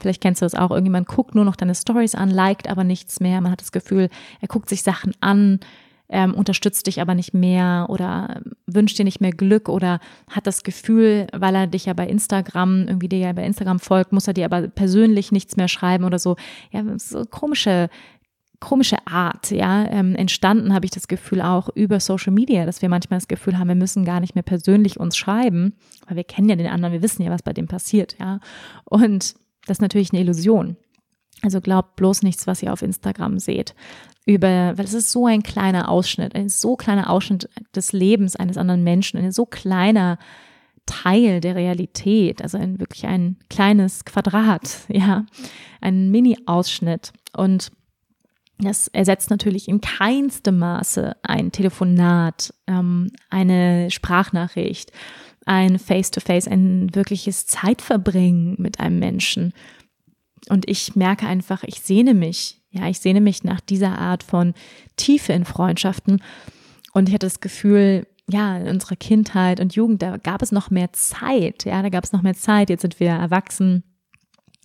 Vielleicht 0.00 0.20
kennst 0.20 0.42
du 0.42 0.46
das 0.46 0.54
auch. 0.54 0.70
Irgendjemand 0.70 1.08
guckt 1.08 1.34
nur 1.34 1.44
noch 1.44 1.56
deine 1.56 1.74
Stories 1.74 2.14
an, 2.14 2.28
liked 2.28 2.68
aber 2.68 2.84
nichts 2.84 3.20
mehr. 3.20 3.40
Man 3.40 3.52
hat 3.52 3.60
das 3.60 3.72
Gefühl, 3.72 4.08
er 4.40 4.48
guckt 4.48 4.68
sich 4.68 4.82
Sachen 4.82 5.12
an, 5.20 5.60
ähm, 6.08 6.34
unterstützt 6.34 6.86
dich 6.86 7.00
aber 7.00 7.14
nicht 7.14 7.32
mehr 7.32 7.86
oder 7.88 8.42
wünscht 8.66 8.98
dir 8.98 9.04
nicht 9.04 9.20
mehr 9.20 9.32
Glück 9.32 9.68
oder 9.68 10.00
hat 10.30 10.46
das 10.46 10.62
Gefühl, 10.62 11.26
weil 11.32 11.54
er 11.54 11.66
dich 11.66 11.86
ja 11.86 11.94
bei 11.94 12.06
Instagram, 12.06 12.86
irgendwie 12.86 13.08
dir 13.08 13.18
ja 13.18 13.32
bei 13.32 13.44
Instagram 13.44 13.80
folgt, 13.80 14.12
muss 14.12 14.28
er 14.28 14.34
dir 14.34 14.44
aber 14.44 14.68
persönlich 14.68 15.32
nichts 15.32 15.56
mehr 15.56 15.68
schreiben 15.68 16.04
oder 16.04 16.18
so. 16.18 16.36
Ja, 16.70 16.82
so 16.98 17.24
komische 17.24 17.88
komische 18.64 19.06
Art, 19.06 19.50
ja, 19.50 19.84
ähm, 19.90 20.16
entstanden 20.16 20.72
habe 20.72 20.86
ich 20.86 20.90
das 20.90 21.06
Gefühl 21.06 21.42
auch 21.42 21.68
über 21.74 22.00
Social 22.00 22.32
Media, 22.32 22.64
dass 22.64 22.80
wir 22.80 22.88
manchmal 22.88 23.18
das 23.18 23.28
Gefühl 23.28 23.58
haben, 23.58 23.68
wir 23.68 23.74
müssen 23.74 24.06
gar 24.06 24.20
nicht 24.20 24.34
mehr 24.34 24.42
persönlich 24.42 24.98
uns 24.98 25.18
schreiben, 25.18 25.74
weil 26.06 26.16
wir 26.16 26.24
kennen 26.24 26.48
ja 26.48 26.56
den 26.56 26.68
anderen, 26.68 26.94
wir 26.94 27.02
wissen 27.02 27.22
ja, 27.22 27.30
was 27.30 27.42
bei 27.42 27.52
dem 27.52 27.68
passiert, 27.68 28.16
ja. 28.18 28.40
Und 28.86 29.34
das 29.66 29.76
ist 29.76 29.82
natürlich 29.82 30.14
eine 30.14 30.22
Illusion. 30.22 30.78
Also 31.42 31.60
glaubt 31.60 31.96
bloß 31.96 32.22
nichts, 32.22 32.46
was 32.46 32.62
ihr 32.62 32.72
auf 32.72 32.80
Instagram 32.80 33.38
seht. 33.38 33.74
Über, 34.24 34.72
weil 34.78 34.84
es 34.86 34.94
ist 34.94 35.12
so 35.12 35.26
ein 35.26 35.42
kleiner 35.42 35.90
Ausschnitt, 35.90 36.34
ein 36.34 36.48
so 36.48 36.74
kleiner 36.74 37.10
Ausschnitt 37.10 37.50
des 37.76 37.92
Lebens 37.92 38.34
eines 38.34 38.56
anderen 38.56 38.82
Menschen, 38.82 39.20
ein 39.20 39.30
so 39.30 39.44
kleiner 39.44 40.18
Teil 40.86 41.42
der 41.42 41.54
Realität, 41.54 42.40
also 42.40 42.56
ein 42.56 42.80
wirklich 42.80 43.06
ein 43.06 43.36
kleines 43.50 44.06
Quadrat, 44.06 44.78
ja, 44.88 45.26
ein 45.82 46.10
Mini-Ausschnitt. 46.10 47.12
Und 47.36 47.70
das 48.58 48.88
ersetzt 48.88 49.30
natürlich 49.30 49.68
in 49.68 49.80
keinstem 49.80 50.58
Maße 50.58 51.16
ein 51.22 51.50
Telefonat, 51.50 52.54
ähm, 52.66 53.10
eine 53.30 53.90
Sprachnachricht, 53.90 54.92
ein 55.44 55.78
Face-to-Face, 55.78 56.46
-face, 56.46 56.52
ein 56.52 56.94
wirkliches 56.94 57.46
Zeitverbringen 57.46 58.54
mit 58.58 58.80
einem 58.80 58.98
Menschen. 58.98 59.52
Und 60.48 60.68
ich 60.68 60.94
merke 60.94 61.26
einfach, 61.26 61.64
ich 61.64 61.80
sehne 61.80 62.14
mich, 62.14 62.60
ja, 62.70 62.88
ich 62.88 63.00
sehne 63.00 63.20
mich 63.20 63.44
nach 63.44 63.60
dieser 63.60 63.98
Art 63.98 64.22
von 64.22 64.54
Tiefe 64.96 65.32
in 65.32 65.44
Freundschaften. 65.44 66.22
Und 66.92 67.08
ich 67.08 67.14
hatte 67.14 67.26
das 67.26 67.40
Gefühl, 67.40 68.06
ja, 68.28 68.56
in 68.56 68.68
unserer 68.68 68.96
Kindheit 68.96 69.60
und 69.60 69.74
Jugend, 69.74 70.02
da 70.02 70.16
gab 70.16 70.42
es 70.42 70.52
noch 70.52 70.70
mehr 70.70 70.92
Zeit, 70.92 71.64
ja, 71.64 71.82
da 71.82 71.88
gab 71.88 72.04
es 72.04 72.12
noch 72.12 72.22
mehr 72.22 72.34
Zeit. 72.34 72.70
Jetzt 72.70 72.82
sind 72.82 73.00
wir 73.00 73.10
erwachsen. 73.10 73.84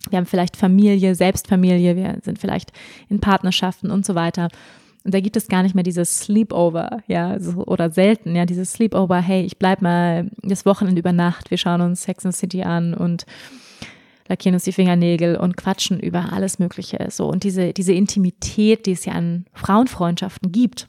Wir 0.08 0.18
haben 0.18 0.26
vielleicht 0.26 0.56
Familie, 0.56 1.14
Selbstfamilie, 1.14 1.96
wir 1.96 2.18
sind 2.22 2.38
vielleicht 2.38 2.72
in 3.08 3.20
Partnerschaften 3.20 3.90
und 3.90 4.06
so 4.06 4.14
weiter. 4.14 4.48
Und 5.04 5.14
da 5.14 5.20
gibt 5.20 5.36
es 5.36 5.48
gar 5.48 5.62
nicht 5.62 5.74
mehr 5.74 5.84
dieses 5.84 6.20
Sleepover, 6.20 7.02
ja, 7.06 7.38
so, 7.40 7.64
oder 7.64 7.90
selten, 7.90 8.36
ja, 8.36 8.44
dieses 8.44 8.72
Sleepover, 8.72 9.20
hey, 9.20 9.42
ich 9.44 9.58
bleib 9.58 9.80
mal 9.80 10.30
das 10.42 10.66
Wochenende 10.66 11.00
über 11.00 11.12
Nacht, 11.12 11.50
wir 11.50 11.58
schauen 11.58 11.80
uns 11.80 12.02
Sex 12.02 12.26
and 12.26 12.34
City 12.34 12.62
an 12.62 12.92
und 12.92 13.24
lackieren 14.28 14.54
uns 14.54 14.64
die 14.64 14.72
Fingernägel 14.72 15.36
und 15.36 15.56
quatschen 15.56 16.00
über 16.00 16.32
alles 16.32 16.58
Mögliche, 16.58 17.08
so. 17.10 17.26
Und 17.26 17.44
diese, 17.44 17.72
diese 17.72 17.94
Intimität, 17.94 18.86
die 18.86 18.92
es 18.92 19.06
ja 19.06 19.14
an 19.14 19.46
Frauenfreundschaften 19.54 20.52
gibt 20.52 20.88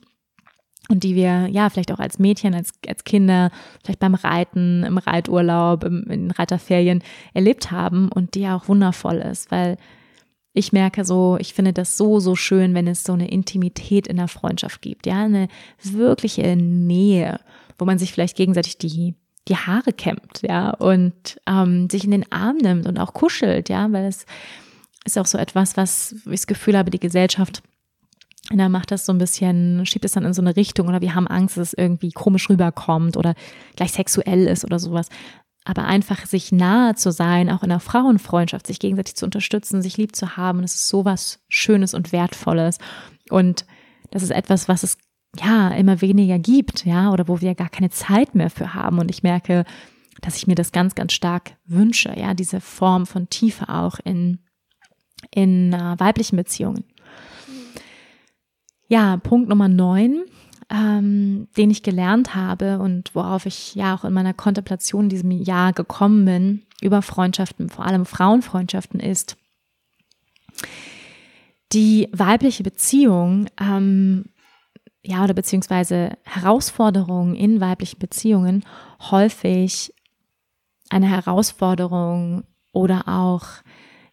und 0.91 1.03
die 1.03 1.15
wir, 1.15 1.47
ja, 1.47 1.69
vielleicht 1.69 1.91
auch 1.91 1.99
als 1.99 2.19
Mädchen, 2.19 2.53
als, 2.53 2.73
als 2.87 3.03
Kinder, 3.03 3.49
vielleicht 3.83 3.99
beim 3.99 4.13
Reiten, 4.13 4.83
im 4.83 4.97
Reiturlaub, 4.97 5.83
im, 5.83 6.03
in 6.09 6.31
Reiterferien 6.31 7.03
erlebt 7.33 7.71
haben 7.71 8.09
und 8.09 8.35
die 8.35 8.41
ja 8.41 8.55
auch 8.55 8.67
wundervoll 8.67 9.15
ist, 9.17 9.49
weil 9.51 9.77
ich 10.53 10.73
merke 10.73 11.05
so, 11.05 11.37
ich 11.39 11.53
finde 11.53 11.71
das 11.71 11.95
so, 11.95 12.19
so 12.19 12.35
schön, 12.35 12.73
wenn 12.73 12.87
es 12.87 13.03
so 13.03 13.13
eine 13.13 13.29
Intimität 13.29 14.07
in 14.07 14.17
der 14.17 14.27
Freundschaft 14.27 14.81
gibt, 14.81 15.07
ja, 15.07 15.23
eine 15.23 15.47
wirkliche 15.81 16.55
Nähe, 16.55 17.39
wo 17.77 17.85
man 17.85 17.97
sich 17.97 18.11
vielleicht 18.11 18.35
gegenseitig 18.35 18.77
die, 18.77 19.15
die 19.47 19.55
Haare 19.55 19.93
kämmt, 19.93 20.41
ja, 20.41 20.71
und 20.71 21.39
ähm, 21.47 21.89
sich 21.89 22.03
in 22.03 22.11
den 22.11 22.29
Arm 22.31 22.57
nimmt 22.57 22.85
und 22.85 22.99
auch 22.99 23.13
kuschelt, 23.13 23.69
ja, 23.69 23.91
weil 23.93 24.05
es 24.05 24.25
ist 25.05 25.17
auch 25.17 25.25
so 25.25 25.37
etwas, 25.37 25.77
was 25.77 26.15
ich 26.25 26.31
das 26.31 26.47
Gefühl 26.47 26.77
habe, 26.77 26.91
die 26.91 26.99
Gesellschaft 26.99 27.63
und 28.51 28.57
dann 28.57 28.71
macht 28.71 28.91
das 28.91 29.05
so 29.05 29.13
ein 29.13 29.17
bisschen, 29.17 29.85
schiebt 29.85 30.05
es 30.05 30.11
dann 30.11 30.25
in 30.25 30.33
so 30.33 30.41
eine 30.41 30.55
Richtung 30.55 30.87
oder 30.87 31.01
wir 31.01 31.15
haben 31.15 31.27
Angst, 31.27 31.57
dass 31.57 31.69
es 31.69 31.73
irgendwie 31.73 32.11
komisch 32.11 32.49
rüberkommt 32.49 33.17
oder 33.17 33.33
gleich 33.75 33.93
sexuell 33.93 34.47
ist 34.47 34.65
oder 34.65 34.79
sowas 34.79 35.07
aber 35.63 35.85
einfach 35.85 36.25
sich 36.25 36.51
nahe 36.51 36.95
zu 36.95 37.11
sein, 37.11 37.49
auch 37.49 37.63
in 37.63 37.69
der 37.69 37.79
Frauenfreundschaft, 37.79 38.65
sich 38.65 38.79
gegenseitig 38.79 39.15
zu 39.15 39.25
unterstützen, 39.25 39.81
sich 39.81 39.97
lieb 39.97 40.15
zu 40.15 40.35
haben, 40.37 40.61
das 40.61 40.75
ist 40.75 40.87
sowas 40.87 41.39
Schönes 41.49 41.93
und 41.93 42.11
Wertvolles. 42.11 42.79
Und 43.29 43.65
das 44.09 44.23
ist 44.23 44.31
etwas, 44.31 44.67
was 44.67 44.83
es 44.83 44.97
ja 45.39 45.69
immer 45.69 46.01
weniger 46.01 46.39
gibt, 46.39 46.85
ja, 46.85 47.11
oder 47.11 47.27
wo 47.27 47.41
wir 47.41 47.53
gar 47.53 47.69
keine 47.69 47.91
Zeit 47.91 48.33
mehr 48.33 48.49
für 48.49 48.73
haben. 48.73 48.97
Und 48.99 49.11
ich 49.11 49.21
merke, 49.21 49.65
dass 50.21 50.37
ich 50.37 50.47
mir 50.47 50.55
das 50.55 50.71
ganz, 50.71 50.95
ganz 50.95 51.13
stark 51.13 51.53
wünsche, 51.65 52.13
ja, 52.17 52.33
diese 52.33 52.59
Form 52.59 53.05
von 53.05 53.29
Tiefe 53.29 53.69
auch 53.69 53.99
in, 54.03 54.39
in 55.33 55.73
uh, 55.73 55.95
weiblichen 55.99 56.37
Beziehungen. 56.37 56.85
Ja, 58.91 59.17
Punkt 59.17 59.49
Nummer 59.49 59.67
neun 59.69 60.25
ähm, 60.71 61.49
den 61.57 61.69
ich 61.69 61.83
gelernt 61.83 62.33
habe 62.33 62.79
und 62.79 63.13
worauf 63.13 63.45
ich 63.45 63.75
ja 63.75 63.93
auch 63.93 64.05
in 64.05 64.13
meiner 64.13 64.33
Kontemplation 64.33 65.05
in 65.05 65.09
diesem 65.09 65.31
Jahr 65.31 65.73
gekommen 65.73 66.25
bin, 66.25 66.61
über 66.81 67.01
Freundschaften, 67.01 67.69
vor 67.69 67.85
allem 67.85 68.05
Frauenfreundschaften, 68.05 68.99
ist, 68.99 69.35
die 71.73 72.09
weibliche 72.13 72.63
Beziehung, 72.63 73.47
ähm, 73.59 74.25
ja, 75.03 75.23
oder 75.23 75.33
beziehungsweise 75.33 76.17
Herausforderungen 76.23 77.35
in 77.35 77.59
weiblichen 77.59 77.99
Beziehungen 77.99 78.63
häufig 79.09 79.93
eine 80.89 81.07
Herausforderung 81.07 82.43
oder 82.71 83.07
auch 83.07 83.45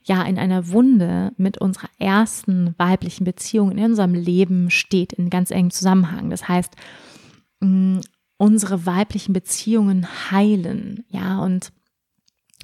ja 0.08 0.22
in 0.22 0.38
einer 0.38 0.68
Wunde 0.68 1.32
mit 1.36 1.58
unserer 1.58 1.88
ersten 1.98 2.74
weiblichen 2.78 3.24
Beziehung 3.24 3.70
in 3.70 3.84
unserem 3.84 4.14
Leben 4.14 4.70
steht 4.70 5.12
in 5.12 5.30
ganz 5.30 5.50
engem 5.50 5.70
Zusammenhang. 5.70 6.30
Das 6.30 6.48
heißt, 6.48 6.74
mm, 7.60 7.98
unsere 8.38 8.86
weiblichen 8.86 9.32
Beziehungen 9.32 10.06
heilen, 10.30 11.04
ja, 11.10 11.40
und 11.40 11.72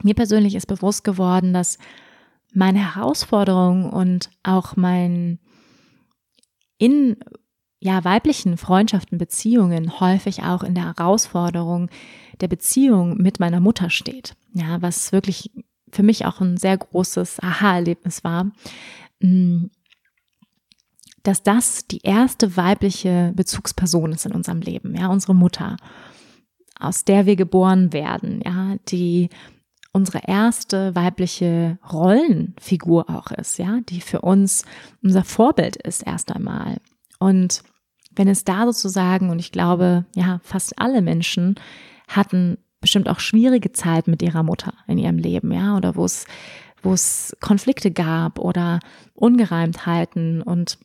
mir 0.03 0.15
persönlich 0.15 0.55
ist 0.55 0.67
bewusst 0.67 1.05
geworden, 1.05 1.53
dass 1.53 1.79
meine 2.53 2.95
Herausforderung 2.95 3.91
und 3.91 4.31
auch 4.43 4.77
mein 4.77 5.39
in 6.79 7.17
ja, 7.81 8.03
weiblichen 8.03 8.57
Freundschaften, 8.57 9.19
Beziehungen 9.19 10.01
häufig 10.01 10.43
auch 10.43 10.63
in 10.63 10.75
der 10.75 10.87
Herausforderung 10.97 11.91
der 12.41 12.49
Beziehung 12.49 13.19
mit 13.19 13.41
meiner 13.41 13.61
Mutter 13.61 13.91
steht. 13.91 14.37
Ja, 14.55 14.81
was 14.81 15.13
wirklich 15.13 15.51
für 15.95 16.03
mich 16.03 16.27
auch 16.27 16.41
ein 16.41 16.57
sehr 16.57 16.77
großes 16.77 17.41
Aha-Erlebnis 17.41 18.25
war, 18.25 18.51
mm, 19.21 19.67
dass 21.23 21.43
das 21.43 21.87
die 21.87 22.03
erste 22.03 22.57
weibliche 22.57 23.33
Bezugsperson 23.35 24.13
ist 24.13 24.27
in 24.27 24.33
unserem 24.33 24.61
Leben, 24.61 24.95
ja, 24.95 25.09
unsere 25.09 25.35
Mutter, 25.35 25.77
aus 26.79 27.05
der 27.05 27.25
wir 27.25 27.37
geboren 27.37 27.93
werden, 27.93 28.43
ja, 28.45 28.77
die 28.89 29.31
unsere 29.93 30.23
erste 30.27 30.95
weibliche 30.97 31.79
Rollenfigur 31.91 33.09
auch 33.09 33.31
ist, 33.31 33.59
ja, 33.59 33.81
die 33.89 34.01
für 34.01 34.21
uns 34.21 34.65
unser 35.03 35.25
Vorbild 35.25 35.77
ist 35.77 36.03
erst 36.03 36.33
einmal. 36.33 36.79
Und 37.21 37.63
wenn 38.11 38.29
es 38.29 38.45
da 38.45 38.65
sozusagen, 38.67 39.31
und 39.31 39.39
ich 39.39 39.53
glaube, 39.53 40.05
ja, 40.15 40.41
fast 40.43 40.79
alle 40.79 41.01
Menschen 41.01 41.55
hatten 42.09 42.59
bestimmt 42.85 43.09
auch 43.09 43.19
schwierige 43.19 43.73
Zeit 43.73 44.09
mit 44.09 44.21
ihrer 44.21 44.43
Mutter 44.43 44.75
in 44.87 44.99
ihrem 44.99 45.17
Leben, 45.17 45.51
ja, 45.53 45.75
oder 45.75 45.97
wo 45.97 46.05
es, 46.05 46.27
wo 46.83 46.93
es 46.93 47.35
Konflikte 47.41 47.91
gab 47.91 48.39
oder 48.39 48.79
Ungereimtheiten. 49.15 50.43
Und, 50.43 50.79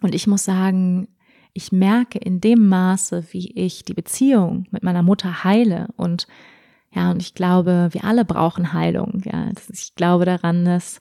und 0.00 0.14
ich 0.14 0.28
muss 0.28 0.44
sagen, 0.44 1.08
ich 1.54 1.72
merke 1.72 2.18
in 2.18 2.40
dem 2.40 2.68
Maße, 2.68 3.24
wie 3.32 3.50
ich 3.56 3.84
die 3.84 3.94
Beziehung 3.94 4.68
mit 4.70 4.84
meiner 4.84 5.02
Mutter 5.02 5.42
heile. 5.42 5.88
Und 5.96 6.28
ja, 6.92 7.10
und 7.10 7.20
ich 7.20 7.34
glaube, 7.34 7.88
wir 7.90 8.04
alle 8.04 8.24
brauchen 8.24 8.72
Heilung. 8.72 9.22
Ja, 9.24 9.50
ich 9.72 9.96
glaube 9.96 10.24
daran, 10.24 10.64
dass 10.64 11.00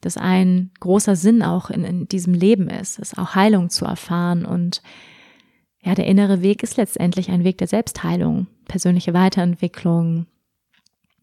das 0.00 0.16
ein 0.16 0.70
großer 0.80 1.14
Sinn 1.14 1.42
auch 1.42 1.68
in, 1.68 1.84
in 1.84 2.08
diesem 2.08 2.32
Leben 2.32 2.70
ist, 2.70 2.98
ist 2.98 3.18
auch 3.18 3.34
Heilung 3.34 3.68
zu 3.68 3.84
erfahren. 3.84 4.46
Und 4.46 4.80
ja, 5.84 5.94
der 5.94 6.06
innere 6.06 6.42
Weg 6.42 6.62
ist 6.62 6.76
letztendlich 6.76 7.30
ein 7.30 7.44
Weg 7.44 7.58
der 7.58 7.66
Selbstheilung, 7.66 8.46
persönliche 8.66 9.14
Weiterentwicklung, 9.14 10.26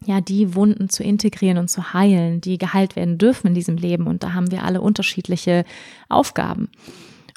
ja, 0.05 0.21
die 0.21 0.53
Wunden 0.55 0.89
zu 0.89 1.03
integrieren 1.03 1.57
und 1.57 1.69
zu 1.69 1.93
heilen, 1.93 2.41
die 2.41 2.57
geheilt 2.57 2.95
werden 2.95 3.17
dürfen 3.17 3.47
in 3.47 3.53
diesem 3.53 3.77
Leben. 3.77 4.07
Und 4.07 4.23
da 4.23 4.33
haben 4.33 4.51
wir 4.51 4.63
alle 4.63 4.81
unterschiedliche 4.81 5.65
Aufgaben. 6.07 6.69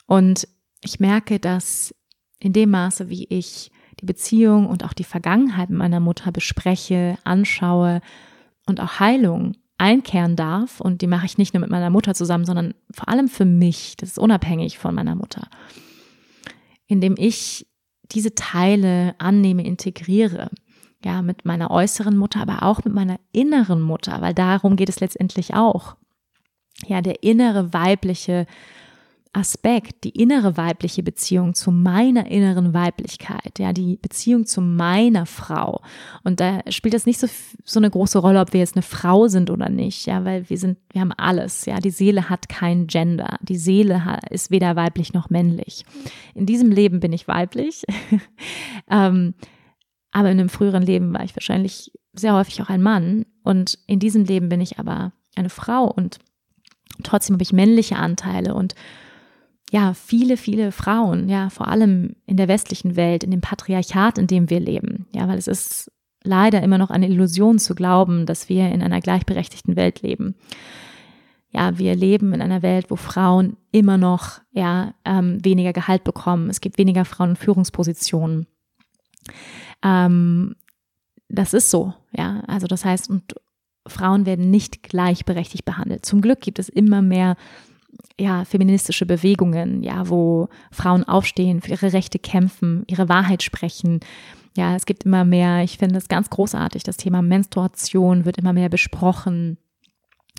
Und 0.06 0.48
ich 0.82 1.00
merke, 1.00 1.38
dass 1.38 1.94
in 2.38 2.52
dem 2.52 2.70
Maße, 2.70 3.08
wie 3.08 3.26
ich 3.28 3.70
die 4.00 4.06
Beziehung 4.06 4.66
und 4.66 4.84
auch 4.84 4.92
die 4.92 5.04
Vergangenheit 5.04 5.70
mit 5.70 5.78
meiner 5.78 6.00
Mutter 6.00 6.32
bespreche, 6.32 7.18
anschaue 7.24 8.00
und 8.66 8.80
auch 8.80 8.98
Heilung 8.98 9.56
einkehren 9.78 10.36
darf, 10.36 10.80
und 10.80 11.02
die 11.02 11.08
mache 11.08 11.26
ich 11.26 11.38
nicht 11.38 11.54
nur 11.54 11.60
mit 11.60 11.70
meiner 11.70 11.90
Mutter 11.90 12.14
zusammen, 12.14 12.44
sondern 12.44 12.74
vor 12.92 13.08
allem 13.08 13.28
für 13.28 13.44
mich, 13.44 13.96
das 13.96 14.10
ist 14.10 14.18
unabhängig 14.18 14.78
von 14.78 14.94
meiner 14.94 15.14
Mutter 15.14 15.48
indem 16.86 17.14
ich 17.16 17.66
diese 18.10 18.34
Teile 18.34 19.14
annehme, 19.18 19.64
integriere. 19.64 20.50
Ja, 21.04 21.20
mit 21.22 21.44
meiner 21.44 21.70
äußeren 21.70 22.16
Mutter, 22.16 22.40
aber 22.40 22.62
auch 22.62 22.84
mit 22.84 22.94
meiner 22.94 23.18
inneren 23.32 23.80
Mutter, 23.80 24.20
weil 24.20 24.34
darum 24.34 24.76
geht 24.76 24.88
es 24.88 25.00
letztendlich 25.00 25.54
auch. 25.54 25.96
Ja, 26.86 27.00
der 27.00 27.22
innere 27.22 27.72
weibliche 27.72 28.46
Aspekt, 29.34 30.04
die 30.04 30.10
innere 30.10 30.58
weibliche 30.58 31.02
Beziehung 31.02 31.54
zu 31.54 31.72
meiner 31.72 32.30
inneren 32.30 32.74
Weiblichkeit, 32.74 33.58
ja, 33.58 33.72
die 33.72 33.96
Beziehung 33.96 34.44
zu 34.44 34.60
meiner 34.60 35.24
Frau. 35.24 35.80
Und 36.22 36.40
da 36.40 36.60
spielt 36.68 36.92
das 36.92 37.06
nicht 37.06 37.18
so, 37.18 37.26
so 37.64 37.80
eine 37.80 37.88
große 37.88 38.18
Rolle, 38.18 38.40
ob 38.40 38.52
wir 38.52 38.60
jetzt 38.60 38.76
eine 38.76 38.82
Frau 38.82 39.28
sind 39.28 39.48
oder 39.48 39.70
nicht, 39.70 40.04
ja, 40.04 40.26
weil 40.26 40.50
wir 40.50 40.58
sind, 40.58 40.76
wir 40.92 41.00
haben 41.00 41.12
alles, 41.12 41.64
ja, 41.64 41.80
die 41.80 41.90
Seele 41.90 42.28
hat 42.28 42.50
kein 42.50 42.86
Gender. 42.86 43.38
Die 43.40 43.56
Seele 43.56 44.20
ist 44.28 44.50
weder 44.50 44.76
weiblich 44.76 45.14
noch 45.14 45.30
männlich. 45.30 45.86
In 46.34 46.44
diesem 46.44 46.70
Leben 46.70 47.00
bin 47.00 47.14
ich 47.14 47.26
weiblich. 47.26 47.84
ähm, 48.90 49.32
aber 50.10 50.30
in 50.30 50.40
einem 50.40 50.50
früheren 50.50 50.82
Leben 50.82 51.14
war 51.14 51.24
ich 51.24 51.34
wahrscheinlich 51.34 51.90
sehr 52.12 52.34
häufig 52.34 52.60
auch 52.60 52.68
ein 52.68 52.82
Mann. 52.82 53.24
Und 53.42 53.78
in 53.86 53.98
diesem 53.98 54.24
Leben 54.24 54.50
bin 54.50 54.60
ich 54.60 54.78
aber 54.78 55.12
eine 55.36 55.48
Frau 55.48 55.90
und 55.90 56.18
trotzdem 57.02 57.34
habe 57.34 57.42
ich 57.42 57.54
männliche 57.54 57.96
Anteile 57.96 58.54
und 58.54 58.74
ja, 59.72 59.94
viele, 59.94 60.36
viele 60.36 60.70
Frauen, 60.70 61.30
ja, 61.30 61.48
vor 61.48 61.68
allem 61.68 62.14
in 62.26 62.36
der 62.36 62.46
westlichen 62.46 62.94
Welt, 62.94 63.24
in 63.24 63.30
dem 63.30 63.40
Patriarchat, 63.40 64.18
in 64.18 64.26
dem 64.26 64.50
wir 64.50 64.60
leben. 64.60 65.06
Ja, 65.14 65.28
weil 65.28 65.38
es 65.38 65.48
ist 65.48 65.90
leider 66.22 66.62
immer 66.62 66.76
noch 66.76 66.90
eine 66.90 67.08
Illusion 67.08 67.58
zu 67.58 67.74
glauben, 67.74 68.26
dass 68.26 68.50
wir 68.50 68.68
in 68.70 68.82
einer 68.82 69.00
gleichberechtigten 69.00 69.74
Welt 69.74 70.02
leben. 70.02 70.34
Ja, 71.52 71.78
wir 71.78 71.96
leben 71.96 72.34
in 72.34 72.42
einer 72.42 72.60
Welt, 72.60 72.90
wo 72.90 72.96
Frauen 72.96 73.56
immer 73.70 73.96
noch 73.96 74.42
ja, 74.50 74.92
ähm, 75.06 75.42
weniger 75.42 75.72
Gehalt 75.72 76.04
bekommen. 76.04 76.50
Es 76.50 76.60
gibt 76.60 76.76
weniger 76.76 77.06
Frauen 77.06 77.30
in 77.30 77.36
Führungspositionen. 77.36 78.46
Ähm, 79.82 80.54
das 81.30 81.54
ist 81.54 81.70
so, 81.70 81.94
ja. 82.14 82.42
Also 82.46 82.66
das 82.66 82.84
heißt, 82.84 83.08
und 83.08 83.34
Frauen 83.86 84.26
werden 84.26 84.50
nicht 84.50 84.82
gleichberechtigt 84.82 85.64
behandelt. 85.64 86.04
Zum 86.04 86.20
Glück 86.20 86.42
gibt 86.42 86.58
es 86.58 86.68
immer 86.68 87.00
mehr 87.00 87.36
ja, 88.18 88.44
feministische 88.44 89.06
Bewegungen, 89.06 89.82
ja, 89.82 90.08
wo 90.08 90.48
Frauen 90.70 91.04
aufstehen, 91.04 91.60
für 91.60 91.70
ihre 91.70 91.92
Rechte 91.92 92.18
kämpfen, 92.18 92.84
ihre 92.86 93.08
Wahrheit 93.08 93.42
sprechen. 93.42 94.00
Ja, 94.56 94.76
es 94.76 94.86
gibt 94.86 95.04
immer 95.04 95.24
mehr, 95.24 95.62
ich 95.62 95.78
finde 95.78 95.96
es 95.98 96.08
ganz 96.08 96.28
großartig, 96.30 96.82
das 96.82 96.98
Thema 96.98 97.22
Menstruation 97.22 98.24
wird 98.24 98.38
immer 98.38 98.52
mehr 98.52 98.68
besprochen 98.68 99.56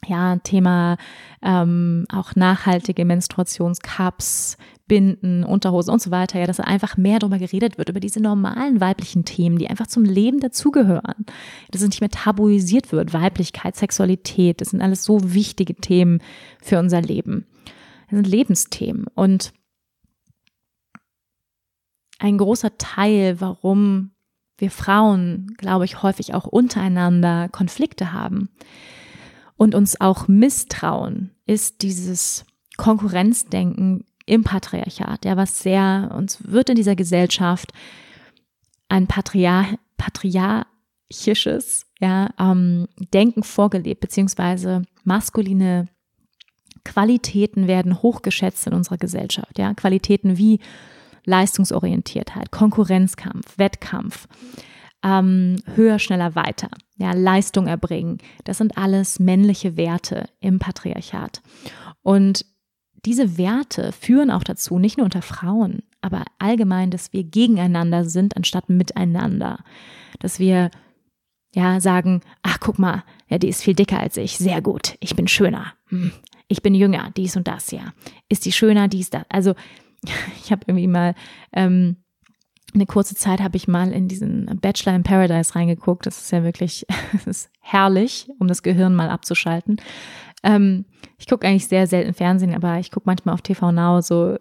ja, 0.08 0.38
Thema 0.38 0.98
ähm, 1.42 2.06
auch 2.12 2.36
nachhaltige 2.36 3.06
Menstruationscups, 3.06 4.58
Binden, 4.88 5.44
Unterhosen 5.44 5.94
und 5.94 6.02
so 6.02 6.12
weiter, 6.12 6.40
ja, 6.40 6.46
dass 6.46 6.60
einfach 6.60 6.98
mehr 6.98 7.20
darüber 7.20 7.38
geredet 7.38 7.78
wird, 7.78 7.90
über 7.90 8.00
diese 8.00 8.20
normalen 8.20 8.82
weiblichen 8.82 9.26
Themen, 9.26 9.58
die 9.58 9.70
einfach 9.70 9.88
zum 9.88 10.04
Leben 10.04 10.40
dazugehören. 10.40 11.26
Dass 11.72 11.82
es 11.82 11.88
nicht 11.88 12.02
mehr 12.02 12.10
tabuisiert 12.10 12.92
wird, 12.92 13.14
Weiblichkeit, 13.14 13.76
Sexualität, 13.76 14.62
das 14.62 14.70
sind 14.70 14.82
alles 14.82 15.04
so 15.04 15.34
wichtige 15.34 15.76
Themen 15.76 16.20
für 16.62 16.80
unser 16.80 17.02
Leben. 17.02 17.46
Sind 18.14 18.28
Lebensthemen. 18.28 19.08
Und 19.16 19.54
ein 22.20 22.38
großer 22.38 22.78
Teil, 22.78 23.42
warum 23.42 24.12
wir 24.58 24.72
Frauen, 24.72 25.56
glaube 25.58 25.86
ich, 25.86 26.04
häufig 26.04 26.34
auch 26.34 26.46
untereinander 26.46 27.50
Konflikte 27.50 28.14
haben, 28.14 28.50
und 29.56 29.76
uns 29.76 30.00
auch 30.02 30.28
misstrauen, 30.28 31.32
ist 31.46 31.82
dieses 31.82 32.46
Konkurrenzdenken 32.78 34.06
im 34.26 34.44
Patriarchat, 34.44 35.26
ja, 35.26 35.38
was 35.38 35.60
sehr, 35.60 36.14
uns 36.16 36.40
wird 36.44 36.70
in 36.70 36.76
dieser 36.76 36.96
Gesellschaft 36.96 37.72
ein 38.90 39.08
Patriar 39.08 39.66
patriarchisches 39.98 41.86
ja, 42.00 42.30
ähm, 42.40 42.88
Denken 43.14 43.44
vorgelebt, 43.44 44.02
beziehungsweise 44.02 44.84
maskuline 45.04 45.88
Qualitäten 46.86 47.68
werden 47.68 48.02
hochgeschätzt 48.02 48.68
in 48.68 48.74
unserer 48.74 48.98
Gesellschaft, 48.98 49.58
ja, 49.58 49.74
Qualitäten 49.74 50.38
wie 50.38 50.60
Leistungsorientiertheit, 51.26 52.52
Konkurrenzkampf, 52.52 53.58
Wettkampf, 53.58 54.28
ähm, 55.04 55.58
höher, 55.76 56.00
schneller, 56.00 56.36
weiter, 56.36 56.70
ja, 56.98 57.14
Leistung 57.14 57.68
erbringen. 57.68 58.18
Das 58.44 58.58
sind 58.58 58.78
alles 58.78 59.20
männliche 59.20 59.78
Werte 59.78 60.30
im 60.40 60.60
Patriarchat. 60.60 61.42
Und 62.02 62.46
diese 63.06 63.38
Werte 63.38 63.92
führen 63.92 64.32
auch 64.32 64.44
dazu, 64.44 64.80
nicht 64.80 64.98
nur 64.98 65.06
unter 65.06 65.22
Frauen, 65.22 65.84
aber 66.02 66.24
allgemein, 66.40 66.90
dass 66.90 67.12
wir 67.14 67.24
gegeneinander 67.24 68.06
sind 68.06 68.38
anstatt 68.38 68.70
miteinander. 68.70 69.60
Dass 70.20 70.40
wir 70.40 70.72
ja 71.54 71.80
sagen, 71.80 72.22
ach 72.42 72.60
guck 72.60 72.80
mal, 72.80 73.04
ja, 73.30 73.38
die 73.38 73.50
ist 73.50 73.62
viel 73.62 73.76
dicker 73.76 74.00
als 74.00 74.18
ich, 74.18 74.38
sehr 74.38 74.62
gut, 74.62 74.96
ich 75.00 75.16
bin 75.16 75.28
schöner, 75.28 75.74
hm. 75.88 76.12
Ich 76.48 76.62
bin 76.62 76.76
jünger, 76.76 77.12
dies 77.16 77.36
und 77.36 77.48
das, 77.48 77.72
ja. 77.72 77.94
Ist 78.30 78.46
die 78.46 78.52
schöner, 78.52 78.88
dies, 78.88 79.10
das. 79.10 79.24
Also 79.30 79.56
ich 80.44 80.52
habe 80.52 80.64
irgendwie 80.68 80.88
mal 80.88 81.16
ähm, 81.54 81.98
eine 82.74 82.86
kurze 82.86 83.16
Zeit 83.16 83.42
habe 83.42 83.58
ich 83.58 83.68
mal 83.68 83.92
in 83.92 84.08
diesen 84.08 84.46
Bachelor 84.60 84.96
in 84.96 85.04
Paradise 85.04 85.56
reingeguckt. 85.56 86.06
Das 86.06 86.20
ist 86.20 86.32
ja 86.32 86.44
wirklich 86.44 86.86
das 87.14 87.28
ist 87.28 87.50
herrlich, 87.62 88.30
um 88.40 88.48
das 88.48 88.64
Gehirn 88.64 88.96
mal 88.96 89.10
abzuschalten. 89.10 89.78
Ähm, 90.44 90.86
ich 91.18 91.28
gucke 91.28 91.48
eigentlich 91.48 91.68
sehr 91.68 91.88
selten 91.88 92.14
Fernsehen, 92.14 92.54
aber 92.54 92.80
ich 92.80 92.92
gucke 92.92 93.06
manchmal 93.06 93.34
auf 93.34 93.42
TV 93.42 93.72
Now 93.72 94.02
so 94.02 94.38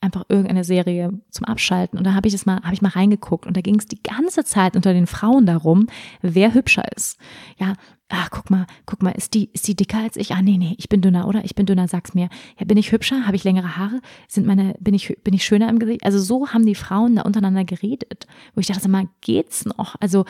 einfach 0.00 0.24
irgendeine 0.28 0.64
Serie 0.64 1.10
zum 1.30 1.46
Abschalten. 1.46 1.98
Und 1.98 2.04
da 2.04 2.14
habe 2.14 2.28
ich 2.28 2.34
das 2.34 2.44
mal, 2.44 2.60
habe 2.62 2.74
ich 2.74 2.82
mal 2.82 2.90
reingeguckt 2.90 3.46
und 3.46 3.56
da 3.56 3.62
ging 3.62 3.76
es 3.76 3.86
die 3.86 4.02
ganze 4.02 4.44
Zeit 4.44 4.76
unter 4.76 4.92
den 4.92 5.06
Frauen 5.06 5.46
darum, 5.46 5.86
wer 6.20 6.52
hübscher 6.52 6.84
ist. 6.94 7.18
Ja, 7.58 7.74
ach, 8.08 8.30
guck 8.30 8.50
mal, 8.50 8.66
guck 8.86 9.02
mal, 9.02 9.10
ist 9.10 9.34
die, 9.34 9.50
ist 9.52 9.66
die 9.66 9.74
dicker 9.74 9.98
als 9.98 10.16
ich? 10.16 10.32
Ah, 10.32 10.42
nee, 10.42 10.58
nee, 10.58 10.74
ich 10.78 10.88
bin 10.88 11.00
dünner, 11.00 11.26
oder? 11.26 11.44
Ich 11.44 11.54
bin 11.54 11.66
dünner, 11.66 11.88
sag's 11.88 12.14
mir. 12.14 12.28
Ja, 12.58 12.66
bin 12.66 12.76
ich 12.76 12.92
hübscher? 12.92 13.26
Habe 13.26 13.36
ich 13.36 13.44
längere 13.44 13.76
Haare? 13.76 14.00
Sind 14.28 14.46
meine, 14.46 14.74
bin 14.80 14.94
ich, 14.94 15.16
bin 15.24 15.34
ich 15.34 15.44
schöner 15.44 15.68
im 15.68 15.78
Gesicht? 15.78 16.04
Also 16.04 16.18
so 16.18 16.48
haben 16.48 16.66
die 16.66 16.74
Frauen 16.74 17.16
da 17.16 17.22
untereinander 17.22 17.64
geredet, 17.64 18.26
wo 18.54 18.60
ich 18.60 18.66
dachte, 18.66 18.82
sag 18.82 18.90
mal, 18.90 19.08
geht's 19.20 19.64
noch? 19.64 19.96
Also 20.00 20.24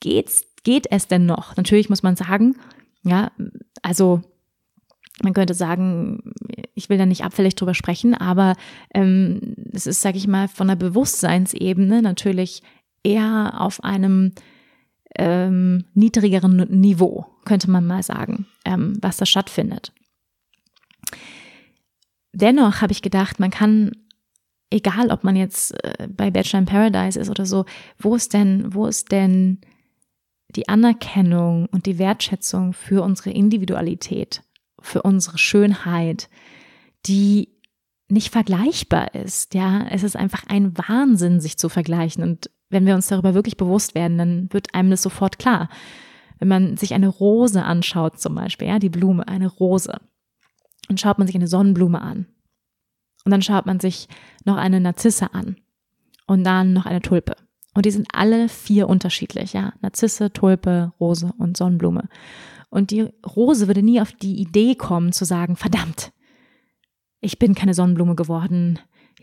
geht's, 0.00 0.44
geht 0.64 0.86
es 0.90 1.06
denn 1.06 1.26
noch? 1.26 1.56
Natürlich 1.56 1.90
muss 1.90 2.02
man 2.02 2.16
sagen, 2.16 2.56
ja, 3.02 3.30
also 3.82 4.22
man 5.22 5.34
könnte 5.34 5.54
sagen, 5.54 6.32
ich 6.74 6.88
will 6.88 6.98
da 6.98 7.06
nicht 7.06 7.24
abfällig 7.24 7.54
drüber 7.54 7.74
sprechen, 7.74 8.14
aber 8.14 8.54
ähm, 8.94 9.54
es 9.72 9.86
ist, 9.86 10.00
sage 10.00 10.18
ich 10.18 10.26
mal, 10.26 10.48
von 10.48 10.68
der 10.68 10.76
Bewusstseinsebene 10.76 12.02
natürlich 12.02 12.62
eher 13.04 13.60
auf 13.60 13.84
einem 13.84 14.32
ähm, 15.16 15.84
niedrigeren 15.94 16.56
Niveau. 16.80 17.26
könnte 17.44 17.70
man 17.70 17.86
mal 17.86 18.02
sagen, 18.02 18.46
ähm, 18.64 18.96
was 19.00 19.16
da 19.16 19.26
stattfindet. 19.26 19.92
Dennoch 22.32 22.80
habe 22.80 22.92
ich 22.92 23.02
gedacht, 23.02 23.40
man 23.40 23.50
kann, 23.50 23.92
egal 24.70 25.10
ob 25.10 25.22
man 25.24 25.36
jetzt 25.36 25.72
äh, 25.84 26.08
bei 26.08 26.30
Bachelor 26.30 26.60
in 26.60 26.66
Paradise 26.66 27.18
ist 27.18 27.28
oder 27.28 27.44
so, 27.44 27.66
wo 27.98 28.14
ist 28.14 28.32
denn, 28.32 28.74
wo 28.74 28.86
ist 28.86 29.12
denn 29.12 29.60
die 30.56 30.68
Anerkennung 30.68 31.66
und 31.72 31.86
die 31.86 31.98
Wertschätzung 31.98 32.72
für 32.72 33.02
unsere 33.02 33.30
Individualität, 33.30 34.42
für 34.80 35.02
unsere 35.02 35.38
Schönheit, 35.38 36.28
die 37.06 37.48
nicht 38.08 38.30
vergleichbar 38.30 39.14
ist. 39.14 39.54
Ja, 39.54 39.86
es 39.88 40.02
ist 40.02 40.16
einfach 40.16 40.44
ein 40.48 40.76
Wahnsinn, 40.76 41.40
sich 41.40 41.56
zu 41.56 41.68
vergleichen. 41.68 42.22
Und 42.22 42.50
wenn 42.72 42.86
wir 42.86 42.94
uns 42.94 43.06
darüber 43.06 43.34
wirklich 43.34 43.56
bewusst 43.56 43.94
werden, 43.94 44.18
dann 44.18 44.48
wird 44.52 44.74
einem 44.74 44.90
das 44.90 45.02
sofort 45.02 45.38
klar. 45.38 45.68
Wenn 46.38 46.48
man 46.48 46.76
sich 46.76 46.94
eine 46.94 47.08
Rose 47.08 47.62
anschaut, 47.62 48.18
zum 48.20 48.34
Beispiel, 48.34 48.68
ja, 48.68 48.78
die 48.78 48.88
Blume, 48.88 49.28
eine 49.28 49.46
Rose, 49.46 50.00
und 50.88 51.00
schaut 51.00 51.18
man 51.18 51.26
sich 51.26 51.36
eine 51.36 51.46
Sonnenblume 51.46 52.02
an. 52.02 52.26
Und 53.24 53.30
dann 53.30 53.42
schaut 53.42 53.66
man 53.66 53.78
sich 53.78 54.08
noch 54.44 54.56
eine 54.56 54.80
Narzisse 54.80 55.32
an. 55.32 55.56
Und 56.26 56.44
dann 56.44 56.72
noch 56.72 56.86
eine 56.86 57.00
Tulpe. 57.00 57.36
Und 57.74 57.86
die 57.86 57.90
sind 57.90 58.08
alle 58.12 58.48
vier 58.48 58.88
unterschiedlich, 58.88 59.52
ja. 59.52 59.72
Narzisse, 59.80 60.32
Tulpe, 60.32 60.92
Rose 61.00 61.32
und 61.38 61.56
Sonnenblume. 61.56 62.08
Und 62.68 62.90
die 62.90 63.08
Rose 63.24 63.66
würde 63.66 63.82
nie 63.82 64.00
auf 64.00 64.12
die 64.12 64.40
Idee 64.40 64.74
kommen 64.74 65.12
zu 65.12 65.24
sagen, 65.24 65.56
verdammt, 65.56 66.12
ich 67.20 67.38
bin 67.38 67.54
keine 67.54 67.74
Sonnenblume 67.74 68.14
geworden, 68.14 68.78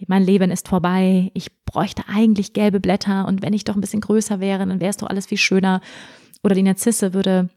mein 0.07 0.23
Leben 0.23 0.51
ist 0.51 0.67
vorbei, 0.67 1.31
ich 1.34 1.51
bräuchte 1.65 2.03
eigentlich 2.07 2.53
gelbe 2.53 2.80
Blätter 2.80 3.27
und 3.27 3.41
wenn 3.41 3.53
ich 3.53 3.63
doch 3.63 3.76
ein 3.76 3.81
bisschen 3.81 4.01
größer 4.01 4.39
wäre, 4.39 4.65
dann 4.65 4.80
wäre 4.80 4.89
es 4.89 4.97
doch 4.97 5.07
alles 5.07 5.27
viel 5.27 5.38
schöner. 5.38 5.81
Oder 6.43 6.55
die 6.55 6.63
Narzisse 6.63 7.13
würde 7.13 7.49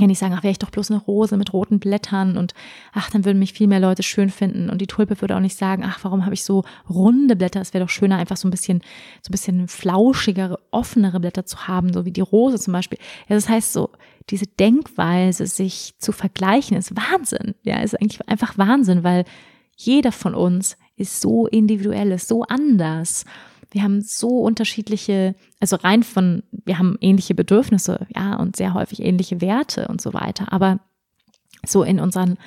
ja 0.00 0.06
nicht 0.06 0.18
sagen, 0.18 0.34
ach, 0.36 0.42
wäre 0.42 0.50
ich 0.50 0.58
doch 0.58 0.70
bloß 0.70 0.90
eine 0.90 1.00
Rose 1.00 1.36
mit 1.36 1.52
roten 1.52 1.78
Blättern 1.78 2.36
und 2.36 2.52
ach, 2.92 3.10
dann 3.10 3.24
würden 3.24 3.38
mich 3.38 3.52
viel 3.52 3.68
mehr 3.68 3.80
Leute 3.80 4.02
schön 4.02 4.28
finden. 4.28 4.68
Und 4.68 4.80
die 4.80 4.86
Tulpe 4.86 5.20
würde 5.20 5.36
auch 5.36 5.40
nicht 5.40 5.56
sagen, 5.56 5.84
ach, 5.86 6.00
warum 6.02 6.24
habe 6.24 6.34
ich 6.34 6.42
so 6.42 6.64
runde 6.88 7.36
Blätter? 7.36 7.60
Es 7.60 7.74
wäre 7.74 7.84
doch 7.84 7.90
schöner, 7.90 8.16
einfach 8.16 8.36
so 8.36 8.48
ein 8.48 8.50
bisschen, 8.50 8.80
so 9.22 9.28
ein 9.28 9.32
bisschen 9.32 9.68
flauschigere, 9.68 10.58
offenere 10.72 11.20
Blätter 11.20 11.46
zu 11.46 11.68
haben, 11.68 11.92
so 11.92 12.04
wie 12.04 12.10
die 12.10 12.20
Rose 12.20 12.58
zum 12.58 12.72
Beispiel. 12.72 12.98
Ja, 13.28 13.36
das 13.36 13.48
heißt 13.48 13.72
so, 13.72 13.90
diese 14.30 14.46
Denkweise, 14.46 15.46
sich 15.46 15.94
zu 15.98 16.10
vergleichen, 16.10 16.76
ist 16.76 16.96
Wahnsinn. 16.96 17.54
Ja, 17.62 17.80
ist 17.80 18.00
eigentlich 18.00 18.26
einfach 18.28 18.58
Wahnsinn, 18.58 19.04
weil 19.04 19.24
jeder 19.76 20.12
von 20.12 20.34
uns 20.34 20.76
ist 20.96 21.20
so 21.20 21.46
individuell, 21.46 22.12
ist 22.12 22.28
so 22.28 22.42
anders. 22.42 23.24
Wir 23.70 23.82
haben 23.82 24.02
so 24.02 24.40
unterschiedliche, 24.40 25.34
also 25.60 25.76
rein 25.76 26.02
von, 26.02 26.42
wir 26.64 26.78
haben 26.78 26.96
ähnliche 27.00 27.34
Bedürfnisse, 27.34 28.06
ja, 28.14 28.36
und 28.36 28.56
sehr 28.56 28.74
häufig 28.74 29.00
ähnliche 29.00 29.40
Werte 29.40 29.88
und 29.88 30.00
so 30.00 30.14
weiter. 30.14 30.52
Aber 30.52 30.80
so 31.66 31.82
in 31.82 31.98
unseren 31.98 32.38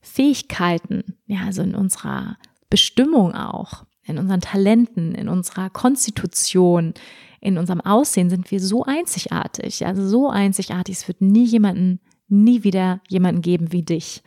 Fähigkeiten, 0.00 1.18
ja, 1.26 1.40
also 1.44 1.62
in 1.62 1.74
unserer 1.74 2.38
Bestimmung 2.70 3.34
auch, 3.34 3.84
in 4.04 4.18
unseren 4.18 4.40
Talenten, 4.40 5.14
in 5.14 5.28
unserer 5.28 5.70
Konstitution, 5.70 6.94
in 7.40 7.58
unserem 7.58 7.80
Aussehen 7.80 8.30
sind 8.30 8.50
wir 8.50 8.60
so 8.60 8.84
einzigartig, 8.84 9.84
also 9.84 10.06
so 10.06 10.30
einzigartig, 10.30 10.96
es 10.96 11.08
wird 11.08 11.20
nie 11.20 11.44
jemanden, 11.44 12.00
nie 12.28 12.64
wieder 12.64 13.00
jemanden 13.08 13.42
geben 13.42 13.72
wie 13.72 13.82
dich. 13.82 14.22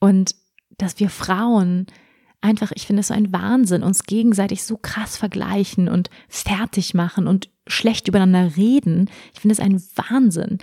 Und 0.00 0.34
dass 0.76 0.98
wir 0.98 1.10
Frauen 1.10 1.86
einfach, 2.40 2.72
ich 2.74 2.86
finde 2.86 3.00
es 3.00 3.08
so 3.08 3.14
ein 3.14 3.32
Wahnsinn, 3.32 3.82
uns 3.82 4.04
gegenseitig 4.04 4.62
so 4.62 4.76
krass 4.76 5.16
vergleichen 5.16 5.88
und 5.88 6.10
fertig 6.28 6.94
machen 6.94 7.26
und 7.26 7.50
schlecht 7.66 8.08
übereinander 8.08 8.56
reden. 8.56 9.10
Ich 9.34 9.40
finde 9.40 9.52
es 9.52 9.60
ein 9.60 9.82
Wahnsinn. 9.96 10.58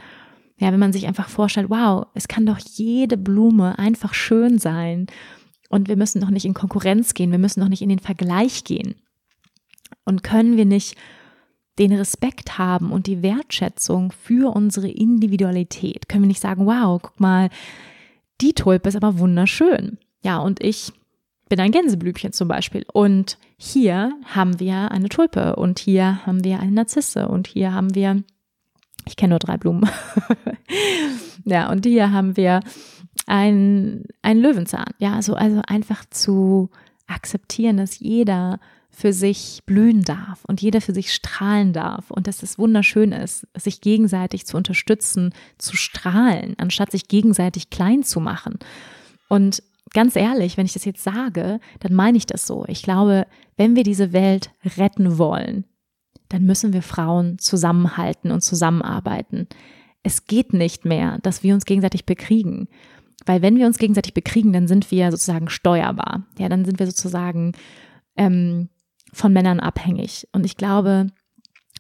Ja, 0.57 0.72
wenn 0.72 0.80
man 0.80 0.93
sich 0.93 1.06
einfach 1.06 1.27
vorstellt, 1.27 1.69
wow, 1.69 2.07
es 2.14 2.27
kann 2.27 2.45
doch 2.45 2.60
jede 2.60 3.18
Blume 3.18 3.77
einfach 3.77 4.14
schön 4.14 4.57
sein. 4.57 5.07
Und 5.69 5.89
wir 5.89 5.97
müssen 5.97 6.22
doch 6.22 6.30
nicht 6.30 6.45
in 6.45 6.53
Konkurrenz 6.53 7.14
gehen, 7.14 7.31
wir 7.31 7.39
müssen 7.39 7.60
doch 7.60 7.68
nicht 7.68 7.81
in 7.81 7.89
den 7.89 7.99
Vergleich 7.99 8.64
gehen. 8.64 8.95
Und 10.06 10.23
können 10.23 10.56
wir 10.56 10.65
nicht 10.65 10.95
den 11.77 11.91
Respekt 11.91 12.57
haben 12.57 12.91
und 12.91 13.07
die 13.07 13.22
Wertschätzung 13.22 14.14
für 14.14 14.56
unsere 14.56 14.88
Individualität? 14.89 16.07
Können 16.07 16.23
wir 16.23 16.30
nicht 16.30 16.41
sagen, 16.41 16.65
wow, 16.65 17.02
guck 17.02 17.19
mal, 17.19 17.49
die 18.39 18.53
Tulpe 18.53 18.88
ist 18.88 18.95
aber 18.95 19.19
wunderschön. 19.19 19.97
Ja, 20.23 20.38
und 20.38 20.64
ich 20.64 20.93
bin 21.49 21.59
ein 21.59 21.72
Gänseblümchen 21.72 22.34
zum 22.34 22.47
Beispiel. 22.47 22.85
Und 22.91 23.38
hier 23.57 24.13
haben 24.26 24.59
wir 24.59 24.91
eine 24.91 25.09
Tulpe 25.09 25.55
und 25.55 25.80
hier 25.80 26.26
haben 26.26 26.43
wir 26.43 26.59
eine 26.59 26.72
Narzisse 26.72 27.27
und 27.27 27.47
hier 27.47 27.73
haben 27.73 27.93
wir, 27.93 28.23
ich 29.05 29.15
kenne 29.15 29.31
nur 29.31 29.39
drei 29.39 29.57
Blumen. 29.57 29.89
ja, 31.45 31.69
und 31.72 31.85
hier 31.85 32.11
haben 32.11 32.35
wir 32.38 32.61
ein, 33.27 34.05
Löwenzahn. 34.23 34.91
Ja, 34.99 35.13
also, 35.13 35.35
also 35.35 35.61
einfach 35.67 36.05
zu 36.09 36.69
akzeptieren, 37.07 37.77
dass 37.77 37.99
jeder 37.99 38.59
für 38.89 39.11
sich 39.11 39.61
blühen 39.65 40.03
darf 40.03 40.45
und 40.45 40.61
jeder 40.61 40.80
für 40.80 40.93
sich 40.93 41.13
strahlen 41.13 41.73
darf 41.73 42.09
und 42.11 42.27
dass 42.27 42.43
es 42.43 42.57
wunderschön 42.57 43.11
ist, 43.11 43.45
sich 43.53 43.81
gegenseitig 43.81 44.45
zu 44.45 44.55
unterstützen, 44.55 45.34
zu 45.57 45.76
strahlen, 45.76 46.55
anstatt 46.57 46.91
sich 46.91 47.09
gegenseitig 47.09 47.69
klein 47.69 48.03
zu 48.03 48.22
machen. 48.22 48.57
Und 49.27 49.61
ganz 49.95 50.15
ehrlich, 50.15 50.57
wenn 50.57 50.67
ich 50.67 50.73
das 50.73 50.85
jetzt 50.85 51.03
sage, 51.03 51.59
dann 51.80 51.93
meine 51.93 52.17
ich 52.17 52.27
das 52.27 52.45
so. 52.45 52.65
Ich 52.67 52.84
glaube, 52.84 53.26
wenn 53.57 53.76
wir 53.76 53.84
diese 53.84 54.13
Welt 54.13 54.51
retten 54.77 55.17
wollen, 55.17 55.65
dann 56.30 56.43
müssen 56.43 56.73
wir 56.73 56.81
Frauen 56.81 57.39
zusammenhalten 57.39 58.30
und 58.30 58.41
zusammenarbeiten. 58.41 59.47
Es 60.03 60.26
geht 60.27 60.53
nicht 60.53 60.85
mehr, 60.85 61.17
dass 61.23 61.43
wir 61.43 61.53
uns 61.53 61.65
gegenseitig 61.65 62.05
bekriegen. 62.05 62.67
Weil 63.26 63.41
wenn 63.41 63.57
wir 63.57 63.65
uns 63.65 63.77
gegenseitig 63.77 64.13
bekriegen, 64.13 64.53
dann 64.53 64.67
sind 64.67 64.91
wir 64.91 65.09
sozusagen 65.11 65.49
steuerbar. 65.49 66.26
Ja, 66.38 66.49
dann 66.49 66.65
sind 66.65 66.77
wir 66.77 66.85
sozusagen 66.85 67.53
ähm, 68.17 68.69
von 69.13 69.34
Männern 69.34 69.61
abhängig. 69.61 70.27
Und 70.34 70.45
ich 70.45 70.57
glaube, 70.57 71.07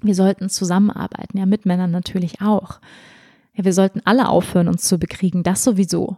wir 0.01 0.15
sollten 0.15 0.49
zusammenarbeiten, 0.49 1.37
ja, 1.37 1.45
mit 1.45 1.65
Männern 1.65 1.91
natürlich 1.91 2.41
auch. 2.41 2.79
Ja, 3.53 3.65
wir 3.65 3.73
sollten 3.73 4.01
alle 4.05 4.29
aufhören, 4.29 4.69
uns 4.69 4.83
zu 4.83 4.97
bekriegen, 4.97 5.43
das 5.43 5.63
sowieso. 5.63 6.17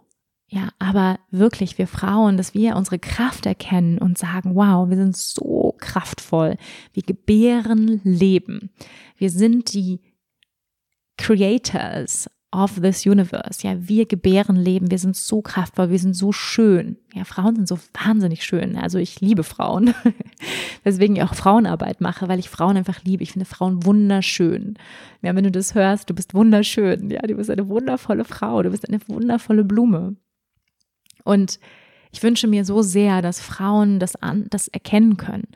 Ja, 0.50 0.70
aber 0.80 1.20
wirklich, 1.30 1.78
wir 1.78 1.88
Frauen, 1.88 2.38
dass 2.38 2.54
wir 2.54 2.78
unsere 2.78 3.00
Kraft 3.00 3.46
erkennen 3.46 3.98
und 3.98 4.18
sagen, 4.18 4.56
wow, 4.56 4.90
wir 4.90 4.96
sind 4.96 5.18
so 5.18 5.76
kraftvoll. 5.78 6.56
Wir 6.94 7.04
gebären 7.04 8.00
Leben. 8.04 8.70
Wir 9.18 9.30
sind 9.30 9.74
die 9.74 10.00
Creators 11.18 12.30
of 12.54 12.80
this 12.80 13.06
universe. 13.06 13.68
Ja, 13.68 13.76
wir 13.90 14.06
gebären 14.06 14.56
Leben. 14.56 14.90
Wir 14.90 15.00
sind 15.00 15.18
so 15.18 15.42
kraftvoll. 15.42 15.90
Wir 15.90 16.00
sind 16.00 16.16
so 16.16 16.32
schön. 16.32 16.96
Ja, 17.14 17.26
Frauen 17.26 17.56
sind 17.56 17.68
so 17.68 17.78
wahnsinnig 18.06 18.46
schön. 18.46 18.78
Also 18.78 19.00
ich 19.00 19.20
liebe 19.20 19.44
Frauen. 19.44 19.94
Weswegen 20.84 21.18
ich 21.18 21.24
auch 21.24 21.36
Frauenarbeit 21.36 22.00
mache, 22.00 22.30
weil 22.30 22.40
ich 22.40 22.50
Frauen 22.50 22.78
einfach 22.78 23.04
liebe. 23.04 23.22
Ich 23.22 23.34
finde 23.34 23.46
Frauen 23.46 23.86
wunderschön. 23.86 24.78
Ja, 25.22 25.36
wenn 25.36 25.44
du 25.44 25.52
das 25.52 25.76
hörst, 25.76 26.10
du 26.10 26.14
bist 26.14 26.34
wunderschön. 26.34 27.10
Ja, 27.10 27.22
du 27.22 27.36
bist 27.36 27.50
eine 27.50 27.68
wundervolle 27.68 28.24
Frau. 28.24 28.64
Du 28.64 28.70
bist 28.70 28.88
eine 28.88 29.06
wundervolle 29.10 29.66
Blume. 29.66 30.16
Und 31.24 31.60
ich 32.12 32.24
wünsche 32.24 32.48
mir 32.48 32.66
so 32.66 32.82
sehr, 32.82 33.22
dass 33.22 33.40
Frauen 33.40 34.00
das, 34.00 34.16
an, 34.16 34.48
das 34.50 34.68
erkennen 34.68 35.18
können. 35.18 35.48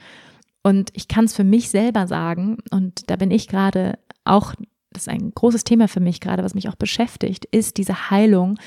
Und 0.64 0.92
ich 0.94 1.08
kann 1.08 1.26
es 1.26 1.36
für 1.36 1.44
mich 1.44 1.70
selber 1.70 2.08
sagen, 2.08 2.58
und 2.72 3.10
da 3.10 3.16
bin 3.16 3.32
ich 3.32 3.48
gerade 3.48 3.98
auch, 4.26 4.54
das 4.92 5.04
ist 5.04 5.10
ein 5.10 5.32
großes 5.34 5.64
Thema 5.64 5.88
für 5.88 6.00
mich 6.00 6.20
gerade, 6.20 6.44
was 6.44 6.54
mich 6.54 6.70
auch 6.70 6.76
beschäftigt, 6.76 7.46
ist 7.46 7.78
diese 7.78 8.10
Heilung 8.12 8.60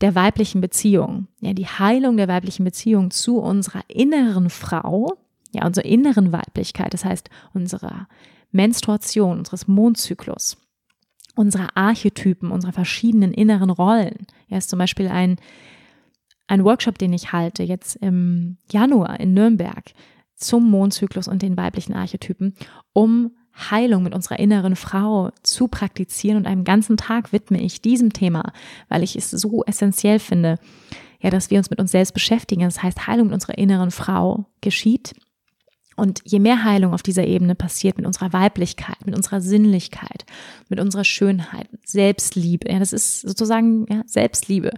der 0.00 0.14
weiblichen 0.14 0.60
Beziehung. 0.60 1.26
Ja, 1.40 1.52
die 1.52 1.66
Heilung 1.66 2.16
der 2.16 2.28
weiblichen 2.28 2.64
Beziehung 2.64 3.10
zu 3.10 3.38
unserer 3.38 3.82
inneren 3.88 4.50
Frau, 4.50 5.18
ja, 5.52 5.66
unserer 5.66 5.86
inneren 5.86 6.32
Weiblichkeit, 6.32 6.94
das 6.94 7.04
heißt 7.04 7.30
unserer 7.52 8.06
Menstruation, 8.52 9.38
unseres 9.38 9.66
Mondzyklus, 9.66 10.56
unserer 11.34 11.76
Archetypen, 11.76 12.50
unserer 12.50 12.72
verschiedenen 12.72 13.32
inneren 13.32 13.70
Rollen. 13.70 14.26
Ja, 14.48 14.58
ist 14.58 14.70
zum 14.70 14.78
Beispiel 14.78 15.08
ein 15.08 15.36
ein 16.48 16.64
Workshop, 16.64 16.98
den 16.98 17.12
ich 17.12 17.32
halte, 17.32 17.62
jetzt 17.62 17.96
im 17.96 18.56
Januar 18.70 19.20
in 19.20 19.34
Nürnberg 19.34 19.92
zum 20.34 20.70
Mondzyklus 20.70 21.28
und 21.28 21.42
den 21.42 21.56
weiblichen 21.56 21.94
Archetypen, 21.94 22.54
um 22.92 23.32
Heilung 23.70 24.02
mit 24.02 24.14
unserer 24.14 24.38
inneren 24.38 24.76
Frau 24.76 25.30
zu 25.42 25.68
praktizieren 25.68 26.38
und 26.38 26.46
einen 26.46 26.64
ganzen 26.64 26.96
Tag 26.96 27.32
widme 27.32 27.60
ich 27.60 27.82
diesem 27.82 28.12
Thema, 28.12 28.52
weil 28.88 29.02
ich 29.02 29.16
es 29.16 29.30
so 29.30 29.64
essentiell 29.64 30.20
finde, 30.20 30.58
ja, 31.20 31.30
dass 31.30 31.50
wir 31.50 31.58
uns 31.58 31.70
mit 31.70 31.80
uns 31.80 31.90
selbst 31.90 32.14
beschäftigen. 32.14 32.62
Das 32.62 32.82
heißt, 32.82 33.06
Heilung 33.08 33.26
mit 33.26 33.34
unserer 33.34 33.58
inneren 33.58 33.90
Frau 33.90 34.46
geschieht. 34.60 35.14
Und 35.96 36.20
je 36.24 36.38
mehr 36.38 36.62
Heilung 36.62 36.94
auf 36.94 37.02
dieser 37.02 37.26
Ebene 37.26 37.56
passiert 37.56 37.96
mit 37.96 38.06
unserer 38.06 38.32
Weiblichkeit, 38.32 39.04
mit 39.04 39.16
unserer 39.16 39.40
Sinnlichkeit, 39.40 40.24
mit 40.68 40.78
unserer 40.78 41.02
Schönheit, 41.02 41.68
Selbstliebe, 41.84 42.70
ja, 42.70 42.78
das 42.78 42.92
ist 42.92 43.22
sozusagen 43.22 43.84
ja, 43.90 44.02
Selbstliebe, 44.06 44.70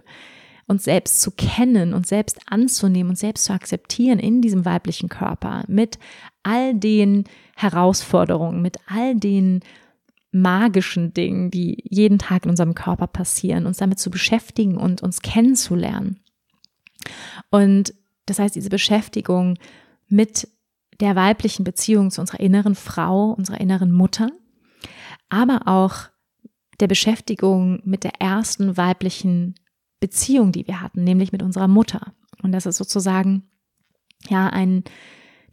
uns 0.67 0.83
selbst 0.83 1.21
zu 1.21 1.31
kennen 1.31 1.93
und 1.93 2.07
selbst 2.07 2.39
anzunehmen 2.45 3.11
und 3.11 3.17
selbst 3.17 3.45
zu 3.45 3.53
akzeptieren 3.53 4.19
in 4.19 4.41
diesem 4.41 4.65
weiblichen 4.65 5.09
Körper 5.09 5.63
mit 5.67 5.99
all 6.43 6.73
den 6.75 7.25
Herausforderungen, 7.55 8.61
mit 8.61 8.77
all 8.87 9.15
den 9.15 9.61
magischen 10.31 11.13
Dingen, 11.13 11.51
die 11.51 11.83
jeden 11.83 12.17
Tag 12.17 12.45
in 12.45 12.51
unserem 12.51 12.73
Körper 12.73 13.07
passieren, 13.07 13.65
uns 13.65 13.77
damit 13.77 13.99
zu 13.99 14.09
beschäftigen 14.09 14.77
und 14.77 15.03
uns 15.03 15.21
kennenzulernen. 15.21 16.21
Und 17.49 17.93
das 18.25 18.39
heißt, 18.39 18.55
diese 18.55 18.69
Beschäftigung 18.69 19.57
mit 20.07 20.47
der 20.99 21.15
weiblichen 21.15 21.63
Beziehung 21.63 22.11
zu 22.11 22.21
unserer 22.21 22.39
inneren 22.39 22.75
Frau, 22.75 23.31
unserer 23.31 23.59
inneren 23.59 23.91
Mutter, 23.91 24.29
aber 25.29 25.67
auch 25.67 26.09
der 26.79 26.87
Beschäftigung 26.87 27.81
mit 27.83 28.03
der 28.03 28.21
ersten 28.21 28.77
weiblichen 28.77 29.55
Beziehung, 30.01 30.51
die 30.51 30.67
wir 30.67 30.81
hatten, 30.81 31.05
nämlich 31.05 31.31
mit 31.31 31.41
unserer 31.41 31.69
Mutter. 31.69 32.13
Und 32.43 32.51
das 32.51 32.65
ist 32.65 32.77
sozusagen 32.77 33.43
ja 34.27 34.47
ein 34.47 34.83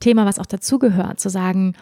Thema, 0.01 0.27
was 0.27 0.41
auch 0.41 0.47
dazugehört, 0.47 1.21
zu 1.21 1.29
sagen, 1.29 1.75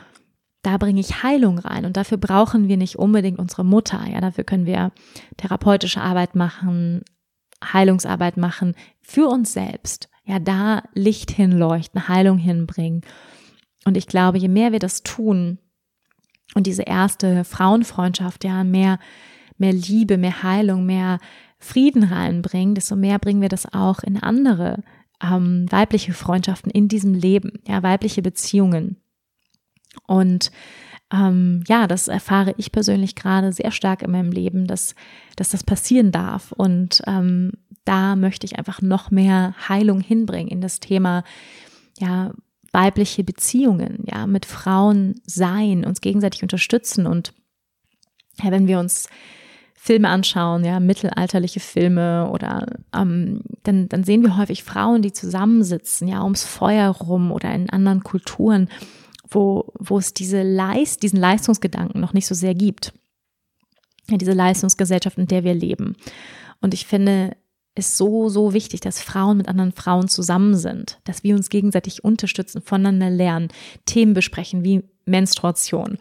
da 0.62 0.78
bringe 0.78 1.00
ich 1.00 1.22
Heilung 1.22 1.58
rein 1.60 1.84
und 1.84 1.96
dafür 1.96 2.18
brauchen 2.18 2.66
wir 2.68 2.76
nicht 2.76 2.96
unbedingt 2.96 3.38
unsere 3.38 3.64
Mutter. 3.64 4.04
Ja, 4.10 4.20
dafür 4.20 4.44
können 4.44 4.66
wir 4.66 4.90
therapeutische 5.36 6.00
Arbeit 6.00 6.34
machen, 6.34 7.02
Heilungsarbeit 7.62 8.36
machen 8.36 8.74
für 9.00 9.28
uns 9.28 9.52
selbst. 9.52 10.10
Ja, 10.24 10.40
da 10.40 10.82
Licht 10.92 11.30
hinleuchten, 11.30 12.08
Heilung 12.08 12.38
hinbringen. 12.38 13.02
Und 13.84 13.96
ich 13.96 14.08
glaube, 14.08 14.38
je 14.38 14.48
mehr 14.48 14.72
wir 14.72 14.80
das 14.80 15.04
tun 15.04 15.58
und 16.54 16.66
diese 16.66 16.82
erste 16.82 17.44
Frauenfreundschaft, 17.44 18.42
ja, 18.42 18.64
mehr, 18.64 18.98
mehr 19.58 19.72
Liebe, 19.72 20.18
mehr 20.18 20.42
Heilung, 20.42 20.84
mehr 20.84 21.20
Frieden 21.66 22.04
reinbringen, 22.04 22.74
desto 22.74 22.96
mehr 22.96 23.18
bringen 23.18 23.42
wir 23.42 23.48
das 23.48 23.72
auch 23.72 24.02
in 24.02 24.22
andere 24.22 24.82
ähm, 25.22 25.66
weibliche 25.70 26.12
Freundschaften 26.12 26.70
in 26.70 26.88
diesem 26.88 27.14
Leben, 27.14 27.60
ja, 27.66 27.82
weibliche 27.82 28.22
Beziehungen. 28.22 28.96
Und 30.06 30.50
ähm, 31.12 31.64
ja, 31.68 31.86
das 31.86 32.08
erfahre 32.08 32.54
ich 32.56 32.72
persönlich 32.72 33.14
gerade 33.14 33.52
sehr 33.52 33.70
stark 33.70 34.02
in 34.02 34.10
meinem 34.10 34.32
Leben, 34.32 34.66
dass, 34.66 34.94
dass 35.36 35.50
das 35.50 35.62
passieren 35.62 36.12
darf. 36.12 36.52
Und 36.52 37.02
ähm, 37.06 37.52
da 37.84 38.16
möchte 38.16 38.46
ich 38.46 38.58
einfach 38.58 38.82
noch 38.82 39.10
mehr 39.10 39.54
Heilung 39.68 40.00
hinbringen 40.00 40.48
in 40.48 40.60
das 40.60 40.80
Thema, 40.80 41.24
ja, 41.98 42.32
weibliche 42.72 43.24
Beziehungen, 43.24 44.04
ja, 44.04 44.26
mit 44.26 44.44
Frauen 44.44 45.14
sein, 45.24 45.84
uns 45.84 46.00
gegenseitig 46.00 46.42
unterstützen 46.42 47.06
und 47.06 47.32
ja, 48.42 48.50
wenn 48.50 48.66
wir 48.66 48.78
uns 48.78 49.08
Filme 49.86 50.08
anschauen, 50.08 50.64
ja, 50.64 50.80
mittelalterliche 50.80 51.60
Filme 51.60 52.28
oder 52.30 52.66
ähm, 52.92 53.42
dann, 53.62 53.88
dann 53.88 54.02
sehen 54.02 54.22
wir 54.22 54.36
häufig 54.36 54.64
Frauen, 54.64 55.00
die 55.00 55.12
zusammensitzen, 55.12 56.08
ja, 56.08 56.24
ums 56.24 56.42
Feuer 56.42 56.90
rum 56.90 57.30
oder 57.30 57.54
in 57.54 57.70
anderen 57.70 58.02
Kulturen, 58.02 58.68
wo, 59.30 59.72
wo 59.78 59.96
es 59.98 60.12
diese 60.12 60.42
Leist, 60.42 61.04
diesen 61.04 61.20
Leistungsgedanken 61.20 62.00
noch 62.00 62.14
nicht 62.14 62.26
so 62.26 62.34
sehr 62.34 62.52
gibt. 62.52 62.94
Ja, 64.10 64.16
diese 64.16 64.32
Leistungsgesellschaft, 64.32 65.18
in 65.18 65.28
der 65.28 65.44
wir 65.44 65.54
leben. 65.54 65.94
Und 66.60 66.74
ich 66.74 66.84
finde 66.84 67.36
es 67.76 67.96
so, 67.96 68.28
so 68.28 68.52
wichtig, 68.52 68.80
dass 68.80 69.00
Frauen 69.00 69.36
mit 69.36 69.46
anderen 69.46 69.72
Frauen 69.72 70.08
zusammen 70.08 70.56
sind, 70.56 70.98
dass 71.04 71.22
wir 71.22 71.36
uns 71.36 71.48
gegenseitig 71.48 72.02
unterstützen, 72.02 72.60
voneinander 72.60 73.10
lernen, 73.10 73.48
Themen 73.84 74.14
besprechen 74.14 74.64
wie 74.64 74.82
Menstruation, 75.04 75.98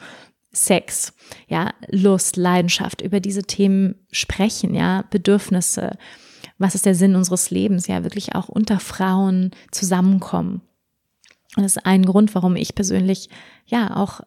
Sex, 0.56 1.14
ja, 1.48 1.72
Lust, 1.90 2.38
Leidenschaft, 2.38 3.02
über 3.02 3.20
diese 3.20 3.44
Themen 3.44 3.96
sprechen, 4.12 4.74
ja, 4.74 5.04
Bedürfnisse, 5.10 5.98
was 6.58 6.76
ist 6.76 6.86
der 6.86 6.96
Sinn 6.96 7.16
unseres 7.16 7.52
Lebens, 7.52 7.88
ja, 7.88 8.04
wirklich 8.04 8.36
auch 8.36 8.48
unter 8.48 8.80
Frauen 8.80 9.52
zusammenkommen. 9.72 10.62
Und 11.56 11.64
das 11.64 11.76
ist 11.76 11.86
ein 11.86 12.06
Grund, 12.06 12.36
warum 12.36 12.56
ich 12.56 12.76
persönlich, 12.76 13.30
ja, 13.66 13.96
auch 13.96 14.22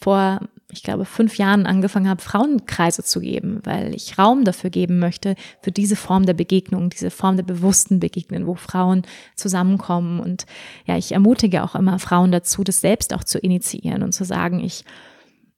vor, 0.00 0.40
ich 0.70 0.82
glaube, 0.82 1.04
fünf 1.04 1.36
Jahren 1.36 1.66
angefangen 1.66 2.08
habe, 2.08 2.22
Frauenkreise 2.22 3.02
zu 3.02 3.20
geben, 3.20 3.60
weil 3.64 3.94
ich 3.94 4.18
Raum 4.18 4.44
dafür 4.44 4.70
geben 4.70 4.98
möchte, 4.98 5.34
für 5.62 5.72
diese 5.72 5.96
Form 5.96 6.26
der 6.26 6.34
Begegnung, 6.34 6.90
diese 6.90 7.10
Form 7.10 7.36
der 7.36 7.42
bewussten 7.42 7.98
Begegnung, 8.00 8.46
wo 8.46 8.54
Frauen 8.54 9.02
zusammenkommen. 9.34 10.20
Und 10.20 10.46
ja, 10.86 10.96
ich 10.96 11.12
ermutige 11.12 11.64
auch 11.64 11.74
immer 11.74 11.98
Frauen 11.98 12.30
dazu, 12.30 12.62
das 12.62 12.80
selbst 12.80 13.14
auch 13.14 13.24
zu 13.24 13.38
initiieren 13.38 14.02
und 14.02 14.12
zu 14.12 14.24
sagen, 14.24 14.60
ich 14.60 14.84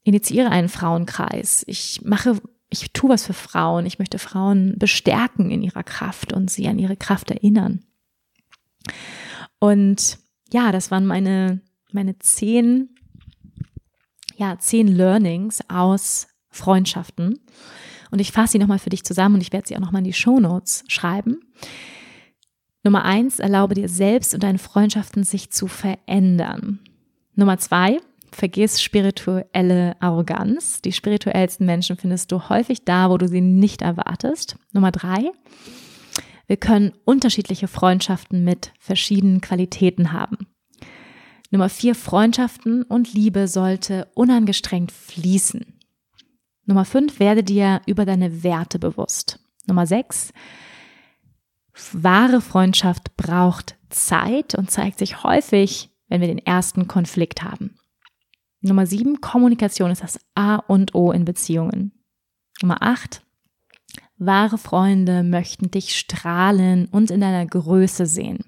initiiere 0.05 0.51
einen 0.51 0.69
Frauenkreis. 0.69 1.65
Ich 1.67 2.01
mache, 2.05 2.41
ich 2.71 2.93
tue 2.93 3.11
was 3.11 3.27
für 3.27 3.33
Frauen. 3.33 3.87
Ich 3.87 3.99
möchte 3.99 4.19
Frauen 4.19 4.77
bestärken 4.79 5.51
in 5.51 5.63
ihrer 5.63 5.83
Kraft 5.83 6.33
und 6.33 6.51
sie 6.51 6.69
an 6.69 6.79
ihre 6.79 6.97
Kraft 6.97 7.31
erinnern. 7.31 7.85
Und 9.59 10.19
ja, 10.53 10.73
das 10.73 10.91
waren 10.91 11.07
meine, 11.07 11.61
meine 11.93 12.19
zehn, 12.19 12.91
ja, 14.37 14.59
zehn 14.59 14.89
Learnings 14.89 15.61
aus 15.69 16.27
Freundschaften. 16.51 17.41
Und 18.11 18.19
ich 18.19 18.33
fasse 18.33 18.53
sie 18.53 18.59
nochmal 18.59 18.79
für 18.79 18.91
dich 18.91 19.05
zusammen 19.05 19.37
und 19.37 19.41
ich 19.41 19.53
werde 19.53 19.69
sie 19.69 19.77
auch 19.77 19.81
nochmal 19.81 20.01
in 20.01 20.07
die 20.07 20.13
Show 20.13 20.41
Notes 20.41 20.85
schreiben. 20.89 21.41
Nummer 22.83 23.05
eins, 23.05 23.39
erlaube 23.39 23.75
dir 23.75 23.89
selbst 23.89 24.35
und 24.35 24.43
deinen 24.43 24.59
Freundschaften 24.59 25.25
sich 25.25 25.51
zu 25.51 25.69
verändern. 25.69 26.81
Nummer 27.35 27.59
zwei, 27.59 28.01
vergiss 28.33 28.83
spirituelle 28.83 29.97
Arroganz. 30.01 30.83
Die 30.83 30.93
spirituellsten 30.93 31.67
Menschen 31.67 31.97
findest 31.97 32.33
du 32.33 32.49
häufig 32.49 32.85
da, 32.85 33.11
wo 33.11 33.19
du 33.19 33.29
sie 33.29 33.41
nicht 33.41 33.83
erwartest. 33.83 34.57
Nummer 34.73 34.91
drei, 34.91 35.31
wir 36.47 36.57
können 36.57 36.93
unterschiedliche 37.05 37.69
Freundschaften 37.69 38.45
mit 38.45 38.73
verschiedenen 38.79 39.41
Qualitäten 39.41 40.13
haben. 40.13 40.47
Nummer 41.51 41.69
vier, 41.69 41.95
Freundschaften 41.95 42.83
und 42.83 43.13
Liebe 43.13 43.47
sollte 43.47 44.09
unangestrengt 44.15 44.91
fließen. 44.91 45.79
Nummer 46.65 46.85
fünf, 46.85 47.21
werde 47.21 47.45
dir 47.45 47.83
über 47.87 48.07
deine 48.07 48.43
Werte 48.43 48.79
bewusst. 48.79 49.39
Nummer 49.67 49.87
sechs, 49.87 50.33
wahre 51.93 52.41
Freundschaft 52.41 53.17
braucht 53.17 53.77
Zeit 53.91 54.55
und 54.55 54.71
zeigt 54.71 54.99
sich 54.99 55.23
häufig, 55.25 55.91
wenn 56.09 56.21
wir 56.21 56.29
den 56.29 56.39
ersten 56.39 56.89
Konflikt 56.89 57.43
haben. 57.43 57.77
Nummer 58.63 58.87
sieben, 58.87 59.21
Kommunikation 59.21 59.91
ist 59.91 60.03
das 60.03 60.19
A 60.35 60.57
und 60.57 60.95
O 60.95 61.11
in 61.11 61.25
Beziehungen. 61.25 61.93
Nummer 62.61 62.81
acht, 62.81 63.25
wahre 64.19 64.57
Freunde 64.57 65.25
möchten 65.25 65.71
dich 65.71 65.97
strahlen 65.97 66.87
und 66.87 67.11
in 67.11 67.21
deiner 67.21 67.45
Größe 67.45 68.07
sehen. 68.07 68.45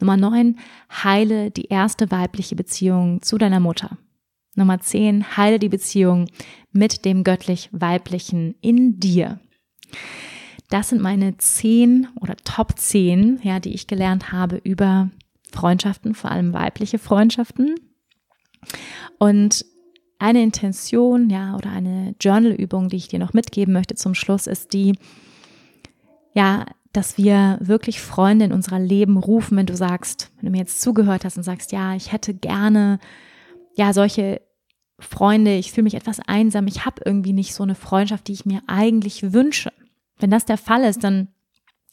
Nummer 0.00 0.16
neun, 0.16 0.58
heile 0.90 1.50
die 1.50 1.66
erste 1.66 2.12
weibliche 2.12 2.54
Beziehung 2.54 3.20
zu 3.20 3.38
deiner 3.38 3.58
Mutter. 3.58 3.98
Nummer 4.54 4.78
zehn, 4.80 5.36
heile 5.36 5.58
die 5.58 5.68
Beziehung 5.68 6.26
mit 6.70 7.04
dem 7.04 7.24
göttlich-weiblichen 7.24 8.54
in 8.60 9.00
dir. 9.00 9.40
Das 10.70 10.90
sind 10.90 11.00
meine 11.00 11.36
zehn 11.38 12.06
oder 12.20 12.36
Top 12.36 12.78
zehn, 12.78 13.40
ja, 13.42 13.58
die 13.58 13.74
ich 13.74 13.88
gelernt 13.88 14.30
habe 14.30 14.56
über 14.56 15.10
Freundschaften, 15.50 16.14
vor 16.14 16.30
allem 16.30 16.52
weibliche 16.52 16.98
Freundschaften. 16.98 17.74
Und 19.18 19.64
eine 20.18 20.42
Intention, 20.42 21.30
ja, 21.30 21.54
oder 21.56 21.70
eine 21.70 22.14
Journalübung, 22.20 22.88
die 22.88 22.96
ich 22.96 23.08
dir 23.08 23.18
noch 23.18 23.32
mitgeben 23.32 23.72
möchte 23.72 23.94
zum 23.94 24.14
Schluss, 24.14 24.46
ist 24.46 24.72
die, 24.72 24.98
ja, 26.34 26.66
dass 26.92 27.18
wir 27.18 27.58
wirklich 27.60 28.00
Freunde 28.00 28.46
in 28.46 28.52
unser 28.52 28.78
Leben 28.78 29.16
rufen, 29.16 29.56
wenn 29.56 29.66
du 29.66 29.76
sagst, 29.76 30.30
wenn 30.36 30.46
du 30.46 30.50
mir 30.50 30.58
jetzt 30.58 30.80
zugehört 30.80 31.24
hast 31.24 31.36
und 31.36 31.42
sagst, 31.42 31.70
ja, 31.72 31.94
ich 31.94 32.12
hätte 32.12 32.34
gerne, 32.34 32.98
ja, 33.76 33.92
solche 33.92 34.40
Freunde, 34.98 35.54
ich 35.54 35.70
fühle 35.70 35.84
mich 35.84 35.94
etwas 35.94 36.18
einsam, 36.20 36.66
ich 36.66 36.84
habe 36.84 37.02
irgendwie 37.04 37.32
nicht 37.32 37.54
so 37.54 37.62
eine 37.62 37.76
Freundschaft, 37.76 38.26
die 38.26 38.32
ich 38.32 38.46
mir 38.46 38.62
eigentlich 38.66 39.32
wünsche. 39.32 39.72
Wenn 40.18 40.30
das 40.30 40.44
der 40.44 40.58
Fall 40.58 40.82
ist, 40.82 41.04
dann 41.04 41.28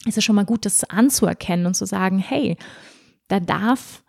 ist 0.06 0.18
es 0.18 0.24
schon 0.24 0.36
mal 0.36 0.46
gut, 0.46 0.66
das 0.66 0.84
anzuerkennen 0.86 1.68
und 1.68 1.76
zu 1.76 1.86
sagen, 1.86 2.18
hey, 2.18 2.58
da 3.28 3.40
darf 3.40 4.04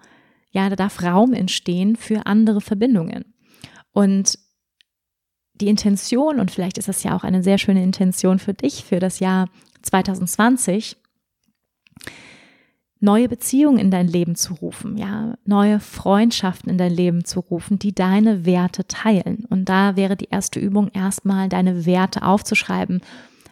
ja, 0.57 0.71
da 0.71 0.77
darf 0.77 1.03
Raum 1.03 1.35
entstehen 1.35 1.97
für 1.97 2.25
andere 2.25 2.63
Verbindungen. 2.63 3.35
Und 3.93 4.39
die 5.53 5.69
Intention, 5.69 6.41
und 6.41 6.51
vielleicht 6.51 6.79
ist 6.79 6.89
das 6.89 7.03
ja 7.03 7.15
auch 7.15 7.25
eine 7.25 7.43
sehr 7.43 7.59
schöne 7.59 7.83
Intention 7.83 8.39
für 8.39 8.55
dich 8.55 8.83
für 8.83 8.99
das 8.99 9.21
Jahr 9.21 9.51
2020, 9.83 10.97
neue 13.01 13.29
Beziehungen 13.29 13.79
in 13.79 13.91
dein 13.91 14.09
Leben 14.09 14.35
zu 14.35 14.55
rufen, 14.55 14.97
ja, 14.97 15.35
neue 15.45 15.79
Freundschaften 15.79 16.71
in 16.71 16.79
dein 16.79 16.93
Leben 16.93 17.27
zu 17.27 17.41
rufen, 17.41 17.79
die 17.79 17.95
deine 17.95 18.47
Werte 18.47 18.87
teilen. 18.87 19.45
Und 19.51 19.67
da 19.67 19.95
wäre 19.95 20.17
die 20.17 20.31
erste 20.31 20.59
Übung 20.59 20.89
erstmal 20.95 21.51
deine 21.51 21.85
Werte 21.85 22.23
aufzuschreiben 22.23 23.03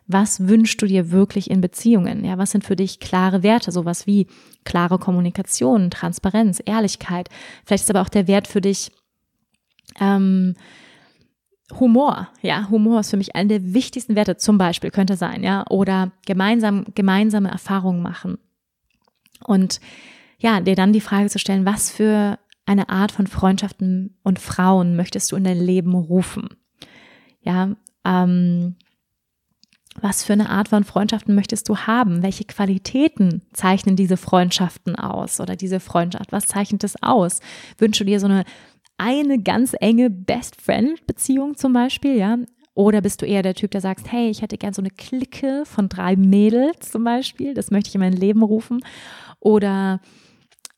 was 0.06 0.48
wünschst 0.48 0.80
du 0.82 0.86
dir 0.86 1.10
wirklich 1.10 1.50
in 1.50 1.60
Beziehungen? 1.60 2.24
Ja, 2.24 2.36
was 2.36 2.50
sind 2.50 2.64
für 2.64 2.76
dich 2.76 3.00
klare 3.00 3.42
Werte? 3.42 3.72
Sowas 3.72 4.06
wie 4.06 4.26
klare 4.64 4.98
Kommunikation, 4.98 5.90
Transparenz, 5.90 6.62
Ehrlichkeit. 6.64 7.28
Vielleicht 7.64 7.84
ist 7.84 7.90
aber 7.90 8.02
auch 8.02 8.08
der 8.08 8.26
Wert 8.26 8.46
für 8.46 8.60
dich 8.60 8.92
ähm, 10.00 10.54
Humor. 11.78 12.28
Ja, 12.42 12.68
Humor 12.68 13.00
ist 13.00 13.10
für 13.10 13.16
mich 13.16 13.34
einer 13.34 13.48
der 13.48 13.72
wichtigsten 13.72 14.16
Werte. 14.16 14.36
Zum 14.36 14.58
Beispiel 14.58 14.90
könnte 14.90 15.16
sein, 15.16 15.42
ja, 15.42 15.64
oder 15.70 16.12
gemeinsam 16.26 16.84
gemeinsame 16.94 17.50
Erfahrungen 17.50 18.02
machen. 18.02 18.38
Und 19.46 19.80
ja, 20.38 20.60
dir 20.60 20.74
dann 20.74 20.92
die 20.92 21.00
Frage 21.00 21.30
zu 21.30 21.38
stellen, 21.38 21.64
was 21.64 21.90
für 21.90 22.38
eine 22.66 22.88
Art 22.90 23.12
von 23.12 23.26
Freundschaften 23.26 24.16
und 24.22 24.38
Frauen 24.38 24.96
möchtest 24.96 25.32
du 25.32 25.36
in 25.36 25.44
dein 25.44 25.58
Leben 25.58 25.94
rufen? 25.94 26.48
Ja, 27.40 27.74
ähm, 28.04 28.76
was 30.00 30.24
für 30.24 30.32
eine 30.32 30.50
Art 30.50 30.68
von 30.68 30.84
Freundschaften 30.84 31.34
möchtest 31.34 31.68
du 31.68 31.76
haben? 31.76 32.22
Welche 32.22 32.44
Qualitäten 32.44 33.42
zeichnen 33.52 33.96
diese 33.96 34.16
Freundschaften 34.16 34.96
aus 34.96 35.40
oder 35.40 35.56
diese 35.56 35.80
Freundschaft? 35.80 36.32
Was 36.32 36.46
zeichnet 36.46 36.84
es 36.84 37.02
aus? 37.02 37.40
Wünschst 37.78 38.00
du 38.00 38.04
dir 38.04 38.20
so 38.20 38.26
eine 38.26 38.44
eine 38.96 39.42
ganz 39.42 39.74
enge 39.80 40.10
Best 40.10 40.60
Friend 40.60 41.04
Beziehung 41.06 41.56
zum 41.56 41.72
Beispiel, 41.72 42.16
ja? 42.16 42.38
Oder 42.74 43.00
bist 43.00 43.22
du 43.22 43.26
eher 43.26 43.42
der 43.42 43.54
Typ, 43.54 43.70
der 43.70 43.80
sagt, 43.80 44.10
hey, 44.10 44.28
ich 44.30 44.42
hätte 44.42 44.58
gern 44.58 44.72
so 44.72 44.82
eine 44.82 44.90
Clique 44.90 45.64
von 45.64 45.88
drei 45.88 46.16
Mädels 46.16 46.90
zum 46.90 47.04
Beispiel, 47.04 47.54
das 47.54 47.70
möchte 47.70 47.88
ich 47.88 47.94
in 47.94 48.00
mein 48.00 48.12
Leben 48.12 48.42
rufen. 48.42 48.84
Oder 49.38 50.00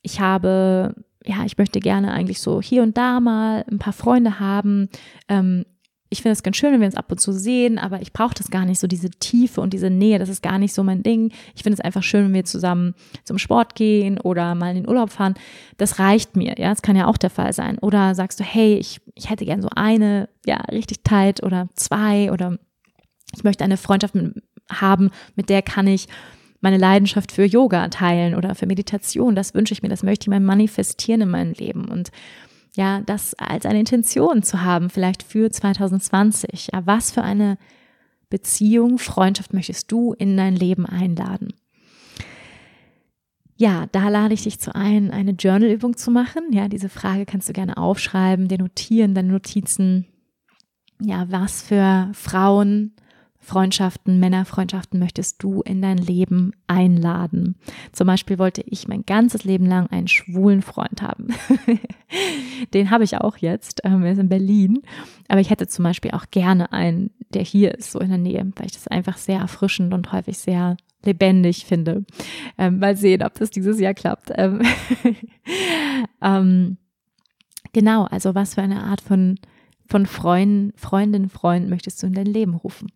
ich 0.03 0.21
habe, 0.21 0.95
ja, 1.25 1.45
ich 1.45 1.57
möchte 1.57 1.81
gerne 1.81 2.13
eigentlich 2.13 2.41
so 2.41 2.61
hier 2.61 2.83
und 2.83 2.99
da 2.99 3.21
mal 3.21 3.65
ein 3.71 3.79
paar 3.79 3.95
Freunde 3.95 4.39
haben. 4.41 4.89
Ähm, 5.29 5.65
ich 6.09 6.23
finde 6.23 6.33
es 6.33 6.43
ganz 6.43 6.57
schön, 6.57 6.73
wenn 6.73 6.81
wir 6.81 6.87
uns 6.87 6.95
ab 6.95 7.11
und 7.11 7.19
zu 7.19 7.33
sehen, 7.33 7.79
aber 7.79 8.01
ich 8.01 8.13
brauche 8.13 8.35
das 8.35 8.51
gar 8.51 8.65
nicht, 8.65 8.79
so 8.79 8.87
diese 8.87 9.11
Tiefe 9.11 9.61
und 9.61 9.73
diese 9.73 9.91
Nähe, 9.91 10.19
das 10.19 10.29
ist 10.29 10.43
gar 10.43 10.59
nicht 10.59 10.73
so 10.73 10.85
mein 10.85 11.03
Ding. 11.03 11.33
Ich 11.55 11.63
finde 11.65 11.75
es 11.75 11.81
einfach 11.81 12.03
schön, 12.03 12.27
wenn 12.27 12.35
wir 12.35 12.45
zusammen 12.45 12.95
zum 13.25 13.39
Sport 13.39 13.75
gehen 13.75 14.21
oder 14.21 14.55
mal 14.55 14.71
in 14.71 14.83
den 14.83 14.89
Urlaub 14.89 15.11
fahren. 15.11 15.35
Das 15.79 15.99
reicht 15.99 16.37
mir, 16.37 16.55
ja, 16.59 16.69
das 16.69 16.83
kann 16.83 16.97
ja 16.97 17.07
auch 17.07 17.17
der 17.17 17.31
Fall 17.31 17.53
sein. 17.53 17.79
Oder 17.79 18.15
sagst 18.15 18.39
du, 18.39 18.45
hey, 18.45 18.77
ich, 18.77 19.01
ich 19.15 19.31
hätte 19.31 19.45
gern 19.45 19.63
so 19.63 19.69
eine, 19.75 20.29
ja, 20.45 20.59
richtig 20.71 21.03
tight 21.03 21.43
oder 21.43 21.69
zwei 21.75 22.31
oder 22.31 22.59
ich 23.35 23.43
möchte 23.43 23.65
eine 23.65 23.77
Freundschaft 23.77 24.15
haben, 24.71 25.11
mit 25.35 25.51
der 25.51 25.63
kann 25.63 25.89
ich 25.89 26.07
meine 26.61 26.79
Leidenschaft 26.79 27.33
für 27.33 27.45
Yoga 27.45 27.89
teilen 27.89 28.35
oder 28.35 28.55
für 28.55 28.67
Meditation. 28.67 29.35
Das 29.35 29.55
wünsche 29.55 29.73
ich 29.73 29.83
mir, 29.83 29.89
das 29.89 30.03
möchte 30.03 30.25
ich 30.25 30.29
mal 30.29 30.41
manifestieren 30.41 31.21
in 31.21 31.31
meinem 31.31 31.53
Leben 31.53 31.87
und 31.87 32.11
ja, 32.77 33.01
das 33.01 33.33
als 33.35 33.65
eine 33.65 33.81
Intention 33.81 34.43
zu 34.43 34.63
haben, 34.63 34.91
vielleicht 34.91 35.23
für 35.23 35.51
2020. 35.51 36.69
Ja, 36.75 36.85
was 36.85 37.11
für 37.11 37.23
eine 37.23 37.57
Beziehung, 38.29 38.99
Freundschaft 38.99 39.55
möchtest 39.55 39.91
du 39.91 40.13
in 40.13 40.37
dein 40.37 40.55
Leben 40.55 40.85
einladen? 40.85 41.55
Ja, 43.57 43.87
da 43.93 44.11
lade 44.11 44.35
ich 44.35 44.43
dich 44.43 44.61
zu 44.61 44.75
ein, 44.75 45.11
eine 45.11 45.31
Journalübung 45.31 45.97
zu 45.97 46.11
machen. 46.11 46.53
Ja, 46.53 46.69
diese 46.69 46.91
Frage 46.91 47.25
kannst 47.25 47.49
du 47.49 47.55
gerne 47.55 47.79
aufschreiben, 47.79 48.49
dir 48.49 48.59
notieren, 48.59 49.15
deine 49.15 49.33
Notizen. 49.33 50.07
Ja, 51.01 51.31
was 51.31 51.63
für 51.63 52.11
Frauen, 52.13 52.93
Freundschaften, 53.47 54.19
Männerfreundschaften 54.19 54.99
möchtest 54.99 55.41
du 55.41 55.63
in 55.63 55.81
dein 55.81 55.99
Leben 55.99 56.51
einladen? 56.67 57.55
Zum 57.93 58.09
Beispiel 58.09 58.41
wollte 58.41 58.61
ich 58.67 58.89
mein 58.89 59.07
ganzes 59.07 59.45
Leben 59.45 59.67
lang 59.67 59.87
einen 59.87 60.09
schwulen 60.09 60.63
Freund 60.63 61.01
haben. 61.01 61.29
Den 62.75 62.91
habe 62.91 63.05
ich 63.05 63.17
auch 63.17 63.37
jetzt. 63.37 63.83
Ähm, 63.85 64.03
er 64.03 64.13
ist 64.13 64.19
in 64.19 64.29
Berlin. 64.29 64.83
Aber 65.29 65.41
ich 65.41 65.49
hätte 65.51 65.69
zum 65.69 65.85
Beispiel 65.85 66.11
auch 66.11 66.27
gerne 66.33 66.73
einen, 66.73 67.13
der 67.35 67.43
hier 67.43 67.77
ist, 67.77 67.93
so 67.93 68.01
in 68.01 68.09
der 68.09 68.19
Nähe, 68.19 68.51
weil 68.57 68.67
ich 68.67 68.73
das 68.73 68.89
einfach 68.89 69.17
sehr 69.17 69.39
erfrischend 69.39 69.95
und 69.95 70.11
häufig 70.11 70.39
sehr 70.39 70.77
lebendig 71.05 71.67
finde. 71.67 72.05
Ähm, 72.59 72.81
mal 72.81 72.97
sehen, 72.97 73.23
ob 73.23 73.35
das 73.35 73.51
dieses 73.51 73.79
Jahr 73.79 73.95
klappt. 73.95 74.33
Ähm, 74.35 74.61
ähm, 76.21 76.79
genau, 77.73 78.07
also 78.07 78.35
was 78.35 78.57
für 78.57 78.63
eine 78.63 78.83
Art 78.83 79.03
von, 79.03 79.39
von 79.87 80.05
Freund, 80.05 80.73
Freundin, 80.77 81.29
Freund 81.29 81.71
möchtest 81.71 82.03
du 82.03 82.09
in 82.09 82.15
dein 82.15 82.27
Leben 82.27 82.55
rufen? 82.55 82.91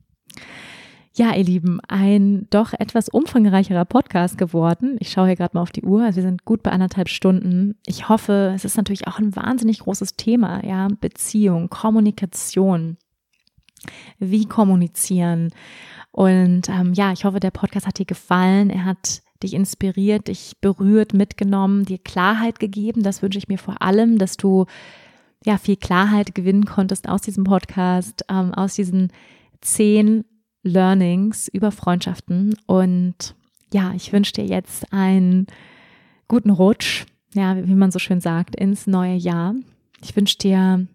Ja, 1.12 1.35
ihr 1.35 1.44
Lieben, 1.44 1.81
ein 1.89 2.47
doch 2.51 2.73
etwas 2.73 3.09
umfangreicherer 3.09 3.85
Podcast 3.85 4.39
geworden. 4.39 4.97
Ich 5.01 5.11
schaue 5.11 5.27
hier 5.27 5.36
gerade 5.36 5.57
mal 5.57 5.62
auf 5.62 5.73
die 5.73 5.82
Uhr. 5.82 6.05
Also 6.05 6.16
wir 6.16 6.23
sind 6.23 6.44
gut 6.44 6.62
bei 6.62 6.70
anderthalb 6.70 7.09
Stunden. 7.09 7.74
Ich 7.85 8.09
hoffe, 8.09 8.52
es 8.55 8.65
ist 8.65 8.77
natürlich 8.77 9.09
auch 9.09 9.19
ein 9.19 9.35
wahnsinnig 9.35 9.81
großes 9.81 10.15
Thema, 10.15 10.65
ja. 10.65 10.86
Beziehung, 11.01 11.69
Kommunikation. 11.69 12.97
Wie 14.19 14.47
kommunizieren? 14.47 15.51
Und 16.12 16.69
ähm, 16.69 16.93
ja, 16.94 17.12
ich 17.12 17.24
hoffe, 17.24 17.40
der 17.40 17.51
Podcast 17.51 17.89
hat 17.89 17.98
dir 17.98 18.07
gefallen. 18.07 18.70
Er 18.70 18.85
hat 18.85 19.23
dich 19.43 19.55
inspiriert, 19.55 20.28
dich 20.28 20.59
berührt, 20.61 21.12
mitgenommen, 21.12 21.85
dir 21.85 21.98
Klarheit 21.98 22.61
gegeben. 22.61 23.02
Das 23.02 23.20
wünsche 23.20 23.39
ich 23.39 23.48
mir 23.48 23.59
vor 23.59 23.82
allem, 23.82 24.19
dass 24.19 24.36
du 24.36 24.66
ja 25.44 25.59
viel 25.59 25.77
Klarheit 25.77 26.35
gewinnen 26.35 26.66
konntest 26.66 27.09
aus 27.09 27.23
diesem 27.23 27.44
Podcast, 27.44 28.24
ähm, 28.28 28.55
aus 28.55 28.74
diesen 28.74 29.12
zehn 29.61 30.24
Learnings 30.62 31.49
über 31.49 31.73
Freundschaften. 31.73 32.55
Und 32.66 33.35
ja, 33.73 33.93
ich 33.95 34.12
wünsche 34.12 34.32
dir 34.32 34.45
jetzt 34.45 34.93
einen 34.93 35.47
guten 36.28 36.51
Rutsch, 36.51 37.07
ja, 37.35 37.57
wie 37.57 37.74
man 37.74 37.91
so 37.91 37.99
schön 37.99 38.20
sagt, 38.20 38.57
ins 38.57 38.87
neue 38.87 39.15
Jahr. 39.15 39.55
Ich 40.03 40.16
wünsche 40.16 40.39
dir 40.39 40.87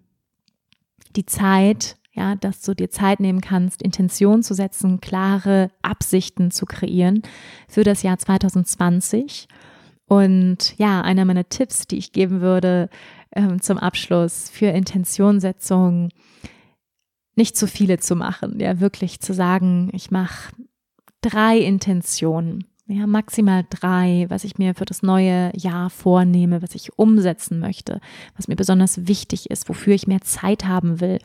die 1.16 1.26
Zeit, 1.26 1.98
ja, 2.14 2.36
dass 2.36 2.62
du 2.62 2.74
dir 2.74 2.90
Zeit 2.90 3.20
nehmen 3.20 3.42
kannst, 3.42 3.82
Intention 3.82 4.44
zu 4.44 4.54
setzen, 4.54 5.02
klare 5.02 5.70
Absichten 5.82 6.52
zu 6.52 6.66
kreieren 6.66 7.22
für 7.68 7.84
das 7.84 8.04
Jahr 8.04 8.18
2020. 8.18 9.48
Und 10.08 10.78
ja, 10.78 11.02
einer 11.02 11.26
meiner 11.26 11.50
Tipps, 11.50 11.88
die 11.88 11.98
ich 11.98 12.12
geben 12.12 12.42
würde 12.42 12.90
ähm, 13.36 13.62
zum 13.62 13.78
Abschluss 13.78 14.50
für 14.50 14.68
Intentionsetzung, 14.68 16.10
nicht 17.36 17.58
zu 17.58 17.68
viele 17.68 18.00
zu 18.00 18.16
machen, 18.16 18.60
ja, 18.60 18.80
wirklich 18.80 19.20
zu 19.20 19.34
sagen, 19.34 19.90
ich 19.94 20.12
mache 20.12 20.54
drei 21.22 21.58
Intentionen, 21.58 22.66
ja, 22.88 23.08
maximal 23.08 23.66
drei, 23.70 24.26
was 24.30 24.44
ich 24.44 24.58
mir 24.58 24.76
für 24.76 24.86
das 24.86 25.02
neue 25.02 25.52
Jahr 25.56 25.90
vornehme, 25.90 26.62
was 26.62 26.76
ich 26.76 26.98
umsetzen 27.00 27.60
möchte, 27.60 28.00
was 28.36 28.48
mir 28.48 28.56
besonders 28.56 29.08
wichtig 29.08 29.50
ist, 29.50 29.68
wofür 29.68 29.96
ich 29.96 30.08
mehr 30.08 30.22
Zeit 30.22 30.66
haben 30.66 31.02
will. 31.02 31.20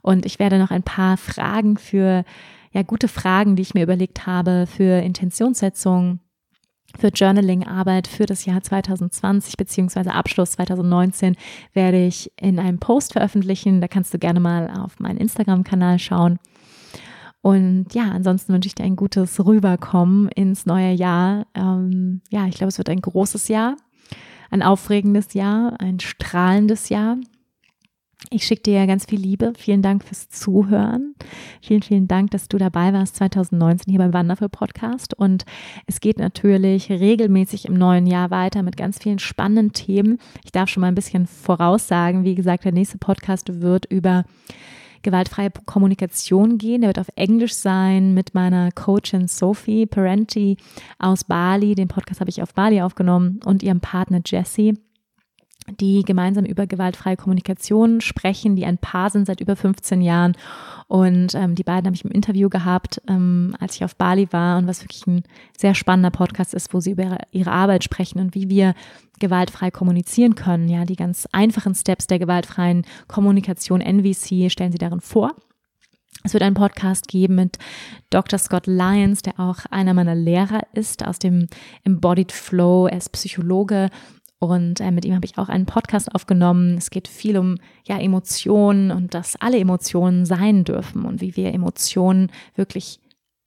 Und 0.00 0.24
ich 0.24 0.38
werde 0.38 0.58
noch 0.58 0.70
ein 0.70 0.82
paar 0.82 1.18
Fragen 1.18 1.76
für, 1.76 2.24
ja, 2.72 2.82
gute 2.82 3.08
Fragen, 3.08 3.54
die 3.54 3.62
ich 3.62 3.74
mir 3.74 3.82
überlegt 3.82 4.26
habe 4.26 4.66
für 4.66 5.02
Intentionssetzung 5.02 6.20
für 6.98 7.08
Journaling-Arbeit 7.08 8.06
für 8.06 8.26
das 8.26 8.44
Jahr 8.44 8.62
2020 8.62 9.56
beziehungsweise 9.56 10.12
Abschluss 10.12 10.52
2019 10.52 11.36
werde 11.72 12.04
ich 12.04 12.32
in 12.40 12.58
einem 12.58 12.78
Post 12.78 13.12
veröffentlichen. 13.12 13.80
Da 13.80 13.88
kannst 13.88 14.14
du 14.14 14.18
gerne 14.18 14.40
mal 14.40 14.70
auf 14.70 15.00
meinen 15.00 15.18
Instagram-Kanal 15.18 15.98
schauen. 15.98 16.38
Und 17.42 17.92
ja, 17.92 18.04
ansonsten 18.04 18.54
wünsche 18.54 18.68
ich 18.68 18.74
dir 18.74 18.84
ein 18.84 18.96
gutes 18.96 19.44
Rüberkommen 19.44 20.28
ins 20.28 20.64
neue 20.64 20.92
Jahr. 20.92 21.46
Ähm, 21.54 22.22
ja, 22.30 22.46
ich 22.46 22.54
glaube, 22.54 22.68
es 22.68 22.78
wird 22.78 22.88
ein 22.88 23.02
großes 23.02 23.48
Jahr, 23.48 23.76
ein 24.50 24.62
aufregendes 24.62 25.34
Jahr, 25.34 25.78
ein 25.78 26.00
strahlendes 26.00 26.88
Jahr. 26.88 27.18
Ich 28.30 28.46
schicke 28.46 28.62
dir 28.62 28.86
ganz 28.86 29.04
viel 29.04 29.20
Liebe. 29.20 29.52
Vielen 29.56 29.82
Dank 29.82 30.02
fürs 30.02 30.28
Zuhören. 30.28 31.14
Vielen, 31.60 31.82
vielen 31.82 32.08
Dank, 32.08 32.30
dass 32.30 32.48
du 32.48 32.56
dabei 32.56 32.92
warst 32.92 33.16
2019 33.16 33.90
hier 33.90 33.98
beim 33.98 34.14
Wonderful 34.14 34.48
Podcast. 34.48 35.14
Und 35.14 35.44
es 35.86 36.00
geht 36.00 36.18
natürlich 36.18 36.90
regelmäßig 36.90 37.66
im 37.66 37.74
neuen 37.74 38.06
Jahr 38.06 38.30
weiter 38.30 38.62
mit 38.62 38.76
ganz 38.76 38.98
vielen 38.98 39.18
spannenden 39.18 39.72
Themen. 39.72 40.18
Ich 40.44 40.52
darf 40.52 40.68
schon 40.68 40.80
mal 40.80 40.88
ein 40.88 40.94
bisschen 40.94 41.26
voraussagen. 41.26 42.24
Wie 42.24 42.34
gesagt, 42.34 42.64
der 42.64 42.72
nächste 42.72 42.98
Podcast 42.98 43.60
wird 43.60 43.84
über 43.86 44.24
gewaltfreie 45.02 45.50
Kommunikation 45.66 46.58
gehen. 46.58 46.80
Der 46.80 46.88
wird 46.88 46.98
auf 46.98 47.12
Englisch 47.14 47.54
sein 47.54 48.14
mit 48.14 48.34
meiner 48.34 48.72
Coachin 48.72 49.28
Sophie 49.28 49.86
Parenti 49.86 50.56
aus 50.98 51.24
Bali. 51.24 51.74
Den 51.74 51.88
Podcast 51.88 52.20
habe 52.20 52.30
ich 52.30 52.42
auf 52.42 52.54
Bali 52.54 52.80
aufgenommen 52.80 53.38
und 53.44 53.62
ihrem 53.62 53.80
Partner 53.80 54.20
Jesse 54.24 54.74
die 55.80 56.02
gemeinsam 56.02 56.44
über 56.44 56.66
gewaltfreie 56.66 57.16
Kommunikation 57.16 58.00
sprechen, 58.00 58.56
die 58.56 58.66
ein 58.66 58.78
Paar 58.78 59.10
sind 59.10 59.26
seit 59.26 59.40
über 59.40 59.56
15 59.56 60.02
Jahren. 60.02 60.36
Und 60.88 61.34
ähm, 61.34 61.54
die 61.54 61.62
beiden 61.62 61.86
habe 61.86 61.96
ich 61.96 62.04
im 62.04 62.10
Interview 62.10 62.48
gehabt, 62.50 63.00
ähm, 63.08 63.56
als 63.58 63.76
ich 63.76 63.84
auf 63.84 63.96
Bali 63.96 64.28
war 64.30 64.58
und 64.58 64.66
was 64.66 64.82
wirklich 64.82 65.06
ein 65.06 65.22
sehr 65.56 65.74
spannender 65.74 66.10
Podcast 66.10 66.52
ist, 66.52 66.74
wo 66.74 66.80
sie 66.80 66.90
über 66.90 67.18
ihre, 67.30 67.50
Arbeit 67.50 67.84
sprechen 67.84 68.20
und 68.20 68.34
wie 68.34 68.48
wir 68.48 68.74
gewaltfrei 69.20 69.70
kommunizieren 69.70 70.34
können. 70.34 70.68
Ja, 70.68 70.84
die 70.84 70.96
ganz 70.96 71.26
einfachen 71.32 71.74
Steps 71.74 72.06
der 72.06 72.18
gewaltfreien 72.18 72.84
Kommunikation 73.08 73.80
NVC 73.80 74.50
stellen 74.50 74.72
sie 74.72 74.78
darin 74.78 75.00
vor. 75.00 75.34
Es 76.26 76.32
wird 76.32 76.42
einen 76.42 76.54
Podcast 76.54 77.08
geben 77.08 77.34
mit 77.34 77.58
Dr. 78.08 78.38
Scott 78.38 78.66
Lyons, 78.66 79.20
der 79.20 79.38
auch 79.38 79.58
einer 79.70 79.92
meiner 79.92 80.14
Lehrer 80.14 80.62
ist 80.72 81.06
aus 81.06 81.18
dem 81.18 81.48
Embodied 81.84 82.32
Flow. 82.32 82.86
Er 82.86 82.96
ist 82.96 83.12
Psychologe 83.12 83.90
und 84.38 84.80
äh, 84.80 84.90
mit 84.90 85.04
ihm 85.04 85.14
habe 85.14 85.24
ich 85.24 85.38
auch 85.38 85.48
einen 85.48 85.66
Podcast 85.66 86.14
aufgenommen. 86.14 86.76
Es 86.76 86.90
geht 86.90 87.08
viel 87.08 87.38
um 87.38 87.56
ja 87.86 87.98
Emotionen 87.98 88.90
und 88.90 89.14
dass 89.14 89.36
alle 89.40 89.58
Emotionen 89.58 90.26
sein 90.26 90.64
dürfen 90.64 91.04
und 91.04 91.20
wie 91.20 91.36
wir 91.36 91.52
Emotionen 91.54 92.30
wirklich 92.54 93.00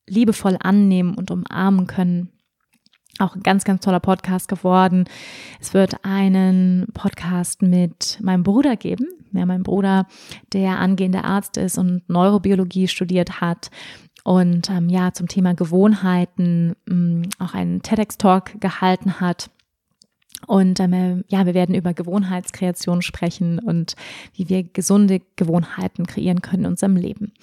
liebevoll 0.08 0.58
annehmen 0.60 1.16
und 1.16 1.32
umarmen 1.32 1.88
können. 1.88 2.30
Auch 3.20 3.36
ein 3.36 3.44
ganz, 3.44 3.64
ganz 3.64 3.84
toller 3.84 4.00
Podcast 4.00 4.48
geworden. 4.48 5.06
Es 5.60 5.74
wird 5.74 6.04
einen 6.06 6.88
Podcast 6.94 7.62
mit 7.62 8.20
meinem 8.22 8.44
Bruder 8.44 8.76
geben. 8.76 9.08
Ja, 9.34 9.46
mein 9.46 9.64
Bruder, 9.64 10.08
der 10.54 10.80
angehender 10.80 11.26
Arzt 11.26 11.58
ist 11.58 11.78
und 11.78 12.08
Neurobiologie 12.10 12.88
studiert 12.88 13.42
hat 13.42 13.70
und 14.24 14.70
ähm, 14.70 14.90
ja 14.90 15.14
zum 15.14 15.28
Thema 15.28 15.54
Gewohnheiten 15.54 16.76
mh, 16.86 16.96
mm, 16.96 17.22
auch 17.40 17.54
einen 17.54 17.82
TEDx-Talk 17.82 18.62
gehalten 18.62 19.20
hat 19.20 19.50
Und 20.48 20.80
ähm, 20.80 21.26
ja, 21.28 21.46
wir 21.46 21.54
werden 21.54 21.76
über 21.76 21.94
Gewohnheitskreation 21.94 23.02
sprechen 23.02 23.60
und 23.60 23.96
wie 24.34 24.48
wir 24.48 24.64
gesunde 24.64 25.22
Gewohnheiten 25.36 26.08
kreieren 26.08 26.42
können 26.42 26.64
in 26.64 26.72
unserem 26.72 26.96
Leben. 26.96 27.34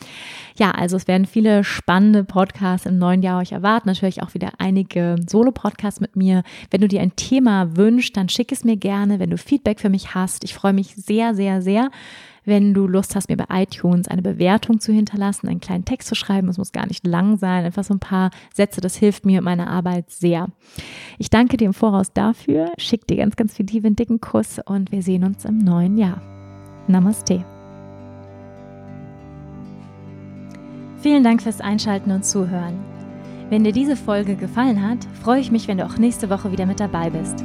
Ja, 0.56 0.70
also 0.70 0.96
es 0.96 1.06
werden 1.06 1.26
viele 1.26 1.64
spannende 1.64 2.24
Podcasts 2.24 2.86
im 2.86 2.98
neuen 2.98 3.22
Jahr 3.22 3.40
euch 3.40 3.52
erwarten. 3.52 3.88
Natürlich 3.88 4.22
auch 4.22 4.32
wieder 4.32 4.52
einige 4.58 5.16
Solo-Podcasts 5.28 6.00
mit 6.00 6.16
mir. 6.16 6.42
Wenn 6.70 6.80
du 6.80 6.88
dir 6.88 7.02
ein 7.02 7.14
Thema 7.14 7.76
wünschst, 7.76 8.16
dann 8.16 8.30
schick 8.30 8.50
es 8.50 8.64
mir 8.64 8.76
gerne. 8.76 9.18
Wenn 9.18 9.30
du 9.30 9.36
Feedback 9.36 9.80
für 9.80 9.90
mich 9.90 10.14
hast, 10.14 10.42
ich 10.42 10.54
freue 10.54 10.72
mich 10.72 10.94
sehr, 10.96 11.34
sehr, 11.34 11.60
sehr 11.60 11.90
wenn 12.44 12.74
du 12.74 12.86
Lust 12.86 13.16
hast, 13.16 13.28
mir 13.28 13.36
bei 13.36 13.62
iTunes 13.62 14.08
eine 14.08 14.22
Bewertung 14.22 14.80
zu 14.80 14.92
hinterlassen, 14.92 15.48
einen 15.48 15.60
kleinen 15.60 15.84
Text 15.84 16.08
zu 16.08 16.14
schreiben, 16.14 16.48
es 16.48 16.58
muss 16.58 16.72
gar 16.72 16.86
nicht 16.86 17.06
lang 17.06 17.38
sein, 17.38 17.64
einfach 17.64 17.84
so 17.84 17.94
ein 17.94 18.00
paar 18.00 18.30
Sätze, 18.54 18.80
das 18.80 18.96
hilft 18.96 19.24
mir 19.24 19.38
in 19.38 19.44
meiner 19.44 19.68
Arbeit 19.68 20.10
sehr. 20.10 20.48
Ich 21.18 21.30
danke 21.30 21.56
dir 21.56 21.66
im 21.66 21.74
Voraus 21.74 22.12
dafür, 22.12 22.72
schick 22.78 23.06
dir 23.06 23.16
ganz, 23.16 23.36
ganz 23.36 23.54
viel 23.54 23.66
Liebe, 23.66 23.86
einen 23.86 23.96
dicken 23.96 24.20
Kuss 24.20 24.60
und 24.64 24.92
wir 24.92 25.02
sehen 25.02 25.24
uns 25.24 25.44
im 25.44 25.58
neuen 25.58 25.96
Jahr. 25.96 26.20
Namaste. 26.86 27.44
Vielen 30.98 31.24
Dank 31.24 31.42
fürs 31.42 31.60
Einschalten 31.60 32.10
und 32.10 32.24
Zuhören. 32.24 32.78
Wenn 33.50 33.64
dir 33.64 33.72
diese 33.72 33.96
Folge 33.96 34.36
gefallen 34.36 34.82
hat, 34.82 34.98
freue 35.22 35.40
ich 35.40 35.50
mich, 35.50 35.68
wenn 35.68 35.78
du 35.78 35.84
auch 35.84 35.98
nächste 35.98 36.30
Woche 36.30 36.50
wieder 36.50 36.66
mit 36.66 36.80
dabei 36.80 37.10
bist. 37.10 37.44